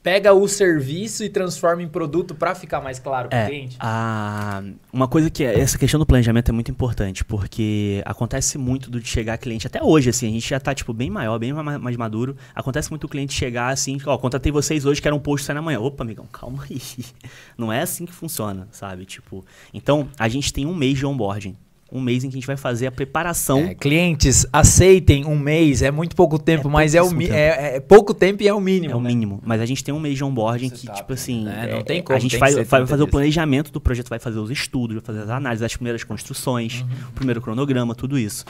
pega 0.00 0.32
o 0.32 0.46
serviço 0.48 1.22
e 1.24 1.28
transforma 1.28 1.82
em 1.82 1.88
produto 1.88 2.34
para 2.34 2.54
ficar 2.54 2.80
mais 2.80 2.98
claro 2.98 3.28
pro 3.28 3.36
É, 3.36 3.46
cliente. 3.46 3.76
a, 3.80 4.62
uma 4.92 5.06
coisa 5.08 5.28
que 5.28 5.44
é- 5.44 5.58
essa 5.58 5.76
questão 5.76 5.98
do 6.00 6.06
planejamento 6.06 6.48
é 6.50 6.52
muito 6.52 6.70
importante, 6.70 7.24
porque 7.24 8.00
acontece 8.06 8.56
muito 8.56 8.90
do 8.90 9.00
de 9.00 9.08
chegar 9.08 9.36
cliente, 9.36 9.66
até 9.66 9.82
hoje, 9.82 10.08
assim, 10.08 10.28
a 10.28 10.30
gente 10.30 10.48
já 10.48 10.58
tá, 10.58 10.72
tipo, 10.74 10.94
bem 10.94 11.10
maior, 11.10 11.38
bem 11.38 11.52
ma- 11.52 11.78
mais 11.78 11.96
maduro. 11.96 12.36
Acontece 12.54 12.88
muito 12.90 13.04
o 13.04 13.08
cliente 13.08 13.34
chegar 13.34 13.68
assim, 13.70 13.98
ó, 14.06 14.16
contratei 14.16 14.50
vocês 14.52 14.86
hoje, 14.86 15.02
quero 15.02 15.16
um 15.16 15.20
post 15.20 15.44
sair 15.44 15.54
na 15.56 15.62
manhã. 15.62 15.80
Opa, 15.80 16.04
amigão, 16.04 16.26
calma 16.32 16.62
aí. 16.70 16.80
Não 17.58 17.70
é 17.70 17.82
assim 17.82 18.06
que 18.06 18.12
funciona, 18.12 18.68
sabe? 18.70 19.04
Tipo, 19.04 19.44
então, 19.74 20.08
a 20.18 20.28
gente 20.28 20.52
tem 20.52 20.64
um 20.64 20.74
mês 20.74 20.96
de 20.96 21.04
onboarding. 21.04 21.56
Um 21.90 22.00
mês 22.02 22.22
em 22.22 22.28
que 22.28 22.34
a 22.34 22.38
gente 22.38 22.46
vai 22.46 22.56
fazer 22.56 22.86
a 22.86 22.92
preparação. 22.92 23.60
É, 23.60 23.74
clientes, 23.74 24.46
aceitem 24.52 25.24
um 25.24 25.38
mês, 25.38 25.80
é 25.80 25.90
muito 25.90 26.14
pouco 26.14 26.38
tempo, 26.38 26.68
É 26.68 26.70
mas 26.70 26.94
é, 26.94 27.00
o 27.00 27.06
mi- 27.06 27.26
pouquíssimo 27.28 27.34
é, 27.36 27.76
é 27.76 27.80
pouco 27.80 28.12
tempo 28.12 28.42
e 28.42 28.48
é 28.48 28.52
o 28.52 28.60
mínimo. 28.60 28.92
É 28.92 28.96
o 28.96 29.00
né? 29.00 29.08
mínimo. 29.08 29.40
Mas 29.44 29.60
a 29.60 29.66
gente 29.66 29.82
tem 29.82 29.94
um 29.94 29.98
mês 30.00 30.16
de 30.16 30.22
onboarding 30.22 30.68
que, 30.68 30.80
Setup, 30.80 30.98
tipo 30.98 31.12
assim. 31.14 31.44
né? 31.44 31.68
Não 31.70 31.78
é- 31.78 31.82
tem 31.82 31.98
é- 31.98 32.02
como, 32.02 32.16
A 32.16 32.20
gente 32.20 32.36
vai, 32.36 32.50
que 32.50 32.56
vai 32.56 32.64
30 32.80 32.86
fazer 32.86 33.02
o 33.02 33.08
planejamento 33.08 33.72
do 33.72 33.80
projeto, 33.80 34.08
vai 34.10 34.18
fazer 34.18 34.38
os 34.38 34.50
estudos, 34.50 34.96
vai 34.96 35.04
fazer 35.04 35.20
as 35.22 35.30
análises, 35.30 35.62
as 35.62 35.74
primeiras 35.74 36.04
construções, 36.04 36.82
Uhum. 36.82 37.08
o 37.08 37.12
primeiro 37.12 37.40
cronograma, 37.40 37.94
tudo 37.94 38.18
isso. 38.18 38.44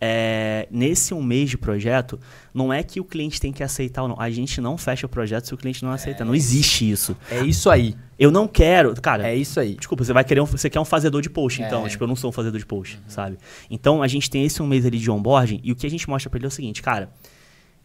É, 0.00 0.68
nesse 0.70 1.12
um 1.12 1.22
mês 1.22 1.50
de 1.50 1.58
projeto, 1.58 2.18
não 2.56 2.72
é 2.72 2.82
que 2.82 2.98
o 2.98 3.04
cliente 3.04 3.38
tem 3.38 3.52
que 3.52 3.62
aceitar 3.62 4.02
ou 4.02 4.08
não. 4.08 4.16
A 4.18 4.30
gente 4.30 4.60
não 4.60 4.78
fecha 4.78 5.04
o 5.04 5.08
projeto 5.08 5.44
se 5.44 5.54
o 5.54 5.58
cliente 5.58 5.84
não 5.84 5.92
aceitar. 5.92 6.24
Não 6.24 6.34
existe 6.34 6.90
isso. 6.90 7.14
É 7.30 7.42
isso 7.44 7.68
aí. 7.68 7.94
Eu 8.18 8.30
não 8.30 8.48
quero. 8.48 8.98
Cara, 9.00 9.28
É 9.28 9.36
isso 9.36 9.60
aí. 9.60 9.74
Desculpa, 9.74 10.02
você 10.02 10.12
vai 10.12 10.24
querer 10.24 10.40
um, 10.40 10.46
você 10.46 10.70
quer 10.70 10.80
um 10.80 10.84
fazedor 10.84 11.20
de 11.20 11.28
post, 11.28 11.60
então. 11.60 11.80
É. 11.80 11.82
Uhum. 11.82 11.88
Tipo, 11.88 12.04
eu 12.04 12.08
não 12.08 12.16
sou 12.16 12.30
um 12.30 12.32
fazedor 12.32 12.58
de 12.58 12.64
post, 12.64 12.98
sabe? 13.06 13.36
Então 13.70 14.02
a 14.02 14.08
gente 14.08 14.30
tem 14.30 14.44
esse 14.44 14.62
um 14.62 14.66
mês 14.66 14.86
ali 14.86 14.98
de 14.98 15.10
onboarding 15.10 15.60
e 15.62 15.70
o 15.70 15.76
que 15.76 15.86
a 15.86 15.90
gente 15.90 16.08
mostra 16.08 16.30
pra 16.30 16.38
ele 16.38 16.46
é 16.46 16.48
o 16.48 16.50
seguinte, 16.50 16.82
cara. 16.82 17.10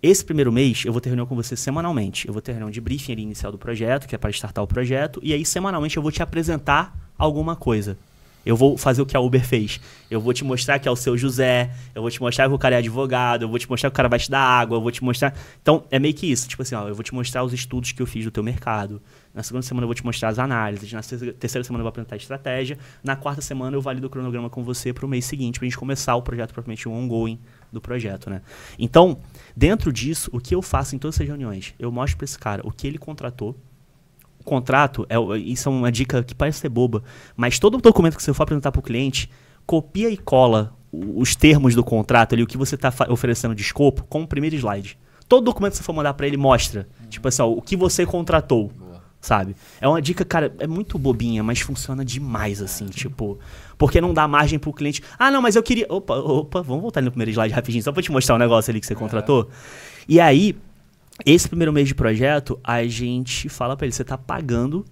Esse 0.02 0.24
primeiro 0.26 0.52
mês 0.52 0.84
eu 0.86 0.92
vou 0.92 1.02
ter 1.02 1.10
reunião 1.10 1.28
com 1.28 1.36
você 1.36 1.56
semanalmente. 1.56 2.26
Eu 2.28 2.34
vou 2.34 2.42
ter 2.42 2.54
reunião 2.54 2.72
de 2.72 2.80
briefing 2.80 3.12
ali 3.12 3.22
inicial 3.24 3.52
do 3.52 3.58
projeto, 3.58 4.08
que 4.08 4.16
é 4.16 4.18
para 4.18 4.32
startar 4.32 4.64
o 4.64 4.68
projeto, 4.68 5.20
e 5.22 5.34
aí 5.34 5.46
semanalmente 5.46 5.98
eu 5.98 6.02
vou 6.02 6.12
te 6.12 6.24
apresentar 6.24 6.98
alguma 7.18 7.56
coisa. 7.56 7.98
Eu 8.46 8.56
vou 8.56 8.78
fazer 8.78 9.02
o 9.02 9.06
que 9.06 9.16
a 9.16 9.20
Uber 9.20 9.46
fez. 9.46 9.80
Eu 10.10 10.20
vou 10.20 10.34
te 10.34 10.44
mostrar 10.44 10.80
que 10.80 10.88
é 10.88 10.92
o 10.92 10.96
seu 10.96 11.18
José, 11.18 11.72
eu 11.94 12.02
vou 12.02 12.12
te 12.12 12.20
mostrar 12.20 12.48
que 12.48 12.54
o 12.54 12.58
cara 12.58 12.76
é 12.76 12.78
advogado, 12.80 13.44
eu 13.44 13.50
vou 13.50 13.60
te 13.60 13.70
mostrar 13.70 13.90
que 13.90 13.94
o 13.94 13.96
cara 13.96 14.10
vai 14.10 14.20
te 14.20 14.30
dar 14.30 14.42
água, 14.42 14.78
eu 14.78 14.82
vou 14.82 14.92
te 14.92 15.04
mostrar. 15.04 15.34
Então, 15.62 15.84
é 15.92 16.00
meio 16.00 16.14
que 16.14 16.30
isso. 16.30 16.48
Tipo 16.48 16.62
assim, 16.62 16.76
ó, 16.76 16.88
eu 16.88 16.96
vou 16.96 17.04
te 17.04 17.14
mostrar 17.14 17.44
os 17.44 17.54
estudos 17.54 17.92
que 17.92 18.02
eu 18.02 18.08
fiz 18.08 18.26
do 18.26 18.32
teu 18.32 18.44
mercado. 18.44 19.02
Na 19.34 19.44
segunda 19.44 19.62
semana 19.62 19.86
eu 19.86 19.88
vou 19.88 19.96
te 19.96 20.04
mostrar 20.04 20.30
as 20.30 20.40
análises. 20.40 20.92
Na 20.92 21.02
terceira 21.02 21.64
semana 21.64 21.82
eu 21.82 21.84
vou 21.84 21.90
apresentar 21.90 22.16
a 22.16 22.18
estratégia. 22.18 22.78
Na 23.04 23.16
quarta 23.16 23.42
semana 23.42 23.78
eu 23.78 23.82
valido 23.82 24.08
o 24.08 24.10
cronograma 24.10 24.50
com 24.50 24.64
você 24.64 24.92
para 24.92 25.06
o 25.06 25.10
mês 25.10 25.26
seguinte, 25.26 25.60
pra 25.60 25.66
gente 25.66 25.78
começar 25.78 26.16
o 26.16 26.22
projeto 26.22 26.54
propriamente 26.54 26.88
o 26.90 26.92
ongoing 26.92 27.40
do 27.72 27.80
projeto, 27.80 28.30
né? 28.30 28.42
Então, 28.78 29.20
dentro 29.56 29.94
disso, 29.94 30.30
o 30.34 30.40
que 30.40 30.54
eu 30.54 30.62
faço 30.62 30.96
em 30.96 31.00
todas 31.00 31.16
essas 31.16 31.28
reuniões? 31.28 31.74
Eu 31.80 31.92
mostro 31.92 32.18
para 32.18 32.26
esse 32.26 32.38
cara 32.38 32.62
o 32.66 32.72
que 32.72 32.86
ele 32.86 32.98
contratou, 32.98 33.56
contrato, 34.44 35.06
é, 35.10 35.18
o- 35.18 35.36
isso 35.36 35.70
é 35.70 35.72
uma 35.72 35.92
dica 35.92 36.24
que 36.24 36.34
parece 36.36 36.60
ser 36.60 36.70
boba, 36.70 37.04
mas 37.36 37.60
todo 37.60 37.78
documento 37.78 38.16
que 38.18 38.24
você 38.24 38.34
for 38.34 38.44
apresentar 38.44 38.72
para 38.72 38.80
o 38.80 38.84
cliente, 38.84 39.30
copia 39.66 40.10
e 40.10 40.18
cola 40.18 40.74
o- 40.92 41.22
os 41.22 41.36
termos 41.36 41.76
do 41.76 41.84
contrato 41.84 42.34
ali, 42.34 42.44
o 42.44 42.48
que 42.48 42.58
você 42.58 42.76
está 42.76 42.94
oferecendo 43.10 43.56
de 43.56 43.62
escopo, 43.62 44.04
com 44.10 44.24
o 44.24 44.28
primeiro 44.28 44.56
slide. 44.56 44.98
Todo 45.28 45.46
documento 45.46 45.72
que 45.72 45.78
você 45.78 45.84
for 45.84 45.94
mandar 45.94 46.14
para 46.14 46.28
ele 46.28 46.36
mostra, 46.38 46.88
tipo 47.10 47.28
assim, 47.28 47.42
ó, 47.42 47.48
o 47.50 47.62
que 47.62 47.78
você 47.78 48.06
contratou, 48.06 48.70
sabe? 49.22 49.56
É 49.80 49.88
uma 49.88 50.02
dica, 50.02 50.26
cara, 50.26 50.54
é 50.60 50.68
muito 50.68 50.98
bobinha, 51.00 51.42
mas 51.44 51.62
funciona 51.62 52.04
demais, 52.04 52.62
assim, 52.62 52.88
tipo... 52.88 53.40
Porque 53.78 54.02
não 54.02 54.14
dá 54.14 54.28
margem 54.28 54.60
pro 54.60 54.74
cliente. 54.74 55.02
Ah, 55.18 55.32
não, 55.32 55.42
mas 55.42 55.56
eu 55.56 55.64
queria... 55.64 55.86
Opa, 55.90 56.16
opa, 56.16 56.62
vamos 56.62 56.82
voltar 56.82 57.00
ali 57.00 57.06
no 57.06 57.12
primeiro 57.12 57.32
slide 57.32 57.54
rapidinho, 57.54 57.84
só 57.84 57.92
pra 57.92 58.02
te 58.04 58.12
mostrar 58.12 58.36
um 58.36 58.38
negócio 58.40 58.70
ali 58.72 58.80
que 58.80 58.86
você 58.86 58.94
contratou. 58.94 59.50
E 60.08 60.20
aí, 60.20 60.56
esse 61.26 61.48
primeiro 61.48 61.72
mês 61.74 61.88
de 61.88 61.96
projeto, 61.96 62.60
a 62.64 62.86
gente 62.88 63.48
fala 63.50 63.76
pra 63.78 63.86
ele, 63.86 63.94
você 63.94 64.04
tá 64.04 64.18
pagando 64.18 64.86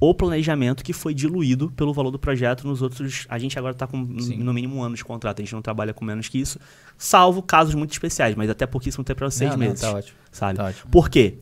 o 0.00 0.12
planejamento 0.14 0.84
que 0.84 0.92
foi 0.92 1.14
diluído 1.14 1.70
pelo 1.70 1.92
valor 1.94 2.10
do 2.10 2.18
projeto 2.18 2.66
nos 2.66 2.82
outros. 2.82 3.26
A 3.28 3.38
gente 3.38 3.58
agora 3.58 3.72
tá 3.74 3.86
com 3.86 4.18
Sim. 4.20 4.36
no 4.38 4.52
mínimo 4.52 4.76
um 4.76 4.82
ano 4.82 4.94
de 4.96 5.04
contrato, 5.04 5.40
a 5.40 5.44
gente 5.44 5.54
não 5.54 5.62
trabalha 5.62 5.94
com 5.94 6.04
menos 6.04 6.28
que 6.28 6.38
isso, 6.38 6.58
salvo 6.98 7.42
casos 7.42 7.74
muito 7.74 7.92
especiais, 7.92 8.34
mas 8.34 8.50
até 8.50 8.66
porque 8.66 8.88
isso 8.88 8.98
não 8.98 9.04
tem 9.04 9.16
para 9.16 9.30
seis 9.30 9.50
Não, 9.52 9.56
não, 9.58 9.66
meses. 9.66 9.80
tá 9.80 9.92
ótimo. 9.92 10.18
Sabe? 10.30 10.56
Tá 10.58 10.64
ótimo. 10.66 10.90
Por 10.90 11.08
quê? 11.08 11.38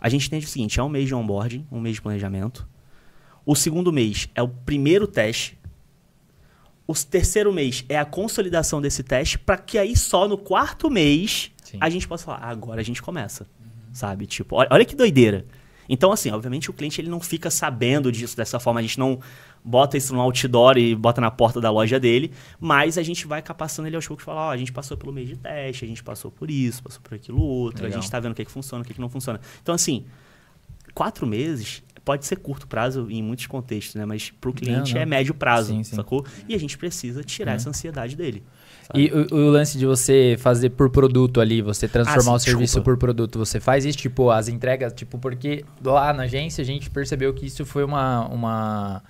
A 0.00 0.08
gente 0.08 0.26
entende 0.26 0.44
o 0.44 0.48
seguinte: 0.48 0.78
é 0.78 0.82
um 0.82 0.88
mês 0.88 1.06
de 1.08 1.14
onboarding, 1.14 1.66
um 1.72 1.80
mês 1.80 1.96
de 1.96 2.02
planejamento. 2.02 2.68
O 3.44 3.56
segundo 3.56 3.92
mês 3.92 4.28
é 4.34 4.42
o 4.42 4.48
primeiro 4.48 5.06
teste. 5.06 5.58
O 6.86 6.92
terceiro 6.94 7.52
mês 7.52 7.84
é 7.88 7.98
a 7.98 8.04
consolidação 8.04 8.80
desse 8.80 9.02
teste, 9.02 9.38
para 9.38 9.56
que 9.56 9.78
aí 9.78 9.96
só 9.96 10.28
no 10.28 10.36
quarto 10.36 10.90
mês 10.90 11.50
Sim. 11.64 11.78
a 11.80 11.88
gente 11.88 12.06
possa 12.06 12.26
falar, 12.26 12.38
"Ah, 12.42 12.50
agora 12.50 12.80
a 12.80 12.84
gente 12.84 13.00
começa. 13.02 13.46
Sabe? 13.94 14.26
Tipo, 14.26 14.56
olha, 14.56 14.68
olha 14.70 14.84
que 14.84 14.94
doideira. 14.94 15.46
Então, 15.88 16.12
assim, 16.12 16.30
obviamente 16.30 16.68
o 16.70 16.72
cliente 16.72 17.00
ele 17.00 17.08
não 17.08 17.20
fica 17.20 17.50
sabendo 17.50 18.10
disso 18.12 18.36
dessa 18.36 18.58
forma, 18.58 18.80
a 18.80 18.82
gente 18.82 18.98
não 18.98 19.20
bota 19.64 19.96
isso 19.96 20.12
no 20.14 20.20
outdoor 20.20 20.76
e 20.76 20.94
bota 20.94 21.20
na 21.20 21.30
porta 21.30 21.60
da 21.60 21.70
loja 21.70 22.00
dele, 22.00 22.32
mas 22.58 22.98
a 22.98 23.02
gente 23.02 23.26
vai 23.26 23.40
capacitando 23.40 23.88
ele 23.88 23.96
aos 23.96 24.06
poucos 24.06 24.22
e 24.22 24.26
fala, 24.26 24.48
ó, 24.48 24.50
a 24.50 24.56
gente 24.56 24.72
passou 24.72 24.96
pelo 24.96 25.12
mês 25.12 25.28
de 25.28 25.36
teste, 25.36 25.84
a 25.84 25.88
gente 25.88 26.02
passou 26.02 26.30
por 26.30 26.50
isso, 26.50 26.82
passou 26.82 27.00
por 27.02 27.14
aquilo 27.14 27.40
outro, 27.40 27.84
Legal. 27.84 27.98
a 27.98 28.00
gente 28.02 28.10
tá 28.10 28.18
vendo 28.18 28.32
o 28.32 28.34
que, 28.34 28.44
que 28.44 28.50
funciona, 28.50 28.82
o 28.82 28.86
que, 28.86 28.92
que 28.94 29.00
não 29.00 29.08
funciona. 29.10 29.40
Então, 29.62 29.74
assim, 29.74 30.04
quatro 30.94 31.26
meses 31.26 31.82
pode 32.04 32.26
ser 32.26 32.36
curto 32.36 32.66
prazo 32.66 33.06
em 33.10 33.22
muitos 33.22 33.46
contextos, 33.46 33.94
né? 33.94 34.04
Mas 34.04 34.30
pro 34.30 34.52
cliente 34.52 34.94
não. 34.94 35.00
é 35.00 35.06
médio 35.06 35.34
prazo, 35.34 35.72
Sim, 35.72 35.82
sim. 35.82 35.96
sacou? 35.96 36.24
E 36.48 36.54
a 36.54 36.58
gente 36.58 36.76
precisa 36.76 37.22
tirar 37.24 37.52
Uhum. 37.52 37.56
essa 37.56 37.68
ansiedade 37.70 38.14
dele. 38.16 38.42
Sabe? 38.86 39.04
E 39.06 39.12
o, 39.12 39.34
o 39.34 39.50
lance 39.50 39.76
de 39.78 39.86
você 39.86 40.36
fazer 40.38 40.70
por 40.70 40.90
produto 40.90 41.40
ali, 41.40 41.60
você 41.62 41.88
transformar 41.88 42.32
Ah, 42.32 42.34
o 42.36 42.38
serviço 42.38 42.74
desculpa. 42.76 42.84
por 42.90 42.96
produto, 42.98 43.38
você 43.38 43.58
faz 43.60 43.84
isso, 43.84 43.98
tipo, 43.98 44.30
as 44.30 44.48
entregas, 44.48 44.92
tipo, 44.92 45.18
porque 45.18 45.64
lá 45.84 46.12
na 46.12 46.24
agência 46.24 46.62
a 46.62 46.64
gente 46.64 46.90
percebeu 46.90 47.32
que 47.34 47.46
isso 47.46 47.64
foi 47.64 47.84
uma. 47.84 48.26
uma 48.28 49.02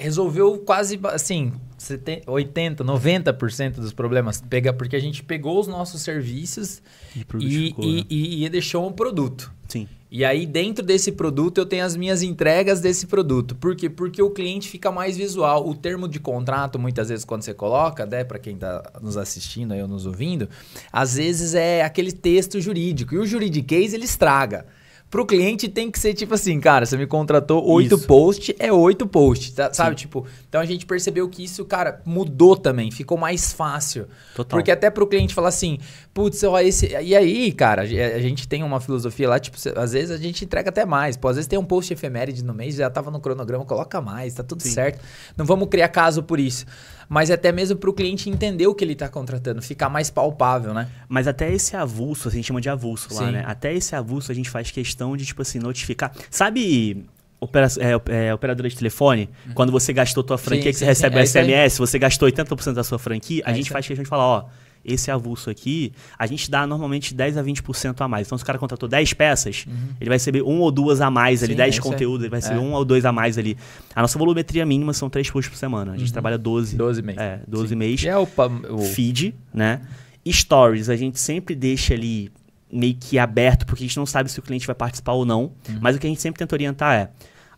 resolveu 0.00 0.58
quase, 0.58 0.98
assim, 1.04 1.52
70, 1.78 2.30
80, 2.30 2.84
90% 2.84 3.74
dos 3.76 3.92
problemas. 3.92 4.42
Pega, 4.48 4.72
porque 4.72 4.96
a 4.96 5.00
gente 5.00 5.22
pegou 5.22 5.58
os 5.60 5.66
nossos 5.66 6.02
serviços 6.02 6.82
E 7.14 7.24
e, 7.38 7.96
né? 7.98 8.04
e, 8.10 8.44
e 8.44 8.48
deixou 8.48 8.86
um 8.86 8.92
produto. 8.92 9.50
Sim. 9.68 9.86
E 10.10 10.24
aí, 10.24 10.46
dentro 10.46 10.84
desse 10.84 11.12
produto, 11.12 11.58
eu 11.58 11.66
tenho 11.66 11.84
as 11.84 11.94
minhas 11.94 12.22
entregas 12.22 12.80
desse 12.80 13.06
produto. 13.06 13.54
Por 13.54 13.76
quê? 13.76 13.90
Porque 13.90 14.22
o 14.22 14.30
cliente 14.30 14.68
fica 14.68 14.90
mais 14.90 15.18
visual. 15.18 15.68
O 15.68 15.74
termo 15.74 16.08
de 16.08 16.18
contrato, 16.18 16.78
muitas 16.78 17.10
vezes, 17.10 17.26
quando 17.26 17.42
você 17.42 17.52
coloca, 17.52 18.06
né, 18.06 18.24
para 18.24 18.38
quem 18.38 18.54
está 18.54 18.90
nos 19.02 19.18
assistindo 19.18 19.72
aí 19.72 19.82
ou 19.82 19.88
nos 19.88 20.06
ouvindo, 20.06 20.48
às 20.90 21.16
vezes 21.16 21.54
é 21.54 21.82
aquele 21.82 22.10
texto 22.10 22.58
jurídico. 22.58 23.14
E 23.14 23.18
o 23.18 23.26
juridiquês, 23.26 23.92
ele 23.92 24.04
estraga. 24.04 24.64
Pro 25.10 25.24
cliente 25.24 25.68
tem 25.68 25.90
que 25.90 25.98
ser 25.98 26.12
tipo 26.12 26.34
assim, 26.34 26.60
cara, 26.60 26.84
você 26.84 26.94
me 26.96 27.06
contratou 27.06 27.66
oito 27.66 27.98
posts, 28.00 28.54
é 28.58 28.70
oito 28.70 29.06
posts, 29.06 29.52
tá- 29.52 29.72
sabe? 29.72 29.96
Tipo, 29.96 30.26
então 30.46 30.60
a 30.60 30.66
gente 30.66 30.84
percebeu 30.84 31.26
que 31.30 31.42
isso, 31.42 31.64
cara, 31.64 32.02
mudou 32.04 32.54
também, 32.54 32.90
ficou 32.90 33.16
mais 33.16 33.52
fácil. 33.52 34.06
Total. 34.34 34.58
Porque 34.58 34.70
até 34.70 34.90
pro 34.90 35.06
cliente 35.06 35.32
falar 35.34 35.48
assim, 35.48 35.78
putz, 36.12 36.42
ó, 36.44 36.58
esse. 36.60 36.88
E 36.88 37.16
aí, 37.16 37.50
cara, 37.52 37.82
a 37.82 37.86
gente 38.20 38.46
tem 38.46 38.62
uma 38.62 38.80
filosofia 38.80 39.30
lá, 39.30 39.38
tipo, 39.38 39.56
às 39.76 39.92
vezes 39.92 40.10
a 40.10 40.18
gente 40.18 40.44
entrega 40.44 40.68
até 40.68 40.84
mais. 40.84 41.16
Pô, 41.16 41.28
às 41.28 41.36
vezes 41.36 41.48
tem 41.48 41.58
um 41.58 41.64
post 41.64 41.90
efeméride 41.90 42.44
no 42.44 42.52
mês, 42.52 42.74
já 42.74 42.90
tava 42.90 43.10
no 43.10 43.18
cronograma, 43.18 43.64
coloca 43.64 44.02
mais, 44.02 44.34
tá 44.34 44.42
tudo 44.42 44.62
Sim. 44.62 44.70
certo. 44.70 45.00
Não 45.38 45.46
vamos 45.46 45.68
criar 45.68 45.88
caso 45.88 46.22
por 46.22 46.38
isso. 46.38 46.66
Mas 47.08 47.30
até 47.30 47.50
mesmo 47.50 47.76
pro 47.76 47.92
cliente 47.92 48.28
entender 48.28 48.66
o 48.66 48.74
que 48.74 48.84
ele 48.84 48.94
tá 48.94 49.08
contratando, 49.08 49.62
ficar 49.62 49.88
mais 49.88 50.10
palpável, 50.10 50.74
né? 50.74 50.88
Mas 51.08 51.26
até 51.26 51.50
esse 51.52 51.74
avulso, 51.76 52.28
a 52.28 52.30
gente 52.30 52.44
chama 52.46 52.60
de 52.60 52.68
avulso 52.68 53.08
lá, 53.14 53.26
Sim. 53.26 53.32
né? 53.32 53.44
Até 53.46 53.72
esse 53.74 53.96
avulso 53.96 54.30
a 54.30 54.34
gente 54.34 54.50
faz 54.50 54.70
questão 54.70 55.16
de, 55.16 55.24
tipo 55.24 55.40
assim, 55.40 55.58
notificar. 55.58 56.12
Sabe 56.30 57.06
opera- 57.40 57.68
é, 57.78 58.26
é, 58.28 58.34
operadora 58.34 58.68
de 58.68 58.76
telefone? 58.76 59.30
Quando 59.54 59.72
você 59.72 59.92
gastou 59.92 60.22
tua 60.22 60.36
franquia, 60.36 60.64
Sim, 60.64 60.70
que 60.70 60.74
você 60.78 60.84
sim, 60.84 60.88
recebe 60.88 61.14
sim, 61.14 61.16
o 61.16 61.18
é 61.18 61.22
aí. 61.22 61.26
SMS, 61.68 61.78
você 61.78 61.98
gastou 61.98 62.28
80% 62.28 62.74
da 62.74 62.84
sua 62.84 62.98
franquia, 62.98 63.42
a 63.46 63.52
É 63.52 63.54
gente 63.54 63.70
faz 63.70 63.86
questão 63.86 64.02
de 64.04 64.08
falar, 64.10 64.24
ó, 64.26 64.44
esse 64.88 65.10
avulso 65.10 65.50
aqui, 65.50 65.92
a 66.18 66.26
gente 66.26 66.50
dá 66.50 66.66
normalmente 66.66 67.14
10 67.14 67.36
a 67.36 67.42
20% 67.44 68.00
a 68.00 68.08
mais. 68.08 68.26
Então, 68.26 68.36
se 68.38 68.42
o 68.42 68.46
cara 68.46 68.58
contratou 68.58 68.88
10 68.88 69.12
peças, 69.12 69.66
ele 70.00 70.08
vai 70.08 70.16
receber 70.16 70.42
um 70.42 70.60
ou 70.60 70.70
duas 70.70 71.00
a 71.00 71.10
mais 71.10 71.42
ali, 71.42 71.52
Uhum. 71.52 71.56
Sim, 71.58 71.64
10 71.64 71.76
é 71.76 71.80
conteúdos, 71.80 72.22
ele 72.22 72.30
vai 72.30 72.40
receber 72.40 72.56
É. 72.58 72.60
um 72.60 72.72
ou 72.72 72.84
dois 72.84 73.04
a 73.04 73.12
mais 73.12 73.36
ali. 73.38 73.56
A 73.94 74.00
nossa 74.02 74.18
volumetria 74.18 74.64
mínima 74.66 74.92
são 74.92 75.08
3 75.10 75.30
posts 75.30 75.50
por 75.52 75.58
semana. 75.58 75.92
A 75.92 75.96
gente 75.96 76.12
trabalha 76.12 76.38
12. 76.38 76.76
12 76.76 77.02
meses. 77.02 77.20
É, 77.20 77.40
12 77.46 77.62
Uhum. 77.64 77.68
Sim. 77.68 77.74
meses 77.76 78.02
E 78.04 78.08
é 78.08 78.16
o, 78.18 78.26
o- 78.70 78.78
feed, 78.78 79.34
né? 79.52 79.80
Stories, 80.26 80.88
a 80.88 80.96
gente 80.96 81.18
sempre 81.18 81.54
deixa 81.54 81.94
ali 81.94 82.30
meio 82.70 82.94
que 82.94 83.18
aberto, 83.18 83.64
porque 83.64 83.82
a 83.82 83.86
gente 83.86 83.96
não 83.96 84.04
sabe 84.04 84.30
se 84.30 84.38
o 84.38 84.42
cliente 84.42 84.66
vai 84.66 84.74
participar 84.76 85.12
ou 85.12 85.24
não. 85.24 85.44
Uhum. 85.68 85.78
Mas 85.80 85.96
o 85.96 85.98
que 85.98 86.06
a 86.06 86.10
gente 86.10 86.20
sempre 86.20 86.38
tenta 86.38 86.54
orientar 86.54 86.94
é. 86.94 87.10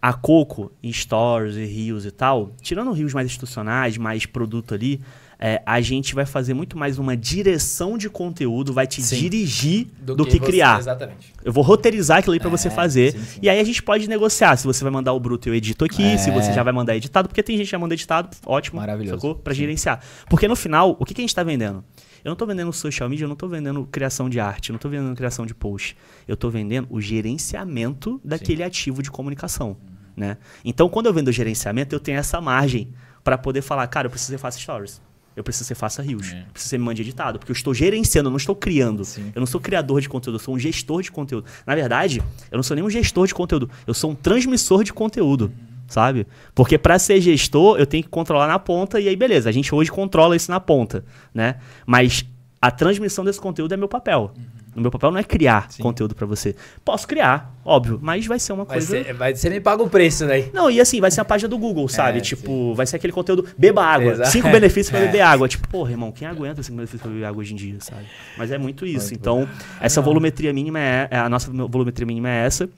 A 0.03 0.14
Coco, 0.14 0.72
em 0.83 0.91
stories 0.93 1.57
e 1.57 1.64
rios 1.66 2.07
e 2.07 2.11
tal, 2.11 2.53
tirando 2.62 2.91
rios 2.93 3.12
mais 3.12 3.26
institucionais, 3.26 3.99
mais 3.99 4.24
produto 4.24 4.72
ali, 4.72 4.99
é, 5.43 5.62
a 5.64 5.80
gente 5.80 6.14
vai 6.14 6.26
fazer 6.26 6.53
muito 6.53 6.76
mais 6.76 6.99
uma 6.99 7.16
direção 7.16 7.97
de 7.97 8.11
conteúdo, 8.11 8.74
vai 8.74 8.86
te 8.86 9.01
Sim. 9.03 9.16
dirigir 9.18 9.86
do, 10.03 10.14
que, 10.26 10.32
você- 10.32 10.41
criar. 10.41 10.78
Exatamente. 10.78 11.32
Eu 11.43 11.51
vou 11.53 11.64
roteirizar 11.64 12.18
aquilo 12.18 12.38
pra 12.38 12.51
você 12.51 12.68
É, 12.68 12.70
fazer. 12.70 13.12
sim, 13.12 13.18
sim. 13.24 13.38
E 13.43 13.49
aí 13.49 13.59
a 13.59 13.64
gente 13.64 13.82
pode 13.82 14.07
negociar 14.09 14.57
se 14.57 14.66
você 14.66 14.84
vai 14.84 14.93
mandar 14.93 15.14
o 15.14 15.18
bruto 15.20 15.49
eu 15.49 15.55
edito 15.55 15.84
aqui, 15.84 16.18
se 16.18 16.28
É. 16.28 16.32
você 16.34 16.53
já 16.53 16.62
vai 16.62 16.72
mandar 16.74 16.95
editado, 16.95 17.26
porque 17.28 17.43
tem 17.43 17.57
gente 17.57 17.66
que 17.66 17.70
já 17.72 17.78
manda 17.78 17.95
editado, 17.95 18.36
ótimo. 18.45 18.78
Maravilhoso. 18.80 19.16
Sacou? 19.16 19.34
Pra 19.34 19.55
gerenciar. 19.55 20.01
Porque 20.28 20.47
no 20.47 20.55
final, 20.55 20.95
o 21.01 21.05
que, 21.07 21.14
que 21.14 21.20
a 21.20 21.24
gente 21.24 21.34
tá 21.34 21.43
vendendo? 21.43 21.82
Eu 22.22 22.28
não 22.28 22.36
tô 22.36 22.45
vendendo 22.45 22.70
social 22.70 23.09
media, 23.09 23.24
eu 23.24 23.28
não 23.30 23.36
tô 23.36 23.49
vendendo 23.49 23.88
criação 23.91 24.28
de 24.28 24.38
arte, 24.38 24.68
eu 24.68 24.72
não 24.74 24.78
tô 24.78 24.91
vendendo 24.91 25.16
criação 25.16 25.47
de 25.47 25.55
post. 25.55 25.97
Eu 26.28 26.36
tô 26.36 26.51
vendendo 26.51 26.86
o 26.91 27.01
gerenciamento 27.01 28.20
daquele 28.22 28.62
ativo 28.62 29.03
de 29.03 29.11
comunicação. 29.11 29.76
Né? 30.16 30.36
Então, 30.64 30.86
quando 30.88 31.07
eu 31.07 31.14
vendo 31.14 31.28
o 31.28 31.32
gerenciamento, 31.32 31.95
eu 31.95 32.01
tenho 32.01 32.18
essa 32.18 32.41
margem 32.43 32.93
pra 33.24 33.38
poder 33.38 33.62
falar, 33.62 33.86
cara, 33.86 34.07
eu 34.07 34.11
preciso 34.11 34.32
que 34.32 34.36
você 34.36 34.43
faça 34.43 34.59
stories. 34.59 35.01
Eu 35.37 35.45
preciso 35.45 35.64
que 35.64 35.68
você 35.68 35.74
faça 35.74 36.03
rios. 36.03 36.33
É. 36.33 36.41
Eu 36.41 36.53
preciso 36.53 36.53
que 36.55 36.61
você 36.61 36.78
me 36.78 36.85
mande 36.85 37.03
editado. 37.03 37.39
Porque 37.39 37.53
eu 37.53 37.55
estou 37.55 37.72
gerenciando, 37.72 38.28
eu 38.28 38.31
não 38.31 38.37
estou 38.37 38.55
criando. 38.55 39.05
Sim. 39.05 39.31
Eu 39.35 39.41
não 39.41 39.47
sou 39.47 39.61
criador 39.61 40.01
de 40.01 40.09
conteúdo, 40.09 40.37
eu 40.37 40.41
sou 40.41 40.55
um 40.55 40.59
gestor 40.59 41.03
de 41.03 41.11
conteúdo. 41.11 41.47
Na 41.66 41.74
verdade, 41.74 42.22
eu 42.51 42.57
não 42.57 42.62
sou 42.62 42.74
nem 42.74 42.85
um 42.85 42.91
gestor 42.91 43.26
de 43.26 43.35
conteúdo, 43.35 43.70
eu 43.87 43.95
sou 43.95 44.11
um 44.11 44.14
transmissor 44.14 44.85
de 44.85 44.93
conteúdo. 44.93 45.53
sabe? 45.91 46.26
Porque 46.55 46.78
pra 46.78 46.99
ser 46.99 47.20
gestor, 47.20 47.78
eu 47.78 47.87
tenho 47.87 48.03
que 48.03 48.09
controlar 48.09 48.47
na 48.47 48.59
ponta 48.59 49.01
e 49.01 49.09
aí 49.09 49.16
beleza, 49.16 49.49
a 49.49 49.53
gente 49.53 49.74
hoje 49.74 49.91
controla 49.91 50.37
isso 50.37 50.51
na 50.51 50.61
ponta, 50.61 51.05
né? 51.35 51.57
Mas 51.85 52.24
a 52.62 52.70
transmissão 52.70 53.24
desse 53.24 53.41
conteúdo 53.41 53.74
é 53.74 53.76
meu 53.76 53.89
papel. 53.89 54.33
O 54.77 54.81
meu 54.81 54.91
papel 54.91 55.11
não 55.11 55.18
é 55.18 55.25
criar 55.25 55.68
conteúdo 55.81 56.14
pra 56.14 56.27
você. 56.27 56.55
Posso 56.85 57.07
criar, 57.09 57.53
óbvio, 57.64 57.99
mas 58.01 58.25
vai 58.27 58.39
ser 58.39 58.53
uma 58.53 58.64
Vai 58.64 58.77
coisa 58.79 59.03
ser, 59.05 59.12
vai, 59.14 59.35
você 59.35 59.51
me 59.51 59.61
paga 59.61 59.83
o 59.83 59.91
preço 59.91 60.27
daí. 60.27 60.49
não, 60.53 60.71
e 60.71 60.81
assim, 60.81 61.01
vai 61.01 61.11
ser 61.11 61.21
a 61.21 61.25
página 61.25 61.49
do 61.49 61.59
Google, 61.59 61.89
sabe? 61.89 62.18
É, 62.18 62.21
tipo, 62.21 62.73
vai 62.75 62.87
ser 62.87 62.97
aquele 62.97 63.12
conteúdo, 63.12 63.45
beba 63.59 63.85
água. 63.85 64.12
Exato. 64.12 64.31
Cinco 64.31 64.49
benefícios 64.53 64.91
pra 64.91 65.01
É. 65.01 65.07
beber 65.07 65.23
água. 65.23 65.49
Tipo, 65.49 65.66
porra, 65.68 65.91
irmão, 65.91 66.12
quem 66.12 66.27
aguenta 66.29 66.62
cinco 66.62 66.77
benefícios 66.77 67.03
pra 67.03 67.11
beber 67.11 67.25
água 67.25 67.41
hoje 67.41 67.53
em 67.53 67.57
dia, 67.57 67.77
sabe? 67.81 68.05
Mas 68.39 68.51
é 68.53 68.59
muito 68.59 68.87
isso. 68.87 69.12
então, 69.12 69.49
essa 69.81 70.01
volumetria 70.01 70.53
mínima 70.53 70.79
é, 70.79 71.09
é- 71.11 71.18
a 71.18 71.29
nossa 71.29 71.51
volumetria 71.51 72.07
mínima 72.07 72.29
é 72.31 72.47
essa. 72.47 72.68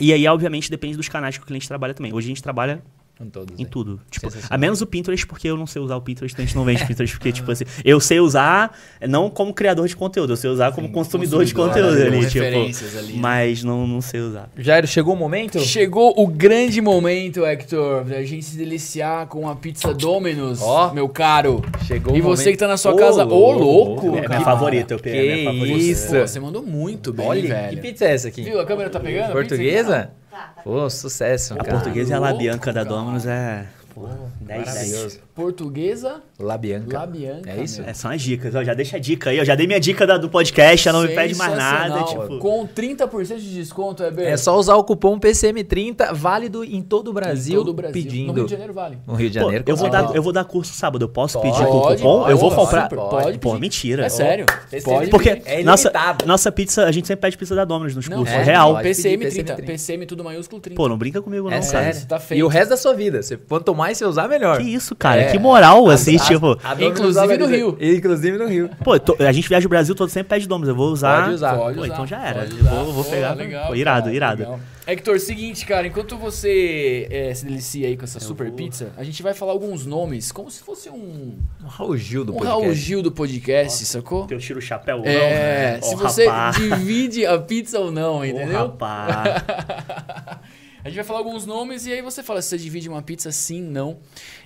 E 0.00 0.12
aí, 0.12 0.26
obviamente, 0.28 0.70
depende 0.70 0.96
dos 0.96 1.08
canais 1.08 1.36
que 1.38 1.42
o 1.42 1.46
cliente 1.46 1.66
trabalha 1.66 1.92
também. 1.94 2.12
Hoje 2.12 2.26
a 2.26 2.28
gente 2.28 2.42
trabalha 2.42 2.82
Com 3.20 3.28
todos. 3.28 3.54
em 3.60 3.64
né? 3.64 3.68
tudo. 3.70 4.00
Tipo, 4.10 4.28
a 4.48 4.56
menos 4.56 4.80
o 4.80 4.86
Pinterest, 4.86 5.26
porque 5.26 5.46
eu 5.46 5.54
não 5.56 5.66
sei 5.66 5.82
usar 5.82 5.94
o 5.96 6.00
Pinterest, 6.00 6.32
então 6.34 6.42
a 6.42 6.46
gente 6.46 6.56
não 6.56 6.64
vende 6.64 6.86
Pinterest, 6.86 7.14
porque, 7.18 7.30
tipo 7.30 7.52
assim, 7.52 7.64
eu 7.84 8.00
sei 8.00 8.18
usar 8.18 8.74
não 9.06 9.28
como 9.28 9.52
criador 9.52 9.86
de 9.86 9.94
conteúdo, 9.94 10.32
eu 10.32 10.36
sei 10.38 10.48
usar 10.48 10.72
como 10.72 10.90
consumidor, 10.90 11.44
de 11.44 11.52
consumidor, 11.52 11.90
conteúdo 11.90 12.00
né, 12.10 12.16
ali, 12.16 12.24
com 12.24 12.30
tipo. 12.30 12.96
ali, 12.98 13.12
né? 13.12 13.18
Mas 13.20 13.62
não, 13.62 13.86
não 13.86 14.00
sei 14.00 14.20
usar. 14.20 14.48
Jairo, 14.56 14.86
chegou 14.86 15.12
o 15.12 15.16
momento? 15.18 15.60
Chegou 15.60 16.14
o 16.16 16.26
grande 16.26 16.80
momento, 16.80 17.44
Hector, 17.44 18.04
da 18.04 18.22
gente 18.24 18.42
se 18.46 18.56
deliciar 18.56 19.26
com 19.26 19.46
a 19.48 19.54
pizza 19.54 19.92
Domino's, 19.92 20.62
Ó. 20.62 20.94
meu 20.94 21.06
caro. 21.08 21.62
Chegou 21.86 22.16
E 22.16 22.20
o 22.20 22.22
você 22.24 22.44
momento. 22.44 22.52
que 22.54 22.56
tá 22.58 22.68
na 22.68 22.78
sua 22.78 22.92
Ô, 22.94 22.96
casa, 22.96 23.26
ô 23.26 23.52
louco, 23.52 24.16
É 24.16 24.26
minha 24.28 24.40
favorita, 24.40 24.94
eu 24.94 24.98
peguei, 24.98 25.20
é 25.20 25.34
minha 25.34 25.52
Que 25.52 25.58
favorita. 25.58 25.78
isso. 25.90 26.14
Pô, 26.14 26.20
você 26.26 26.40
mandou 26.40 26.62
muito 26.62 27.12
bem, 27.12 27.26
Olha, 27.26 27.42
velho. 27.48 27.76
que 27.76 27.82
pizza 27.82 28.06
é 28.06 28.12
essa 28.14 28.28
aqui? 28.28 28.42
Viu? 28.44 28.58
A 28.58 28.64
câmera 28.64 28.88
tá 28.88 28.98
pegando? 28.98 29.32
Portuguesa? 29.32 30.10
Tá, 30.40 30.52
tá. 30.56 30.62
Pô, 30.62 30.88
sucesso. 30.88 31.54
A 31.54 31.58
cara. 31.58 31.72
portuguesa 31.72 32.12
e 32.12 32.14
a 32.14 32.18
Labianca 32.18 32.72
da. 32.72 32.82
Domino's 32.82 33.26
é. 33.26 33.66
Pô, 33.94 34.08
10 34.40 34.74
10. 34.74 35.20
Portuguesa, 35.40 36.20
La 36.38 36.56
Bianca. 36.56 36.98
La 36.98 37.06
Bianca. 37.06 37.50
É 37.50 37.62
isso? 37.62 37.82
É, 37.82 37.92
são 37.94 38.10
as 38.10 38.20
dicas. 38.22 38.54
Ó, 38.54 38.62
já 38.62 38.74
deixa 38.74 38.96
a 38.96 39.00
dica 39.00 39.30
aí. 39.30 39.38
Eu 39.38 39.44
já 39.44 39.54
dei 39.54 39.66
minha 39.66 39.80
dica 39.80 40.06
da- 40.06 40.16
do 40.18 40.28
podcast, 40.28 40.84
já 40.84 40.92
não 40.92 41.02
me 41.02 41.08
pede 41.08 41.34
mais 41.34 41.56
nada. 41.56 42.02
Tipo, 42.04 42.38
Com 42.38 42.66
30% 42.66 43.38
de 43.38 43.54
desconto, 43.54 44.02
Heber. 44.02 44.26
É 44.26 44.36
só 44.36 44.56
usar 44.58 44.74
o 44.76 44.84
cupom 44.84 45.18
PCM30, 45.18 46.12
válido 46.14 46.64
em 46.64 46.82
todo 46.82 47.08
o 47.08 47.10
Em 47.10 47.14
Brasil, 47.14 47.58
todo 47.58 47.68
o 47.70 47.74
Brasil. 47.74 47.92
pedindo. 48.02 48.26
No 48.28 48.32
Rio 48.34 48.44
de 48.44 48.50
Janeiro 48.50 48.72
vale. 48.72 48.98
No 49.06 49.14
Rio 49.14 49.30
de 49.30 49.38
pô, 49.38 49.44
Janeiro, 49.44 49.64
eu, 49.66 49.74
com 49.76 49.80
vou 49.80 49.90
dar, 49.90 50.16
eu 50.16 50.22
vou 50.22 50.32
dar 50.32 50.44
curso 50.44 50.72
sábado. 50.74 51.04
Eu 51.04 51.08
posso 51.08 51.38
Pode, 51.40 51.52
pedir 51.52 51.66
com 51.66 51.76
o 51.76 51.80
pode, 51.82 51.96
cupom? 52.02 52.28
eu 52.28 52.36
vou 52.36 52.50
pode, 52.50 52.60
comprar. 52.62 52.82
super, 52.84 52.96
pode 52.98 53.38
Pô, 53.38 53.58
mentira. 53.58 54.06
É 54.06 54.08
sério. 54.08 54.46
Pode 54.84 55.10
Porque 55.10 55.42
É 55.44 55.62
nossa, 55.62 55.90
nossa 56.26 56.52
pizza, 56.52 56.84
a 56.84 56.92
gente 56.92 57.06
sempre 57.06 57.22
pede 57.22 57.36
pizza 57.36 57.54
da 57.54 57.64
Domino's 57.64 57.94
nos 57.96 58.08
Não, 58.08 58.18
cursos. 58.18 58.34
é, 58.36 58.42
real. 58.42 58.72
pode. 58.74 58.88
PCM 58.88 59.24
pedir 59.24 59.44
30. 59.44 59.62
PCM 59.62 60.06
tudo 60.06 60.24
maiúsculo 60.24 60.60
30. 60.60 60.76
Pô, 60.76 60.88
não 60.88 60.96
brinca 60.98 61.20
comigo 61.22 61.48
não, 61.50 61.56
É 61.56 61.60
cara. 61.60 61.92
sério. 61.92 62.06
Tá 62.06 62.18
feito. 62.18 62.38
e 62.40 62.42
o 62.42 62.48
resto 62.48 62.70
da 62.70 62.76
sua 62.76 62.94
vida. 62.94 63.22
Você, 63.22 63.36
quanto 63.36 63.74
mais 63.74 63.98
você 63.98 64.04
usar, 64.04 64.28
melhor. 64.28 64.58
Que 64.58 64.64
isso, 64.64 64.94
cara? 64.96 65.29
É. 65.30 65.32
que 65.32 65.38
moral, 65.38 65.88
assim, 65.88 66.16
A- 66.16 66.20
tipo... 66.20 66.58
a 66.62 66.82
Inclusive 66.82 67.38
no 67.38 67.46
Rio. 67.46 67.76
Inclusive 67.80 68.38
no 68.38 68.46
Rio. 68.46 68.70
Pô, 68.84 68.98
tô- 68.98 69.16
a 69.18 69.32
gente 69.32 69.48
viaja 69.48 69.66
o 69.66 69.68
Brasil 69.68 69.94
todo, 69.94 70.08
sempre 70.10 70.28
pede 70.30 70.46
Domino's. 70.46 70.68
Eu 70.68 70.76
vou 70.76 70.90
usar... 70.92 71.22
Pode 71.22 71.34
usar. 71.34 71.56
Pode 71.56 71.76
Pô, 71.78 71.84
usar, 71.84 71.92
então 71.94 72.06
já 72.06 72.26
era. 72.26 72.40
pode 72.40 72.52
Eu 72.52 72.60
usar. 72.60 72.70
vou- 72.82 72.92
vou 72.92 73.04
Pô, 73.04 73.10
pegar. 73.10 73.34
legal, 73.34 73.66
Pô, 73.68 73.74
irado, 73.74 74.02
cara, 74.04 74.14
irado. 74.16 74.38
legal. 74.42 74.60
Hector, 74.86 75.20
seguinte, 75.20 75.64
cara, 75.66 75.86
enquanto 75.86 76.16
você 76.16 77.06
é, 77.10 77.32
se 77.32 77.44
delicia 77.44 77.86
aí 77.86 77.96
com 77.96 78.02
essa 78.02 78.18
super 78.18 78.48
vou- 78.48 78.56
pizza, 78.56 78.90
a 78.96 79.04
gente 79.04 79.22
vai 79.22 79.32
falar 79.34 79.52
alguns 79.52 79.86
nomes, 79.86 80.32
como 80.32 80.50
se 80.50 80.62
fosse 80.62 80.90
um, 80.90 81.38
Um 81.62 81.66
Raul 81.66 81.96
Gil 81.96 82.24
do 82.24 82.32
um 82.32 82.36
podcast. 82.36 82.60
Raul 82.62 82.74
Gil 82.74 83.02
do 83.02 83.12
podcast, 83.12 83.84
sacou? 83.86 84.26
Eu 84.28 84.38
tiro 84.38 84.58
o 84.58 84.62
chapéu 84.62 84.98
ou 84.98 85.04
É, 85.06 85.74
não? 85.80 85.82
se 85.88 85.94
Ô, 85.94 85.98
você 85.98 86.26
rapaz. 86.26 86.56
divide 86.56 87.24
a 87.24 87.38
pizza 87.38 87.78
ou 87.78 87.92
não, 87.92 88.24
entendeu? 88.24 88.58
rapaz. 88.66 89.44
A 90.84 90.88
gente 90.88 90.96
vai 90.96 91.04
falar 91.04 91.18
alguns 91.18 91.44
nomes 91.46 91.86
e 91.86 91.92
aí 91.92 92.00
você 92.02 92.22
fala 92.22 92.40
se 92.40 92.48
você 92.48 92.58
divide 92.58 92.88
uma 92.88 93.02
pizza 93.02 93.30
sim, 93.30 93.62
não 93.62 93.98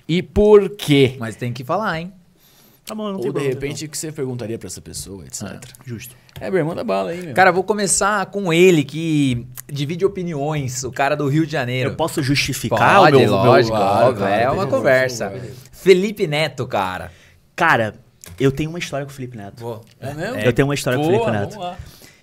e 0.07 0.21
por 0.21 0.69
quê. 0.69 1.15
Mas 1.19 1.35
tem 1.35 1.53
que 1.53 1.63
falar, 1.63 1.99
hein? 1.99 2.13
Tá 2.85 2.93
bom, 2.93 3.11
não 3.11 3.17
tem 3.19 3.27
Ou 3.27 3.33
de 3.33 3.39
problema, 3.39 3.53
repente 3.53 3.85
o 3.85 3.89
que 3.89 3.97
você 3.97 4.11
perguntaria 4.11 4.59
pra 4.59 4.67
essa 4.67 4.79
pessoa, 4.79 5.25
etc. 5.25 5.41
não. 5.41 5.59
Justo. 5.85 6.15
Heber, 6.39 6.63
manda 6.63 6.83
bala 6.83 7.11
aí, 7.11 7.21
meu. 7.23 7.33
Cara, 7.33 7.51
vou 7.51 7.63
começar 7.63 8.23
com 8.27 8.53
ele, 8.53 8.83
que 8.83 9.47
divide 9.67 10.05
opiniões, 10.05 10.83
o 10.83 10.91
cara 10.91 11.15
do 11.15 11.27
Rio 11.27 11.47
de 11.47 11.51
Janeiro. 11.51 11.89
Eu 11.91 11.95
posso 11.95 12.21
justificar 12.21 12.99
Pode, 12.99 13.15
o 13.15 13.19
meu... 13.21 13.31
lógico, 13.31 13.75
meu- 13.75 13.85
óbvio, 13.85 14.25
é 14.25 14.49
uma 14.51 14.67
conversa. 14.67 15.33
Felipe 15.71 16.27
Neto, 16.27 16.67
cara. 16.67 17.11
Cara, 17.55 17.95
eu 18.39 18.51
tenho 18.51 18.69
uma 18.69 18.77
história 18.77 19.05
com 19.05 19.11
o 19.11 19.15
Felipe 19.15 19.35
Neto. 19.35 19.81
é 19.99 20.13
mesmo? 20.13 20.39
Eu 20.39 20.53
tenho 20.53 20.67
uma 20.67 20.75
história 20.75 20.99
com 20.99 21.05
o 21.05 21.11
Boa, 21.11 21.25
Felipe 21.31 21.57
Neto. 21.57 21.77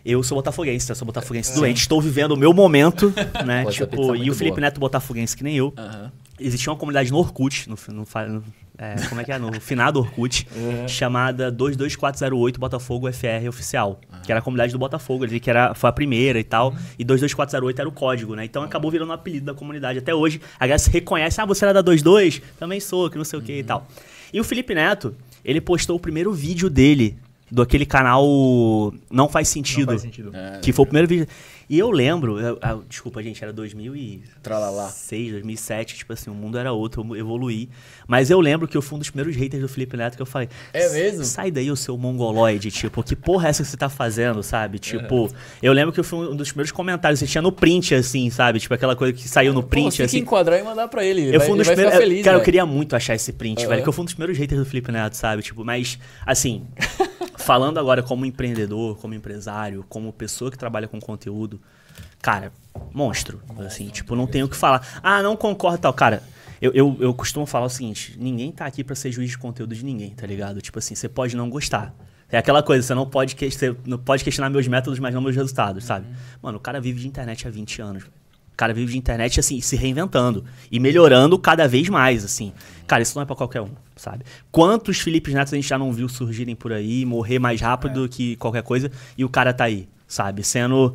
Eu 0.04 0.22
sou 0.22 0.36
botafoguense, 0.36 0.90
eu 0.90 0.96
sou 0.96 1.06
botafoguense 1.06 1.54
doente. 1.54 1.78
Estou 1.80 2.00
vivendo 2.00 2.32
o 2.32 2.36
meu 2.36 2.52
momento, 2.52 3.12
né? 3.46 3.62
É 3.66 3.70
tipo, 3.70 4.16
e 4.16 4.30
o 4.30 4.34
Felipe 4.34 4.56
boa. 4.56 4.60
Neto 4.62 4.80
botafoguense 4.80 5.36
que 5.36 5.44
nem 5.44 5.56
eu. 5.56 5.72
Aham. 5.76 6.10
Existia 6.40 6.72
uma 6.72 6.78
comunidade 6.78 7.10
no 7.12 7.18
Orkut, 7.18 7.68
no, 7.70 7.76
no, 7.88 8.04
no- 8.28 8.44
é, 8.78 8.96
como 9.08 9.20
é 9.20 9.24
que 9.24 9.30
é? 9.30 9.38
No 9.38 9.52
finado 9.60 10.00
Orkut, 10.00 10.48
chamada 10.88 11.52
22408 11.52 12.58
Botafogo 12.58 13.06
FR 13.12 13.46
Oficial. 13.48 14.00
Que 14.24 14.32
era 14.32 14.40
a 14.40 14.42
comunidade 14.42 14.72
do 14.72 14.78
Botafogo 14.78 15.22
ali, 15.24 15.38
que 15.38 15.48
era, 15.50 15.74
foi 15.74 15.90
a 15.90 15.92
primeira 15.92 16.40
e 16.40 16.44
tal. 16.44 16.74
E 16.98 17.04
22408 17.04 17.78
era 17.80 17.88
o 17.88 17.92
código, 17.92 18.34
né? 18.34 18.44
Então 18.44 18.62
acabou 18.62 18.90
virando 18.90 19.10
um 19.10 19.12
apelido 19.12 19.46
da 19.46 19.54
comunidade. 19.54 19.98
Até 20.00 20.12
hoje, 20.14 20.40
a 20.58 20.66
galera 20.66 20.78
se 20.78 20.90
reconhece, 20.90 21.40
ah, 21.40 21.44
você 21.44 21.64
era 21.64 21.74
da 21.82 21.90
22? 21.92 22.40
Também 22.58 22.80
sou, 22.80 23.08
que 23.10 23.16
não 23.18 23.24
sei 23.24 23.38
o 23.38 23.42
que 23.42 23.58
e 23.58 23.62
tal. 23.62 23.86
E 24.32 24.40
o 24.40 24.44
Felipe 24.44 24.74
Neto, 24.74 25.14
ele 25.44 25.60
postou 25.60 25.96
o 25.96 26.00
primeiro 26.00 26.32
vídeo 26.32 26.68
dele, 26.70 27.16
do 27.54 27.60
aquele 27.60 27.84
canal 27.84 28.24
Não 29.10 29.28
Faz 29.28 29.46
Sentido. 29.48 29.80
Não 29.80 29.86
faz 29.88 30.00
sentido. 30.00 30.30
É, 30.34 30.58
Que 30.60 30.72
foi 30.72 30.84
o 30.84 30.86
primeiro 30.86 31.06
vídeo. 31.06 31.26
E 31.68 31.78
eu 31.78 31.90
lembro, 31.90 32.38
eu- 32.40 32.58
ah, 32.60 32.78
desculpa, 32.88 33.22
gente, 33.22 33.42
era 33.42 33.50
2006, 33.52 34.20
Tralalá. 34.42 34.90
2007, 35.30 35.94
tipo 35.96 36.12
assim, 36.12 36.28
o 36.30 36.34
mundo 36.34 36.58
era 36.58 36.72
outro, 36.72 37.02
eu 37.10 37.16
evoluí. 37.16 37.68
Mas 38.06 38.30
eu 38.30 38.40
lembro 38.40 38.66
que 38.68 38.76
eu 38.76 38.82
fui 38.82 38.96
um 38.96 38.98
dos 38.98 39.08
primeiros 39.10 39.34
haters 39.36 39.62
do 39.62 39.68
Felipe 39.68 39.96
Neto 39.96 40.16
que 40.16 40.22
eu 40.22 40.26
falei. 40.26 40.48
É 40.72 40.88
mesmo? 40.90 41.24
Sai 41.24 41.50
daí, 41.50 41.70
o 41.70 41.76
seu 41.76 41.96
mongoloide, 41.96 42.70
tipo, 42.70 43.02
que 43.02 43.14
porra 43.16 43.46
é 43.46 43.50
essa 43.50 43.62
que 43.62 43.68
você 43.70 43.76
tá 43.76 43.88
fazendo, 43.88 44.42
sabe? 44.42 44.78
Tipo, 44.78 45.30
eu 45.62 45.72
lembro 45.72 45.92
que 45.92 46.00
eu 46.00 46.04
fui 46.04 46.28
um 46.28 46.36
dos 46.36 46.48
primeiros 46.48 46.72
comentários, 46.72 47.20
você 47.20 47.26
tinha 47.26 47.40
no 47.42 47.52
print, 47.52 47.94
assim, 47.94 48.28
sabe? 48.28 48.58
Tipo, 48.58 48.74
aquela 48.74 48.96
coisa 48.96 49.12
que 49.14 49.26
saiu 49.28 49.54
no 49.54 49.62
Pô, 49.62 49.68
print, 49.68 49.92
você 49.92 49.96
tem 49.98 50.06
assim. 50.06 50.16
que 50.18 50.22
enquadrar 50.24 50.58
e 50.58 50.62
mandar 50.62 50.88
pra 50.88 51.04
ele. 51.04 51.28
Eu 51.34 51.38
vai, 51.38 51.46
fui 51.46 51.54
um 51.54 51.58
dos 51.58 51.66
primeiros. 51.68 51.92
ficar 51.94 52.02
feliz, 52.04 52.24
cara, 52.24 52.34
eu 52.34 52.38
velho. 52.40 52.44
queria 52.44 52.66
muito 52.66 52.94
achar 52.96 53.14
esse 53.14 53.32
print, 53.32 53.60
Aham. 53.60 53.68
velho. 53.70 53.82
Que 53.82 53.88
eu 53.88 53.92
fui 53.92 54.02
um 54.02 54.06
dos 54.06 54.14
primeiros 54.14 54.36
haters 54.38 54.58
do 54.60 54.66
Felipe 54.66 54.90
Neto, 54.92 55.14
sabe? 55.16 55.42
Tipo, 55.42 55.64
mas, 55.64 55.98
assim, 56.26 56.64
falando 57.42 57.78
agora 57.78 58.02
como 58.02 58.24
empreendedor, 58.24 58.96
como 58.98 59.14
empresário, 59.14 59.84
como 59.88 60.12
pessoa 60.12 60.50
que 60.50 60.56
trabalha 60.58 60.88
com 60.88 61.00
conteúdo, 61.00 61.60
cara, 62.20 62.52
monstro. 62.92 63.42
Assim, 63.58 63.88
tipo, 63.88 64.14
não 64.16 64.26
tenho 64.26 64.46
o 64.46 64.48
que 64.48 64.56
falar. 64.56 65.00
Ah, 65.02 65.22
não 65.22 65.36
concordo 65.36 65.78
e 65.78 65.80
tal. 65.80 65.92
Cara, 65.92 66.22
eu, 66.60 66.72
eu, 66.72 66.96
eu 67.00 67.12
costumo 67.14 67.44
falar 67.44 67.66
o 67.66 67.70
seguinte: 67.70 68.16
ninguém 68.18 68.50
tá 68.52 68.64
aqui 68.66 68.82
pra 68.84 68.94
ser 68.94 69.10
juiz 69.12 69.30
de 69.30 69.38
conteúdo 69.38 69.74
de 69.74 69.84
ninguém, 69.84 70.10
tá 70.10 70.26
ligado? 70.26 70.60
Tipo 70.62 70.78
assim, 70.78 70.94
você 70.94 71.08
pode 71.08 71.36
não 71.36 71.50
gostar. 71.50 71.94
É 72.30 72.38
aquela 72.38 72.62
coisa, 72.62 72.86
você 72.86 72.94
não 72.94 73.06
pode, 73.06 73.36
que- 73.36 73.50
você 73.50 73.76
não 73.84 73.98
pode 73.98 74.24
questionar 74.24 74.48
meus 74.48 74.66
métodos, 74.66 74.98
mas 74.98 75.14
não 75.14 75.20
meus 75.20 75.36
resultados, 75.36 75.84
sabe? 75.84 76.06
Mano, 76.40 76.56
o 76.56 76.60
cara 76.60 76.80
vive 76.80 76.98
de 77.00 77.06
internet 77.06 77.46
há 77.46 77.50
20 77.50 77.82
anos. 77.82 78.04
O 78.52 78.56
cara 78.56 78.74
vive 78.74 78.92
de 78.92 78.98
internet, 78.98 79.40
assim, 79.40 79.60
se 79.60 79.76
reinventando. 79.76 80.44
E 80.70 80.78
melhorando 80.78 81.38
cada 81.38 81.66
vez 81.66 81.88
mais, 81.88 82.24
assim. 82.24 82.52
Cara, 82.86 83.02
isso 83.02 83.14
não 83.16 83.22
é 83.22 83.24
pra 83.24 83.34
qualquer 83.34 83.62
um, 83.62 83.70
sabe? 83.96 84.24
Quantos 84.50 85.00
Felipe 85.00 85.32
Neto 85.32 85.54
a 85.54 85.56
gente 85.56 85.68
já 85.68 85.78
não 85.78 85.92
viu 85.92 86.08
surgirem 86.08 86.54
por 86.54 86.72
aí, 86.72 87.04
morrer 87.04 87.38
mais 87.38 87.60
rápido 87.60 88.08
que 88.08 88.36
qualquer 88.36 88.62
coisa, 88.62 88.90
e 89.16 89.24
o 89.24 89.28
cara 89.28 89.52
tá 89.52 89.64
aí, 89.64 89.88
sabe? 90.06 90.44
Sendo, 90.44 90.94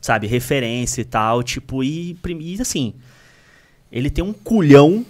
sabe, 0.00 0.26
referência 0.26 1.00
e 1.00 1.04
tal, 1.04 1.42
tipo, 1.42 1.84
e, 1.84 2.18
e 2.26 2.60
assim, 2.60 2.94
ele 3.92 4.10
tem 4.10 4.24
um 4.24 4.32
culhão 4.32 5.06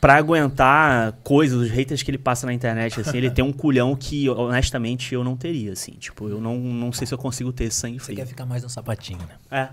pra 0.00 0.16
aguentar 0.16 1.12
coisas, 1.22 1.60
os 1.60 1.70
haters 1.70 2.02
que 2.02 2.10
ele 2.10 2.18
passa 2.18 2.44
na 2.44 2.52
internet, 2.52 3.00
assim, 3.00 3.18
ele 3.18 3.30
tem 3.30 3.44
um 3.44 3.52
culhão 3.52 3.94
que, 3.94 4.28
honestamente, 4.28 5.14
eu 5.14 5.22
não 5.22 5.36
teria, 5.36 5.72
assim. 5.72 5.92
Tipo, 5.92 6.28
eu 6.28 6.40
não, 6.40 6.58
não 6.58 6.90
sei 6.90 7.06
se 7.06 7.14
eu 7.14 7.18
consigo 7.18 7.52
ter 7.52 7.70
sangue 7.70 8.00
Você 8.00 8.06
frio. 8.06 8.16
quer 8.16 8.26
ficar 8.26 8.44
mais 8.44 8.64
no 8.64 8.68
sapatinho, 8.68 9.20
né? 9.20 9.36
É. 9.48 9.68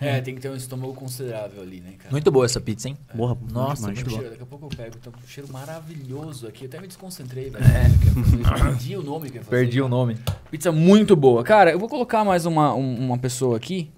É, 0.00 0.20
tem 0.20 0.34
que 0.34 0.40
ter 0.40 0.50
um 0.50 0.56
estômago 0.56 0.92
considerável 0.92 1.62
ali, 1.62 1.80
né, 1.80 1.92
cara? 1.98 2.10
Muito 2.10 2.30
boa 2.30 2.44
essa 2.44 2.60
pizza, 2.60 2.88
hein? 2.88 2.96
Porra, 3.16 3.36
Nossa, 3.50 3.86
muito 3.86 4.04
bom. 4.04 4.10
Cheiro, 4.16 4.30
daqui 4.30 4.42
a 4.42 4.46
pouco 4.46 4.66
eu 4.66 4.68
pego. 4.76 4.96
Tá 4.98 5.10
um 5.10 5.26
cheiro 5.26 5.50
maravilhoso 5.52 6.46
aqui. 6.48 6.64
Eu 6.64 6.68
até 6.68 6.80
me 6.80 6.86
desconcentrei, 6.88 7.48
velho. 7.48 7.64
É. 7.64 8.62
Perdi 8.64 8.96
o 8.96 9.02
nome 9.02 9.30
que 9.30 9.36
eu 9.38 9.40
ia 9.40 9.44
fazer. 9.44 9.56
Perdi 9.56 9.80
o 9.80 9.88
nome. 9.88 10.18
Pizza 10.50 10.70
muito 10.72 11.14
boa. 11.16 11.42
Cara, 11.44 11.70
eu 11.70 11.78
vou 11.78 11.88
colocar 11.88 12.24
mais 12.24 12.44
uma, 12.44 12.74
um- 12.74 12.98
uma 13.06 13.18
pessoa 13.18 13.56
aqui, 13.56 13.90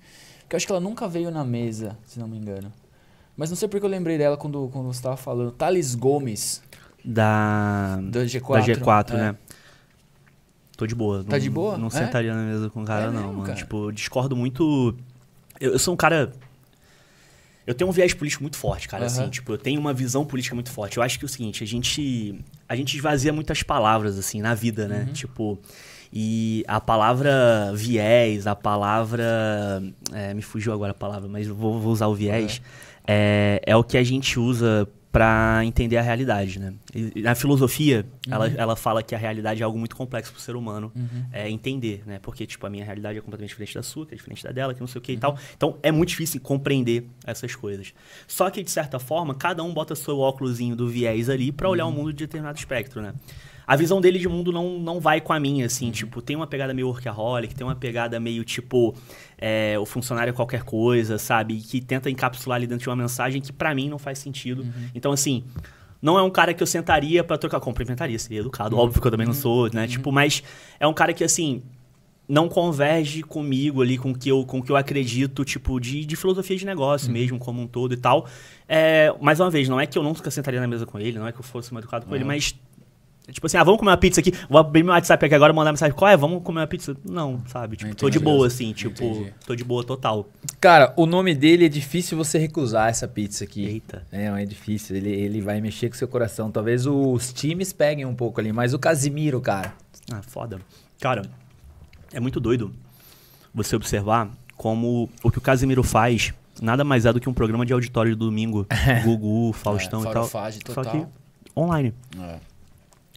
que 0.49 0.55
eu 0.55 0.57
acho 0.59 0.67
que 0.67 0.73
ela 0.73 0.81
nunca 0.81 1.09
veio 1.09 1.31
na 1.31 1.45
mesa, 1.45 1.97
se 2.07 2.19
não 2.21 2.29
me 2.29 2.37
engano. 2.37 2.71
Mas 3.37 3.51
não 3.51 3.57
sei 3.57 3.67
porque 3.69 3.85
eu 3.85 3.91
lembrei 3.91 4.17
dela 4.19 4.37
quando, 4.37 4.69
quando 4.73 4.87
você 4.87 5.03
tava 5.03 5.17
falando. 5.17 5.51
Thales 5.51 5.95
Gomes, 5.95 6.63
Da. 7.05 7.97
da 8.03 8.21
G4. 8.25 8.53
Da 8.67 8.75
G4, 8.75 9.11
É. 9.15 9.17
né? 9.17 9.37
Tô 10.77 10.87
de 10.87 10.95
boa. 10.95 11.25
Tá 11.25 11.33
não- 11.33 11.39
de 11.39 11.51
boa? 11.51 11.79
Não 11.79 11.87
É? 11.89 11.91
sentaria 11.91 12.35
na 12.35 12.43
mesa 12.43 12.69
com 12.71 12.83
o 12.83 12.85
cara, 12.85 13.05
É 13.05 13.07
não, 13.07 13.13
mesmo, 13.15 13.33
mano. 13.33 13.45
cara? 13.45 13.57
Tipo, 13.57 13.87
eu 13.89 13.93
discordo 13.93 14.37
muito. 14.37 14.95
Eu, 15.61 15.73
eu 15.73 15.79
sou 15.79 15.95
um 15.95 15.97
cara. 15.97 16.33
Eu 17.67 17.75
tenho 17.75 17.91
um 17.91 17.93
viés 17.93 18.15
político 18.15 18.43
muito 18.45 18.57
forte, 18.57 18.87
cara. 18.89 19.05
Aham. 19.07 19.13
Assim, 19.23 19.29
tipo, 19.31 19.53
eu 19.53 19.59
tenho 19.59 19.81
uma 19.81 19.93
visão 19.93 20.25
política 20.25 20.55
muito 20.55 20.71
forte. 20.71 20.97
Eu 20.99 21.03
acho 21.03 21.19
que 21.19 21.25
é 21.25 21.27
o 21.27 21.29
seguinte, 21.29 21.65
a 21.65 21.67
gente. 21.67 22.39
A 22.69 22.77
gente 22.77 22.95
esvazia 22.97 23.33
muitas 23.33 23.63
palavras, 23.63 24.19
assim, 24.19 24.41
na 24.41 24.55
vida, 24.55 24.83
Uhum. 24.83 24.89
né? 24.89 25.09
Tipo. 25.13 25.59
E 26.13 26.65
a 26.69 26.81
palavra 26.81 27.73
viés, 27.75 28.47
a 28.47 28.55
palavra. 28.55 29.83
é, 30.13 30.33
me 30.33 30.43
fugiu 30.43 30.73
agora 30.73 30.93
a 30.93 30.95
palavra, 30.95 31.29
mas 31.29 31.49
eu 31.49 31.55
vou, 31.55 31.81
vou 31.81 31.93
usar 31.93 32.07
o 32.07 32.15
viés. 32.15 32.63
é, 33.07 33.61
é 33.67 33.77
o 33.77 33.83
que 33.85 33.99
a 33.99 34.05
gente 34.05 34.39
usa 34.39 34.89
para 35.17 35.65
entender 35.65 35.97
a 35.97 36.03
realidade, 36.03 36.59
né? 36.59 36.75
E, 36.95 37.23
na 37.23 37.35
filosofia, 37.35 38.05
uhum. 38.27 38.35
ela, 38.35 38.49
ela 38.49 38.77
fala 38.77 39.03
que 39.03 39.15
a 39.15 39.19
realidade 39.19 39.63
é 39.63 39.65
algo 39.65 39.79
muito 39.79 39.97
complexo 39.97 40.31
para 40.31 40.39
o 40.39 40.43
ser 40.43 40.55
humano 40.55 40.93
uhum. 40.95 41.25
é, 41.33 41.49
entender, 41.49 42.03
né? 42.05 42.19
Porque, 42.21 42.47
tipo, 42.47 42.67
a 42.67 42.69
minha 42.69 42.85
realidade 42.85 43.17
é 43.17 43.23
completamente 43.23 43.49
diferente 43.49 43.75
da 43.75 43.83
sua, 43.83 44.05
que 44.05 44.13
é 44.13 44.17
diferente 44.19 44.45
da 44.45 44.53
dela, 44.53 44.75
que 44.75 44.81
não 44.81 44.87
sei 44.87 44.99
o 44.99 45.03
que 45.03 45.13
uhum. 45.13 45.17
e 45.17 45.21
tal. 45.21 45.39
Então, 45.57 45.79
é 45.83 45.91
muito 45.91 46.11
difícil 46.11 46.39
compreender 46.43 47.07
essas 47.27 47.55
coisas. 47.55 47.95
Só 48.29 48.51
que, 48.51 48.63
de 48.63 48.71
certa 48.71 48.99
forma, 48.99 49.35
cada 49.35 49.65
um 49.65 49.73
bota 49.73 49.95
seu 49.95 50.19
óculosinho 50.19 50.77
do 50.77 50.87
viés 50.87 51.31
ali 51.31 51.51
para 51.51 51.67
olhar 51.67 51.87
o 51.87 51.91
mundo 51.91 52.13
de 52.13 52.19
determinado 52.19 52.59
espectro, 52.59 53.01
né? 53.01 53.15
A 53.67 53.75
visão 53.75 54.01
dele 54.01 54.19
de 54.19 54.29
mundo 54.29 54.53
não, 54.53 54.79
não 54.79 55.01
vai 55.01 55.21
com 55.21 55.33
a 55.33 55.41
minha, 55.41 55.67
assim. 55.67 55.87
Uhum. 55.87 55.93
Tipo, 55.93 56.23
tem 56.23 56.37
uma 56.37 56.47
pegada 56.47 56.73
meio 56.73 56.87
workaholic, 56.87 57.55
tem 57.55 57.67
uma 57.67 57.75
pegada 57.75 58.21
meio, 58.21 58.45
tipo, 58.45 58.95
é, 59.37 59.77
o 59.79 59.85
funcionário 59.85 60.31
é 60.31 60.33
qualquer 60.33 60.63
coisa, 60.63 61.19
sabe? 61.19 61.57
Que 61.57 61.81
tenta 61.81 62.09
encapsular 62.09 62.57
ali 62.57 62.67
dentro 62.67 62.85
de 62.85 62.89
uma 62.89 62.97
mensagem 62.97 63.41
que 63.43 63.53
para 63.53 63.75
mim 63.75 63.89
não 63.89 63.99
faz 63.99 64.21
sentido. 64.21 64.63
Uhum. 64.63 64.91
Então, 64.95 65.11
assim, 65.11 65.43
não 66.01 66.17
é 66.17 66.23
um 66.23 66.31
cara 66.31 66.55
que 66.55 66.63
eu 66.63 66.67
sentaria 66.67 67.25
para 67.25 67.37
trocar. 67.37 67.59
Cumprimentaria, 67.59 68.19
seria 68.19 68.39
educado. 68.39 68.77
Uhum. 68.77 68.83
Óbvio 68.83 69.01
que 69.01 69.07
eu 69.07 69.11
também 69.11 69.27
não 69.27 69.35
sou, 69.35 69.69
né? 69.73 69.83
Uhum. 69.83 69.89
Tipo, 69.89 70.13
mas 70.13 70.45
é 70.79 70.87
um 70.87 70.95
cara 70.95 71.13
que, 71.13 71.25
assim, 71.25 71.63
não 72.29 72.49
converge 72.49 73.25
comigo 73.25 73.83
ali, 73.83 73.99
com 73.99 74.15
que 74.15 74.29
eu, 74.29 74.45
com 74.45 74.63
que 74.63 74.71
eu 74.71 74.77
acredito, 74.77 75.45
tipo, 75.45 75.81
de, 75.81 76.05
de 76.05 76.15
filosofia 76.15 76.57
de 76.57 76.65
negócio 76.65 77.09
uhum. 77.09 77.15
mesmo, 77.15 77.39
como 77.39 77.61
um 77.61 77.67
todo 77.67 77.95
e 77.95 77.97
tal. 77.97 78.29
É, 78.69 79.13
mais 79.21 79.41
uma 79.41 79.51
vez, 79.51 79.69
não 79.69 79.81
é 79.81 79.87
que 79.87 79.99
eu 79.99 80.05
nunca 80.05 80.31
sentaria 80.31 80.61
na 80.61 80.69
mesa 80.69 80.87
com 80.87 81.01
ele, 81.01 81.19
não 81.19 81.27
é 81.27 81.33
que 81.33 81.39
eu 81.41 81.45
fosse 81.45 81.73
mal 81.73 81.81
educado 81.81 82.07
com 82.07 82.15
ele, 82.15 82.25
mas 82.25 82.55
Tipo 83.33 83.47
assim, 83.47 83.57
ah, 83.57 83.65
vamos 83.65 83.81
comer 83.81 83.91
uma 83.91 83.97
pizza 83.97 84.21
aqui. 84.21 84.33
Vou 84.49 84.59
abrir 84.59 84.85
meu 84.85 84.93
WhatsApp 84.93 85.25
aqui 85.27 85.35
agora 85.35 85.53
e 85.53 85.57
mandar 85.57 85.73
mensagem. 85.73 85.95
Qual 85.97 86.09
é? 86.09 86.17
Vamos 86.17 86.43
comer 86.45 86.61
uma 86.61 86.67
pizza? 86.67 86.97
Não, 87.05 87.43
sabe? 87.49 87.77
Tipo, 87.77 87.95
tô 87.97 88.09
de 88.09 88.21
boa, 88.21 88.47
assim. 88.47 88.73
Tipo, 88.73 89.05
Entendi. 89.05 89.35
tô 89.45 89.57
de 89.57 89.65
boa 89.65 89.83
total. 89.83 90.29
Cara, 90.61 90.93
o 90.97 91.07
nome 91.07 91.35
dele 91.35 91.67
é 91.67 91.69
difícil 91.69 92.17
você 92.17 92.39
recusar 92.39 92.89
essa 92.89 93.09
pizza 93.09 93.43
aqui. 93.43 93.65
Eita. 93.65 94.07
É, 94.13 94.27
é 94.27 94.45
difícil. 94.45 94.95
Ele, 94.95 95.11
ele 95.11 95.41
vai 95.41 95.61
mexer 95.61 95.89
com 95.89 95.97
seu 95.97 96.07
coração. 96.07 96.53
Talvez 96.53 96.87
os 96.87 97.33
times 97.33 97.73
peguem 97.73 98.05
um 98.05 98.15
pouco 98.15 98.41
ali, 98.41 98.53
mas 98.53 98.73
o 98.73 98.79
Casimiro, 98.79 99.41
cara. 99.41 99.75
Ah, 100.13 100.23
foda. 100.23 100.61
Cara, 101.01 101.23
é 102.13 102.21
muito 102.21 102.39
doido 102.39 102.73
você 103.53 103.75
observar 103.75 104.31
como 104.57 105.11
o 105.21 105.33
que 105.33 105.39
o 105.39 105.41
Casimiro 105.41 105.83
faz 105.83 106.33
nada 106.63 106.85
mais 106.85 107.05
é 107.05 107.13
do 107.13 107.21
que 107.21 107.29
um 107.29 107.35
programa 107.35 107.67
de 107.67 107.73
auditório 107.73 108.13
de 108.13 108.17
domingo. 108.17 108.69
Gugu, 109.05 109.53
Faustão 109.53 110.07
é, 110.07 110.11
e 110.11 110.13
tal. 110.13 110.29
Total. 110.29 110.53
Só 110.73 110.85
que 110.85 111.07
online. 111.57 111.93
É 112.21 112.56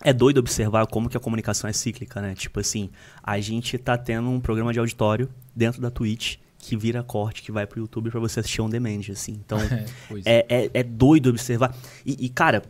é 0.04 0.14
doido 0.14 0.38
observar 0.38 0.88
como 0.88 1.10
que 1.10 1.18
a 1.18 1.20
comunicação 1.20 1.70
é 1.70 1.74
cíclica, 1.74 2.22
né? 2.22 2.34
Tipo 2.34 2.60
assim, 2.60 2.90
a 3.22 3.40
gente 3.40 3.78
tá 3.78 3.98
tendo 3.98 4.30
um 4.30 4.40
programa 4.40 4.72
de 4.72 4.80
auditório 4.80 5.30
dentro 5.56 5.82
da 5.82 5.92
Twitch 5.92 6.38
que 6.58 6.76
vira 6.76 7.02
corte, 7.02 7.42
que 7.42 7.52
vai 7.52 7.66
pro 7.66 7.80
YouTube 7.80 8.12
para 8.12 8.20
você 8.20 8.42
assistir 8.42 8.62
on 8.62 8.70
demand, 8.70 9.02
assim. 9.12 9.32
Então, 9.44 9.58
é, 10.26 10.46
é, 10.50 10.70
é, 10.74 10.84
doido 10.84 11.30
observar. 11.30 11.76
E, 12.06 12.26
e 12.26 12.30
cara, 12.30 12.64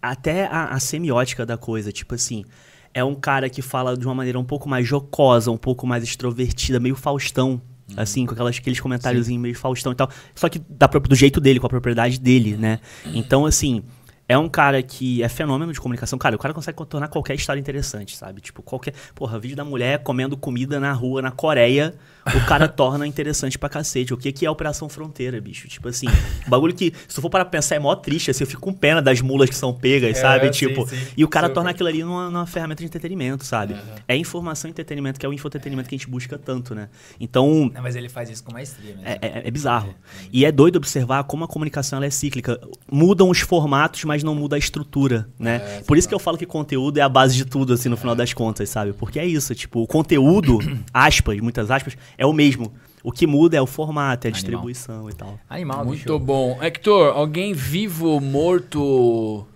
até 0.00 0.46
a, 0.46 0.66
a, 0.66 0.80
semiótica 0.80 1.46
da 1.46 1.56
coisa, 1.56 1.92
tipo 1.92 2.14
assim, 2.14 2.44
é 2.92 3.02
um 3.02 3.14
cara 3.14 3.48
que 3.48 3.62
fala 3.62 3.96
de 3.96 4.04
uma 4.04 4.14
maneira 4.14 4.38
um 4.38 4.44
pouco 4.44 4.68
mais 4.68 4.86
jocosa, 4.86 5.50
um 5.50 5.56
pouco 5.56 5.86
mais 5.86 6.02
extrovertida, 6.02 6.80
meio 6.80 6.96
Faustão, 6.96 7.62
uhum. 7.88 7.94
assim, 7.96 8.26
com 8.26 8.34
aquelas, 8.34 8.58
aqueles 8.58 8.80
comentários 8.80 9.28
meio 9.28 9.54
Faustão 9.54 9.92
e 9.92 9.96
tal. 9.96 10.10
Só 10.34 10.48
que 10.48 10.58
da, 10.68 10.86
do 10.86 11.14
jeito 11.14 11.40
dele, 11.40 11.60
com 11.60 11.66
a 11.66 11.70
propriedade 11.70 12.18
dele, 12.18 12.56
né? 12.56 12.80
Então, 13.14 13.46
assim 13.46 13.84
é 14.32 14.38
um 14.38 14.48
cara 14.48 14.82
que 14.82 15.22
é 15.22 15.28
fenômeno 15.28 15.72
de 15.72 15.80
comunicação. 15.80 16.18
Cara, 16.18 16.34
o 16.34 16.38
cara 16.38 16.54
consegue 16.54 16.84
tornar 16.86 17.08
qualquer 17.08 17.34
história 17.34 17.60
interessante, 17.60 18.16
sabe? 18.16 18.40
Tipo, 18.40 18.62
qualquer. 18.62 18.94
Porra, 19.14 19.38
vídeo 19.38 19.56
da 19.56 19.64
mulher 19.64 20.02
comendo 20.02 20.36
comida 20.36 20.80
na 20.80 20.92
rua, 20.92 21.20
na 21.20 21.30
Coreia, 21.30 21.94
o 22.26 22.46
cara 22.46 22.68
torna 22.68 23.06
interessante 23.06 23.58
pra 23.58 23.68
cacete. 23.68 24.14
O 24.14 24.16
que, 24.16 24.30
que 24.32 24.46
é 24.46 24.50
Operação 24.50 24.88
Fronteira, 24.88 25.40
bicho? 25.40 25.66
Tipo 25.68 25.88
assim, 25.88 26.06
bagulho 26.46 26.74
que, 26.74 26.92
se 27.08 27.14
tu 27.14 27.20
for 27.20 27.30
para 27.30 27.44
pensar, 27.44 27.76
é 27.76 27.78
mó 27.78 27.94
triste, 27.94 28.30
assim, 28.30 28.44
eu 28.44 28.48
fico 28.48 28.60
com 28.60 28.72
pena 28.72 29.02
das 29.02 29.20
mulas 29.20 29.50
que 29.50 29.56
são 29.56 29.74
pegas, 29.74 30.18
é, 30.18 30.20
sabe? 30.20 30.50
tipo, 30.50 30.86
sim, 30.86 30.96
sim. 30.96 31.06
e 31.16 31.24
o 31.24 31.28
cara 31.28 31.48
torna 31.48 31.70
aquilo 31.70 31.88
ali 31.88 32.04
numa, 32.04 32.30
numa, 32.30 32.46
ferramenta 32.46 32.80
de 32.80 32.86
entretenimento, 32.86 33.44
sabe? 33.44 33.74
Uhum. 33.74 33.80
É 34.06 34.16
informação 34.16 34.68
e 34.68 34.70
entretenimento, 34.70 35.18
que 35.18 35.26
é 35.26 35.28
o 35.28 35.32
infoentretenimento 35.32 35.88
que 35.88 35.94
a 35.94 35.98
gente 35.98 36.08
busca 36.08 36.38
tanto, 36.38 36.74
né? 36.74 36.88
Então. 37.18 37.70
Não, 37.72 37.82
mas 37.82 37.96
ele 37.96 38.08
faz 38.08 38.30
isso 38.30 38.44
com 38.44 38.52
maestria 38.52 38.94
mesmo. 38.94 39.02
É, 39.04 39.18
é, 39.20 39.42
é 39.48 39.50
bizarro. 39.50 39.90
É, 39.90 40.28
e 40.32 40.44
é 40.44 40.52
doido 40.52 40.76
observar 40.76 41.24
como 41.24 41.44
a 41.44 41.48
comunicação 41.48 42.02
é 42.02 42.10
cíclica. 42.10 42.60
Mudam 42.90 43.28
os 43.30 43.40
formatos, 43.40 44.04
mas 44.04 44.22
não 44.22 44.34
muda 44.34 44.56
a 44.56 44.58
estrutura, 44.58 45.28
né? 45.38 45.56
É, 45.56 45.82
Por 45.82 45.96
isso 45.96 46.08
que 46.08 46.14
eu 46.14 46.18
falo 46.18 46.38
que 46.38 46.46
conteúdo 46.46 46.98
é 46.98 47.00
a 47.00 47.08
base 47.08 47.36
de 47.36 47.44
tudo, 47.44 47.72
assim, 47.72 47.88
no 47.88 47.96
final 47.96 48.14
das 48.14 48.32
contas, 48.32 48.68
sabe? 48.68 48.92
Porque 48.92 49.18
é 49.18 49.26
isso, 49.26 49.54
tipo, 49.54 49.82
o 49.82 49.86
conteúdo, 49.86 50.58
aspas, 50.92 51.38
muitas 51.40 51.70
aspas, 51.70 51.96
é 52.16 52.26
o 52.26 52.32
mesmo. 52.32 52.72
O 53.04 53.10
que 53.10 53.26
muda 53.26 53.56
é 53.56 53.60
o 53.60 53.66
formato, 53.66 54.26
é 54.26 54.30
a 54.30 54.30
Animal. 54.30 54.32
distribuição 54.32 55.10
e 55.10 55.12
tal. 55.12 55.38
Animal, 55.48 55.84
Muito 55.84 55.98
bicho. 55.98 56.18
bom. 56.18 56.62
Hector, 56.62 57.16
alguém 57.16 57.52
vivo, 57.52 58.20
morto... 58.20 59.46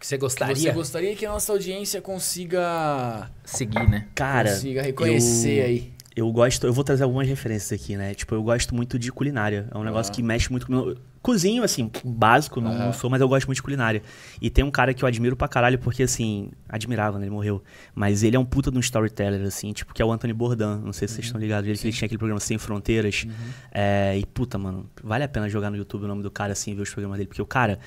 Que 0.00 0.06
você 0.06 0.16
gostaria? 0.16 0.54
Que 0.54 0.60
você 0.60 0.72
gostaria 0.72 1.16
que 1.16 1.26
a 1.26 1.30
nossa 1.30 1.52
audiência 1.52 2.00
consiga... 2.00 3.30
Seguir, 3.44 3.88
né? 3.88 4.06
Cara... 4.14 4.50
Consiga 4.50 4.82
reconhecer 4.82 5.58
eu... 5.58 5.64
aí. 5.64 5.92
Eu 6.18 6.32
gosto, 6.32 6.66
eu 6.66 6.72
vou 6.72 6.82
trazer 6.82 7.04
algumas 7.04 7.28
referências 7.28 7.80
aqui, 7.80 7.96
né? 7.96 8.12
Tipo, 8.12 8.34
eu 8.34 8.42
gosto 8.42 8.74
muito 8.74 8.98
de 8.98 9.12
culinária. 9.12 9.68
É 9.72 9.78
um 9.78 9.84
negócio 9.84 10.10
ah. 10.10 10.14
que 10.16 10.20
mexe 10.20 10.50
muito 10.50 10.66
com 10.66 10.96
cozinho, 11.22 11.62
assim, 11.62 11.88
básico, 12.04 12.60
não, 12.60 12.72
uhum. 12.72 12.78
não, 12.78 12.92
sou, 12.92 13.08
mas 13.08 13.20
eu 13.20 13.28
gosto 13.28 13.46
muito 13.46 13.56
de 13.56 13.62
culinária. 13.62 14.02
E 14.42 14.50
tem 14.50 14.64
um 14.64 14.70
cara 14.70 14.92
que 14.92 15.04
eu 15.04 15.06
admiro 15.06 15.36
pra 15.36 15.46
caralho, 15.46 15.78
porque, 15.78 16.02
assim, 16.02 16.50
admirava, 16.68 17.20
né? 17.20 17.26
Ele 17.26 17.30
morreu. 17.30 17.62
Mas 17.94 18.24
ele 18.24 18.34
é 18.34 18.38
um 18.38 18.44
puta 18.44 18.68
de 18.68 18.76
um 18.76 18.80
storyteller, 18.80 19.46
assim, 19.46 19.72
tipo, 19.72 19.94
que 19.94 20.02
é 20.02 20.04
o 20.04 20.10
Anthony 20.10 20.32
Bourdain. 20.32 20.80
Não 20.80 20.92
sei 20.92 21.06
se 21.06 21.12
uhum. 21.12 21.16
vocês 21.16 21.26
estão 21.26 21.40
ligados. 21.40 21.70
Ele, 21.70 21.78
ele 21.80 21.92
tinha 21.92 22.06
aquele 22.06 22.18
programa 22.18 22.40
Sem 22.40 22.58
Fronteiras. 22.58 23.24
Uhum. 23.24 23.32
É, 23.70 24.18
e, 24.18 24.26
puta, 24.26 24.58
mano, 24.58 24.90
vale 25.00 25.22
a 25.22 25.28
pena 25.28 25.48
jogar 25.48 25.70
no 25.70 25.76
YouTube 25.76 26.02
o 26.02 26.08
nome 26.08 26.24
do 26.24 26.32
cara, 26.32 26.52
assim, 26.52 26.74
ver 26.74 26.82
os 26.82 26.90
programas 26.90 27.18
dele. 27.18 27.28
Porque 27.28 27.42
o 27.42 27.46
cara 27.46 27.78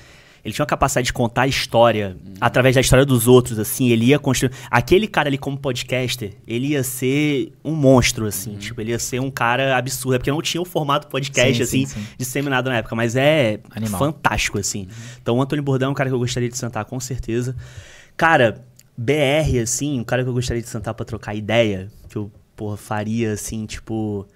ele 0.44 0.52
tinha 0.52 0.64
uma 0.64 0.68
capacidade 0.68 1.06
de 1.06 1.12
contar 1.12 1.42
a 1.42 1.46
história 1.46 2.16
uhum. 2.24 2.34
através 2.40 2.74
da 2.74 2.80
história 2.80 3.04
dos 3.04 3.28
outros, 3.28 3.60
assim. 3.60 3.90
Ele 3.90 4.06
ia 4.06 4.18
construir. 4.18 4.50
Aquele 4.68 5.06
cara 5.06 5.28
ali, 5.28 5.38
como 5.38 5.56
podcaster, 5.56 6.32
ele 6.46 6.68
ia 6.68 6.82
ser 6.82 7.52
um 7.64 7.72
monstro, 7.72 8.26
assim. 8.26 8.52
Uhum. 8.52 8.58
Tipo, 8.58 8.80
ele 8.80 8.90
ia 8.90 8.98
ser 8.98 9.20
um 9.20 9.30
cara 9.30 9.76
absurdo. 9.76 10.16
É 10.16 10.18
porque 10.18 10.32
não 10.32 10.42
tinha 10.42 10.60
o 10.60 10.64
formato 10.64 11.06
podcast, 11.06 11.54
sim, 11.54 11.62
assim, 11.62 11.86
sim, 11.86 12.00
sim. 12.00 12.06
disseminado 12.18 12.68
na 12.68 12.78
época. 12.78 12.96
Mas 12.96 13.14
é 13.14 13.60
Animal. 13.70 13.98
fantástico, 13.98 14.58
assim. 14.58 14.82
Uhum. 14.82 14.88
Então, 15.22 15.36
o 15.36 15.42
Antônio 15.42 15.62
Bordão 15.62 15.88
é 15.88 15.92
um 15.92 15.94
cara 15.94 16.10
que 16.10 16.14
eu 16.14 16.18
gostaria 16.18 16.48
de 16.48 16.56
sentar, 16.56 16.84
com 16.86 16.98
certeza. 16.98 17.54
Cara, 18.16 18.64
BR, 18.98 19.60
assim, 19.62 20.00
um 20.00 20.04
cara 20.04 20.24
que 20.24 20.28
eu 20.28 20.34
gostaria 20.34 20.60
de 20.60 20.68
sentar 20.68 20.92
pra 20.92 21.04
trocar 21.04 21.36
ideia, 21.36 21.88
que 22.08 22.16
eu, 22.16 22.32
porra, 22.56 22.76
faria, 22.76 23.32
assim, 23.32 23.64
tipo. 23.64 24.26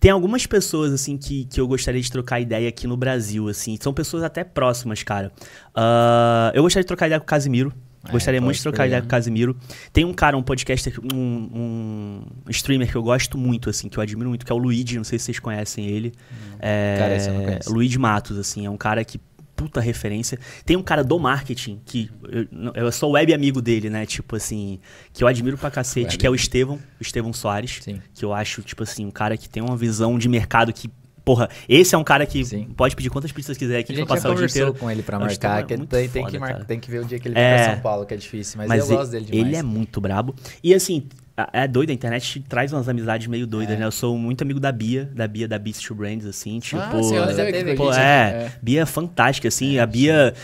Tem 0.00 0.10
algumas 0.10 0.46
pessoas, 0.46 0.92
assim, 0.92 1.16
que, 1.16 1.44
que 1.46 1.60
eu 1.60 1.66
gostaria 1.66 2.00
de 2.00 2.10
trocar 2.10 2.40
ideia 2.40 2.68
aqui 2.68 2.86
no 2.86 2.96
Brasil, 2.96 3.48
assim. 3.48 3.76
São 3.80 3.92
pessoas 3.92 4.22
até 4.22 4.44
próximas, 4.44 5.02
cara. 5.02 5.32
Uh, 5.76 6.54
eu 6.54 6.62
gostaria 6.62 6.84
de 6.84 6.86
trocar 6.86 7.06
ideia 7.06 7.18
com 7.18 7.24
o 7.24 7.28
Casimiro. 7.28 7.72
É, 8.06 8.12
gostaria 8.12 8.40
muito 8.40 8.56
de 8.56 8.62
trocar 8.62 8.86
ideia 8.86 9.02
com 9.02 9.06
o 9.06 9.10
Casimiro. 9.10 9.56
Tem 9.92 10.04
um 10.04 10.14
cara, 10.14 10.36
um 10.36 10.42
podcaster, 10.42 10.94
um, 11.12 11.16
um, 11.16 12.22
streamer 12.48 12.88
que 12.88 12.96
eu 12.96 13.02
gosto 13.02 13.36
muito, 13.36 13.68
assim, 13.68 13.88
que 13.88 13.98
eu 13.98 14.02
admiro 14.02 14.28
muito, 14.28 14.46
que 14.46 14.52
é 14.52 14.54
o 14.54 14.58
Luigi. 14.58 14.96
Não 14.96 15.04
sei 15.04 15.18
se 15.18 15.26
vocês 15.26 15.40
conhecem 15.40 15.86
ele. 15.86 16.12
Hum. 16.30 16.56
É, 16.60 16.96
cara, 16.98 17.16
esse 17.16 17.28
eu 17.28 17.34
não 17.34 17.44
conheço. 17.44 17.72
Luigi 17.72 17.98
Matos, 17.98 18.38
assim, 18.38 18.66
é 18.66 18.70
um 18.70 18.76
cara 18.76 19.04
que 19.04 19.20
puta 19.58 19.80
referência. 19.80 20.38
Tem 20.64 20.76
um 20.76 20.82
cara 20.82 21.02
do 21.02 21.18
marketing, 21.18 21.80
que 21.84 22.08
eu, 22.30 22.72
eu 22.74 22.92
sou 22.92 23.10
web 23.10 23.34
amigo 23.34 23.60
dele, 23.60 23.90
né? 23.90 24.06
Tipo 24.06 24.36
assim, 24.36 24.78
que 25.12 25.24
eu 25.24 25.26
admiro 25.26 25.58
pra 25.58 25.68
cacete, 25.68 26.06
web. 26.06 26.16
que 26.16 26.26
é 26.26 26.30
o 26.30 26.34
Estevão, 26.34 26.76
o 26.76 27.02
Estevão 27.02 27.32
Soares. 27.32 27.80
Sim. 27.82 28.00
Que 28.14 28.24
eu 28.24 28.32
acho, 28.32 28.62
tipo 28.62 28.84
assim, 28.84 29.04
um 29.04 29.10
cara 29.10 29.36
que 29.36 29.48
tem 29.48 29.60
uma 29.60 29.76
visão 29.76 30.16
de 30.16 30.28
mercado 30.28 30.72
que 30.72 30.88
Porra, 31.24 31.50
esse 31.68 31.94
é 31.94 31.98
um 31.98 32.04
cara 32.04 32.24
que 32.24 32.42
Sim. 32.42 32.68
pode 32.74 32.96
pedir 32.96 33.10
quantas 33.10 33.30
pizzas 33.30 33.54
quiser 33.58 33.80
aqui 33.80 33.92
pra 33.92 34.06
passar 34.06 34.30
o 34.30 34.34
dia 34.34 34.46
inteiro. 34.46 34.72
com 34.72 34.90
ele 34.90 35.02
pra 35.02 35.18
marcar, 35.18 35.62
que 35.62 35.76
tem, 35.76 36.08
tem, 36.08 36.26
que 36.26 36.38
mar... 36.38 36.64
tem 36.64 36.80
que 36.80 36.90
ver 36.90 37.02
o 37.02 37.04
dia 37.04 37.18
que 37.18 37.28
ele 37.28 37.34
vem 37.34 37.44
é, 37.44 37.64
pra 37.64 37.74
São 37.74 37.82
Paulo, 37.82 38.06
que 38.06 38.14
é 38.14 38.16
difícil, 38.16 38.56
mas, 38.56 38.66
mas 38.66 38.88
eu 38.88 38.96
gosto 38.96 39.10
dele 39.10 39.26
demais. 39.26 39.46
Ele 39.46 39.56
é 39.56 39.62
muito 39.62 40.00
brabo. 40.00 40.34
E 40.64 40.72
assim, 40.72 41.06
é 41.52 41.68
doido, 41.68 41.90
a 41.90 41.92
internet 41.92 42.44
traz 42.48 42.72
umas 42.72 42.88
amizades 42.88 43.26
meio 43.26 43.46
doidas, 43.46 43.76
é. 43.76 43.78
né? 43.78 43.86
Eu 43.86 43.92
sou 43.92 44.18
muito 44.18 44.42
amigo 44.42 44.58
da 44.58 44.72
Bia, 44.72 45.10
da 45.14 45.28
Bia 45.28 45.46
da 45.46 45.58
Beast 45.58 45.86
to 45.86 45.94
Brands, 45.94 46.26
assim, 46.26 46.58
tipo... 46.58 46.80
Ah, 46.80 47.02
sim, 47.02 47.16
ela 47.16 47.32
teve 47.32 47.74
pô, 47.74 47.92
é, 47.92 47.96
é, 47.96 48.52
Bia 48.60 48.82
é 48.82 48.86
fantástica, 48.86 49.48
assim, 49.48 49.76
é, 49.76 49.80
a 49.80 49.86
Bia... 49.86 50.34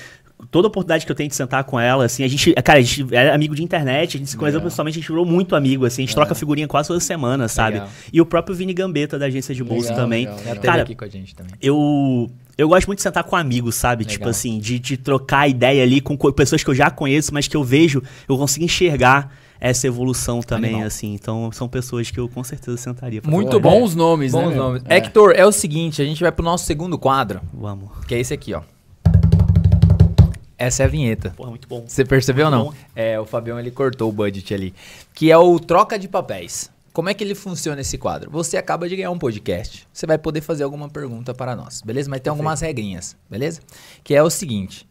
Toda 0.50 0.68
oportunidade 0.68 1.06
que 1.06 1.12
eu 1.12 1.16
tenho 1.16 1.28
de 1.28 1.34
sentar 1.34 1.64
com 1.64 1.80
ela, 1.80 2.04
assim, 2.04 2.22
a 2.22 2.28
gente... 2.28 2.52
Cara, 2.54 2.78
a 2.78 2.82
gente 2.82 3.14
é 3.14 3.30
amigo 3.30 3.54
de 3.54 3.62
internet, 3.62 4.16
a 4.16 4.18
gente 4.18 4.30
se 4.30 4.36
conheceu 4.36 4.60
pessoalmente, 4.60 4.98
a 4.98 5.00
gente 5.00 5.08
virou 5.08 5.24
muito 5.24 5.56
amigo, 5.56 5.86
assim, 5.86 6.02
a 6.02 6.06
gente 6.06 6.12
é. 6.12 6.14
troca 6.14 6.34
figurinha 6.34 6.68
quase 6.68 6.88
toda 6.88 7.00
semana, 7.00 7.48
sabe? 7.48 7.78
Legal. 7.78 7.90
E 8.12 8.20
o 8.20 8.26
próprio 8.26 8.54
Vini 8.54 8.74
Gambetta, 8.74 9.18
da 9.18 9.26
agência 9.26 9.54
de 9.54 9.64
bolsa 9.64 9.94
também. 9.94 10.26
Legal. 10.26 10.56
Cara, 10.62 10.82
aqui 10.82 10.94
com 10.94 11.04
a 11.04 11.08
gente 11.08 11.34
também. 11.34 11.54
Eu... 11.62 12.30
Eu 12.56 12.68
gosto 12.68 12.86
muito 12.86 12.98
de 12.98 13.02
sentar 13.02 13.24
com 13.24 13.34
amigos, 13.34 13.74
sabe? 13.74 14.04
Legal. 14.04 14.12
Tipo 14.12 14.28
assim, 14.28 14.60
de, 14.60 14.78
de 14.78 14.96
trocar 14.96 15.48
ideia 15.48 15.82
ali 15.82 16.00
com 16.00 16.16
pessoas 16.32 16.62
que 16.62 16.70
eu 16.70 16.74
já 16.74 16.88
conheço, 16.90 17.34
mas 17.34 17.48
que 17.48 17.56
eu 17.56 17.64
vejo, 17.64 18.00
eu 18.28 18.36
consigo 18.36 18.64
enxergar 18.64 19.34
essa 19.60 19.86
evolução 19.86 20.40
também, 20.40 20.70
Animal. 20.72 20.86
assim. 20.86 21.14
Então, 21.14 21.50
são 21.52 21.68
pessoas 21.68 22.10
que 22.10 22.18
eu 22.18 22.28
com 22.28 22.44
certeza 22.44 22.76
sentaria. 22.76 23.20
Muito 23.24 23.58
bons 23.58 23.94
nomes, 23.94 24.32
bons 24.32 24.50
né? 24.50 24.56
Nomes. 24.56 24.82
É. 24.88 24.96
Hector, 24.96 25.32
é 25.36 25.46
o 25.46 25.52
seguinte, 25.52 26.02
a 26.02 26.04
gente 26.04 26.22
vai 26.22 26.32
pro 26.32 26.44
nosso 26.44 26.64
segundo 26.64 26.98
quadro. 26.98 27.40
Vamos. 27.52 27.90
Que 28.06 28.14
é 28.14 28.20
esse 28.20 28.34
aqui, 28.34 28.54
ó. 28.54 28.62
Essa 30.56 30.84
é 30.84 30.86
a 30.86 30.88
vinheta. 30.88 31.30
Porra, 31.36 31.50
muito 31.50 31.68
bom. 31.68 31.84
Você 31.86 32.04
percebeu 32.04 32.46
ou 32.46 32.50
não? 32.50 32.64
Bom. 32.66 32.74
É, 32.94 33.18
o 33.18 33.26
Fabião 33.26 33.58
ele 33.58 33.70
cortou 33.70 34.08
o 34.08 34.12
budget 34.12 34.54
ali. 34.54 34.74
Que 35.12 35.30
é 35.30 35.36
o 35.36 35.58
troca 35.58 35.98
de 35.98 36.08
papéis. 36.08 36.70
Como 36.92 37.08
é 37.08 37.14
que 37.14 37.24
ele 37.24 37.34
funciona 37.34 37.80
esse 37.80 37.98
quadro? 37.98 38.30
Você 38.30 38.56
acaba 38.56 38.88
de 38.88 38.94
ganhar 38.94 39.10
um 39.10 39.18
podcast. 39.18 39.84
Você 39.92 40.06
vai 40.06 40.16
poder 40.16 40.40
fazer 40.40 40.62
alguma 40.62 40.88
pergunta 40.88 41.34
para 41.34 41.56
nós, 41.56 41.82
beleza? 41.82 42.08
Mas 42.08 42.20
tem 42.20 42.30
algumas 42.30 42.60
regrinhas, 42.60 43.16
beleza? 43.28 43.60
Que 44.04 44.14
é 44.14 44.22
o 44.22 44.30
seguinte. 44.30 44.86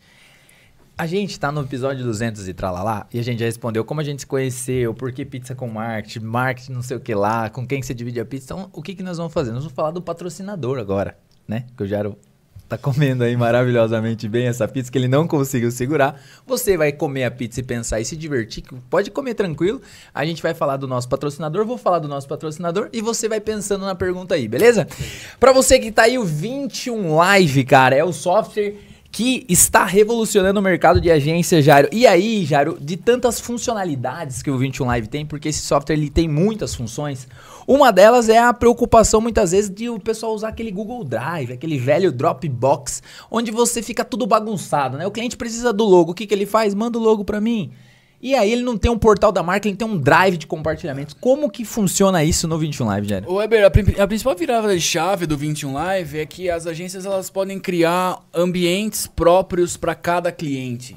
A 0.95 1.07
gente 1.07 1.39
tá 1.39 1.51
no 1.51 1.61
episódio 1.61 2.03
200 2.03 2.47
e 2.47 2.53
tralalá, 2.53 3.07
e 3.11 3.17
a 3.17 3.23
gente 3.23 3.39
já 3.39 3.45
respondeu 3.45 3.83
como 3.83 3.99
a 3.99 4.03
gente 4.03 4.19
se 4.19 4.27
conheceu, 4.27 4.93
por 4.93 5.11
que 5.11 5.25
pizza 5.25 5.55
com 5.55 5.67
marketing, 5.67 6.19
marketing 6.19 6.71
não 6.71 6.83
sei 6.83 6.95
o 6.95 6.99
que 6.99 7.15
lá, 7.15 7.49
com 7.49 7.65
quem 7.65 7.79
que 7.79 7.87
você 7.87 7.95
divide 7.95 8.19
a 8.19 8.25
pizza. 8.25 8.53
Então, 8.53 8.69
o 8.71 8.79
que, 8.79 8.93
que 8.93 9.01
nós 9.01 9.17
vamos 9.17 9.33
fazer? 9.33 9.51
Nós 9.51 9.63
vamos 9.63 9.75
falar 9.75 9.89
do 9.89 10.03
patrocinador 10.03 10.77
agora, 10.77 11.17
né? 11.47 11.65
Que 11.75 11.81
o 11.81 11.87
Jaro 11.87 12.15
tá 12.69 12.77
comendo 12.77 13.23
aí 13.23 13.35
maravilhosamente 13.35 14.29
bem 14.29 14.45
essa 14.45 14.67
pizza 14.67 14.91
que 14.91 14.97
ele 14.97 15.07
não 15.07 15.27
conseguiu 15.27 15.71
segurar. 15.71 16.21
Você 16.45 16.77
vai 16.77 16.91
comer 16.91 17.23
a 17.23 17.31
pizza 17.31 17.59
e 17.59 17.63
pensar 17.63 17.99
e 17.99 18.05
se 18.05 18.15
divertir, 18.15 18.61
que 18.61 18.75
pode 18.87 19.09
comer 19.09 19.33
tranquilo. 19.33 19.81
A 20.13 20.23
gente 20.23 20.43
vai 20.43 20.53
falar 20.53 20.77
do 20.77 20.87
nosso 20.87 21.09
patrocinador, 21.09 21.65
vou 21.65 21.77
falar 21.77 21.97
do 21.97 22.07
nosso 22.07 22.27
patrocinador 22.27 22.89
e 22.93 23.01
você 23.01 23.27
vai 23.27 23.41
pensando 23.41 23.83
na 23.83 23.95
pergunta 23.95 24.35
aí, 24.35 24.47
beleza? 24.47 24.87
Pra 25.39 25.51
você 25.51 25.79
que 25.79 25.91
tá 25.91 26.03
aí 26.03 26.19
o 26.19 26.23
21 26.23 27.15
Live, 27.15 27.63
cara, 27.65 27.95
é 27.95 28.03
o 28.03 28.13
software 28.13 28.92
que 29.13 29.45
está 29.47 29.85
revolucionando 29.85 30.59
o 30.59 30.63
mercado 30.63 30.99
de 30.99 31.11
agência, 31.11 31.61
Jairo. 31.61 31.87
E 31.91 32.07
aí, 32.07 32.43
Jairo, 32.43 32.79
de 32.81 32.97
tantas 32.97 33.39
funcionalidades 33.39 34.41
que 34.41 34.49
o 34.49 34.57
21 34.57 34.87
Live 34.87 35.07
tem, 35.07 35.23
porque 35.23 35.49
esse 35.49 35.61
software 35.61 35.95
ele 35.95 36.09
tem 36.09 36.27
muitas 36.27 36.73
funções, 36.73 37.27
uma 37.67 37.91
delas 37.91 38.27
é 38.27 38.39
a 38.39 38.51
preocupação 38.51 39.21
muitas 39.21 39.51
vezes 39.51 39.69
de 39.69 39.87
o 39.87 39.99
pessoal 39.99 40.33
usar 40.33 40.47
aquele 40.47 40.71
Google 40.71 41.03
Drive, 41.03 41.53
aquele 41.53 41.77
velho 41.77 42.11
Dropbox, 42.11 43.03
onde 43.29 43.51
você 43.51 43.83
fica 43.83 44.03
tudo 44.03 44.25
bagunçado, 44.25 44.97
né? 44.97 45.05
O 45.05 45.11
cliente 45.11 45.37
precisa 45.37 45.71
do 45.71 45.83
logo, 45.83 46.11
o 46.11 46.15
que, 46.15 46.25
que 46.25 46.33
ele 46.33 46.47
faz? 46.47 46.73
Manda 46.73 46.97
o 46.97 47.01
logo 47.01 47.23
para 47.23 47.39
mim. 47.39 47.71
E 48.23 48.33
aí 48.35 48.53
ele 48.53 48.61
não 48.61 48.77
tem 48.77 48.89
um 48.89 48.97
portal 48.97 49.33
da 49.33 49.43
marca, 49.43 49.67
ele 49.67 49.75
tem 49.75 49.85
um 49.85 49.97
drive 49.97 50.37
de 50.37 50.47
compartilhamentos. 50.47 51.13
Como 51.19 51.51
que 51.51 51.65
funciona 51.65 52.23
isso 52.23 52.47
no 52.47 52.57
21 52.57 52.85
Live, 52.85 53.09
Jairo? 53.09 53.29
O 53.29 53.33
Weber, 53.35 53.65
a, 53.65 54.03
a 54.03 54.07
principal 54.07 54.33
virada 54.33 54.73
de 54.73 54.79
chave 54.79 55.25
do 55.25 55.35
21 55.35 55.73
Live 55.73 56.19
é 56.19 56.25
que 56.25 56.49
as 56.49 56.65
agências 56.65 57.05
elas 57.05 57.29
podem 57.29 57.59
criar 57.59 58.23
ambientes 58.33 59.05
próprios 59.07 59.75
para 59.75 59.93
cada 59.93 60.31
cliente. 60.31 60.95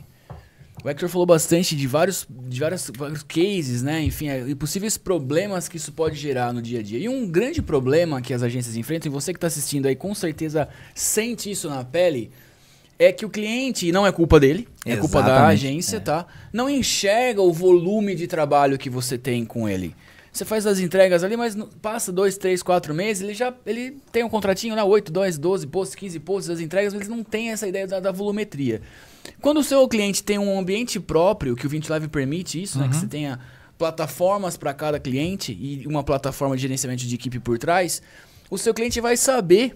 O 0.85 0.89
Hector 0.89 1.09
falou 1.09 1.27
bastante 1.27 1.75
de 1.75 1.85
vários, 1.89 2.25
de 2.31 2.61
vários, 2.61 2.93
vários 2.97 3.25
cases, 3.25 3.83
né? 3.83 4.01
Enfim, 4.05 4.29
é, 4.29 4.55
possíveis 4.55 4.97
problemas 4.97 5.67
que 5.67 5.79
isso 5.79 5.91
pode 5.91 6.15
gerar 6.15 6.53
no 6.53 6.63
dia 6.63 6.79
a 6.79 6.83
dia. 6.83 7.01
E 7.01 7.09
um 7.09 7.29
grande 7.29 7.61
problema 7.61 8.23
que 8.23 8.33
as 8.33 8.41
agências 8.41 8.77
enfrentam, 8.77 9.11
e 9.11 9.13
você 9.13 9.33
que 9.33 9.39
está 9.39 9.49
assistindo 9.49 9.87
aí 9.87 9.97
com 9.97 10.15
certeza 10.15 10.69
sente 10.95 11.51
isso 11.51 11.69
na 11.69 11.83
pele, 11.83 12.31
é 12.99 13.13
que 13.13 13.25
o 13.27 13.31
cliente, 13.31 13.87
e 13.87 13.93
não 13.93 14.07
é 14.07 14.13
culpa 14.13 14.41
dele, 14.41 14.67
é 14.85 14.97
culpa 14.97 15.23
da 15.23 15.29
Exatamente, 15.29 15.67
agência, 15.67 15.97
é. 15.99 16.01
tá? 16.01 16.27
Não 16.53 16.69
enxerga 16.69 17.43
o 17.43 17.53
volume 17.53 18.15
de 18.15 18.27
trabalho 18.27 18.79
que 18.79 18.89
você 18.89 19.19
tem 19.19 19.45
com 19.45 19.69
ele. 19.69 19.95
Você 20.33 20.45
faz 20.45 20.67
as 20.67 20.79
entregas 20.79 21.25
ali, 21.25 21.37
mas 21.37 21.57
passa 21.81 22.13
dois, 22.13 22.37
três, 22.37 22.63
quatro 22.63 22.95
meses, 22.95 23.23
ele 23.23 23.33
já 23.33 23.55
ele 23.65 23.97
tem 24.13 24.23
um 24.23 24.29
contratinho 24.29 24.75
lá, 24.75 24.85
8, 24.85 25.11
10, 25.11 25.39
12 25.39 25.67
posts, 25.67 25.95
15 25.95 26.21
posts, 26.21 26.51
as 26.51 26.61
entregas, 26.61 26.93
mas 26.93 27.07
ele 27.07 27.17
não 27.17 27.25
tem 27.25 27.51
essa 27.51 27.67
ideia 27.67 27.87
da, 27.87 28.01
da 28.01 28.13
volumetria. 28.13 28.83
Quando 29.41 29.61
o 29.61 29.65
seu 29.65 29.87
cliente 29.89 30.23
tem 30.23 30.39
um 30.39 30.59
ambiente 30.59 31.01
próprio, 31.01 31.57
que 31.57 31.67
o 31.67 31.71
20 31.71 31.89
Live 31.89 32.09
permite 32.09 32.63
isso, 32.63 32.79
né? 32.79 32.89
Que 32.89 32.97
você 32.97 33.07
tenha 33.07 33.41
plataformas 33.79 34.57
para 34.57 34.73
cada 34.73 34.99
cliente 34.99 35.53
e 35.53 35.87
uma 35.87 36.03
plataforma 36.03 36.55
de 36.55 36.63
gerenciamento 36.63 37.05
de 37.05 37.15
equipe 37.15 37.39
por 37.39 37.59
trás, 37.59 38.03
o 38.51 38.57
seu 38.57 38.73
cliente 38.73 39.01
vai 39.01 39.17
saber, 39.17 39.75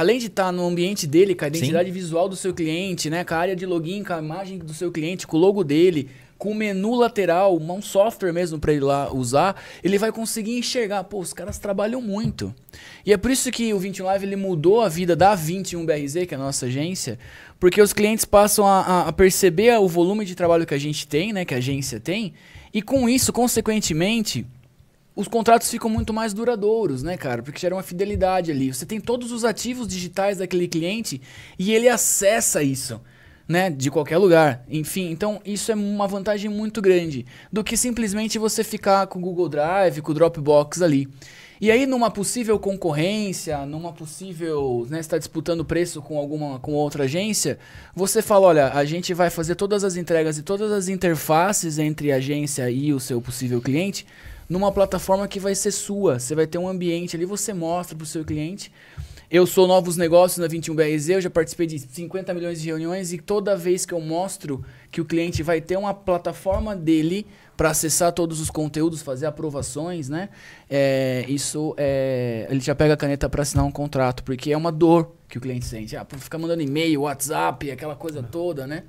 além 0.00 0.18
de 0.18 0.26
estar 0.26 0.52
no 0.52 0.64
ambiente 0.66 1.06
dele, 1.06 1.34
com 1.34 1.44
a 1.44 1.48
identidade 1.48 1.90
visual 1.90 2.28
do 2.28 2.36
seu 2.36 2.54
cliente, 2.54 3.10
né? 3.10 3.24
Com 3.24 3.34
a 3.34 3.38
área 3.38 3.56
de 3.56 3.66
login, 3.66 4.04
com 4.04 4.12
a 4.12 4.18
imagem 4.18 4.58
do 4.58 4.72
seu 4.72 4.92
cliente, 4.92 5.26
com 5.26 5.36
o 5.36 5.40
logo 5.40 5.64
dele, 5.64 6.08
com 6.38 6.52
o 6.52 6.54
menu 6.54 6.94
lateral, 6.94 7.58
um 7.58 7.82
software 7.82 8.32
mesmo 8.32 8.60
para 8.60 8.72
ele 8.72 8.82
lá 8.84 9.12
usar, 9.12 9.60
ele 9.82 9.98
vai 9.98 10.12
conseguir 10.12 10.56
enxergar, 10.56 11.02
pô, 11.02 11.18
os 11.18 11.32
caras 11.32 11.58
trabalham 11.58 12.00
muito. 12.00 12.54
E 13.04 13.12
é 13.12 13.16
por 13.16 13.28
isso 13.32 13.50
que 13.50 13.74
o 13.74 13.78
21 13.80 14.04
Live 14.06 14.24
ele 14.26 14.36
mudou 14.36 14.80
a 14.80 14.88
vida 14.88 15.16
da 15.16 15.36
21BRZ, 15.36 16.26
que 16.26 16.34
é 16.34 16.36
a 16.36 16.40
nossa 16.40 16.66
agência, 16.66 17.18
porque 17.58 17.82
os 17.82 17.92
clientes 17.92 18.24
passam 18.24 18.64
a, 18.68 18.80
a- 18.82 19.08
a 19.08 19.12
perceber 19.12 19.76
o 19.80 19.88
volume 19.88 20.24
de 20.24 20.36
trabalho 20.36 20.64
que 20.64 20.74
a 20.74 20.78
gente 20.78 21.08
tem, 21.08 21.32
né, 21.32 21.44
que 21.44 21.54
a 21.54 21.58
agência 21.58 21.98
tem, 21.98 22.32
e 22.72 22.80
com 22.80 23.08
isso, 23.08 23.32
consequentemente, 23.32 24.46
os 25.18 25.26
contratos 25.26 25.68
ficam 25.68 25.90
muito 25.90 26.14
mais 26.14 26.32
duradouros, 26.32 27.02
né, 27.02 27.16
cara? 27.16 27.42
Porque 27.42 27.58
gera 27.58 27.74
uma 27.74 27.82
fidelidade 27.82 28.52
ali. 28.52 28.72
Você 28.72 28.86
tem 28.86 29.00
todos 29.00 29.32
os 29.32 29.44
ativos 29.44 29.88
digitais 29.88 30.38
daquele 30.38 30.68
cliente 30.68 31.20
e 31.58 31.74
ele 31.74 31.88
acessa 31.88 32.62
isso, 32.62 33.00
né, 33.48 33.68
de 33.68 33.90
qualquer 33.90 34.16
lugar. 34.16 34.64
Enfim, 34.70 35.10
então 35.10 35.40
isso 35.44 35.72
é 35.72 35.74
uma 35.74 36.06
vantagem 36.06 36.48
muito 36.48 36.80
grande 36.80 37.26
do 37.52 37.64
que 37.64 37.76
simplesmente 37.76 38.38
você 38.38 38.62
ficar 38.62 39.08
com 39.08 39.18
o 39.18 39.22
Google 39.22 39.48
Drive, 39.48 40.02
com 40.02 40.12
o 40.12 40.14
Dropbox 40.14 40.82
ali. 40.82 41.08
E 41.60 41.72
aí, 41.72 41.84
numa 41.84 42.12
possível 42.12 42.56
concorrência, 42.56 43.66
numa 43.66 43.92
possível, 43.92 44.86
né, 44.88 45.00
está 45.00 45.18
disputando 45.18 45.64
preço 45.64 46.00
com 46.00 46.16
alguma 46.16 46.60
com 46.60 46.74
outra 46.74 47.02
agência, 47.02 47.58
você 47.92 48.22
fala, 48.22 48.46
olha, 48.46 48.68
a 48.68 48.84
gente 48.84 49.12
vai 49.12 49.30
fazer 49.30 49.56
todas 49.56 49.82
as 49.82 49.96
entregas 49.96 50.38
e 50.38 50.42
todas 50.42 50.70
as 50.70 50.86
interfaces 50.86 51.76
entre 51.76 52.12
a 52.12 52.16
agência 52.18 52.70
e 52.70 52.92
o 52.92 53.00
seu 53.00 53.20
possível 53.20 53.60
cliente 53.60 54.06
numa 54.48 54.72
plataforma 54.72 55.28
que 55.28 55.38
vai 55.38 55.54
ser 55.54 55.72
sua. 55.72 56.18
Você 56.18 56.34
vai 56.34 56.46
ter 56.46 56.58
um 56.58 56.68
ambiente 56.68 57.14
ali, 57.14 57.24
você 57.24 57.52
mostra 57.52 57.96
para 57.96 58.04
o 58.04 58.06
seu 58.06 58.24
cliente. 58.24 58.72
Eu 59.30 59.46
sou 59.46 59.66
novos 59.66 59.98
negócios 59.98 60.38
na 60.38 60.48
21BRZ, 60.48 61.10
eu 61.10 61.20
já 61.20 61.28
participei 61.28 61.66
de 61.66 61.78
50 61.78 62.32
milhões 62.32 62.62
de 62.62 62.66
reuniões 62.66 63.12
e 63.12 63.18
toda 63.18 63.54
vez 63.54 63.84
que 63.84 63.92
eu 63.92 64.00
mostro 64.00 64.64
que 64.90 65.02
o 65.02 65.04
cliente 65.04 65.42
vai 65.42 65.60
ter 65.60 65.76
uma 65.76 65.92
plataforma 65.92 66.74
dele 66.74 67.26
para 67.54 67.68
acessar 67.68 68.10
todos 68.10 68.40
os 68.40 68.48
conteúdos, 68.48 69.02
fazer 69.02 69.26
aprovações, 69.26 70.08
né? 70.08 70.30
É, 70.70 71.26
isso 71.28 71.74
é, 71.76 72.46
ele 72.48 72.60
já 72.60 72.74
pega 72.74 72.94
a 72.94 72.96
caneta 72.96 73.28
para 73.28 73.42
assinar 73.42 73.66
um 73.66 73.70
contrato, 73.70 74.24
porque 74.24 74.50
é 74.50 74.56
uma 74.56 74.72
dor 74.72 75.12
que 75.28 75.36
o 75.36 75.40
cliente 75.42 75.66
sente. 75.66 75.94
Ah, 75.94 76.06
ficar 76.18 76.38
mandando 76.38 76.62
e-mail, 76.62 77.02
WhatsApp, 77.02 77.70
aquela 77.70 77.96
coisa 77.96 78.22
toda, 78.22 78.66
né? 78.66 78.84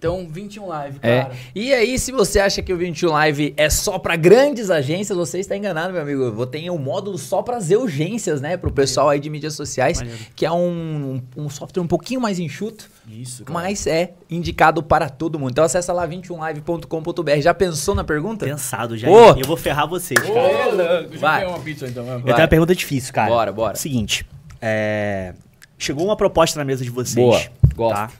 Então, 0.00 0.26
21 0.26 0.66
live, 0.66 0.98
É. 1.02 1.24
cara. 1.24 1.34
E 1.54 1.74
aí, 1.74 1.98
se 1.98 2.10
você 2.10 2.40
acha 2.40 2.62
que 2.62 2.72
o 2.72 2.76
21 2.78 3.10
Live 3.10 3.52
é 3.54 3.68
só 3.68 3.98
pra 3.98 4.16
grandes 4.16 4.70
agências, 4.70 5.14
você 5.18 5.40
está 5.40 5.54
enganado, 5.54 5.92
meu 5.92 6.00
amigo. 6.00 6.22
Eu 6.22 6.32
vou 6.32 6.46
ter 6.46 6.70
um 6.70 6.78
módulo 6.78 7.18
só 7.18 7.42
para 7.42 7.58
as 7.58 7.68
urgências, 7.68 8.40
né? 8.40 8.56
Pro 8.56 8.72
pessoal 8.72 9.10
aí 9.10 9.20
de 9.20 9.28
mídias 9.28 9.52
sociais, 9.52 9.98
Maneiro. 9.98 10.18
que 10.34 10.46
é 10.46 10.50
um, 10.50 11.20
um 11.36 11.50
software 11.50 11.82
um 11.82 11.86
pouquinho 11.86 12.18
mais 12.18 12.38
enxuto, 12.38 12.88
Isso, 13.06 13.44
cara. 13.44 13.60
mas 13.60 13.86
é 13.86 14.14
indicado 14.30 14.82
para 14.82 15.10
todo 15.10 15.38
mundo. 15.38 15.50
Então 15.50 15.64
acessa 15.64 15.92
lá 15.92 16.08
21live.com.br. 16.08 17.40
Já 17.42 17.52
pensou 17.52 17.94
na 17.94 18.02
pergunta? 18.02 18.46
Pensado 18.46 18.96
já. 18.96 19.06
Ô! 19.06 19.36
Eu 19.36 19.44
vou 19.46 19.56
ferrar 19.58 19.86
vocês, 19.86 20.18
cara. 20.18 21.08
já 21.12 21.18
Vai. 21.18 21.44
uma 21.46 21.58
pizza 21.58 21.86
então, 21.86 22.04
vai. 22.06 22.16
Eu 22.16 22.22
tenho 22.22 22.38
uma 22.38 22.48
pergunta 22.48 22.74
difícil, 22.74 23.12
cara. 23.12 23.28
Bora, 23.28 23.52
bora. 23.52 23.76
Seguinte, 23.76 24.24
é, 24.62 25.34
chegou 25.76 26.06
uma 26.06 26.16
proposta 26.16 26.58
na 26.58 26.64
mesa 26.64 26.82
de 26.82 26.88
vocês. 26.90 27.14
Boa, 27.16 27.38
gosto. 27.76 27.94
Tá? 27.96 28.10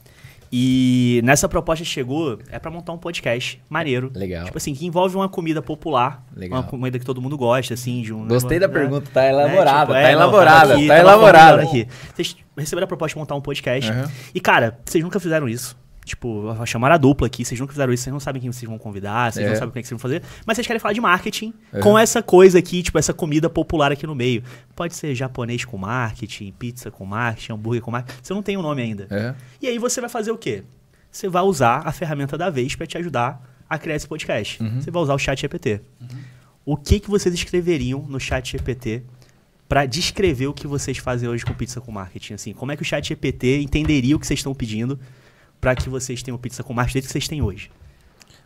E 0.53 1.21
nessa 1.23 1.49
proposta 1.49 1.85
chegou 1.85 2.39
é 2.51 2.59
pra 2.59 2.71
montar 2.71 2.93
um 2.93 2.99
podcast 2.99 3.63
maneiro. 3.69 4.11
Legal. 4.15 4.45
Tipo 4.47 4.59
assim, 4.59 4.75
que 4.75 4.85
envolve 4.85 5.15
uma 5.15 5.29
comida 5.29 5.63
popular, 5.63 6.25
Legal. 6.35 6.59
uma 6.59 6.65
comida 6.67 6.99
que 6.99 7.05
todo 7.05 7.23
mundo 7.23 7.39
gosta, 7.39 7.75
assim, 7.75 8.03
de 8.03 8.13
um 8.13 8.27
Gostei 8.27 8.59
da 8.59 8.67
né? 8.67 8.75
pergunta, 8.75 9.09
tá 9.13 9.21
Né? 9.23 9.29
elaborada, 9.31 9.81
Tipo, 9.81 9.93
tá 9.93 10.01
é, 10.09 10.13
elaborada, 10.13 10.75
aqui, 10.75 10.87
tá 10.89 10.99
elaborada. 10.99 11.63
formulando 11.63 11.83
aqui. 11.85 11.89
Vocês 12.15 12.37
receberam 12.57 12.85
a 12.85 12.89
proposta 12.89 13.15
de 13.15 13.19
montar 13.21 13.35
um 13.37 13.41
podcast. 13.41 13.91
Uhum. 13.93 14.05
E, 14.35 14.41
cara, 14.41 14.79
vocês 14.85 15.05
nunca 15.05 15.21
fizeram 15.21 15.49
isso. 15.49 15.79
Tipo, 16.05 16.55
chamaram 16.67 16.95
a 16.95 16.99
dupla 16.99 17.27
aqui, 17.27 17.45
vocês 17.45 17.61
nunca 17.61 17.73
fizeram 17.73 17.93
isso, 17.93 18.03
vocês 18.05 18.13
não 18.13 18.19
sabem 18.21 18.41
quem 18.41 18.51
vocês 18.51 18.69
vão 18.69 18.79
convidar, 18.79 19.33
vocês 19.33 19.45
É. 19.47 19.49
não 19.51 19.55
sabem 19.57 19.69
o 19.69 19.73
que, 19.73 19.79
é 19.79 19.83
que 19.83 19.89
vocês 19.89 20.01
vão 20.01 20.11
fazer, 20.11 20.23
mas 20.47 20.57
vocês 20.57 20.67
querem 20.67 20.81
falar 20.81 20.95
de 20.95 21.01
marketing 21.01 21.53
Uhum. 21.73 21.81
com 21.81 21.99
essa 21.99 22.23
coisa 22.23 22.59
aqui, 22.59 22.83
tipo, 22.83 22.99
essa 22.99 23.13
comida 23.13 23.49
popular 23.51 23.93
aqui 23.93 24.07
no 24.07 24.15
meio. 24.15 24.43
Pode 24.75 24.95
ser 24.95 25.15
japonês 25.15 25.65
com 25.65 25.77
marketing, 25.77 26.53
pizza 26.59 26.91
com 26.91 27.05
marketing, 27.05 27.53
hambúrguer 27.53 27.83
com 27.83 27.91
marketing, 27.91 28.19
você 28.23 28.33
não 28.35 28.43
tem 28.43 28.57
o 28.57 28.63
nome 28.63 28.83
ainda. 28.83 29.07
É. 29.11 29.35
E 29.63 29.67
aí 29.69 29.79
você 29.79 30.01
vai 30.01 30.09
fazer 30.11 30.31
o 30.33 30.39
quê? 30.39 30.65
Você 31.13 31.29
vai 31.29 31.43
usar 31.43 31.83
a 31.85 31.93
ferramenta 31.93 32.37
da 32.39 32.49
vez 32.51 32.75
para 32.75 32.87
te 32.87 32.97
ajudar 32.99 33.43
a 33.69 33.79
criar 33.79 33.95
esse 33.97 34.09
podcast. 34.09 34.63
Uhum. 34.63 34.81
Você 34.81 34.91
vai 34.91 35.03
usar 35.03 35.15
o 35.15 35.19
chat 35.19 35.41
GPT. 35.41 35.81
O 36.65 36.77
que, 36.77 36.99
que 37.01 37.11
vocês 37.11 37.35
escreveriam 37.35 38.05
no 38.09 38.19
chat 38.19 38.53
GPT 38.53 39.03
para 39.69 39.87
descrever 39.87 40.47
o 40.49 40.53
que 40.53 40.67
vocês 40.67 40.99
fazem 40.99 41.29
hoje 41.29 41.45
com 41.45 41.53
pizza 41.55 41.81
com 41.81 41.93
marketing? 41.93 42.35
Assim, 42.35 42.53
como 42.53 42.73
é 42.73 42.77
que 42.77 42.83
o 42.83 42.85
chat 42.85 43.07
GPT 43.07 43.61
entenderia 43.61 44.17
o 44.17 44.19
que 44.19 44.27
vocês 44.27 44.41
estão 44.41 44.55
pedindo 44.55 44.99
para 45.61 45.75
que 45.75 45.89
vocês 45.89 46.23
tenham 46.23 46.39
pizza 46.39 46.63
com 46.63 46.73
marketing 46.73 47.01
do 47.01 47.07
que 47.07 47.13
vocês 47.13 47.29
têm 47.29 47.43
hoje? 47.43 47.71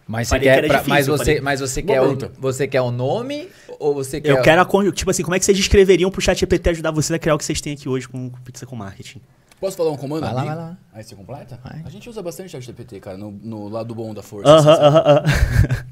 Mas 0.06 0.28
você 0.28 0.38
que 0.38 0.44
quer, 0.44 0.66
pra- 0.66 0.78
difícil, 0.78 0.90
mas 0.94 1.06
você, 1.06 1.24
falei. 1.24 1.40
mas 1.40 1.60
você 1.60 1.82
quer, 1.82 2.02
o, 2.02 2.18
você 2.38 2.68
quer 2.68 2.80
o 2.82 2.90
nome 2.90 3.48
ou 3.78 3.94
você 3.94 4.20
quer 4.20 4.30
Eu 4.30 4.42
quero 4.42 4.60
a 4.60 4.92
tipo 4.92 5.10
assim, 5.10 5.22
como 5.22 5.34
é 5.34 5.38
que 5.38 5.44
vocês 5.44 5.56
descreveriam 5.56 6.10
pro 6.10 6.20
chat 6.20 6.38
GPT 6.38 6.70
ajudar 6.70 6.90
vocês 6.90 7.14
a 7.14 7.18
criar 7.18 7.34
o 7.34 7.38
que 7.38 7.44
vocês 7.44 7.60
têm 7.60 7.72
aqui 7.72 7.88
hoje 7.88 8.06
com, 8.06 8.28
com 8.28 8.40
pizza 8.42 8.66
com 8.66 8.76
marketing? 8.76 9.20
Posso 9.58 9.76
falar 9.76 9.92
um 9.92 9.96
comando? 9.96 10.22
Vai 10.22 10.34
lá, 10.34 10.44
vai 10.44 10.56
lá. 10.56 10.78
Aí 10.92 11.02
você 11.02 11.14
completa? 11.14 11.58
Vai. 11.64 11.82
A 11.86 11.88
gente 11.88 12.08
usa 12.08 12.22
bastante 12.22 12.50
chat 12.50 12.62
GPT, 12.62 13.00
cara, 13.00 13.16
no, 13.16 13.30
no 13.30 13.68
lado 13.68 13.94
bom 13.94 14.12
da 14.12 14.22
força. 14.22 14.50
Aham, 14.50 14.72
assim, 14.72 14.82
aham, 14.82 14.98
aham. 15.06 15.84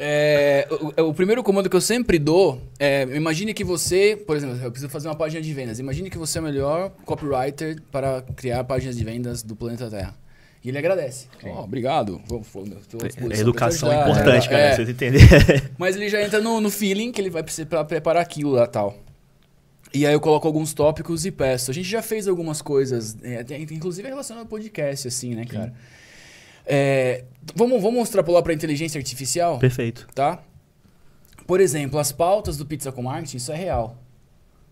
É, 0.00 0.68
o, 0.96 1.08
o 1.08 1.14
primeiro 1.14 1.42
comando 1.42 1.68
que 1.68 1.74
eu 1.74 1.80
sempre 1.80 2.20
dou 2.20 2.62
é: 2.78 3.02
imagine 3.16 3.52
que 3.52 3.64
você, 3.64 4.16
por 4.16 4.36
exemplo, 4.36 4.56
eu 4.62 4.70
preciso 4.70 4.88
fazer 4.88 5.08
uma 5.08 5.16
página 5.16 5.42
de 5.42 5.52
vendas. 5.52 5.80
Imagine 5.80 6.08
que 6.08 6.16
você 6.16 6.38
é 6.38 6.40
o 6.40 6.44
melhor 6.44 6.90
copywriter 7.04 7.82
para 7.90 8.22
criar 8.36 8.62
páginas 8.62 8.96
de 8.96 9.02
vendas 9.02 9.42
do 9.42 9.56
planeta 9.56 9.90
Terra. 9.90 10.14
E 10.64 10.68
ele 10.70 10.78
agradece. 10.78 11.28
Ó, 11.44 11.62
obrigado. 11.64 12.20
Pra 12.26 13.36
Educação 13.38 13.92
é 13.92 14.00
importante, 14.02 14.46
É, 14.46 14.50
cara. 14.50 14.62
é. 14.62 14.74
Vocês 14.76 14.88
entenderem. 14.88 15.28
Mas 15.78 15.94
ele 15.96 16.08
já 16.08 16.20
entra 16.22 16.40
no, 16.40 16.60
no 16.60 16.70
feeling 16.70 17.12
que 17.12 17.20
ele 17.20 17.30
vai 17.30 17.42
precisar 17.42 17.66
pra 17.66 17.84
preparar 17.84 18.22
aquilo 18.22 18.50
lá 18.50 18.66
tal. 18.66 18.96
E 19.94 20.04
aí 20.06 20.12
eu 20.12 20.20
coloco 20.20 20.46
alguns 20.46 20.74
tópicos 20.74 21.24
e 21.24 21.30
peço. 21.30 21.70
A 21.70 21.74
gente 21.74 21.88
já 21.88 22.02
fez 22.02 22.28
algumas 22.28 22.60
coisas, 22.60 23.16
é, 23.22 23.44
inclusive 23.70 24.06
relacionado 24.06 24.42
ao 24.42 24.48
podcast, 24.48 25.08
assim, 25.08 25.34
né, 25.34 25.44
cara? 25.46 25.72
É, 26.66 27.24
vamos, 27.54 27.80
vamos 27.80 28.02
extrapolar 28.02 28.42
pra 28.42 28.52
inteligência 28.52 28.98
artificial, 28.98 29.58
Perfeito. 29.58 30.06
tá? 30.14 30.42
Por 31.46 31.60
exemplo, 31.60 31.98
as 31.98 32.12
pautas 32.12 32.58
do 32.58 32.66
Pizza 32.66 32.92
com 32.92 33.02
Marketing, 33.04 33.38
isso 33.38 33.50
é 33.50 33.56
real. 33.56 33.96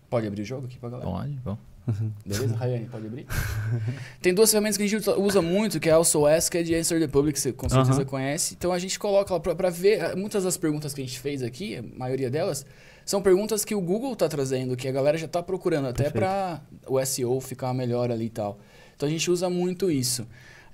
Pode 0.07 0.27
abrir 0.27 0.43
o 0.43 0.45
jogo 0.45 0.67
aqui 0.67 0.77
pra 0.77 0.89
galera? 0.89 1.09
Pode, 1.09 1.31
bom. 1.43 1.57
Beleza, 2.25 2.55
Rayane, 2.55 2.85
pode 2.85 3.07
abrir? 3.07 3.25
Tem 4.21 4.33
duas 4.33 4.51
ferramentas 4.51 4.77
que 4.77 4.83
a 4.83 4.87
gente 4.87 5.09
usa- 5.09 5.41
muito, 5.41 5.79
que 5.79 5.89
é 5.89 5.93
a 5.93 5.95
Also 5.95 6.25
Ask 6.25 6.53
e 6.55 6.75
a 6.75 6.79
Answer 6.79 6.99
the 6.99 7.07
Public, 7.07 7.33
que 7.35 7.39
você 7.39 7.53
com 7.53 7.69
certeza 7.69 8.01
Aham. 8.01 8.05
conhece. 8.05 8.55
Então 8.57 8.71
a 8.73 8.79
gente 8.79 8.99
coloca 8.99 9.33
lá 9.33 9.39
pra 9.39 9.69
ver, 9.69 9.99
eh, 9.99 10.15
muitas 10.15 10.43
das 10.43 10.57
perguntas 10.57 10.93
que 10.93 11.01
a 11.01 11.03
gente 11.05 11.19
fez 11.19 11.41
aqui, 11.41 11.77
a 11.77 11.83
maioria 11.97 12.29
delas, 12.29 12.65
são 13.05 13.21
perguntas 13.21 13.63
que 13.63 13.73
o 13.73 13.79
Google 13.79 14.15
tá 14.15 14.27
trazendo, 14.27 14.75
que 14.75 14.87
a 14.87 14.91
galera 14.91 15.17
já 15.17 15.27
tá 15.29 15.41
procurando, 15.41 15.87
até 15.87 16.09
pra 16.09 16.61
o 16.87 16.99
SEO 17.05 17.39
ficar 17.39 17.73
melhor 17.73 18.11
ali 18.11 18.25
e 18.25 18.29
tal. 18.29 18.59
Então 18.95 19.07
a 19.07 19.11
gente 19.11 19.31
usa 19.31 19.49
muito 19.49 19.89
isso. 19.89 20.27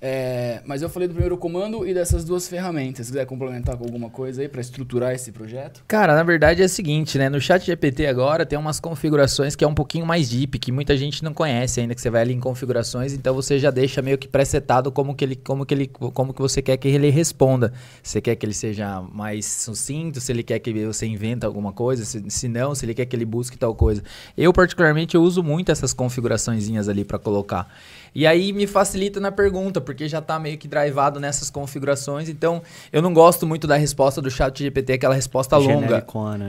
É, 0.06 0.60
mas 0.66 0.82
eu 0.82 0.90
falei 0.90 1.08
do 1.08 1.14
primeiro 1.14 1.34
comando 1.38 1.88
e 1.88 1.94
dessas 1.94 2.26
duas 2.26 2.46
ferramentas. 2.46 3.06
Se 3.06 3.12
quiser 3.12 3.24
complementar 3.24 3.74
com 3.78 3.84
alguma 3.84 4.10
coisa 4.10 4.42
aí 4.42 4.48
pra 4.50 4.60
estruturar 4.60 5.14
esse 5.14 5.32
projeto? 5.32 5.82
Cara, 5.88 6.14
na 6.14 6.22
verdade 6.22 6.60
é 6.60 6.66
o 6.66 6.68
seguinte, 6.68 7.16
né? 7.16 7.30
No 7.30 7.40
chat 7.40 7.64
GPT 7.64 8.06
agora 8.06 8.44
tem 8.44 8.58
umas 8.58 8.78
configurações 8.78 9.56
que 9.56 9.64
é 9.64 9.66
um 9.66 9.72
pouquinho 9.72 10.04
mais 10.04 10.28
deep, 10.28 10.58
que 10.58 10.70
muita 10.70 10.94
gente 10.94 11.24
não 11.24 11.32
conhece 11.32 11.80
ainda, 11.80 11.94
que 11.94 12.02
você 12.02 12.10
vai 12.10 12.20
ali 12.20 12.34
em 12.34 12.38
configurações, 12.38 13.14
então 13.14 13.34
você 13.34 13.58
já 13.58 13.70
deixa 13.70 14.02
meio 14.02 14.18
que 14.18 14.28
presetado 14.28 14.92
como 14.92 15.14
que 15.14 15.24
ele, 15.24 15.36
como 15.36 15.64
que 15.64 15.72
ele, 15.72 15.86
como 15.86 16.34
que 16.34 16.42
você 16.42 16.60
quer 16.60 16.76
que 16.76 16.88
ele 16.88 17.08
responda. 17.08 17.72
Você 18.02 18.20
quer 18.20 18.36
que 18.36 18.44
ele 18.44 18.52
seja 18.52 19.00
mais 19.00 19.46
sucinto, 19.46 20.20
se 20.20 20.30
ele 20.30 20.42
quer 20.42 20.58
que 20.58 20.84
você 20.84 21.06
inventa 21.06 21.46
alguma 21.46 21.72
coisa, 21.72 22.04
se, 22.04 22.22
se 22.28 22.46
não, 22.46 22.74
se 22.74 22.84
ele 22.84 22.92
quer 22.92 23.06
que 23.06 23.16
ele 23.16 23.24
busque 23.24 23.56
tal 23.56 23.74
coisa. 23.74 24.02
Eu 24.36 24.52
particularmente 24.52 25.14
eu 25.14 25.22
uso 25.22 25.42
muito 25.42 25.72
essas 25.72 25.94
configuraçõezinhas 25.94 26.90
ali 26.90 27.06
para 27.06 27.18
colocar. 27.18 27.72
E 28.14 28.26
aí 28.26 28.52
me 28.52 28.66
facilita 28.66 29.18
na 29.18 29.32
pergunta, 29.32 29.80
porque 29.80 30.06
já 30.06 30.20
tá 30.20 30.38
meio 30.38 30.56
que 30.56 30.68
drivado 30.68 31.18
nessas 31.18 31.50
configurações, 31.50 32.28
então 32.28 32.62
eu 32.92 33.02
não 33.02 33.12
gosto 33.12 33.46
muito 33.46 33.66
da 33.66 33.76
resposta 33.76 34.22
do 34.22 34.30
chat 34.30 34.62
GPT, 34.62 34.94
aquela 34.94 35.14
resposta 35.14 35.56
longa. 35.56 35.96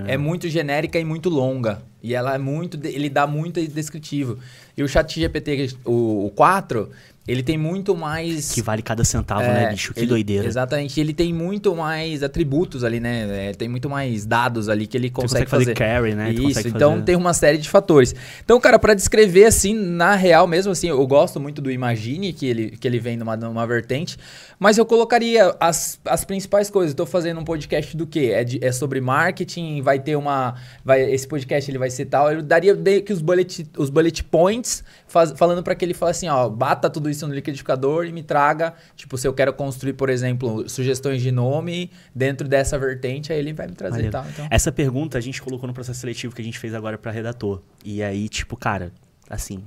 Né? 0.04 0.14
É 0.14 0.18
muito 0.18 0.48
genérica 0.48 1.00
e 1.00 1.04
muito 1.04 1.30
longa. 1.30 1.82
E 2.04 2.14
ela 2.14 2.36
é 2.36 2.38
muito. 2.38 2.80
Ele 2.86 3.10
dá 3.10 3.26
muito 3.26 3.60
descritivo. 3.68 4.38
E 4.78 4.84
o 4.84 4.88
chat 4.88 5.20
GPT, 5.20 5.76
o, 5.84 6.28
o 6.28 6.32
4, 6.36 6.92
ele 7.28 7.42
tem 7.42 7.58
muito 7.58 7.96
mais. 7.96 8.52
Que 8.52 8.62
vale 8.62 8.82
cada 8.82 9.04
centavo, 9.04 9.42
é, 9.44 9.54
né, 9.54 9.70
bicho? 9.72 9.94
Que 9.94 10.02
ele- 10.02 10.08
doideira. 10.08 10.48
Exatamente. 10.48 11.00
Ele 11.00 11.14
tem 11.14 11.34
muito 11.34 11.76
mais 11.76 12.22
atributos 12.24 12.84
ali, 12.84 13.00
né? 13.00 13.50
É, 13.50 13.54
tem 13.54 13.68
muito 13.68 13.90
mais 13.90 14.26
dados 14.26 14.70
ali 14.70 14.86
que 14.88 14.96
ele 14.96 15.10
consegue, 15.10 15.46
consegue 15.46 15.50
fazer 15.50 15.74
carry, 15.74 16.14
né? 16.16 16.32
Isso, 16.32 16.68
então 16.68 16.92
fazer- 16.94 17.04
tem 17.04 17.16
uma 17.16 17.34
série 17.34 17.58
de 17.58 17.70
fatores. 17.70 18.14
Então, 18.44 18.60
cara, 18.60 18.78
pra 18.78 18.94
descrever 18.94 19.46
assim, 19.46 19.74
na 19.74 20.16
real 20.16 20.46
mesmo, 20.48 20.72
assim, 20.72 20.88
eu 20.90 21.06
gosto 21.08 21.40
muito 21.40 21.62
do 21.62 21.72
Imagine, 21.72 22.32
que 22.34 22.46
ele, 22.46 22.70
que 22.72 22.88
ele 22.88 23.00
vem 23.00 23.18
numa, 23.18 23.36
numa 23.36 23.66
vertente, 23.66 24.18
mas 24.60 24.78
eu 24.78 24.86
colocaria 24.86 25.56
as, 25.60 26.00
as 26.06 26.24
principais 26.24 26.70
coisas. 26.70 26.92
Eu 26.92 26.98
tô 26.98 27.06
fazendo 27.06 27.40
um 27.40 27.44
podcast 27.44 27.96
do 27.98 28.06
quê? 28.08 28.32
É, 28.34 28.44
de- 28.44 28.64
é 28.64 28.72
sobre 28.72 29.02
marketing, 29.02 29.82
vai 29.82 30.00
ter 30.00 30.16
uma. 30.16 30.56
Vai, 30.84 31.02
esse 31.12 31.28
podcast 31.28 31.70
ele 31.70 31.78
vai 31.78 31.90
ser 31.90 32.06
tal. 32.06 32.32
Eu 32.32 32.42
daria 32.42 32.76
que 33.02 33.12
os 33.12 33.22
bullet, 33.22 33.68
os 33.78 33.90
bullet 33.90 34.24
points, 34.24 34.84
faz- 35.07 35.34
falando 35.38 35.64
pra 35.64 35.76
que 35.76 35.84
ele 35.86 35.94
fale 35.94 36.11
assim, 36.11 36.27
ó, 36.27 36.48
bata 36.49 36.90
tudo 36.90 37.10
isso 37.10 37.27
no 37.27 37.34
liquidificador 37.34 38.06
e 38.06 38.11
me 38.11 38.23
traga, 38.23 38.73
tipo, 38.95 39.18
se 39.18 39.27
eu 39.27 39.34
quero 39.34 39.53
construir, 39.53 39.94
por 39.94 40.10
exemplo, 40.10 40.68
sugestões 40.69 41.22
de 41.22 41.32
nome 41.32 41.91
dentro 42.14 42.48
dessa 42.48 42.77
vertente, 42.77 43.32
aí 43.32 43.40
ele 43.40 43.53
vai 43.53 43.68
me 43.68 43.73
trazer 43.73 44.06
e 44.06 44.10
tal. 44.10 44.26
Então. 44.27 44.48
Essa 44.49 44.72
pergunta 44.72 45.18
a 45.18 45.22
gente 45.22 45.41
colocou 45.41 45.68
no 45.68 45.73
processo 45.73 45.99
seletivo 45.99 46.36
que 46.36 46.41
a 46.41 46.45
gente 46.45 46.60
fez 46.60 46.73
agora 46.73 46.98
pra 46.98 47.11
redator. 47.11 47.61
E 47.84 48.02
aí, 48.03 48.27
tipo, 48.30 48.56
cara, 48.57 48.91
assim, 49.30 49.64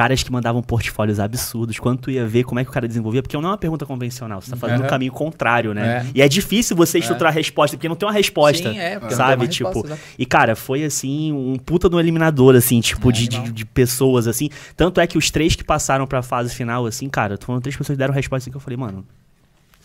caras 0.00 0.22
que 0.22 0.32
mandavam 0.32 0.62
portfólios 0.62 1.20
absurdos, 1.20 1.78
quando 1.78 1.98
tu 1.98 2.10
ia 2.10 2.26
ver 2.26 2.44
como 2.44 2.58
é 2.58 2.64
que 2.64 2.70
o 2.70 2.72
cara 2.72 2.88
desenvolvia, 2.88 3.20
porque 3.20 3.36
não 3.36 3.44
é 3.44 3.52
uma 3.52 3.58
pergunta 3.58 3.84
convencional, 3.84 4.40
você 4.40 4.50
tá 4.50 4.56
fazendo 4.56 4.82
o 4.82 4.88
caminho 4.88 5.12
contrário, 5.12 5.74
né? 5.74 5.98
É. 5.98 6.06
E 6.14 6.22
é 6.22 6.28
difícil 6.28 6.74
você 6.74 7.00
estruturar 7.00 7.30
a 7.30 7.36
resposta, 7.36 7.76
porque 7.76 7.86
não 7.86 7.94
tem 7.94 8.08
uma 8.08 8.14
resposta, 8.14 8.72
Sim, 8.72 8.78
é, 8.78 8.98
sabe? 9.10 9.42
uma 9.42 9.48
tipo, 9.48 9.68
resposta, 9.68 9.98
e 10.18 10.24
cara, 10.24 10.56
foi 10.56 10.84
assim, 10.84 11.34
um 11.34 11.56
puta 11.56 11.90
no 11.90 12.00
eliminador, 12.00 12.56
assim, 12.56 12.80
tipo, 12.80 13.10
É, 13.10 13.12
de, 13.12 13.28
de, 13.28 13.52
de 13.52 13.64
pessoas, 13.66 14.26
assim. 14.26 14.48
Tanto 14.74 15.02
é 15.02 15.06
que 15.06 15.18
os 15.18 15.30
três 15.30 15.54
que 15.54 15.62
passaram 15.62 16.06
pra 16.06 16.22
fase 16.22 16.54
final, 16.54 16.86
assim, 16.86 17.06
cara, 17.06 17.36
foram 17.38 17.60
três 17.60 17.76
pessoas 17.76 17.94
que 17.94 17.98
deram 17.98 18.14
resposta 18.14 18.44
assim 18.44 18.50
que 18.50 18.56
eu 18.56 18.60
falei, 18.60 18.78
mano, 18.78 19.04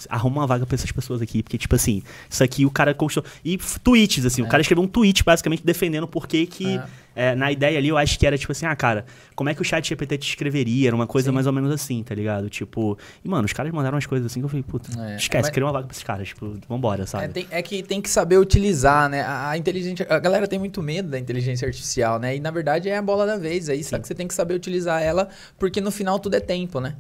arruma 0.10 0.42
uma 0.42 0.48
vaga 0.48 0.66
pra 0.66 0.76
essas 0.76 0.92
pessoas 0.92 1.22
aqui, 1.22 1.42
porque, 1.44 1.58
tipo 1.58 1.76
assim, 1.76 2.02
isso 2.30 2.44
aqui 2.44 2.66
o 2.66 2.72
cara 2.72 2.94
conquistou. 2.94 3.24
E 3.44 3.58
tweets, 3.84 4.26
assim, 4.26 4.42
o 4.42 4.48
cara 4.48 4.62
escreveu 4.62 4.84
um 4.84 4.88
tweet 4.88 5.24
basicamente 5.24 5.66
defendendo 5.66 6.08
por 6.08 6.28
que 6.28 6.46
que. 6.46 6.80
é, 7.16 7.34
na 7.34 7.50
ideia 7.50 7.78
ali, 7.78 7.88
eu 7.88 7.98
acho 7.98 8.20
que 8.20 8.28
era 8.28 8.38
tipo 8.38 8.52
assim, 8.52 8.66
ah, 8.66 8.76
cara, 8.76 9.06
como 9.36 9.50
é 9.50 9.54
que 9.56 9.62
o 9.62 9.64
chat 9.64 9.88
GPT 9.88 10.18
te 10.18 10.28
escreveria? 10.30 10.90
Era 10.90 10.96
uma 10.96 11.08
coisa 11.08 11.32
mais 11.32 11.48
ou 11.48 11.54
menos 11.54 11.72
assim, 11.72 12.04
tá 12.04 12.14
ligado? 12.14 12.50
Tipo, 12.50 12.98
e 13.24 13.30
mano, 13.30 13.46
os 13.46 13.54
caras 13.54 13.72
mandaram 13.72 13.96
umas 13.96 14.06
coisas 14.06 14.26
assim 14.30 14.42
que 14.42 14.46
eu 14.46 14.50
falei, 14.50 14.64
puta, 14.64 14.90
É, 15.00 15.16
esquece, 15.16 15.50
mas- 15.50 15.64
uma 15.64 15.72
vaga 15.72 15.88
pra 15.88 15.94
esses 15.94 16.04
caras, 16.04 16.28
tipo, 16.28 16.58
vambora, 16.68 17.06
sabe? 17.08 17.24
É, 17.24 17.28
tem- 17.30 17.48
é 17.50 17.62
que 17.62 17.82
tem 17.82 18.02
que 18.02 18.10
saber 18.10 18.38
utilizar, 18.38 19.08
né? 19.10 19.22
A, 19.22 19.52
a 19.52 19.58
inteligência, 19.58 20.06
a 20.10 20.20
galera 20.20 20.46
tem 20.48 20.60
muito 20.60 20.84
medo 20.84 21.10
da 21.10 21.18
inteligência 21.18 21.66
artificial, 21.66 22.20
né? 22.20 22.36
E 22.36 22.40
na 22.42 22.52
verdade 22.52 22.90
é 22.90 22.98
a 22.98 23.02
bola 23.02 23.26
da 23.26 23.38
vez 23.38 23.70
aí, 23.70 23.82
só 23.84 23.98
que 23.98 24.06
você 24.08 24.14
tem 24.14 24.28
que 24.28 24.34
saber 24.34 24.54
utilizar 24.54 25.02
ela, 25.02 25.30
porque 25.58 25.80
no 25.80 25.92
final 25.92 26.20
tudo 26.20 26.36
é 26.36 26.40
tempo, 26.42 26.82
né? 26.82 26.96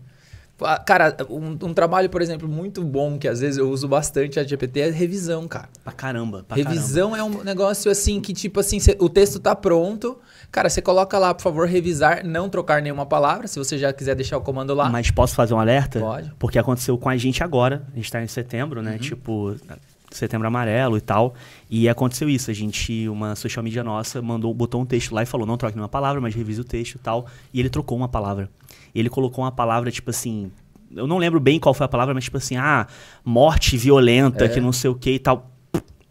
Cara, 0.86 1.16
um, 1.30 1.50
um 1.68 1.74
trabalho, 1.74 2.10
por 2.10 2.22
exemplo, 2.22 2.48
muito 2.48 2.82
bom 2.84 3.18
que 3.20 3.28
às 3.28 3.42
vezes 3.42 3.58
eu 3.58 3.70
uso 3.70 3.88
bastante 3.90 4.40
a 4.40 4.44
GPT 4.44 4.80
é 4.80 4.90
revisão, 4.90 5.48
cara. 5.50 5.68
Pra 5.84 5.92
caramba, 5.92 6.44
pra 6.48 6.56
caramba. 6.56 6.70
revisão 6.74 7.14
é 7.16 7.22
um 7.22 7.44
negócio 7.44 7.92
assim 7.92 8.22
que, 8.22 8.34
tipo 8.34 8.62
assim, 8.62 8.80
cê- 8.80 8.96
o 9.00 9.10
texto 9.10 9.38
tá 9.40 9.54
pronto. 9.54 10.18
Cara, 10.52 10.70
você 10.70 10.82
coloca 10.82 11.20
lá, 11.20 11.34
por 11.34 11.42
favor, 11.44 11.68
revisar, 11.68 12.26
não 12.26 12.48
trocar 12.50 12.82
nenhuma 12.82 13.06
palavra. 13.06 13.48
Se 13.48 13.60
você 13.60 13.78
já 13.78 13.92
quiser 13.92 14.16
deixar 14.16 14.38
o 14.38 14.42
comando 14.42 14.74
lá. 14.74 14.90
Mas 14.90 15.12
posso 15.12 15.36
fazer 15.36 15.54
um 15.54 15.60
alerta? 15.60 16.00
Pode. 16.00 16.32
Porque 16.40 16.58
aconteceu 16.58 16.98
com 16.98 17.10
a 17.10 17.18
gente 17.18 17.44
agora. 17.44 17.86
A 17.92 17.96
gente 17.98 18.10
tá 18.10 18.24
em 18.24 18.28
setembro, 18.28 18.80
Uhum. 18.80 18.86
né? 18.86 18.98
Tipo, 18.98 19.56
setembro 20.18 20.48
amarelo 20.48 20.98
e 20.98 21.02
tal. 21.02 21.34
E 21.70 21.88
aconteceu 21.90 22.30
isso. 22.30 22.50
A 22.52 22.54
gente, 22.54 23.08
uma 23.10 23.36
social 23.36 23.64
media 23.64 23.84
nossa, 23.84 24.22
mandou, 24.22 24.54
botou 24.54 24.82
um 24.82 24.86
texto 24.86 25.14
lá 25.14 25.24
e 25.24 25.26
falou: 25.26 25.46
não 25.46 25.58
troque 25.58 25.76
nenhuma 25.76 25.90
palavra, 25.90 26.20
mas 26.22 26.34
revise 26.36 26.62
o 26.62 26.64
texto 26.64 26.96
e 26.96 27.00
tal. 27.00 27.26
E 27.54 27.60
ele 27.60 27.70
trocou 27.70 27.98
uma 27.98 28.08
palavra. 28.08 28.50
Ele 28.94 29.10
colocou 29.10 29.44
uma 29.44 29.52
palavra, 29.52 29.92
tipo 29.92 30.10
assim. 30.10 30.52
Eu 30.96 31.08
não 31.08 31.18
lembro 31.18 31.40
bem 31.40 31.60
qual 31.60 31.74
foi 31.74 31.86
a 31.86 31.90
palavra, 31.90 32.14
mas 32.14 32.24
tipo 32.26 32.38
assim, 32.38 32.56
ah, 32.58 32.88
morte 33.24 33.76
violenta, 33.76 34.46
É. 34.46 34.48
que 34.50 34.62
não 34.62 34.72
sei 34.72 34.90
o 34.90 34.96
que 34.96 35.12
e 35.12 35.20
tal. 35.20 35.52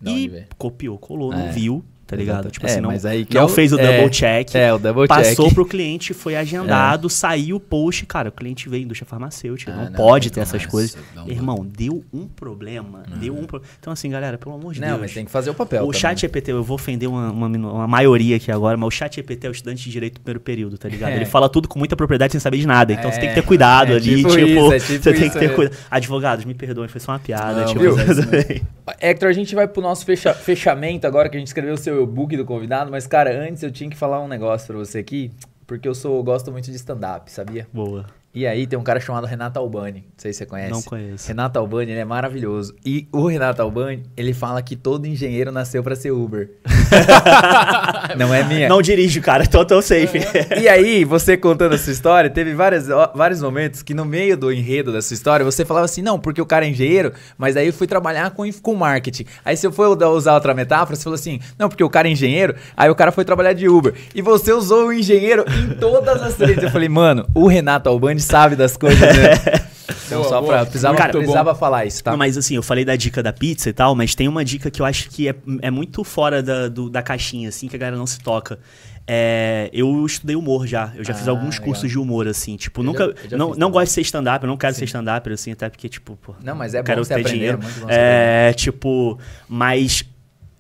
Onde 0.03 0.27
E 0.27 0.47
copiou, 0.59 0.99
colou, 0.99 1.31
não 1.33 1.47
É. 1.47 1.51
viu, 1.53 1.83
tá 2.07 2.17
ligado? 2.17 2.41
Exato. 2.41 2.51
Tipo 2.53 2.67
É, 2.67 2.71
assim, 2.71 2.81
não, 2.81 2.91
mas 2.91 3.05
aí 3.07 3.25
que 3.25 3.35
não 3.35 3.43
é 3.43 3.45
o- 3.45 3.49
fez 3.49 3.73
o 3.73 3.79
é, 3.79 3.87
double 3.97 4.11
check. 4.11 4.55
É, 4.55 4.73
o 4.73 4.79
double 4.79 5.07
Passou 5.09 5.47
check. 5.47 5.55
pro 5.55 5.65
cliente, 5.67 6.13
foi 6.15 6.37
agendado, 6.37 7.09
saiu 7.11 7.57
o 7.57 7.61
post, 7.61 8.05
cara, 8.07 8.29
o 8.29 8.33
cliente 8.33 8.69
veio 8.69 8.85
indústria 8.85 9.07
farmacêutica, 9.09 9.73
Ah, 9.73 9.77
não, 9.77 9.85
não, 9.85 9.93
pode 9.93 10.29
não, 10.29 10.35
ter 10.35 10.41
essas 10.41 10.67
coisas. 10.67 10.97
não, 11.15 11.29
Irmão, 11.29 11.65
deu 11.67 12.05
um 12.13 12.27
problema, 12.27 13.03
deu 13.21 13.35
um 13.35 13.45
problema. 13.47 13.73
Então 13.81 13.93
assim, 13.93 14.11
galera, 14.11 14.37
pelo 14.39 14.55
amor 14.55 14.73
de 14.75 14.81
Não, 14.81 14.89
Deus. 14.89 15.01
mas 15.01 15.15
tem 15.15 15.25
que 15.25 15.31
fazer 15.31 15.51
o 15.51 15.55
papel. 15.55 15.83
o 15.83 15.87
também. 15.87 16.01
chat 16.01 16.21
GPT, 16.21 16.53
eu 16.53 16.63
vou 16.63 16.75
ofender 16.75 17.09
uma, 17.09 17.31
uma, 17.31 17.47
uma 17.49 17.87
maioria 17.89 18.37
aqui 18.37 18.51
agora, 18.53 18.77
mas 18.77 18.87
o 18.87 18.91
chat 18.91 19.17
GPT 19.17 19.47
é 19.47 19.51
o 19.51 19.53
estudante 19.53 19.85
de 19.85 19.91
direito 19.91 20.15
do 20.15 20.21
primeiro 20.21 20.41
período, 20.41 20.77
tá 20.79 20.89
ligado? 20.89 21.11
É. 21.15 21.17
Ele 21.17 21.25
fala 21.27 21.49
tudo 21.49 21.69
com 21.69 21.79
muita 21.79 21.95
propriedade 21.97 22.33
sem 22.33 22.41
saber 22.41 22.59
de 22.59 22.67
nada, 22.67 22.93
então 22.93 23.11
você 23.11 23.21
tem 23.21 23.29
que 23.29 23.35
ter 23.35 23.41
É, 23.41 23.43
cuidado 23.43 23.93
é 23.93 23.97
ali, 23.97 24.17
tipo 24.17 24.29
tipo, 24.31 24.39
isso, 24.39 24.73
é 24.73 24.79
tipo 24.81 25.03
você 25.03 25.13
tem 25.13 25.31
que 25.31 25.39
ter 25.39 25.55
cuidado. 25.55 25.77
Advogados, 25.91 26.45
me 26.45 26.55
perdoem, 26.55 26.89
foi 26.89 27.01
só 27.01 27.13
uma 27.13 27.19
piada, 27.19 27.61
Não, 27.61 27.67
tipo. 27.67 27.85
Hector, 29.01 29.29
a 29.29 29.33
gente 29.33 29.55
vai 29.55 29.67
pro 29.69 29.81
nosso 29.83 30.05
fecha- 30.05 30.35
fechamento 30.35 31.07
agora, 31.07 31.29
que 31.29 31.37
a 31.37 31.39
gente 31.39 31.49
escreveu 31.49 31.75
o 31.75 31.79
seu 31.79 31.94
e-book 32.03 32.37
do 32.37 32.45
convidado, 32.45 32.91
mas, 32.91 33.07
cara, 33.07 33.31
antes 33.31 33.63
eu 33.63 33.71
tinha 33.71 33.89
que 33.89 33.97
falar 33.97 34.21
um 34.21 34.29
negócio 34.29 34.67
pra 34.67 34.77
você 34.77 34.99
aqui, 34.99 35.31
porque 35.67 35.87
eu 35.87 35.95
sou, 35.95 36.23
gosto 36.23 36.51
muito 36.51 36.71
de 36.71 36.77
stand-up, 36.77 37.31
sabia? 37.31 37.67
Boa. 37.73 38.07
E 38.35 38.47
aí 38.49 38.67
tem 38.67 38.77
um 38.77 38.83
cara 38.83 38.99
chamado 38.99 39.27
Renato 39.29 39.61
Albani, 39.61 39.99
não 40.01 40.05
sei 40.19 40.33
se 40.33 40.39
você 40.41 40.47
conhece. 40.47 40.71
Não 40.73 40.83
conheço. 40.83 41.29
Renato 41.29 41.57
Albani, 41.57 41.93
ele 41.93 42.01
é 42.01 42.05
maravilhoso. 42.05 42.75
E 42.85 43.07
o 43.13 43.29
Renato 43.29 43.63
Albani, 43.63 44.03
ele 44.17 44.35
fala 44.35 44.61
que 44.61 44.75
todo 44.75 45.07
engenheiro 45.07 45.53
nasceu 45.53 45.85
pra 45.85 45.95
ser 45.95 46.11
Uber. 46.11 46.51
não 48.19 48.33
é 48.35 48.43
minha? 48.45 48.69
Não 48.69 48.83
dirijo, 48.83 49.21
cara, 49.21 49.47
tô, 49.47 49.65
tô 49.65 49.81
safe. 49.81 50.19
E 50.61 50.69
aí, 50.69 51.05
você 51.05 51.37
contando 51.37 51.75
a 51.75 51.79
sua 51.79 51.93
história, 51.93 52.29
teve 52.29 52.55
várias, 52.55 52.89
vários 53.15 53.41
momentos 53.41 53.83
que 53.83 53.95
no 53.95 54.05
meio 54.05 54.37
do 54.37 54.53
enredo 54.53 54.93
da 54.93 55.01
sua 55.01 55.15
história, 55.15 55.45
você 55.45 55.65
falava 55.65 55.85
assim, 55.85 56.03
não, 56.03 56.19
porque 56.19 56.41
o 56.43 56.47
cara 56.47 56.65
é 56.67 56.69
engenheiro, 56.69 57.13
mas 57.39 57.57
aí 57.57 57.69
eu 57.69 57.73
fui 57.73 57.87
trabalhar 57.87 58.31
com, 58.33 58.51
com 58.53 58.75
marketing. 58.75 59.27
Aí 59.45 59.57
se 59.57 59.65
eu 59.67 59.71
for 59.73 59.95
da- 59.95 60.11
usar 60.11 60.35
outra 60.35 60.53
metáfora, 60.55 60.97
você 60.97 61.05
falou 61.05 61.15
assim, 61.15 61.39
não, 61.59 61.69
porque 61.69 61.85
o 61.85 61.91
cara 61.91 62.09
é 62.09 62.11
engenheiro, 62.11 62.55
aí 62.77 62.91
o 62.91 62.95
cara 62.97 63.13
foi 63.13 63.25
trabalhar 63.25 63.53
de 63.53 63.69
Uber. 63.69 63.95
E 64.13 64.21
você 64.21 64.53
usou 64.53 64.89
o 64.89 64.93
engenheiro 64.93 65.45
em 65.49 65.75
todas 65.79 66.21
as 66.21 66.35
três. 66.35 66.61
Eu 66.63 66.71
falei, 66.71 66.89
mano, 66.89 67.27
o 67.35 67.47
Renato 67.47 67.89
Albani 67.89 68.24
sabe 68.25 68.57
das 68.57 68.77
coisas, 68.77 69.01
né? 69.01 69.65
Então, 70.07 70.21
Boa, 70.21 70.29
só 70.31 70.41
boa. 70.41 70.53
pra... 70.53 70.65
Precisava, 70.67 70.97
bom. 71.03 71.11
precisava 71.11 71.55
falar 71.55 71.85
isso, 71.87 72.03
tá? 72.05 72.11
Não, 72.11 72.19
mas 72.19 72.37
assim, 72.39 72.57
eu 72.57 72.63
falei 72.63 72.85
da 72.87 72.95
dica 72.97 73.23
da 73.23 73.33
pizza 73.33 73.69
e 73.69 73.73
tal, 73.73 73.95
mas 73.95 74.15
tem 74.15 74.29
uma 74.29 74.45
dica 74.45 74.71
que 74.71 74.81
eu 74.81 74.87
acho 74.87 75.09
que 75.11 75.29
é, 75.29 75.35
é 75.63 75.71
muito 75.71 76.03
fora 76.05 76.43
da, 76.43 76.69
do- 76.69 76.89
da 76.91 77.03
caixinha, 77.03 77.49
assim, 77.51 77.69
que 77.69 77.77
a 77.77 77.79
galera 77.79 77.97
não 77.97 78.07
se 78.07 78.19
toca. 78.21 78.59
É, 79.07 79.69
eu 79.73 80.05
estudei 80.07 80.37
humor 80.37 80.67
já. 80.67 80.93
Eu 80.95 81.05
já 81.05 81.13
fiz 81.15 81.27
Ah, 81.29 81.31
alguns 81.31 81.55
legal. 81.57 81.65
cursos 81.67 81.91
de 81.91 81.99
humor, 81.99 82.27
assim. 82.29 82.57
Tipo, 82.57 82.81
Eu 82.81 82.85
nunca. 82.85 83.15
já- 83.23 83.29
já 83.31 83.37
não 83.37 83.51
fiz 83.51 83.59
não 83.59 83.71
gosto 83.71 83.87
de 83.87 83.93
ser 83.93 84.01
stand-up, 84.03 84.43
eu 84.45 84.49
não 84.49 84.57
quero 84.57 84.75
ser 84.75 84.85
stand-up, 84.85 85.31
assim, 85.33 85.53
até 85.53 85.69
porque, 85.69 85.89
tipo, 85.89 86.17
pô. 86.17 86.35
Não, 86.43 86.55
mas 86.55 86.75
é 86.75 86.79
eu 86.79 86.83
bom 86.83 86.87
quero 86.87 87.05
você 87.05 87.15
ter 87.15 87.21
aprender, 87.21 87.37
dinheiro. 87.39 87.59
muito 87.63 87.81
bom 87.81 87.87
você 87.87 87.93
É, 87.93 88.53
tipo, 88.55 89.19
mas 89.49 90.03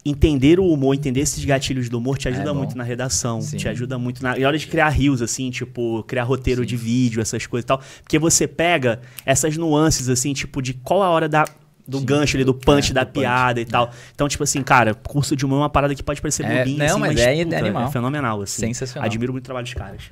entender 0.05 0.61
o 0.61 0.67
humor, 0.67 0.95
entender 0.95 1.21
esses 1.21 1.43
gatilhos 1.45 1.89
do 1.89 1.99
humor 1.99 2.19
te 2.19 2.29
ajuda 2.29 2.51
É 2.51 2.53
muito 2.53 2.77
na 2.77 2.85
redação, 2.85 3.41
Sim. 3.41 3.57
te 3.57 3.69
ajuda 3.69 3.99
muito 3.99 4.23
na, 4.23 4.37
na 4.37 4.47
hora 4.47 4.59
de 4.59 4.67
criar 4.67 4.91
rios, 4.91 5.23
assim, 5.23 5.51
tipo, 5.51 6.03
criar 6.05 6.25
roteiro 6.25 6.65
de 6.67 6.77
vídeo, 6.77 7.21
essas 7.23 7.47
coisas 7.47 7.65
e 7.65 7.67
tal. 7.67 7.81
Porque 8.03 8.19
você 8.19 8.47
pega 8.47 9.01
essas 9.25 9.57
nuances, 9.57 10.09
assim, 10.09 10.33
tipo, 10.35 10.61
de 10.61 10.75
qual 10.75 11.03
a 11.03 11.09
hora 11.09 11.29
da. 11.29 11.45
Do 11.87 11.99
Sim, 11.99 12.07
gancho 12.07 12.37
ali, 12.39 12.45
do 12.45 12.55
punch, 12.55 12.93
é, 12.93 12.95
da 12.95 13.05
do 13.05 13.09
punch, 13.09 13.21
piada 13.21 13.61
e 13.61 13.65
tal. 13.67 13.91
Então, 14.15 14.27
tipo 14.27 14.43
assim, 14.43 14.63
cara, 14.63 14.95
curso 14.95 15.37
de 15.37 15.45
humor 15.45 15.57
é 15.57 15.59
uma 15.65 15.69
parada 15.69 15.95
que 15.95 16.03
pode 16.03 16.19
parecer 16.19 16.43
É, 16.47 16.61
bobinha, 16.61 16.79
não, 16.79 16.87
assim, 16.87 16.99
mas 17.01 17.09
mas, 17.15 17.21
é- 17.21 17.39
é 17.41 17.45
puta, 17.45 17.59
animal. 17.59 17.93
fenomenal, 17.93 18.41
assim. 18.41 18.61
Sensacional. 18.69 19.07
Admiro 19.07 19.33
muito 19.33 19.45
o 19.45 19.47
trabalho 19.47 19.65
dos 19.67 19.75
caras. 19.75 20.03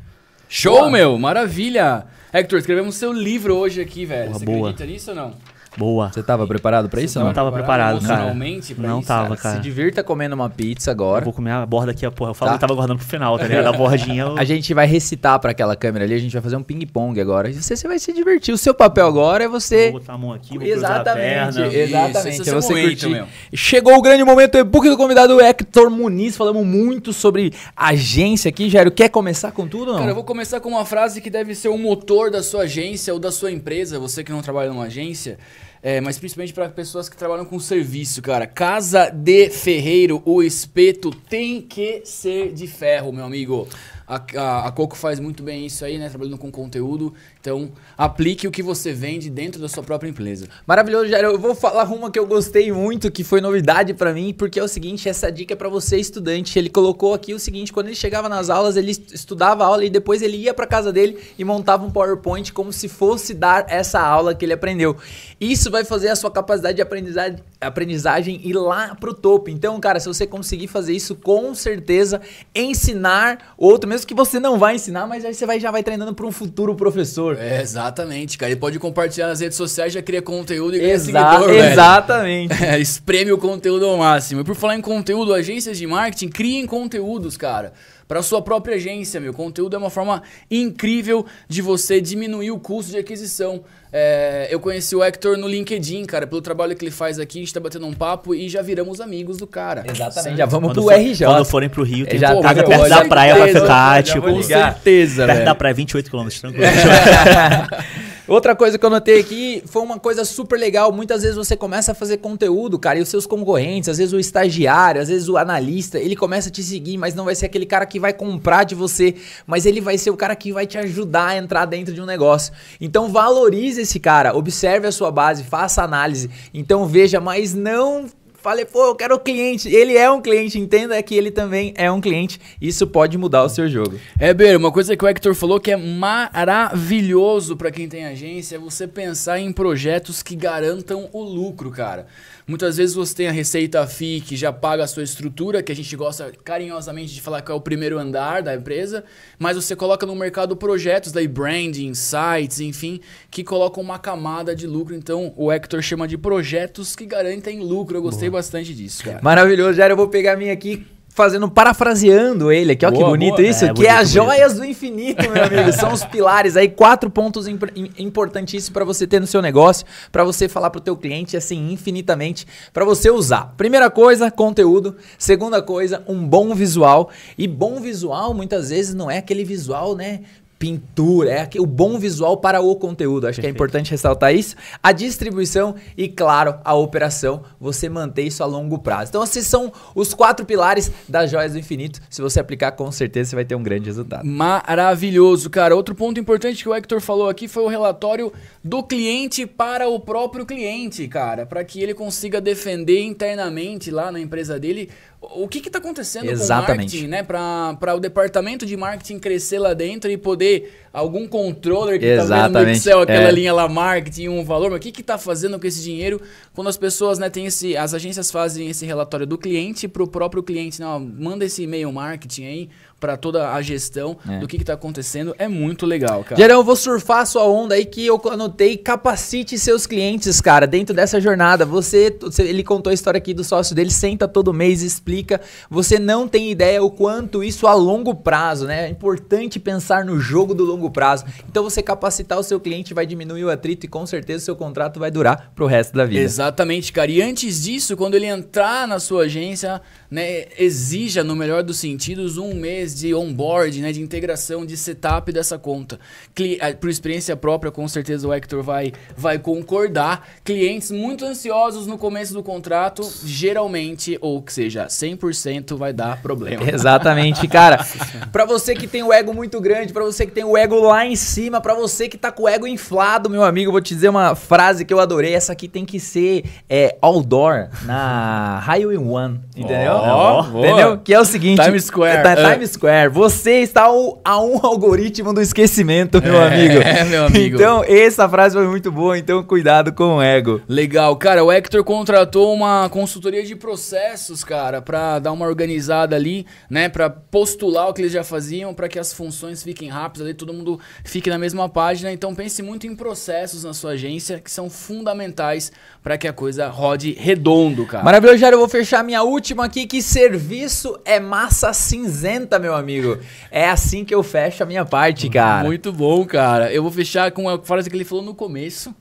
Show, 0.50 0.80
Boa. 0.80 0.90
meu! 0.90 1.18
Maravilha! 1.18 2.04
Hector, 2.30 2.58
escrevemos 2.58 2.94
seu 2.96 3.10
livro 3.10 3.56
hoje 3.56 3.80
aqui, 3.80 4.04
velho. 4.04 4.26
Porra, 4.26 4.38
Você 4.38 4.44
boa. 4.44 4.68
acredita 4.70 4.84
nisso 4.92 5.10
ou 5.12 5.16
não? 5.16 5.34
Boa. 5.76 6.12
Você 6.12 6.22
tava 6.22 6.46
preparado 6.46 6.88
pra 6.88 7.00
isso? 7.00 7.18
não 7.18 7.26
não? 7.26 7.32
tava 7.32 7.50
preparado, 7.50 8.00
cara. 8.00 8.12
emocionalmente 8.14 8.74
pra 8.74 8.88
Não 8.88 8.98
isso? 8.98 9.08
tava, 9.08 9.28
Cara, 9.30 9.40
cara. 9.40 9.54
Se 9.56 9.60
divirta 9.62 10.02
comendo 10.04 10.34
uma 10.34 10.50
pizza 10.50 10.90
Eu 10.90 10.92
agora. 10.92 11.24
vou 11.24 11.32
comer 11.32 11.50
a 11.52 11.64
borda 11.64 11.92
aqui, 11.92 12.04
a 12.04 12.10
porra. 12.10 12.30
Eu 12.30 12.34
falo 12.34 12.50
Tá. 12.50 12.54
que 12.56 12.60
tava 12.60 12.74
guardando 12.74 12.98
pro 12.98 13.06
final, 13.06 13.38
tá 13.38 13.46
ligado? 13.46 13.66
A 13.66 13.72
bordinha. 13.76 14.22
eu- 14.24 14.38
A 14.38 14.44
gente 14.44 14.74
vai 14.74 14.86
recitar 14.86 15.38
pra 15.38 15.52
aquela 15.52 15.74
câmera 15.74 16.04
ali, 16.04 16.14
a 16.14 16.18
gente 16.18 16.32
vai 16.32 16.42
fazer 16.42 16.56
um 16.56 16.62
ping-pong 16.62 17.18
agora. 17.20 17.48
E 17.48 17.54
você, 17.54 17.74
você 17.76 17.88
vai 17.88 17.98
se 17.98 18.12
divertir. 18.12 18.52
O 18.52 18.58
seu 18.58 18.74
papel 18.74 19.06
agora 19.06 19.44
é 19.44 19.48
você. 19.48 19.90
Vou 19.90 20.00
botar 20.00 20.12
a 20.14 20.18
mão 20.18 20.32
aqui, 20.32 20.58
vou 20.58 20.66
cruzar 20.66 20.90
a 20.90 20.94
Exatamente, 20.96 21.54
perna. 21.56 21.74
exatamente. 21.74 22.40
Isso, 22.40 22.50
é 22.50 22.52
é 22.52 22.56
o 22.56 22.62
você 22.62 22.68
momento, 22.74 22.88
curtir. 22.88 23.08
meu. 23.08 23.26
Chegou 23.54 23.94
o 23.96 24.02
grande 24.02 24.24
momento, 24.24 24.54
o 24.56 24.58
e-book 24.58 24.88
do 24.88 24.96
convidado 24.96 25.40
Hector 25.40 25.90
Muniz. 25.90 26.36
Falamos 26.36 26.66
muito 26.66 27.12
sobre 27.14 27.52
agência 27.74 28.48
aqui. 28.50 28.68
Jairo, 28.68 28.90
quer 28.90 29.08
começar 29.08 29.52
com 29.52 29.66
tudo 29.66 29.86
ou 29.88 29.92
não? 29.92 29.98
Cara, 30.00 30.10
eu 30.10 30.14
vou 30.14 30.24
começar 30.24 30.60
com 30.60 30.68
uma 30.68 30.84
frase 30.84 31.20
que 31.20 31.30
deve 31.30 31.54
ser 31.54 31.68
o 31.68 31.78
motor 31.78 32.30
da 32.30 32.42
sua 32.42 32.62
agência 32.64 33.12
ou 33.12 33.18
da 33.18 33.32
sua 33.32 33.50
empresa, 33.50 33.98
você 33.98 34.22
que 34.22 34.30
não 34.30 34.42
trabalha 34.42 34.68
numa 34.70 34.84
agência, 34.84 35.38
é, 35.82 36.00
mas 36.00 36.16
principalmente 36.16 36.54
para 36.54 36.68
pessoas 36.68 37.08
que 37.08 37.16
trabalham 37.16 37.44
com 37.44 37.58
serviço, 37.58 38.22
cara. 38.22 38.46
Casa 38.46 39.10
de 39.10 39.50
ferreiro, 39.50 40.22
o 40.24 40.40
espeto 40.40 41.10
tem 41.10 41.60
que 41.60 42.02
ser 42.04 42.52
de 42.52 42.68
ferro, 42.68 43.12
meu 43.12 43.24
amigo. 43.24 43.66
A, 44.06 44.20
a, 44.36 44.68
a 44.68 44.72
Coco 44.72 44.96
faz 44.96 45.18
muito 45.20 45.42
bem 45.42 45.66
isso 45.66 45.84
aí, 45.84 45.98
né? 45.98 46.08
Trabalhando 46.08 46.38
com 46.38 46.50
conteúdo. 46.50 47.12
Então, 47.40 47.70
aplique 47.96 48.46
o 48.46 48.50
que 48.50 48.62
você 48.62 48.92
vende 48.92 49.30
dentro 49.30 49.60
da 49.60 49.68
sua 49.68 49.82
própria 49.82 50.08
empresa. 50.08 50.48
Maravilhoso, 50.66 51.08
Jairo. 51.08 51.28
Eu 51.32 51.38
vou 51.38 51.54
falar 51.54 51.84
uma 51.84 52.10
que 52.10 52.18
eu 52.18 52.26
gostei 52.26 52.70
muito, 52.72 53.10
que 53.10 53.24
foi 53.24 53.40
novidade 53.40 53.94
pra 53.94 54.12
mim, 54.12 54.34
porque 54.36 54.58
é 54.60 54.62
o 54.62 54.68
seguinte, 54.68 55.08
essa 55.08 55.30
dica 55.30 55.54
é 55.54 55.56
pra 55.56 55.68
você 55.68 55.98
estudante. 55.98 56.58
Ele 56.58 56.68
colocou 56.68 57.14
aqui 57.14 57.32
o 57.34 57.38
seguinte, 57.38 57.72
quando 57.72 57.86
ele 57.86 57.96
chegava 57.96 58.28
nas 58.28 58.50
aulas, 58.50 58.76
ele 58.76 58.90
est- 58.90 59.12
estudava 59.12 59.64
a 59.64 59.66
aula 59.66 59.84
e 59.84 59.90
depois 59.90 60.22
ele 60.22 60.36
ia 60.36 60.54
pra 60.54 60.66
casa 60.66 60.92
dele 60.92 61.18
e 61.38 61.44
montava 61.44 61.84
um 61.84 61.90
PowerPoint 61.90 62.52
como 62.52 62.72
se 62.72 62.88
fosse 62.88 63.34
dar 63.34 63.66
essa 63.68 64.00
aula 64.00 64.34
que 64.34 64.44
ele 64.44 64.52
aprendeu. 64.52 64.96
Isso 65.40 65.70
vai 65.70 65.84
fazer 65.84 66.08
a 66.08 66.16
sua 66.16 66.30
capacidade 66.30 66.76
de 66.76 66.82
aprendizagem, 66.82 67.38
aprendizagem 67.60 68.40
ir 68.44 68.52
lá 68.54 68.94
pro 68.94 69.12
topo. 69.14 69.50
Então, 69.50 69.78
cara, 69.80 69.98
se 70.00 70.06
você 70.08 70.26
conseguir 70.26 70.66
fazer 70.68 70.92
isso, 70.92 71.14
com 71.16 71.54
certeza 71.54 72.20
ensinar 72.54 73.54
outro, 73.56 73.88
mesmo 73.92 74.06
que 74.06 74.14
você 74.14 74.40
não 74.40 74.58
vai 74.58 74.76
ensinar, 74.76 75.06
mas 75.06 75.24
aí 75.24 75.34
você 75.34 75.44
vai, 75.44 75.60
já 75.60 75.70
vai 75.70 75.82
treinando 75.82 76.14
para 76.14 76.26
um 76.26 76.32
futuro 76.32 76.74
professor. 76.74 77.36
É, 77.38 77.60
exatamente, 77.60 78.38
cara. 78.38 78.50
Ele 78.50 78.58
pode 78.58 78.78
compartilhar 78.78 79.26
nas 79.28 79.40
redes 79.40 79.56
sociais, 79.56 79.92
já 79.92 80.00
cria 80.02 80.22
conteúdo 80.22 80.74
e 80.76 80.80
ganha 80.80 80.94
Exa- 80.94 81.04
seguidor, 81.04 81.48
velho. 81.48 81.72
exatamente. 81.72 82.52
É, 82.64 82.78
espreme 82.78 83.32
o 83.32 83.38
conteúdo 83.38 83.84
ao 83.86 83.96
máximo. 83.98 84.40
E 84.40 84.44
por 84.44 84.54
falar 84.54 84.76
em 84.76 84.80
conteúdo, 84.80 85.34
agências 85.34 85.76
de 85.76 85.86
marketing 85.86 86.28
criem 86.28 86.66
conteúdos, 86.66 87.36
cara. 87.36 87.72
Para 88.08 88.22
sua 88.22 88.40
própria 88.42 88.76
agência, 88.76 89.20
meu. 89.20 89.32
Conteúdo 89.32 89.74
é 89.74 89.78
uma 89.78 89.90
forma 89.90 90.22
incrível 90.50 91.24
de 91.48 91.60
você 91.62 92.00
diminuir 92.00 92.50
o 92.50 92.58
custo 92.58 92.92
de 92.92 92.98
aquisição. 92.98 93.62
É, 93.94 94.48
eu 94.50 94.58
conheci 94.58 94.96
o 94.96 95.04
Hector 95.04 95.36
no 95.36 95.46
LinkedIn, 95.46 96.04
cara, 96.06 96.26
pelo 96.26 96.40
trabalho 96.40 96.74
que 96.74 96.82
ele 96.82 96.90
faz 96.90 97.18
aqui. 97.18 97.38
A 97.38 97.42
gente 97.42 97.52
tá 97.52 97.60
batendo 97.60 97.86
um 97.86 97.92
papo 97.92 98.34
e 98.34 98.48
já 98.48 98.62
viramos 98.62 99.00
amigos 99.02 99.36
do 99.36 99.46
cara. 99.46 99.84
Exatamente. 99.86 100.38
Já 100.38 100.46
vamos 100.46 100.68
Quando 100.70 100.74
pro 100.76 100.84
for- 100.84 100.94
RJ. 100.94 101.26
Quando 101.26 101.44
forem 101.44 101.68
pro 101.68 101.82
Rio, 101.84 102.06
tem 102.06 102.18
Já 102.18 102.34
tá 102.34 102.40
casa 102.40 102.62
com 102.62 102.70
perto 102.70 102.88
da 102.88 103.04
praia 103.04 103.36
pra 103.36 103.46
ficar, 103.48 104.02
tipo, 104.02 104.22
Com 104.22 104.42
certeza, 104.42 105.26
perto 105.26 105.34
velho. 105.36 105.44
da 105.44 105.54
praia, 105.54 105.74
28 105.74 106.10
km, 106.10 106.28
tranquilo. 106.40 106.64
Outra 108.28 108.54
coisa 108.54 108.78
que 108.78 108.86
eu 108.86 108.90
notei 108.90 109.18
aqui 109.18 109.64
foi 109.66 109.82
uma 109.82 109.98
coisa 109.98 110.24
super 110.24 110.56
legal. 110.56 110.92
Muitas 110.92 111.22
vezes 111.22 111.36
você 111.36 111.56
começa 111.56 111.90
a 111.90 111.94
fazer 111.94 112.18
conteúdo, 112.18 112.78
cara, 112.78 113.00
e 113.00 113.02
os 113.02 113.08
seus 113.08 113.26
concorrentes, 113.26 113.88
às 113.88 113.98
vezes 113.98 114.12
o 114.12 114.18
estagiário, 114.18 115.00
às 115.00 115.08
vezes 115.08 115.28
o 115.28 115.36
analista, 115.36 115.98
ele 115.98 116.14
começa 116.14 116.48
a 116.48 116.52
te 116.52 116.62
seguir, 116.62 116.96
mas 116.96 117.16
não 117.16 117.24
vai 117.24 117.34
ser 117.34 117.46
aquele 117.46 117.66
cara 117.66 117.84
que 117.84 117.98
vai 117.98 118.12
comprar 118.12 118.62
de 118.62 118.76
você, 118.76 119.16
mas 119.44 119.66
ele 119.66 119.80
vai 119.80 119.98
ser 119.98 120.10
o 120.10 120.16
cara 120.16 120.36
que 120.36 120.52
vai 120.52 120.66
te 120.66 120.78
ajudar 120.78 121.28
a 121.28 121.36
entrar 121.36 121.64
dentro 121.64 121.92
de 121.92 122.00
um 122.00 122.06
negócio. 122.06 122.52
Então 122.80 123.08
valorize 123.08 123.80
esse 123.80 123.98
cara, 123.98 124.36
observe 124.36 124.86
a 124.86 124.92
sua 124.92 125.10
base, 125.10 125.42
faça 125.42 125.82
análise. 125.82 126.30
Então 126.54 126.86
veja, 126.86 127.20
mas 127.20 127.54
não 127.54 128.06
Falei, 128.42 128.64
pô, 128.64 128.86
eu 128.86 128.94
quero 128.96 129.14
o 129.14 129.20
cliente. 129.20 129.68
Ele 129.68 129.96
é 129.96 130.10
um 130.10 130.20
cliente, 130.20 130.58
entenda 130.58 131.00
que 131.00 131.14
ele 131.14 131.30
também 131.30 131.72
é 131.76 131.88
um 131.88 132.00
cliente. 132.00 132.40
Isso 132.60 132.88
pode 132.88 133.16
mudar 133.16 133.44
o 133.44 133.48
seu 133.48 133.68
jogo. 133.68 134.00
É, 134.18 134.34
Ber, 134.34 134.56
uma 134.56 134.72
coisa 134.72 134.96
que 134.96 135.04
o 135.04 135.06
Hector 135.06 135.32
falou 135.32 135.60
que 135.60 135.70
é 135.70 135.76
maravilhoso 135.76 137.56
pra 137.56 137.70
quem 137.70 137.88
tem 137.88 138.04
agência 138.04 138.56
é 138.56 138.58
você 138.58 138.88
pensar 138.88 139.38
em 139.38 139.52
projetos 139.52 140.24
que 140.24 140.34
garantam 140.34 141.08
o 141.12 141.22
lucro, 141.22 141.70
cara. 141.70 142.08
Muitas 142.46 142.76
vezes 142.76 142.94
você 142.94 143.14
tem 143.14 143.28
a 143.28 143.32
receita 143.32 143.86
FII 143.86 144.20
que 144.20 144.36
já 144.36 144.52
paga 144.52 144.84
a 144.84 144.86
sua 144.86 145.02
estrutura, 145.02 145.62
que 145.62 145.70
a 145.70 145.74
gente 145.74 145.94
gosta 145.94 146.32
carinhosamente 146.44 147.14
de 147.14 147.20
falar 147.20 147.40
que 147.40 147.50
é 147.50 147.54
o 147.54 147.60
primeiro 147.60 147.98
andar 147.98 148.42
da 148.42 148.54
empresa, 148.54 149.04
mas 149.38 149.56
você 149.56 149.76
coloca 149.76 150.04
no 150.04 150.14
mercado 150.14 150.56
projetos 150.56 151.12
daí 151.12 151.28
branding, 151.28 151.94
sites, 151.94 152.60
enfim, 152.60 153.00
que 153.30 153.44
colocam 153.44 153.82
uma 153.82 153.98
camada 153.98 154.54
de 154.54 154.66
lucro. 154.66 154.94
Então 154.94 155.32
o 155.36 155.52
Hector 155.52 155.80
chama 155.82 156.08
de 156.08 156.18
projetos 156.18 156.96
que 156.96 157.06
garantem 157.06 157.60
lucro. 157.60 157.96
Eu 157.96 158.02
gostei 158.02 158.28
bastante 158.28 158.74
disso, 158.74 159.04
cara. 159.04 159.20
Maravilhoso, 159.22 159.74
Jair. 159.74 159.92
Eu 159.92 159.96
vou 159.96 160.08
pegar 160.08 160.32
a 160.32 160.36
minha 160.36 160.52
aqui 160.52 160.86
fazendo, 161.14 161.50
parafraseando 161.50 162.50
ele 162.50 162.72
aqui. 162.72 162.86
Ó, 162.86 162.90
que 162.90 162.98
Boa, 162.98 163.10
bonito 163.10 163.36
boa. 163.36 163.46
isso. 163.48 163.64
É, 163.64 163.72
que 163.72 163.86
é 163.86 163.90
as 163.90 164.12
bonito, 164.12 164.14
bonito. 164.14 164.34
joias 164.36 164.54
do 164.54 164.64
infinito, 164.64 165.30
meu 165.30 165.44
amigo. 165.44 165.72
São 165.78 165.92
os 165.92 166.04
pilares 166.04 166.56
aí, 166.56 166.68
quatro 166.68 167.10
pontos 167.10 167.46
impor- 167.46 167.70
im- 167.76 167.90
importantíssimos 167.98 168.70
para 168.72 168.84
você 168.84 169.06
ter 169.06 169.20
no 169.20 169.26
seu 169.26 169.42
negócio, 169.42 169.86
para 170.10 170.24
você 170.24 170.48
falar 170.48 170.70
pro 170.70 170.80
teu 170.80 170.96
cliente 170.96 171.36
assim 171.36 171.70
infinitamente, 171.72 172.46
para 172.72 172.84
você 172.84 173.10
usar. 173.10 173.54
Primeira 173.56 173.90
coisa, 173.90 174.30
conteúdo. 174.30 174.96
Segunda 175.18 175.60
coisa, 175.62 176.02
um 176.08 176.26
bom 176.26 176.54
visual. 176.54 177.10
E 177.36 177.46
bom 177.46 177.80
visual 177.80 178.32
muitas 178.34 178.70
vezes 178.70 178.94
não 178.94 179.10
é 179.10 179.18
aquele 179.18 179.44
visual, 179.44 179.94
né? 179.94 180.20
Pintura, 180.62 181.32
é 181.32 181.48
o 181.58 181.66
bom 181.66 181.98
visual 181.98 182.36
para 182.36 182.60
o 182.60 182.76
conteúdo. 182.76 183.26
Acho 183.26 183.40
que 183.40 183.46
é 183.48 183.50
importante 183.50 183.90
ressaltar 183.90 184.32
isso. 184.32 184.54
A 184.80 184.92
distribuição 184.92 185.74
e, 185.96 186.06
claro, 186.06 186.54
a 186.64 186.72
operação. 186.72 187.42
Você 187.60 187.88
manter 187.88 188.22
isso 188.22 188.44
a 188.44 188.46
longo 188.46 188.78
prazo. 188.78 189.08
Então, 189.08 189.24
esses 189.24 189.44
são 189.44 189.72
os 189.92 190.14
quatro 190.14 190.46
pilares 190.46 190.88
das 191.08 191.32
joias 191.32 191.54
do 191.54 191.58
infinito. 191.58 192.00
Se 192.08 192.22
você 192.22 192.38
aplicar, 192.38 192.70
com 192.70 192.92
certeza 192.92 193.30
você 193.30 193.34
vai 193.34 193.44
ter 193.44 193.56
um 193.56 193.62
grande 193.64 193.86
resultado. 193.86 194.24
Maravilhoso, 194.24 195.50
cara. 195.50 195.74
Outro 195.74 195.96
ponto 195.96 196.20
importante 196.20 196.62
que 196.62 196.68
o 196.68 196.74
Hector 196.76 197.00
falou 197.00 197.28
aqui 197.28 197.48
foi 197.48 197.64
o 197.64 197.68
relatório 197.68 198.32
do 198.62 198.84
cliente 198.84 199.44
para 199.44 199.88
o 199.88 199.98
próprio 199.98 200.46
cliente, 200.46 201.08
cara, 201.08 201.44
para 201.44 201.64
que 201.64 201.82
ele 201.82 201.92
consiga 201.92 202.40
defender 202.40 203.02
internamente 203.02 203.90
lá 203.90 204.12
na 204.12 204.20
empresa 204.20 204.60
dele 204.60 204.88
o 205.22 205.46
que 205.46 205.60
está 205.60 205.78
acontecendo 205.78 206.24
com 206.24 206.30
o 206.30 206.32
Exatamente. 206.32 206.96
marketing, 206.96 207.06
né? 207.06 207.22
Para 207.22 207.94
o 207.94 208.00
departamento 208.00 208.66
de 208.66 208.76
marketing 208.76 209.20
crescer 209.20 209.60
lá 209.60 209.72
dentro 209.72 210.10
e 210.10 210.16
poder 210.16 210.82
algum 210.92 211.28
controller 211.28 211.98
que 212.00 212.04
tá 212.04 212.22
vendo 212.22 212.28
no 212.28 212.34
Exatamente, 212.34 212.78
Excel 212.78 213.00
aquela 213.00 213.28
é. 213.28 213.30
linha 213.30 213.52
lá 213.52 213.68
marketing 213.68 214.28
um 214.28 214.44
valor, 214.44 214.70
mas 214.70 214.78
o 214.78 214.82
que 214.82 214.90
que 214.90 215.02
tá 215.02 215.16
fazendo 215.16 215.58
com 215.60 215.66
esse 215.66 215.80
dinheiro 215.80 216.20
quando 216.52 216.66
as 216.66 216.76
pessoas, 216.76 217.20
né, 217.20 217.30
tem 217.30 217.46
esse 217.46 217.76
as 217.76 217.94
agências 217.94 218.30
fazem 218.32 218.68
esse 218.68 218.84
relatório 218.84 219.26
do 219.26 219.38
cliente 219.38 219.86
pro 219.86 220.08
próprio 220.08 220.42
cliente, 220.42 220.80
não, 220.80 220.98
manda 220.98 221.44
esse 221.44 221.62
e-mail 221.62 221.92
marketing 221.92 222.44
aí 222.44 222.68
para 223.02 223.16
toda 223.16 223.52
a 223.52 223.60
gestão 223.60 224.16
É. 224.28 224.38
do 224.38 224.46
que 224.46 224.56
que 224.58 224.64
tá 224.64 224.74
acontecendo, 224.74 225.34
é 225.36 225.48
muito 225.48 225.84
legal, 225.84 226.22
cara. 226.22 226.40
Gerão, 226.40 226.58
eu 226.60 226.64
vou 226.64 226.76
surfar 226.76 227.22
a 227.22 227.26
sua 227.26 227.44
onda 227.44 227.74
aí 227.74 227.84
que 227.84 228.06
eu 228.06 228.22
anotei. 228.30 228.76
Capacite 228.76 229.58
seus 229.58 229.88
clientes, 229.88 230.40
cara, 230.40 230.68
dentro 230.68 230.94
dessa 230.94 231.20
jornada. 231.20 231.66
Você, 231.66 232.16
você- 232.20 232.44
ele 232.44 232.62
contou 232.62 232.92
a 232.92 232.94
história 232.94 233.18
aqui 233.18 233.34
do 233.34 233.42
sócio 233.42 233.74
dele, 233.74 233.90
senta 233.90 234.28
todo 234.28 234.52
mês, 234.54 234.82
explica. 234.82 235.40
Você 235.68 235.98
não 235.98 236.28
tem 236.28 236.48
ideia 236.52 236.80
o 236.80 236.90
quanto 236.92 237.42
isso 237.42 237.66
a 237.66 237.74
longo 237.74 238.14
prazo, 238.14 238.66
né? 238.66 238.86
É 238.86 238.88
importante 238.88 239.58
pensar 239.58 240.04
no 240.04 240.20
jogo 240.20 240.54
do 240.54 240.64
longo 240.64 240.88
prazo. 240.88 241.24
Então 241.48 241.64
você 241.64 241.82
capacitar 241.82 242.38
o 242.38 242.42
seu 242.44 242.60
cliente 242.60 242.94
vai 242.94 243.04
diminuir 243.04 243.44
o 243.44 243.50
atrito 243.50 243.84
e 243.84 243.88
com 243.88 244.06
certeza 244.06 244.42
o 244.42 244.44
seu 244.44 244.54
contrato 244.54 245.00
vai 245.00 245.10
durar 245.10 245.50
pro 245.56 245.66
resto 245.66 245.94
da 245.96 246.04
vida. 246.04 246.20
Exatamente, 246.20 246.92
cara. 246.92 247.10
E 247.10 247.20
antes 247.20 247.64
disso, 247.64 247.96
quando 247.96 248.14
ele 248.14 248.26
entrar 248.26 248.86
na 248.86 249.00
sua 249.00 249.24
agência, 249.24 249.80
né, 250.08 250.44
exija, 250.56 251.24
no 251.24 251.34
melhor 251.34 251.64
dos 251.64 251.78
sentidos, 251.78 252.38
um 252.38 252.54
mês 252.54 252.91
de 252.94 253.14
onboard, 253.14 253.80
né, 253.80 253.92
de 253.92 254.00
integração, 254.00 254.64
de 254.64 254.76
setup 254.76 255.32
dessa 255.32 255.58
conta. 255.58 255.98
Cli 256.34 256.58
eh, 256.60 256.72
por 256.72 256.90
experiência 256.90 257.36
própria, 257.36 257.70
com 257.70 257.86
certeza 257.88 258.26
o 258.26 258.32
Hector 258.32 258.62
vai, 258.62 258.92
vai 259.16 259.38
concordar. 259.38 260.26
Clientes 260.44 260.90
muito 260.90 261.24
ansiosos 261.24 261.86
no 261.86 261.98
começo 261.98 262.32
do 262.32 262.42
contrato, 262.42 263.02
geralmente, 263.24 264.18
ou 264.20 264.42
que 264.42 264.52
seja, 264.52 264.86
100% 264.86 265.76
vai 265.76 265.92
dar 265.92 266.20
problema. 266.22 266.62
Exatamente, 266.70 267.46
cara. 267.48 267.84
Pra 268.32 268.44
você 268.44 268.74
que 268.74 268.86
tem 268.86 269.02
o 269.02 269.12
ego 269.12 269.34
muito 269.34 269.60
grande, 269.60 269.92
pra 269.92 270.04
você 270.04 270.24
que 270.24 270.32
tem 270.32 270.44
o 270.44 270.56
ego 270.56 270.80
lá 270.80 271.04
em 271.04 271.16
cima, 271.16 271.60
pra 271.60 271.74
você 271.74 272.08
que 272.08 272.16
tá 272.16 272.30
com 272.32 272.44
o 272.44 272.48
ego 272.48 272.66
inflado, 272.66 273.28
meu 273.28 273.44
amigo, 273.44 273.70
vou 273.70 273.80
te 273.80 273.94
dizer 273.94 274.08
uma 274.08 274.34
frase 274.34 274.84
que 274.84 274.92
eu 274.92 275.00
adorei. 275.00 275.34
Essa 275.34 275.52
aqui 275.52 275.68
tem 275.68 275.84
que 275.84 276.00
ser 276.00 276.44
é, 276.68 276.96
outdoor 277.00 277.68
na 277.84 278.58
Highway 278.64 278.96
One, 278.96 279.40
entendeu? 279.56 279.98
Boa. 279.98 280.48
entendeu? 280.56 280.98
Que 280.98 281.14
é 281.14 281.20
o 281.20 281.24
seguinte: 281.24 281.62
Times 281.62 281.84
Square. 281.84 282.26
É. 282.26 282.52
Times 282.52 282.70
Square. 282.82 283.10
Você 283.10 283.60
está 283.60 283.84
a 283.84 284.42
um 284.42 284.58
algoritmo 284.66 285.32
do 285.32 285.40
esquecimento, 285.40 286.20
meu 286.20 286.34
É, 286.36 286.46
amigo. 286.48 286.74
meu 287.08 287.26
amigo. 287.26 287.54
Então, 287.54 287.84
essa 287.84 288.28
frase 288.28 288.56
foi 288.56 288.66
muito 288.66 288.90
boa. 288.90 289.16
Então, 289.16 289.40
cuidado 289.44 289.92
com 289.92 290.16
o 290.16 290.22
ego. 290.22 290.60
Legal, 290.68 291.14
cara, 291.16 291.44
o 291.44 291.52
Hector 291.52 291.84
contratou 291.84 292.52
uma 292.52 292.88
consultoria 292.88 293.44
de 293.44 293.54
processos, 293.54 294.42
cara, 294.42 294.82
pra 294.82 295.20
dar 295.20 295.30
uma 295.30 295.46
organizada 295.46 296.16
ali, 296.16 296.44
né, 296.68 296.88
Pra 296.88 297.08
postular 297.08 297.88
o 297.88 297.94
que 297.94 298.02
eles 298.02 298.12
já 298.12 298.24
faziam, 298.24 298.74
pra 298.74 298.88
que 298.88 298.98
as 298.98 299.12
funções 299.12 299.62
fiquem 299.62 299.88
rápidas 299.88 300.26
ali, 300.26 300.34
todo 300.34 300.52
mundo 300.52 300.80
fique 301.04 301.30
na 301.30 301.38
mesma 301.38 301.68
página. 301.68 302.10
Então 302.12 302.34
pense 302.34 302.62
muito 302.62 302.86
em 302.88 302.96
processos 302.96 303.62
na 303.62 303.72
sua 303.72 303.92
agência 303.92 304.40
que 304.40 304.50
são 304.50 304.68
fundamentais 304.68 305.70
pra 306.02 306.18
que 306.18 306.26
a 306.26 306.32
coisa 306.32 306.66
rode 306.68 307.12
redondo, 307.12 307.86
cara. 307.86 308.02
Maravilhoso, 308.02 308.38
Jair. 308.38 308.54
Eu 308.54 308.58
vou 308.58 308.68
fechar 308.68 309.04
minha 309.04 309.22
última 309.22 309.66
aqui. 309.66 309.86
Que 309.86 310.02
serviço 310.02 310.98
é 311.04 311.20
massa 311.20 311.72
cinzenta, 311.72 312.58
meu 312.58 312.71
amigo. 312.74 313.18
É 313.50 313.68
assim 313.68 314.04
que 314.04 314.14
eu 314.14 314.22
fecho 314.22 314.62
a 314.62 314.66
minha 314.66 314.84
parte, 314.84 315.28
cara. 315.28 315.64
Muito 315.64 315.92
bom, 315.92 316.24
cara. 316.24 316.72
Eu 316.72 316.82
vou 316.82 316.90
fechar 316.92 317.30
com 317.32 317.48
a 317.48 317.58
frase 317.62 317.88
que 317.88 317.96
ele 317.96 318.04
falou 318.04 318.24
no 318.24 318.34
começo, 318.34 318.94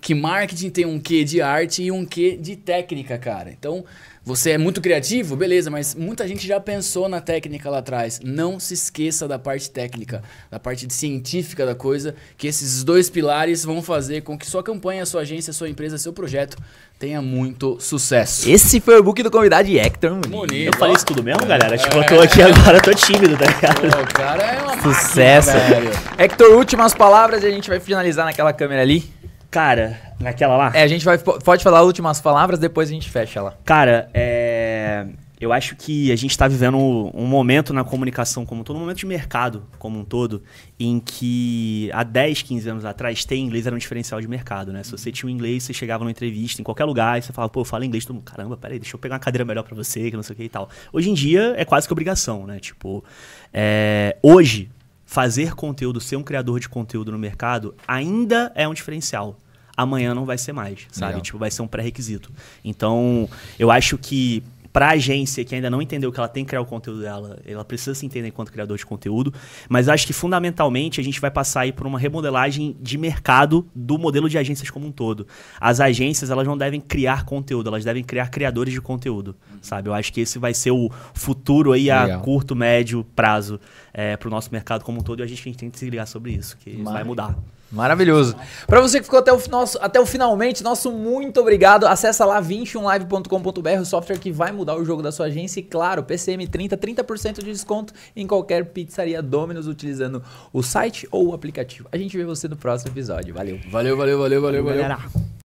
que 0.00 0.14
marketing 0.14 0.70
tem 0.70 0.86
um 0.86 0.98
quê 0.98 1.24
de 1.24 1.40
arte 1.40 1.82
e 1.82 1.90
um 1.90 2.04
quê 2.04 2.36
de 2.36 2.56
técnica, 2.56 3.18
cara. 3.18 3.50
Então, 3.50 3.84
você 4.30 4.52
é 4.52 4.58
muito 4.58 4.80
criativo, 4.80 5.34
beleza, 5.34 5.70
mas 5.70 5.92
muita 5.92 6.26
gente 6.28 6.46
já 6.46 6.60
pensou 6.60 7.08
na 7.08 7.20
técnica 7.20 7.68
lá 7.68 7.78
atrás. 7.78 8.20
Não 8.22 8.60
se 8.60 8.74
esqueça 8.74 9.26
da 9.26 9.40
parte 9.40 9.68
técnica, 9.68 10.22
da 10.48 10.56
parte 10.56 10.86
científica 10.92 11.66
da 11.66 11.74
coisa, 11.74 12.14
que 12.38 12.46
esses 12.46 12.84
dois 12.84 13.10
pilares 13.10 13.64
vão 13.64 13.82
fazer 13.82 14.20
com 14.20 14.38
que 14.38 14.46
sua 14.46 14.62
campanha, 14.62 15.04
sua 15.04 15.22
agência, 15.22 15.52
sua 15.52 15.68
empresa, 15.68 15.98
seu 15.98 16.12
projeto 16.12 16.56
tenha 16.96 17.20
muito 17.20 17.80
sucesso. 17.80 18.48
Esse 18.48 18.80
foi 18.80 19.00
o 19.00 19.02
book 19.02 19.20
do 19.20 19.32
convidado 19.32 19.66
de 19.66 19.76
Hector 19.76 20.12
Muniz. 20.12 20.30
Bonito. 20.30 20.74
Eu 20.74 20.78
falei 20.78 20.94
isso 20.94 21.06
tudo 21.06 21.24
mesmo, 21.24 21.44
galera? 21.44 21.76
Tipo, 21.76 21.96
eu 21.96 22.06
tô 22.06 22.20
aqui 22.20 22.40
agora, 22.40 22.78
eu 22.78 22.82
tô 22.82 22.94
tímido, 22.94 23.36
tá 23.36 23.46
ligado? 23.46 24.00
O 24.00 24.14
cara 24.14 24.42
é 24.44 24.62
uma 24.62 24.80
Sucesso. 24.80 25.50
máquina. 25.50 25.90
Hector, 26.18 26.56
últimas 26.56 26.94
palavras 26.94 27.42
e 27.42 27.46
a 27.46 27.50
gente 27.50 27.68
vai 27.68 27.80
finalizar 27.80 28.26
naquela 28.26 28.52
câmera 28.52 28.80
ali. 28.80 29.10
Cara, 29.50 29.98
naquela 30.20 30.56
lá? 30.56 30.72
É, 30.74 30.82
a 30.82 30.88
gente 30.88 31.04
vai. 31.04 31.18
Pode 31.18 31.64
falar 31.64 31.82
últimas 31.82 32.20
palavras, 32.20 32.58
depois 32.58 32.88
a 32.88 32.92
gente 32.92 33.10
fecha 33.10 33.40
ela. 33.40 33.58
Cara, 33.64 34.08
é. 34.14 35.06
Eu 35.40 35.54
acho 35.54 35.74
que 35.74 36.12
a 36.12 36.16
gente 36.16 36.32
está 36.32 36.46
vivendo 36.46 36.76
um 36.76 37.24
momento 37.24 37.72
na 37.72 37.82
comunicação 37.82 38.44
como 38.44 38.60
um 38.60 38.64
todo, 38.64 38.76
um 38.76 38.80
momento 38.80 38.98
de 38.98 39.06
mercado 39.06 39.64
como 39.78 39.98
um 39.98 40.04
todo, 40.04 40.42
em 40.78 41.00
que 41.00 41.88
há 41.94 42.02
10, 42.04 42.42
15 42.42 42.68
anos 42.68 42.84
atrás 42.84 43.24
ter 43.24 43.36
inglês 43.36 43.66
era 43.66 43.74
um 43.74 43.78
diferencial 43.78 44.20
de 44.20 44.28
mercado, 44.28 44.70
né? 44.70 44.82
Se 44.82 44.92
você 44.92 45.10
tinha 45.10 45.26
um 45.26 45.30
inglês, 45.32 45.62
você 45.62 45.72
chegava 45.72 46.04
numa 46.04 46.10
entrevista 46.10 46.60
em 46.60 46.64
qualquer 46.64 46.84
lugar 46.84 47.18
e 47.18 47.22
você 47.22 47.32
falava, 47.32 47.50
pô, 47.50 47.62
eu 47.62 47.64
falo 47.64 47.84
inglês, 47.84 48.04
todo 48.04 48.16
mundo, 48.16 48.24
caramba, 48.24 48.54
peraí, 48.54 48.78
deixa 48.78 48.94
eu 48.94 49.00
pegar 49.00 49.14
uma 49.14 49.18
cadeira 49.18 49.42
melhor 49.42 49.62
pra 49.62 49.74
você, 49.74 50.10
que 50.10 50.16
não 50.16 50.22
sei 50.22 50.34
o 50.34 50.36
que 50.36 50.44
e 50.44 50.48
tal. 50.50 50.68
Hoje 50.92 51.08
em 51.08 51.14
dia 51.14 51.54
é 51.56 51.64
quase 51.64 51.86
que 51.86 51.92
obrigação, 51.94 52.46
né? 52.46 52.60
Tipo, 52.60 53.02
é, 53.50 54.18
hoje, 54.22 54.70
fazer 55.10 55.56
conteúdo, 55.56 56.00
ser 56.00 56.14
um 56.14 56.22
criador 56.22 56.60
de 56.60 56.68
conteúdo 56.68 57.10
no 57.10 57.18
mercado 57.18 57.74
ainda 57.86 58.52
é 58.54 58.68
um 58.68 58.72
diferencial 58.72 59.36
amanhã 59.76 60.14
não 60.14 60.24
vai 60.26 60.36
ser 60.36 60.52
mais, 60.52 60.86
sabe? 60.92 61.12
Legal. 61.12 61.22
Tipo, 61.22 61.38
vai 61.38 61.50
ser 61.50 61.62
um 61.62 61.66
pré-requisito. 61.66 62.30
Então, 62.62 63.28
eu 63.58 63.70
acho 63.70 63.96
que 63.96 64.42
pra 64.72 64.90
agência 64.90 65.44
que 65.44 65.54
ainda 65.54 65.68
não 65.68 65.82
entendeu 65.82 66.12
que 66.12 66.18
ela 66.18 66.28
tem 66.28 66.44
que 66.44 66.50
criar 66.50 66.60
o 66.60 66.66
conteúdo 66.66 67.00
dela, 67.00 67.38
ela 67.44 67.64
precisa 67.64 67.94
se 67.94 68.06
entender 68.06 68.28
enquanto 68.28 68.52
criador 68.52 68.76
de 68.76 68.86
conteúdo, 68.86 69.32
mas 69.68 69.88
acho 69.88 70.06
que 70.06 70.12
fundamentalmente 70.12 71.00
a 71.00 71.04
gente 71.04 71.20
vai 71.20 71.30
passar 71.30 71.62
aí 71.62 71.72
por 71.72 71.86
uma 71.86 71.98
remodelagem 71.98 72.76
de 72.80 72.96
mercado 72.96 73.66
do 73.74 73.98
modelo 73.98 74.28
de 74.28 74.38
agências 74.38 74.70
como 74.70 74.86
um 74.86 74.92
todo. 74.92 75.26
As 75.60 75.80
agências, 75.80 76.30
elas 76.30 76.46
não 76.46 76.56
devem 76.56 76.80
criar 76.80 77.24
conteúdo, 77.24 77.68
elas 77.68 77.84
devem 77.84 78.04
criar 78.04 78.28
criadores 78.28 78.72
de 78.72 78.80
conteúdo, 78.80 79.36
sabe? 79.60 79.88
Eu 79.88 79.94
acho 79.94 80.12
que 80.12 80.20
esse 80.20 80.38
vai 80.38 80.54
ser 80.54 80.70
o 80.70 80.90
futuro 81.14 81.72
aí 81.72 81.90
a 81.90 82.04
Legal. 82.04 82.20
curto, 82.22 82.54
médio 82.54 83.04
prazo 83.14 83.60
é, 83.92 84.16
pro 84.16 84.30
nosso 84.30 84.50
mercado 84.52 84.84
como 84.84 85.00
um 85.00 85.02
todo 85.02 85.20
e 85.20 85.22
a 85.22 85.26
gente 85.26 85.52
tem 85.56 85.70
que 85.70 85.78
se 85.78 85.88
ligar 85.88 86.06
sobre 86.06 86.32
isso, 86.32 86.56
que 86.58 86.82
vai 86.82 87.04
mudar. 87.04 87.36
Maravilhoso. 87.70 88.34
Pra 88.66 88.80
você 88.80 88.98
que 88.98 89.04
ficou 89.04 89.20
até 89.20 89.32
o, 89.32 89.40
nosso, 89.48 89.78
até 89.80 90.00
o 90.00 90.06
finalmente, 90.06 90.62
nosso 90.62 90.90
muito 90.90 91.40
obrigado. 91.40 91.86
Acessa 91.86 92.24
lá 92.24 92.42
21live.com.br, 92.42 93.80
o 93.80 93.84
software 93.84 94.18
que 94.18 94.32
vai 94.32 94.50
mudar 94.50 94.76
o 94.76 94.84
jogo 94.84 95.02
da 95.02 95.12
sua 95.12 95.26
agência. 95.26 95.60
E 95.60 95.62
claro, 95.62 96.02
PCM30, 96.02 96.76
30% 96.76 97.34
de 97.36 97.52
desconto 97.52 97.94
em 98.16 98.26
qualquer 98.26 98.64
pizzaria 98.66 99.22
Domino's 99.22 99.68
utilizando 99.68 100.22
o 100.52 100.62
site 100.62 101.06
ou 101.12 101.28
o 101.28 101.34
aplicativo. 101.34 101.88
A 101.92 101.96
gente 101.96 102.16
vê 102.16 102.24
você 102.24 102.48
no 102.48 102.56
próximo 102.56 102.90
episódio. 102.90 103.32
Valeu. 103.32 103.60
Valeu, 103.70 103.96
valeu, 103.96 104.18
valeu, 104.18 104.42
valeu, 104.42 104.64
valeu. 104.64 104.82
Galera. 104.82 105.39